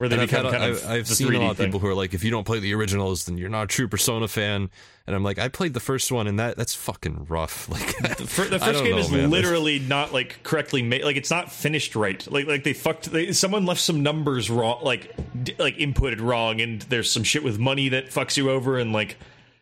[0.00, 1.56] where they And I've, had uh, kind I've, of I've seen a 3D lot of
[1.58, 1.66] thing.
[1.66, 3.86] people who are like, if you don't play the originals, then you're not a true
[3.86, 4.70] Persona fan.
[5.06, 7.68] And I'm like, I played the first one, and that that's fucking rough.
[8.00, 9.28] Like, The, fir- the first game know, is man.
[9.28, 11.04] literally not like correctly made.
[11.04, 12.26] Like it's not finished right.
[12.32, 13.12] Like like they fucked.
[13.12, 14.82] They, someone left some numbers wrong.
[14.82, 15.14] Like
[15.44, 18.92] d- like inputted wrong, and there's some shit with money that fucks you over, and
[18.94, 19.18] like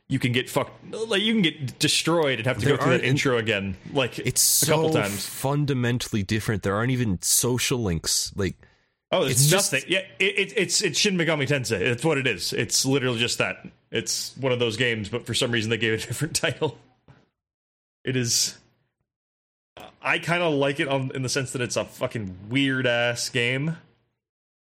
[0.07, 0.95] you can get fucked.
[1.09, 3.77] Like you can get destroyed and have to There go through that intro again.
[3.93, 5.27] Like it's a so couple times.
[5.27, 6.63] fundamentally different.
[6.63, 8.33] There aren't even social links.
[8.37, 8.57] Like,
[9.11, 9.89] Oh, it's just- nothing.
[9.91, 11.81] Yeah, it, it, it's it's Shin Megami Tensei.
[11.81, 12.53] It's what it is.
[12.53, 13.67] It's literally just that.
[13.91, 16.77] It's one of those games, but for some reason they gave it a different title.
[18.05, 18.57] It is.
[20.03, 23.29] I kind of like it on, in the sense that it's a fucking weird ass
[23.31, 23.77] game,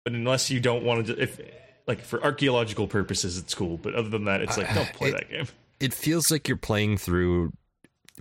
[0.04, 1.40] but unless you don't want to, if
[1.86, 3.76] like for archaeological purposes, it's cool.
[3.78, 5.46] But other than that, it's like don't play it- that game.
[5.80, 7.52] it feels like you're playing through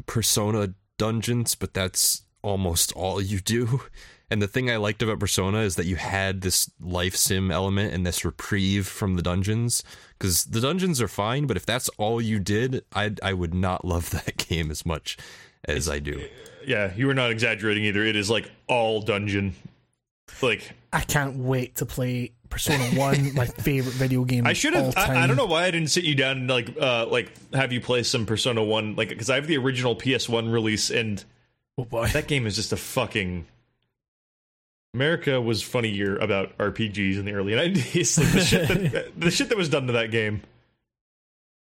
[0.05, 3.81] Persona dungeons, but that's almost all you do.
[4.29, 7.93] And the thing I liked about Persona is that you had this life sim element
[7.93, 9.83] and this reprieve from the dungeons.
[10.17, 13.85] Because the dungeons are fine, but if that's all you did, I I would not
[13.85, 15.17] love that game as much
[15.65, 16.23] as I do.
[16.65, 18.03] Yeah, you were not exaggerating either.
[18.03, 19.55] It is like all dungeon.
[20.41, 24.47] Like I can't wait to play Persona One, my favorite video game.
[24.47, 24.97] I should all have.
[24.97, 27.71] I, I don't know why I didn't sit you down and like, uh, like have
[27.71, 31.23] you play some Persona One, like because I have the original PS One release, and
[31.77, 33.47] Oh boy, that game is just a fucking.
[34.95, 38.17] America was funny year about RPGs in the early '90s.
[38.17, 40.41] Like the shit that the shit that was done to that game,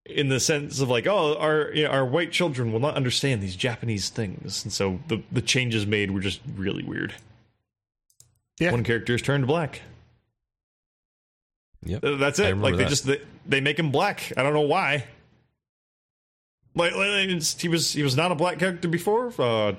[0.06, 3.42] in the sense of like, oh, our you know, our white children will not understand
[3.44, 7.14] these Japanese things, and so the the changes made were just really weird.
[8.60, 8.72] Yeah.
[8.72, 9.82] one character is turned black.
[11.86, 12.02] Yep.
[12.20, 12.58] That's it.
[12.58, 12.90] Like they that.
[12.90, 14.34] just they, they make him black.
[14.36, 15.06] I don't know why.
[16.76, 19.34] Like, like, it's- he was he was not a black character before.
[19.40, 19.74] Uh,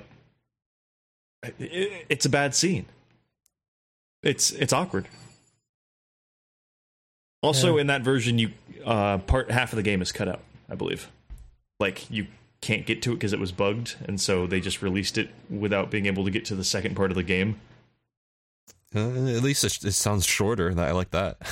[1.59, 2.85] it, it's a bad scene.
[4.23, 5.07] It's it's awkward.
[7.41, 7.81] Also, Yeah.
[7.81, 8.51] in that version, you
[8.85, 10.41] uh, part half of the game is cut out.
[10.69, 11.09] I believe,
[11.79, 12.27] like you
[12.61, 15.89] can't get to it because it was bugged, and so they just released it without
[15.89, 17.59] being able to get to the second part of the game.
[18.95, 20.73] Uh, at least it, it sounds shorter.
[20.79, 21.37] I like that.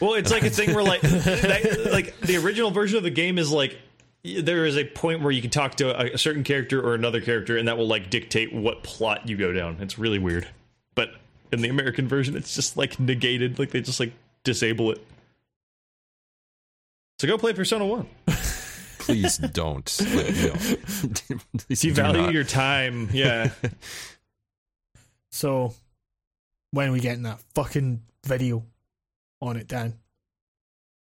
[0.00, 3.38] Well, it's like a thing where like that, like the original version of the game
[3.38, 3.78] is like
[4.24, 7.20] there is a point where you can talk to a, a certain character or another
[7.22, 9.76] character, and that will like dictate what plot you go down.
[9.80, 10.55] It's really weird, but
[11.52, 13.58] in the American version, it's just like negated.
[13.58, 14.12] Like they just like
[14.44, 15.04] disable it.
[17.18, 18.06] So go play Persona One.
[18.98, 20.00] Please don't.
[20.00, 21.38] Like, no.
[21.58, 22.32] Please You value not.
[22.32, 23.08] your time.
[23.12, 23.50] Yeah.
[25.30, 25.74] So
[26.70, 28.64] when are we getting that fucking video
[29.42, 29.98] on it, Dan?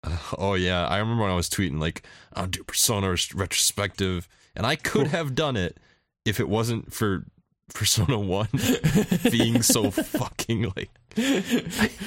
[0.04, 2.02] Uh, oh yeah, I remember when I was tweeting like,
[2.34, 5.78] "I'll do Persona retrospective," and I could have done it
[6.26, 7.26] if it wasn't for
[7.74, 8.48] Persona One
[9.32, 10.90] being so fucking like.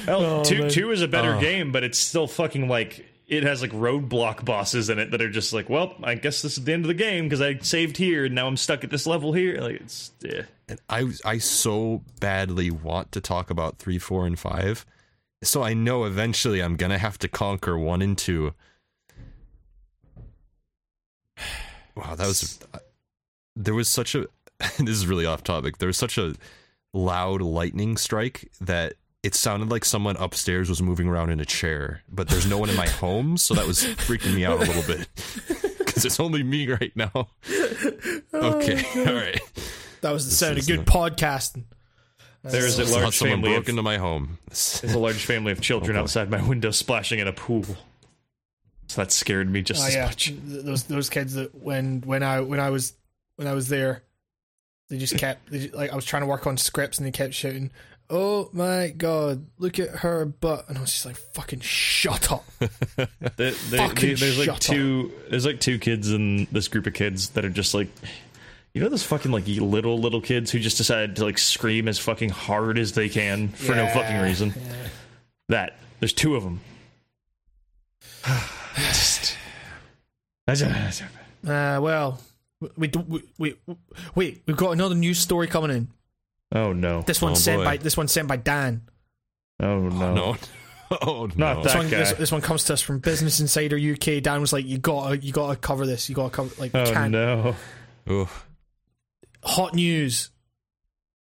[0.07, 0.71] Well, Oh, two man.
[0.71, 1.41] two is a better Oh.
[1.41, 5.29] game, but it's still fucking like it has like roadblock bosses in it that are
[5.31, 7.97] just like, well, I guess this is the end of the game because I saved
[7.99, 9.61] here and now I'm stuck at this level here.
[9.61, 10.43] Like it's yeah.
[10.69, 14.87] And I I so badly want to talk about three, four, and five,
[15.43, 18.55] so I know eventually I'm gonna have to conquer one and two.
[21.97, 22.61] Wow, that was.
[22.73, 22.79] Uh,
[23.57, 24.27] there was such a.
[24.79, 25.79] this is really off topic.
[25.79, 26.35] There was such a
[26.93, 32.03] loud lightning strike that it sounded like someone upstairs was moving around in a chair,
[32.09, 34.83] but there's no one in my home, so that was freaking me out a little
[34.83, 35.09] bit.
[35.89, 37.11] Because it's only me right now.
[38.33, 39.41] Oh, okay, all right.
[40.03, 41.65] That was the sound of good the- podcasting.
[42.45, 44.39] There is a It's large someone family broke of, into my home.
[44.47, 47.65] there's a large family of children Oh, outside my window splashing in a pool.
[48.87, 50.33] So that scared me just Oh as yeah, much.
[50.45, 52.93] Those those kids that when when I when I was
[53.37, 54.03] when I was there,
[54.89, 57.11] they just kept they, ju- like I was trying to work on scripts and they
[57.13, 57.71] kept shouting,
[58.11, 62.45] "Oh my god, look at her butt!" And I was just like, "Fucking shut up!"
[63.37, 64.61] They- they- Fucking there's like shut up.
[64.61, 67.89] two there's like two kids in this group of kids that are just like
[68.75, 71.99] you know those fucking like little little kids who just decided to like scream as
[71.99, 74.53] fucking hard as they can for no fucking reason.
[74.57, 74.73] yeah.
[75.51, 76.61] That there's two of them.
[78.77, 79.37] just,
[81.47, 82.21] Uh, well,
[82.61, 83.77] we, we, we, we
[84.15, 84.43] wait.
[84.47, 85.89] We've got another news story coming in.
[86.55, 87.03] oh no!
[87.03, 87.65] This one's Oh, sent boy.
[87.65, 88.83] by this one's sent by Dan.
[89.61, 90.15] Oh, oh no!
[90.15, 90.37] No.
[91.03, 91.55] Oh Not no.
[91.55, 92.19] that- This one, this, guy.
[92.19, 94.23] this one comes to us from Business Insider UK.
[94.23, 96.09] Dan was like, "You got, to you got to cover this.
[96.09, 97.55] You got to cover like Oh can't." no!
[98.09, 98.29] Ugh.
[99.45, 100.31] Hot news.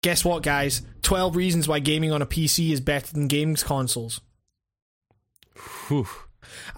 [0.05, 0.83] Guess what, guys?
[1.03, 4.21] Twelve reasons why gaming on a PC is better than games consoles.
[5.89, 6.07] Whew.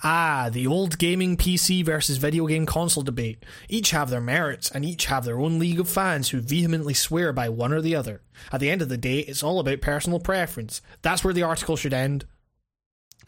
[0.02, 3.44] Ah, the old gaming PC versus video game console debate.
[3.68, 7.33] Each have their merits, and each have their own league of fans who vehemently swear
[7.33, 8.23] by one or the other.
[8.52, 10.81] At the end of the day, it's all about personal preference.
[11.02, 12.27] That's where the article should end.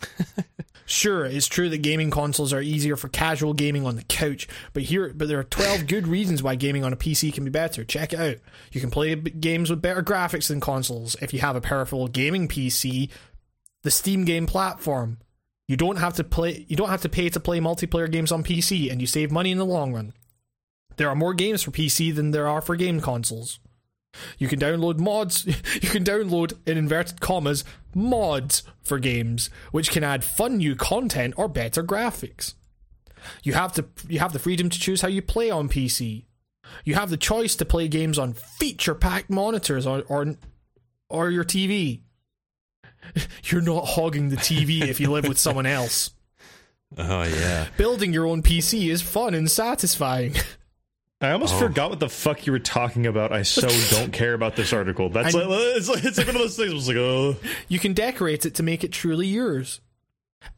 [0.90, 4.82] Sure, it's true that gaming consoles are easier for casual gaming on the couch, but
[4.82, 7.84] here, but there are 12 good reasons why gaming on a PC can be better.
[7.84, 8.38] Check it out.
[8.72, 12.48] You can play games with better graphics than consoles if you have a powerful gaming
[12.48, 13.08] PC.
[13.82, 15.18] The Steam game platform.
[15.70, 16.66] You don't have to play.
[16.66, 19.52] You don't have to pay to play multiplayer games on PC, and you save money
[19.52, 20.12] in the long run.
[20.96, 23.60] There are more games for PC than there are for game consoles.
[24.36, 25.46] You can download mods.
[25.80, 27.62] You can download, in inverted commas,
[27.94, 32.54] mods for games, which can add fun new content or better graphics.
[33.44, 36.24] You have to you have the freedom to choose how you play on PC.
[36.84, 40.34] You have the choice to play games on feature-packed monitors or or,
[41.08, 42.00] or your TV.
[43.44, 46.10] You're not hogging the TV if you live with someone else.
[46.98, 47.66] Oh yeah.
[47.76, 50.34] Building your own PC is fun and satisfying.
[51.20, 51.58] I almost Oh.
[51.58, 53.30] forgot what the fuck you were talking about.
[53.32, 55.08] I so don't care about this article.
[55.10, 56.70] That's like, it's like it's like one of those things.
[56.70, 57.36] I was like, oh,
[57.68, 59.80] You can decorate it to make it truly yours.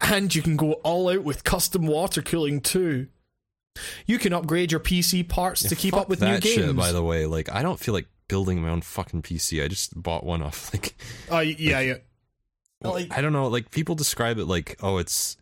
[0.00, 3.08] And you can go all out with custom water cooling too.
[4.06, 6.54] You can upgrade your PC parts to keep up with that new games.
[6.66, 6.76] shit.
[6.76, 9.62] By the way, like I don't feel like building my own fucking PC.
[9.64, 10.94] I just bought one off like
[11.30, 11.94] Oh, yeah, yeah.
[12.90, 13.46] Like, I don't know.
[13.48, 15.36] Like people describe it like, oh, it's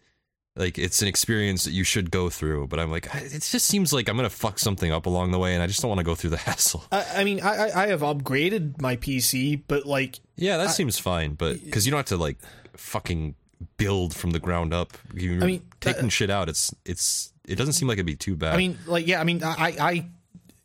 [0.56, 2.66] like it's an experience that you should go through.
[2.66, 5.54] But I'm like, it just seems like I'm gonna fuck something up along the way,
[5.54, 6.84] and I just don't want to go through the hassle.
[6.92, 10.98] I, I mean, I, I- I have upgraded my PC, but like, Yeah, that seems
[10.98, 12.38] fine, but because you don't have to like
[12.76, 13.34] fucking
[13.76, 14.96] build from the ground up.
[15.14, 16.48] You're I mean, taking uh, shit out.
[16.48, 18.54] It's it's it doesn't seem like it'd be too bad.
[18.54, 20.06] I mean, like, yeah, I mean, I, I,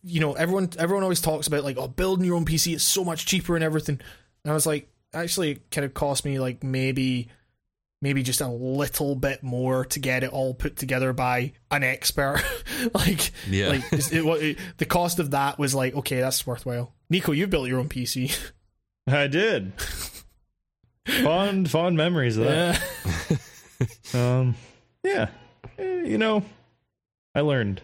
[0.03, 3.03] you know, everyone, everyone always talks about like, oh, building your own PC is so
[3.03, 3.99] much cheaper and everything.
[4.43, 7.29] And I was like, actually, it kind of cost me like maybe,
[8.01, 12.43] maybe just a little bit more to get it all put together by an expert.
[12.93, 13.69] like, Yeah.
[13.69, 16.93] like it's- it, it, the cost of that was like, okay, that's worthwhile.
[17.09, 18.37] Nico, you built your own PC.
[19.07, 19.73] I did.
[21.23, 22.81] fond, fond memories of that.
[23.29, 23.37] Yeah.
[24.13, 24.55] Um,
[25.03, 25.27] yeah,
[25.77, 26.43] Eh, you know,
[27.35, 27.81] I learned.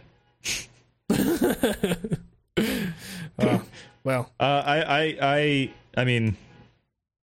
[3.37, 3.59] Uh,
[4.03, 6.37] well, Uh, I, I, I, I mean,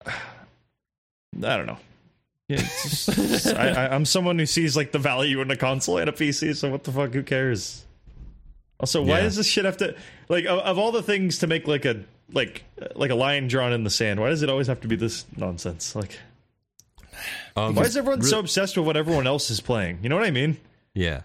[0.08, 1.78] I don't know.
[2.50, 5.98] Yeah, it's just- I, I, I'm someone who sees like the value in a console
[5.98, 6.56] and a PC.
[6.56, 7.14] So what the fuck?
[7.14, 7.86] Who cares?
[8.80, 9.24] Also, why Yeah.
[9.24, 9.96] does this shit have to
[10.30, 12.64] like of, of all the things to make like a like
[12.96, 14.20] like a line drawn in the sand?
[14.20, 15.96] Why does it always have to be this nonsense?
[15.96, 16.20] Like,
[17.56, 20.00] um, why is everyone re- so obsessed with what everyone else is playing?
[20.04, 20.58] You know what I mean?
[20.94, 21.22] Yeah.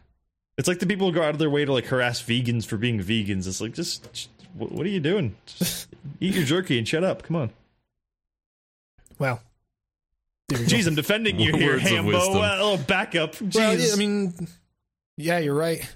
[0.57, 2.77] It's like the people who go out of their way to like harass vegans for
[2.77, 3.47] being vegans.
[3.47, 5.37] It's like just, just what what are you doing?
[5.47, 5.89] Just
[6.21, 7.23] eat your jerky and shut up.
[7.25, 7.51] Come on.
[9.19, 9.41] Well.
[10.49, 10.59] there.
[10.59, 12.13] Jeez, I'm defending you here, Hambo.
[12.13, 12.37] wisdom.
[12.37, 13.35] Uh, a little backup.
[13.35, 13.55] Jeez.
[13.55, 14.49] Well, I mean,
[15.17, 15.89] yeah, you're right.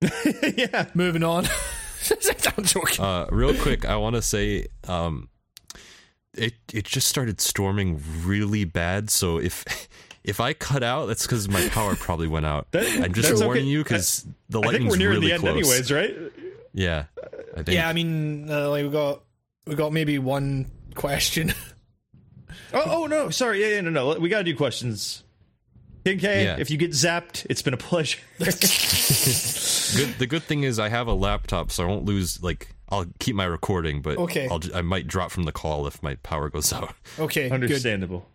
[0.56, 0.86] yeah.
[0.94, 1.46] Moving on.
[2.56, 3.04] I'm joking.
[3.04, 5.28] Uh, real quick, I want to say, um,
[6.34, 9.10] it it just started storming really bad.
[9.10, 9.64] So if
[10.24, 12.70] if I cut out, that's because my power probably went out.
[12.72, 13.70] That- I'm just warning okay.
[13.70, 15.56] you because the I think lightning's we're near really the end, close.
[15.56, 16.16] anyways, right?
[16.72, 17.04] Yeah,
[17.52, 17.68] I think.
[17.70, 19.22] Yeah, I mean, uh, like we got
[19.66, 21.52] we got maybe one question.
[22.72, 23.60] Oh, oh no, sorry.
[23.62, 24.18] Yeah, yeah, no, no.
[24.18, 25.22] We gotta do questions.
[26.04, 26.56] King K, Yeah.
[26.58, 28.18] if you get zapped, it's been a pleasure.
[28.38, 28.48] Good,
[30.18, 32.42] the good thing is I have a laptop, so I won't lose.
[32.42, 34.46] Like, I'll keep my recording, but Okay.
[34.50, 36.94] I'll, j- I might drop from the call if my power goes out.
[37.18, 37.54] Okay, good.
[37.54, 38.26] Understandable.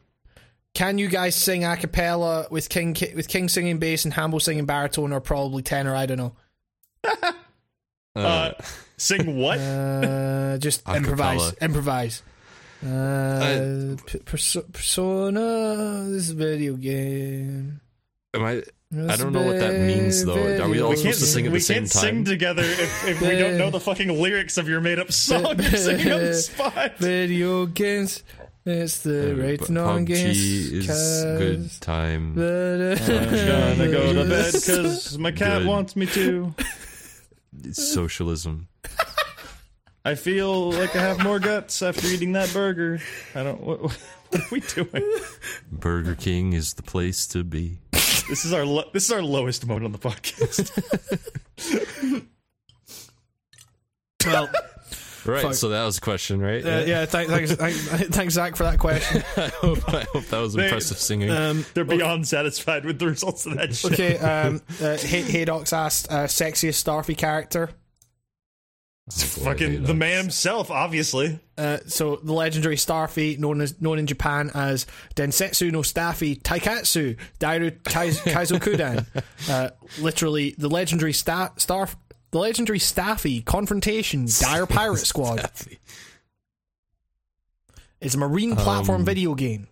[0.73, 4.65] Can you guys sing a cappella with King with King singing bass and Hambo singing
[4.65, 5.95] baritone, or probably tenor?
[5.95, 6.35] I don't know.
[8.15, 8.51] Uh,
[8.95, 9.57] sing what?
[9.59, 12.21] Uh, just A improvise, improvise.
[12.85, 17.79] Uh, p- perso- persona, this video game.
[18.33, 18.63] am I?
[19.09, 20.35] I don't know what that means, though.
[20.63, 21.83] Are we all we supposed can't, to sing at the same time?
[21.83, 24.99] We can't sing together if, if we don't know the fucking lyrics of your made
[24.99, 25.59] up song.
[25.59, 26.97] You're singing on the spot.
[26.97, 28.23] video games?
[28.65, 30.37] It's the Uh, rating on PUBG games.
[30.89, 32.33] is good time.
[32.33, 32.95] I'm
[33.77, 35.67] gonna go to bed because my cat Good.
[35.67, 36.53] wants me to.
[37.63, 38.67] It's socialism.
[40.05, 42.99] I feel like I have more guts after eating that burger.
[43.35, 43.61] I don't.
[43.61, 43.95] What, what
[44.35, 45.13] are we doing?
[45.71, 47.77] Burger King is the place to be.
[47.91, 50.69] This is our lo- this is our lowest moment on the podcast.
[54.25, 54.49] Well,
[55.25, 55.53] Right, Fuck.
[55.53, 56.63] so that was a question, right?
[56.65, 57.05] uh, yeah.
[57.05, 57.77] Th- thanks, thanks,
[58.09, 59.23] thanks, Zach, for that question.
[59.37, 61.29] I, hope, I hope that was They- impressive singing.
[61.29, 63.93] Um, They're beyond satisfied with the results of that shit.
[63.93, 64.17] okay.
[64.17, 67.69] Um, uh, hey, Haydox asked uh, sexiest Starfy character.
[69.11, 71.37] Fucking the man himself, obviously.
[71.57, 77.17] Uh, so the legendary Starfy, known as known in Japan as Densetsu no Staffy Taikatsu
[77.39, 79.05] Dairu Kaiz- Kaizokudan,
[79.49, 81.89] uh, literally the legendary sta- star
[82.31, 85.49] the legendary Staffy Confrontation Dire Pirate Squad
[88.01, 89.67] it's a marine platform Um, video game.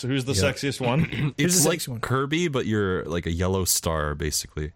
[0.00, 0.42] So who's the Yeah.
[0.52, 1.04] sexiest one?
[1.04, 2.00] Who's It's the like one?
[2.00, 4.72] Kirby, but you're like a yellow star, basically.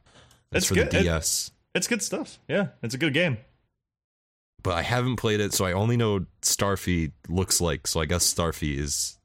[0.51, 0.91] That's It's for good.
[0.91, 1.53] the It- DS.
[1.75, 2.39] it's good stuff.
[2.49, 3.39] Yeah, it's a good game.
[4.63, 7.87] But I haven't played it, so I only know Starfy looks like.
[7.87, 9.19] So I guess Starfy is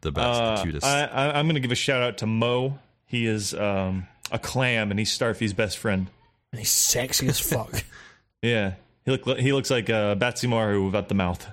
[0.00, 0.86] the best, Uh, the cutest.
[0.86, 2.78] I, I, I'm going to give a shout out to Mo.
[3.06, 6.08] He is um, a clam, and he's Starfy's best friend.
[6.52, 7.84] And he's sexy as fuck.
[8.42, 8.74] Yeah,
[9.06, 11.46] he look he looks like uh, Batsimaru without the mouth.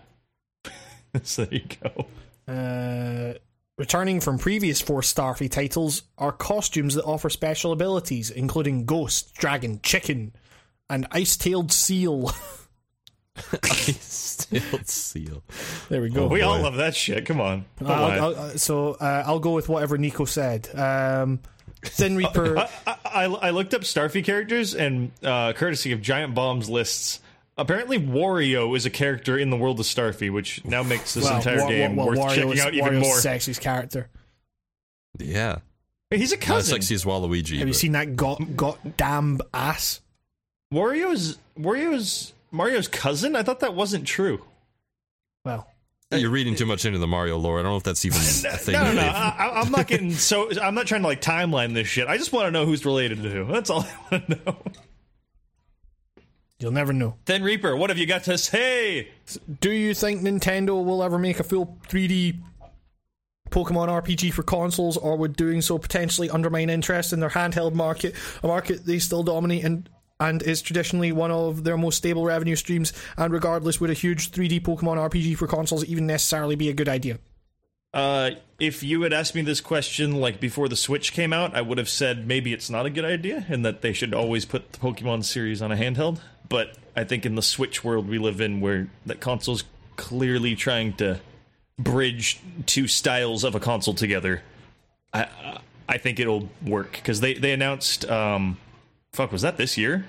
[1.24, 2.06] so there you go.
[2.54, 3.36] Uh,
[3.78, 9.80] returning from previous four Starfy titles are costumes that offer special abilities, including Ghost, Dragon,
[9.82, 10.34] Chicken,
[10.90, 12.34] and Ice-tailed Seal.
[14.02, 15.44] Still seal.
[15.90, 16.28] There we go.
[16.28, 17.26] we all love that shit.
[17.26, 17.66] Come on.
[17.80, 20.68] Don't I'll- I'll- so uh, I'll go with whatever Nico said.
[20.78, 21.40] Um,
[21.84, 22.58] Thin Reaper.
[22.58, 22.70] I,
[23.06, 27.20] I, I looked up Starfy characters, and uh, courtesy of Giant Bomb's lists,
[27.58, 31.38] apparently Wario is a character in the world of Starfy, which now makes this well,
[31.38, 33.16] entire Wa- Wa- game Wa- worth Wario checking is- out even Wario's more.
[33.18, 34.10] sexiest character.
[35.20, 35.60] Yeah,
[36.10, 36.74] He's a not as cousin.
[36.76, 37.60] sexy as Waluigi.
[37.60, 40.02] Have you seen that got got damn ass?
[40.74, 43.36] Wario's Wario's Mario's cousin.
[43.36, 44.44] I thought that wasn't true.
[45.46, 45.68] Well,
[46.12, 47.60] You're reading too much into the Mario lore.
[47.60, 48.18] I don't know if that's even
[48.54, 48.74] a thing.
[48.74, 49.02] No, no, no.
[49.02, 50.52] I, I'm not getting so.
[50.60, 52.08] I'm not trying to like timeline this shit.
[52.08, 53.46] I just want to know who's related to who.
[53.52, 54.58] That's all I want to know.
[56.60, 57.16] you'll never know.
[57.26, 59.10] Then Reaper, what have you got to say?
[59.62, 62.40] Do you think Nintendo will ever make a full 3D
[63.50, 68.16] Pokemon RPG for consoles, or would doing so potentially undermine interest in their handheld market,
[68.44, 69.90] a market they still dominate and
[70.22, 72.94] and is traditionally one of their most stable revenue streams?
[73.18, 76.88] And regardless, would a huge 3D Pokemon RPG for consoles even necessarily be a good
[76.88, 77.20] idea?
[77.94, 81.62] Uh, if you had asked me this question like before the Switch came out, I
[81.62, 84.72] would have said maybe it's not a good idea and that they should always put
[84.72, 86.20] the Pokemon series on a handheld.
[86.48, 89.64] But I think in the Switch world we live in, where that console's
[89.98, 91.20] clearly trying to
[91.78, 94.44] bridge two styles of a console together,
[95.14, 95.60] I
[95.90, 98.58] I think it'll work because they they announced um,
[99.14, 100.06] fuck was that this year?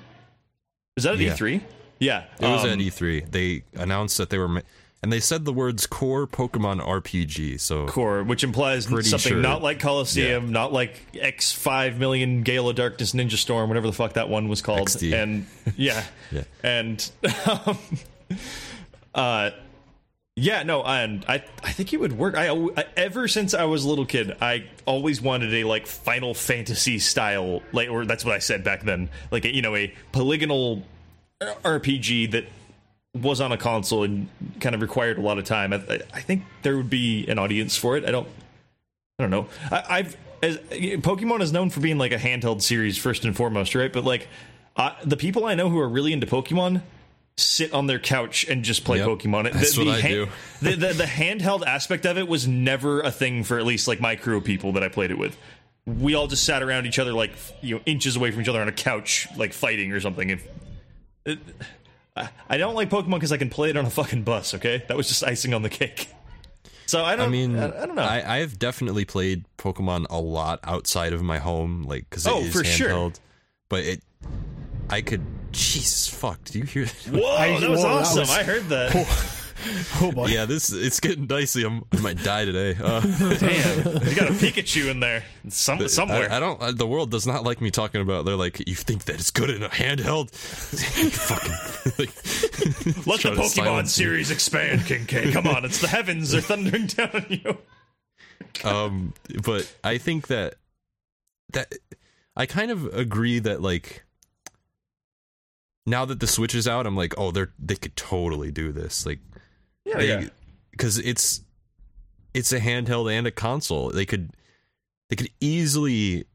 [0.96, 1.34] Was that at Yeah.
[1.34, 1.62] E3?
[1.98, 3.30] Yeah, It was um, at E3.
[3.30, 4.60] They announced that they were, ma-
[5.04, 9.36] and they said the words "core Pokemon RPG." So core, which implies something sure.
[9.36, 13.92] not like Coliseum, not like X five million Gale of Darkness Ninja Storm, whatever the
[13.92, 14.88] fuck that one was called.
[14.88, 15.12] XD.
[15.12, 16.42] And yeah, Yeah.
[16.64, 17.08] and
[17.66, 17.78] um,
[19.14, 19.50] uh,
[20.42, 22.34] yeah, no, and I I think it would work.
[22.36, 26.34] I, I ever since I was a little kid, I always wanted a like Final
[26.34, 29.94] Fantasy style, like or that's what I said back then, like a, you know a
[30.10, 30.82] polygonal
[31.40, 32.46] RPG that
[33.14, 35.72] was on a console and kind of required a lot of time.
[35.72, 38.04] I, I think there would be an audience for it.
[38.04, 38.26] I don't,
[39.20, 39.46] I don't know.
[39.70, 43.76] I, I've as, Pokemon is known for being like a handheld series first and foremost,
[43.76, 43.92] right?
[43.92, 44.26] But like
[44.76, 46.82] uh, the people I know who are really into Pokemon
[47.36, 49.08] sit on their couch and just play Yep.
[49.08, 49.52] Pokemon.
[49.52, 50.28] That's what I do.
[50.60, 54.00] The, the the handheld aspect of it was never a thing for at least like
[54.00, 55.36] my crew of people that I played it with.
[55.86, 58.60] We all just sat around each other like you know inches away from each other
[58.60, 60.30] on a couch, like fighting or something.
[60.30, 60.46] If
[61.26, 61.38] it,
[62.48, 64.54] I don't like Pokemon because I can play it on a fucking bus.
[64.54, 66.08] Okay, that was just icing on the cake.
[66.86, 67.26] So I don't.
[67.26, 68.02] I mean, I, I don't know.
[68.02, 72.40] I, I've definitely played Pokemon a lot outside of my home, like because it Oh,
[72.42, 73.12] is for sure.
[73.68, 74.02] But it,
[74.90, 75.24] I could.
[75.52, 76.42] Jesus fuck!
[76.44, 76.86] Do you hear?
[77.10, 78.20] Whoa, I- that was whoa, that awesome!
[78.20, 79.38] was- I heard that.
[80.00, 80.26] Oh boy.
[80.26, 81.62] yeah, this it's getting dicey.
[81.64, 82.76] I'm, I might die today.
[82.82, 83.00] Uh,
[83.38, 86.28] Damn, you got a Pikachu in there, some, somewhere.
[86.32, 86.60] I, I don't.
[86.60, 88.24] I, the world does not like me talking about.
[88.24, 90.32] They're like, you think that it's good in a handheld?
[90.32, 91.94] Fucking.
[91.96, 94.04] Like, Let the Pokemon silence me.
[94.04, 95.32] series expand, Kincaid.
[95.32, 97.58] Come on, it's the heavens are thundering down on you.
[98.68, 99.14] um
[99.44, 100.56] but i think that
[101.52, 101.72] that
[102.36, 104.04] i kind of agree that like
[105.86, 109.06] now that the switch is out i'm like oh they're they could totally do this.
[109.06, 109.20] Like
[109.84, 110.30] Yeah, they
[110.70, 111.42] because it's
[112.34, 113.90] it's a handheld and a console.
[113.90, 114.30] They could
[115.08, 116.26] they could easily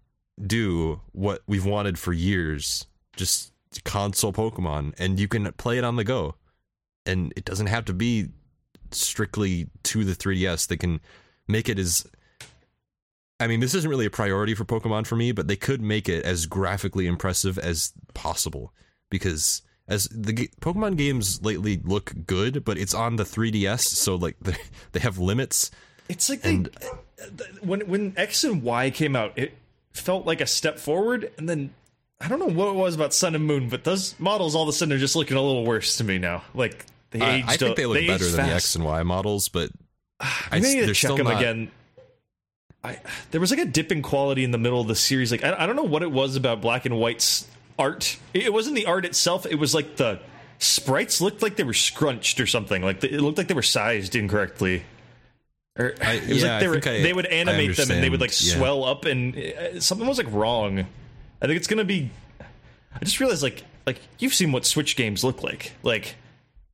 [0.45, 2.85] do what we've wanted for years
[3.15, 3.51] just
[3.83, 6.35] console pokemon and you can play it on the go.
[7.05, 8.29] And it doesn't have to be
[8.91, 10.99] strictly to the 3ds they can
[11.47, 12.05] make it as
[13.39, 16.09] I mean, this isn't really a priority for Pokemon for me, but they could make
[16.09, 18.73] it as graphically impressive as possible
[19.09, 24.15] because as the g- Pokemon games lately look good, but it's on the 3DS, so
[24.15, 24.55] like they
[24.91, 25.71] they have limits.
[26.09, 27.27] It's like they, And- uh,
[27.61, 29.57] when when X and Y came out, it
[29.93, 31.73] felt like a step forward, and then
[32.21, 34.69] I don't know what it was about Sun and Moon, but those models all of
[34.69, 36.43] a sudden are just looking a little worse to me now.
[36.53, 37.49] Like they I, aged.
[37.49, 38.53] I think they look better aged than the.
[38.53, 39.69] X and Y models, but
[40.19, 41.71] ah, I need to check them not- again.
[42.83, 42.99] I
[43.31, 45.31] there was like a dip in quality in the middle of the series.
[45.31, 47.47] Like I, I don't know what it was about black and white's
[47.79, 48.17] art.
[48.33, 49.45] It, wasn't the art itself.
[49.45, 50.19] It was like the
[50.59, 52.81] sprites looked like they were scrunched or something.
[52.81, 54.83] Like it looked like they were sized incorrectly.
[55.77, 58.09] Or I- it was yeah, like they were I- they would animate them and they
[58.09, 58.55] would like yeah.
[58.55, 60.79] swell up and uh, something was like wrong.
[61.41, 62.09] I think it's gonna be.
[62.39, 65.73] I just realized like like you've seen what Switch games look like.
[65.83, 66.15] Like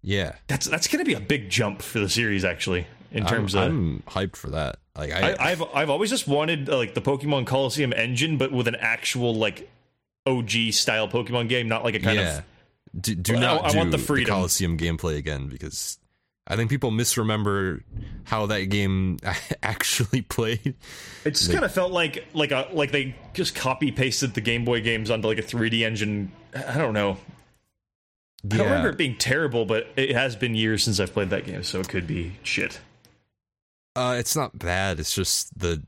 [0.01, 0.35] yeah.
[0.47, 3.63] that's that's gonna be a big jump for the series actually in I'm, terms of.
[3.63, 4.77] I'm hyped for that.
[4.97, 8.51] Like I, I, I've I've always just wanted uh, like the Pokemon Coliseum engine, but
[8.51, 9.69] with an actual like
[10.25, 12.37] OG style Pokemon game, not like a kind yeah.
[12.37, 14.33] of do, do I- not I do want the freedom.
[14.33, 15.97] Coliseum gameplay again because
[16.45, 17.83] I think people misremember
[18.25, 19.17] how that game
[19.63, 20.75] actually played.
[21.25, 24.65] It just kind of felt like like a like they just copy pasted the Game
[24.65, 26.31] Boy games onto like a 3D engine.
[26.53, 27.17] I don't know.
[28.45, 31.45] I don't remember it being terrible, but it has been years since I've played that
[31.45, 32.81] game, so it could be shit.
[33.95, 34.99] Uh, it's not bad.
[34.99, 35.81] It's just the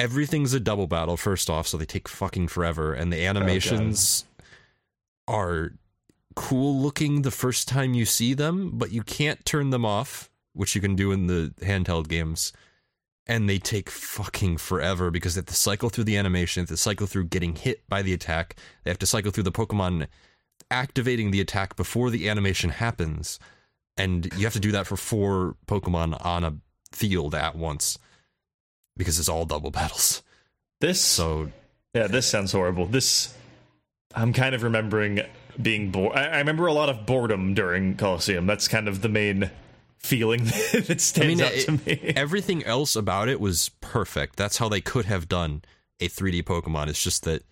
[0.00, 1.16] everything's a double battle.
[1.16, 4.24] First off, so they take fucking forever, and the animations
[5.28, 5.72] are
[6.34, 10.74] cool looking the first time you see them, but you can't turn them off, which
[10.74, 12.52] you can do in the handheld games.
[13.26, 16.68] And they take fucking forever because they have to cycle through the animation, they have
[16.70, 20.08] to cycle through getting hit by the attack, they have to cycle through the Pokemon
[20.70, 23.38] activating the attack before the animation happens.
[23.96, 26.56] And you have to do that for four Pokemon on a
[26.92, 27.98] field at once
[29.00, 30.22] because it's all double battles.
[30.80, 31.50] This So
[31.94, 32.86] Yeah, this sounds horrible.
[32.86, 33.34] This,
[34.14, 35.20] I'm kind of remembering
[35.60, 36.16] being bored.
[36.16, 38.46] I, I remember a lot of boredom during Colosseum.
[38.46, 39.50] That's kind of the main
[39.98, 42.12] feeling that stands I mean, out it- to me.
[42.16, 44.36] everything else about it was perfect.
[44.36, 45.62] That's how they could have done
[45.98, 46.88] a 3D Pokemon.
[46.88, 47.42] It's just that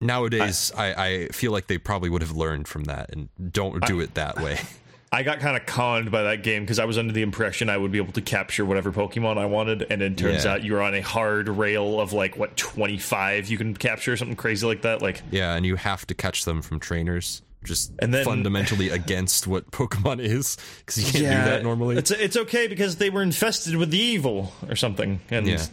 [0.00, 4.00] nowadays I, I feel like they probably would have learned from that and don't do
[4.00, 4.58] it that way.
[5.16, 7.76] I got kind of conned by that game because I was under the impression I
[7.78, 10.52] would be able to capture whatever Pokemon I wanted, and it turns Yeah.
[10.52, 14.66] out you're on a hard rail of like what 25 you can capture, something crazy
[14.66, 15.00] like that.
[15.00, 17.40] Like, yeah, and you have to catch them from trainers.
[17.64, 21.96] Just And then- fundamentally against what Pokemon is because you can't Yeah, do that normally.
[21.96, 25.64] it's it's okay because they were infested with the evil or something, and Yeah.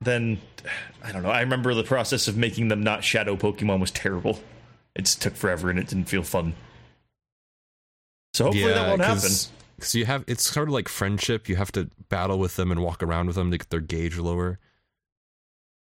[0.00, 0.38] then
[1.04, 1.30] I don't know.
[1.30, 4.40] I remember the process of making them not shadow Pokemon was terrible.
[4.96, 6.54] It just took forever and it didn't feel fun.
[8.36, 9.30] So hopefully that won't happen.
[9.76, 11.48] Because you have, it's sort of like friendship.
[11.48, 14.18] You have to battle with them and walk around with them to get their gauge
[14.18, 14.58] lower.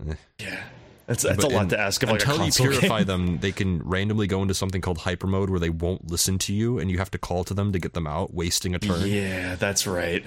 [0.08, 0.14] Eh.
[0.40, 0.64] Yeah,
[1.08, 3.08] that's that's But a lot in- to ask of like a until you purify game.
[3.08, 6.54] them, they can randomly go into something called hyper mode where they won't listen to
[6.54, 9.08] you, and you have to call to them to get them out, wasting a turn.
[9.08, 10.24] Yeah, that's right.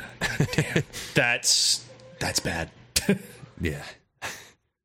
[0.52, 0.82] Damn,
[1.14, 1.84] that's
[2.18, 2.70] that's bad.
[3.60, 3.82] Yeah.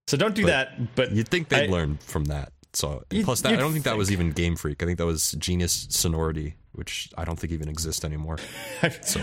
[0.07, 0.95] So don't do But that.
[0.95, 2.51] But You'd think they'd I- learn from that.
[2.73, 4.81] So You'd- plus that, I don't think that was even Game Freak.
[4.81, 8.37] I think that was Genius Sonority, which I don't think even exists anymore.
[9.01, 9.19] so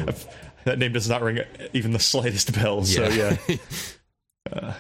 [0.64, 1.40] that name does not ring
[1.72, 2.84] even the slightest bell.
[2.84, 3.36] So yeah.
[4.50, 4.72] Uh,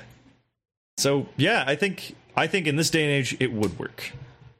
[0.96, 4.12] so yeah, I think I think in this day and age it would work,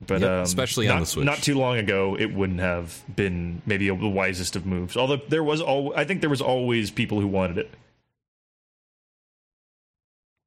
[0.07, 1.25] but Yep, um, especially not, on the Switch.
[1.25, 4.99] Not too long ago, it wouldn't have been maybe the wisest of moves.
[4.99, 7.70] Although there was al- I think there was always people who wanted it.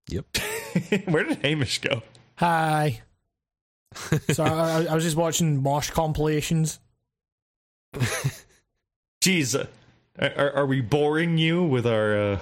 [0.10, 0.26] Yep.
[1.06, 2.04] Where did Hamish go?
[2.36, 3.02] Hi.
[4.32, 6.80] so I, I was just watching Mosh compilations.
[9.22, 9.66] Jeez, uh,
[10.20, 12.18] are, are we boring you with our?
[12.34, 12.40] Uh,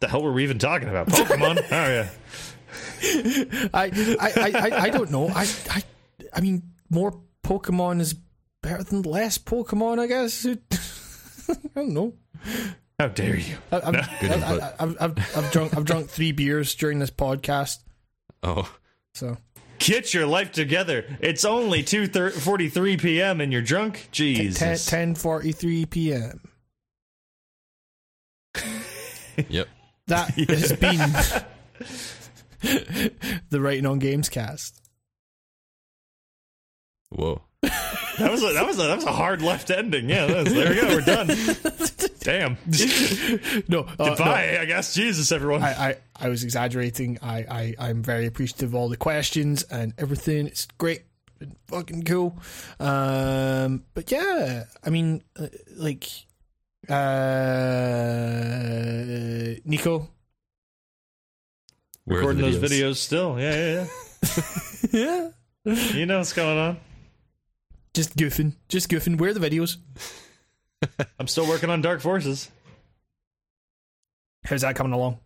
[0.00, 1.08] the hell were we even talking about?
[1.08, 1.58] Pokemon?
[1.70, 2.10] oh yeah.
[3.74, 3.84] I,
[4.20, 5.28] I, I, I, don't know.
[5.28, 5.82] I, I,
[6.34, 8.14] I mean, more Pokemon is
[8.62, 9.98] better than less Pokemon.
[9.98, 10.46] I guess.
[10.46, 12.14] I don't know.
[12.98, 13.56] How dare you?
[13.72, 17.78] I, I'm, Good I, I've, I've, I've drunk, I've drunk three beers during this podcast.
[18.42, 18.70] Oh,
[19.14, 19.38] So
[19.80, 21.06] Get your life together.
[21.20, 23.40] It's only two forty-three p.m.
[23.40, 24.08] and you're drunk.
[24.12, 24.84] Jesus.
[24.86, 26.40] 10, 10.43 p.m.
[29.48, 29.68] yep.
[30.06, 30.98] That has been
[33.50, 34.82] the Writing on Games cast.
[37.08, 37.40] Whoa.
[38.20, 40.10] That was a, that was a, that was a hard left ending.
[40.10, 40.88] Yeah, that was, there we go.
[40.88, 41.28] We're done.
[42.20, 42.58] Damn.
[43.68, 44.58] No, uh, Goodbye.
[44.60, 44.92] I guess.
[44.92, 45.62] Jesus, everyone.
[45.62, 47.18] I, I, I was exaggerating.
[47.22, 50.46] I, I, I'm very appreciative of all the questions and everything.
[50.46, 51.04] It's great.
[51.38, 52.38] Been fucking cool.
[52.78, 56.06] Um, but yeah, I mean, uh, like,
[56.90, 56.94] uh,
[59.64, 60.10] Nico.
[62.04, 63.40] Where are Recording the those videos still.
[63.40, 63.86] Yeah, yeah,
[64.92, 65.30] Yeah.
[65.64, 65.74] yeah.
[65.94, 66.76] You know what's going on.
[67.94, 68.54] Just goofing.
[68.68, 69.18] Just goofing.
[69.18, 69.76] Where are the videos?
[71.18, 72.50] I'm still working on Dark Forces.
[74.44, 75.18] How's that coming along?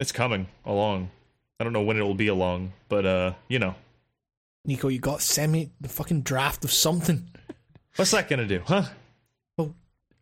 [0.00, 1.10] It's coming along.
[1.60, 3.74] I don't know when it will be along, but uh, you know,
[4.64, 7.28] Nico, you got send me the fucking draft of something.
[7.96, 8.84] What's that gonna do, huh?
[9.56, 9.74] Well,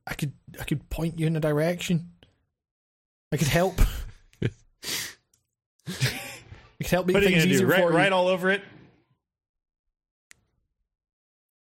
[0.07, 2.11] I could I could point you in a direction.
[3.33, 3.81] I could help.
[4.43, 4.49] I
[6.79, 7.73] could help make What are you things easier do?
[7.73, 7.97] Write, for you.
[7.97, 8.63] write all over it?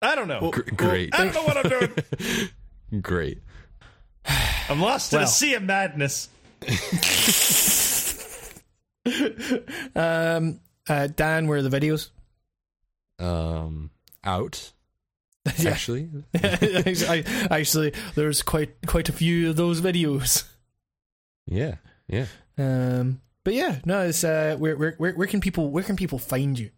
[0.01, 0.51] I don't know.
[0.51, 1.13] Gr- great.
[1.13, 3.01] I don't know what I'm doing.
[3.01, 3.39] Great.
[4.69, 5.25] I'm lost in Well.
[5.25, 6.29] a sea of madness.
[9.95, 12.09] Um, uh, Dan, where are the videos?
[13.17, 13.89] Um,
[14.23, 14.71] out.
[15.57, 15.71] Yeah.
[15.71, 20.43] Actually, I, actually, there's quite quite a few of those videos.
[21.47, 21.75] yeah,
[22.07, 22.25] yeah.
[22.57, 26.19] Um, but yeah, no, it's uh, where where where where can people where can people
[26.19, 26.69] find you?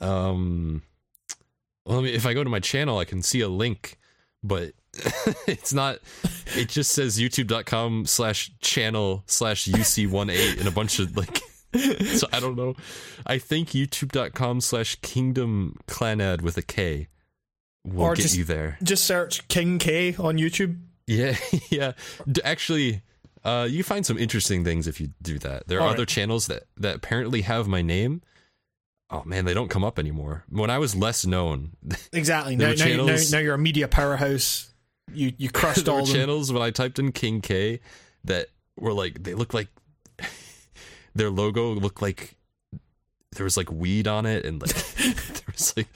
[0.00, 0.82] Um,
[1.86, 3.98] well, I mean, if I go to my channel, I can see a link,
[4.42, 4.72] but
[5.46, 5.98] it's not.
[6.56, 11.40] It just says youtube.com slash channel slash UC18 and a bunch of like.
[11.76, 12.74] So I don't know.
[13.26, 17.08] I think youtube.com slash kingdom clannad with a K
[17.84, 18.78] will Or get just- you there.
[18.82, 20.78] Just search King K on YouTube.
[21.06, 21.36] Yeah,
[21.70, 21.92] yeah.
[22.30, 23.02] D- Actually,
[23.44, 25.66] uh, you find some interesting things if you do that.
[25.68, 26.08] There are All other right.
[26.08, 28.22] channels that that apparently have my name.
[29.10, 30.44] Oh man, they don't come up anymore.
[30.48, 31.72] When I was less known,
[32.12, 32.56] Exactly.
[32.56, 34.70] There Now, were now, now, you're a media powerhouse.
[35.12, 36.14] You you crushed there all were them.
[36.16, 37.80] channels when I typed in King K
[38.24, 39.68] that were like they look like
[41.14, 42.34] their logo looked like
[43.36, 45.86] there was like weed on it and like there was like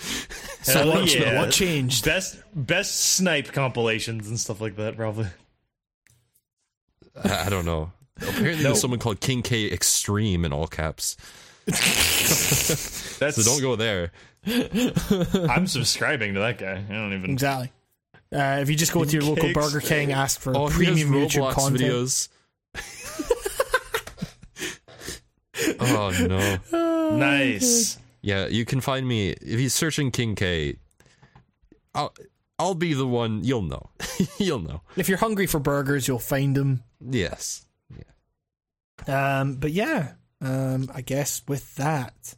[0.62, 1.38] So Hell what, yeah.
[1.40, 2.04] what changed?
[2.04, 5.26] Best best snipe compilations and stuff like that, probably.
[7.24, 7.90] I I don't know.
[8.18, 8.62] Apparently, No.
[8.62, 11.16] there's someone called King K Extreme in all caps.
[13.20, 14.10] That's So don't go there.
[15.48, 16.82] I'm subscribing to that guy.
[16.88, 17.30] I don't even.
[17.30, 17.70] Exactly.
[18.32, 19.54] Uh, if you just go to your local Cakes.
[19.54, 21.80] Burger King, ask for Oh, premium YouTube Roblox content.
[21.80, 22.28] videos.
[25.80, 27.16] oh no.
[27.16, 27.98] Nice.
[28.22, 30.76] Yeah, you can find me if you're searching King K.
[31.94, 32.14] I'll
[32.58, 33.90] I'll be the one you'll know.
[34.38, 34.82] you'll know.
[34.96, 36.82] If you're hungry for burgers, you'll find them.
[37.00, 37.66] Yes.
[39.06, 42.34] Um, but yeah, um, I guess with that,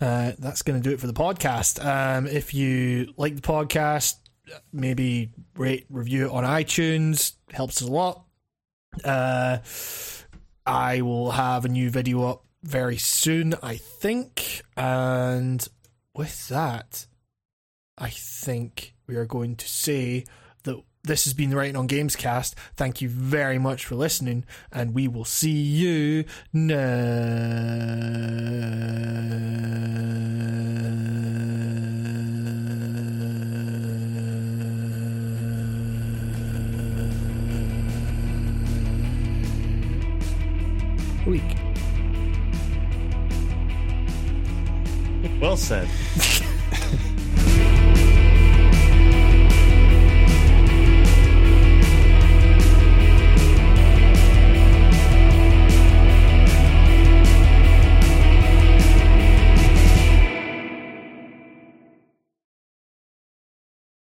[0.00, 1.84] uh, that's going to do it for the podcast.
[1.84, 4.14] Um, if you like the podcast,
[4.72, 7.34] maybe rate, review it on iTunes.
[7.50, 8.24] Helps us a lot.
[9.04, 9.58] Uh,
[10.66, 14.62] I will have a new video up very soon, I think.
[14.76, 15.66] And
[16.14, 17.06] with that,
[17.96, 20.24] I think we are going to say
[21.06, 22.56] this has been the Writing on Games cast.
[22.76, 26.76] Thank you very much for listening, and we will see you next
[41.26, 41.42] week.
[45.40, 45.88] Well said.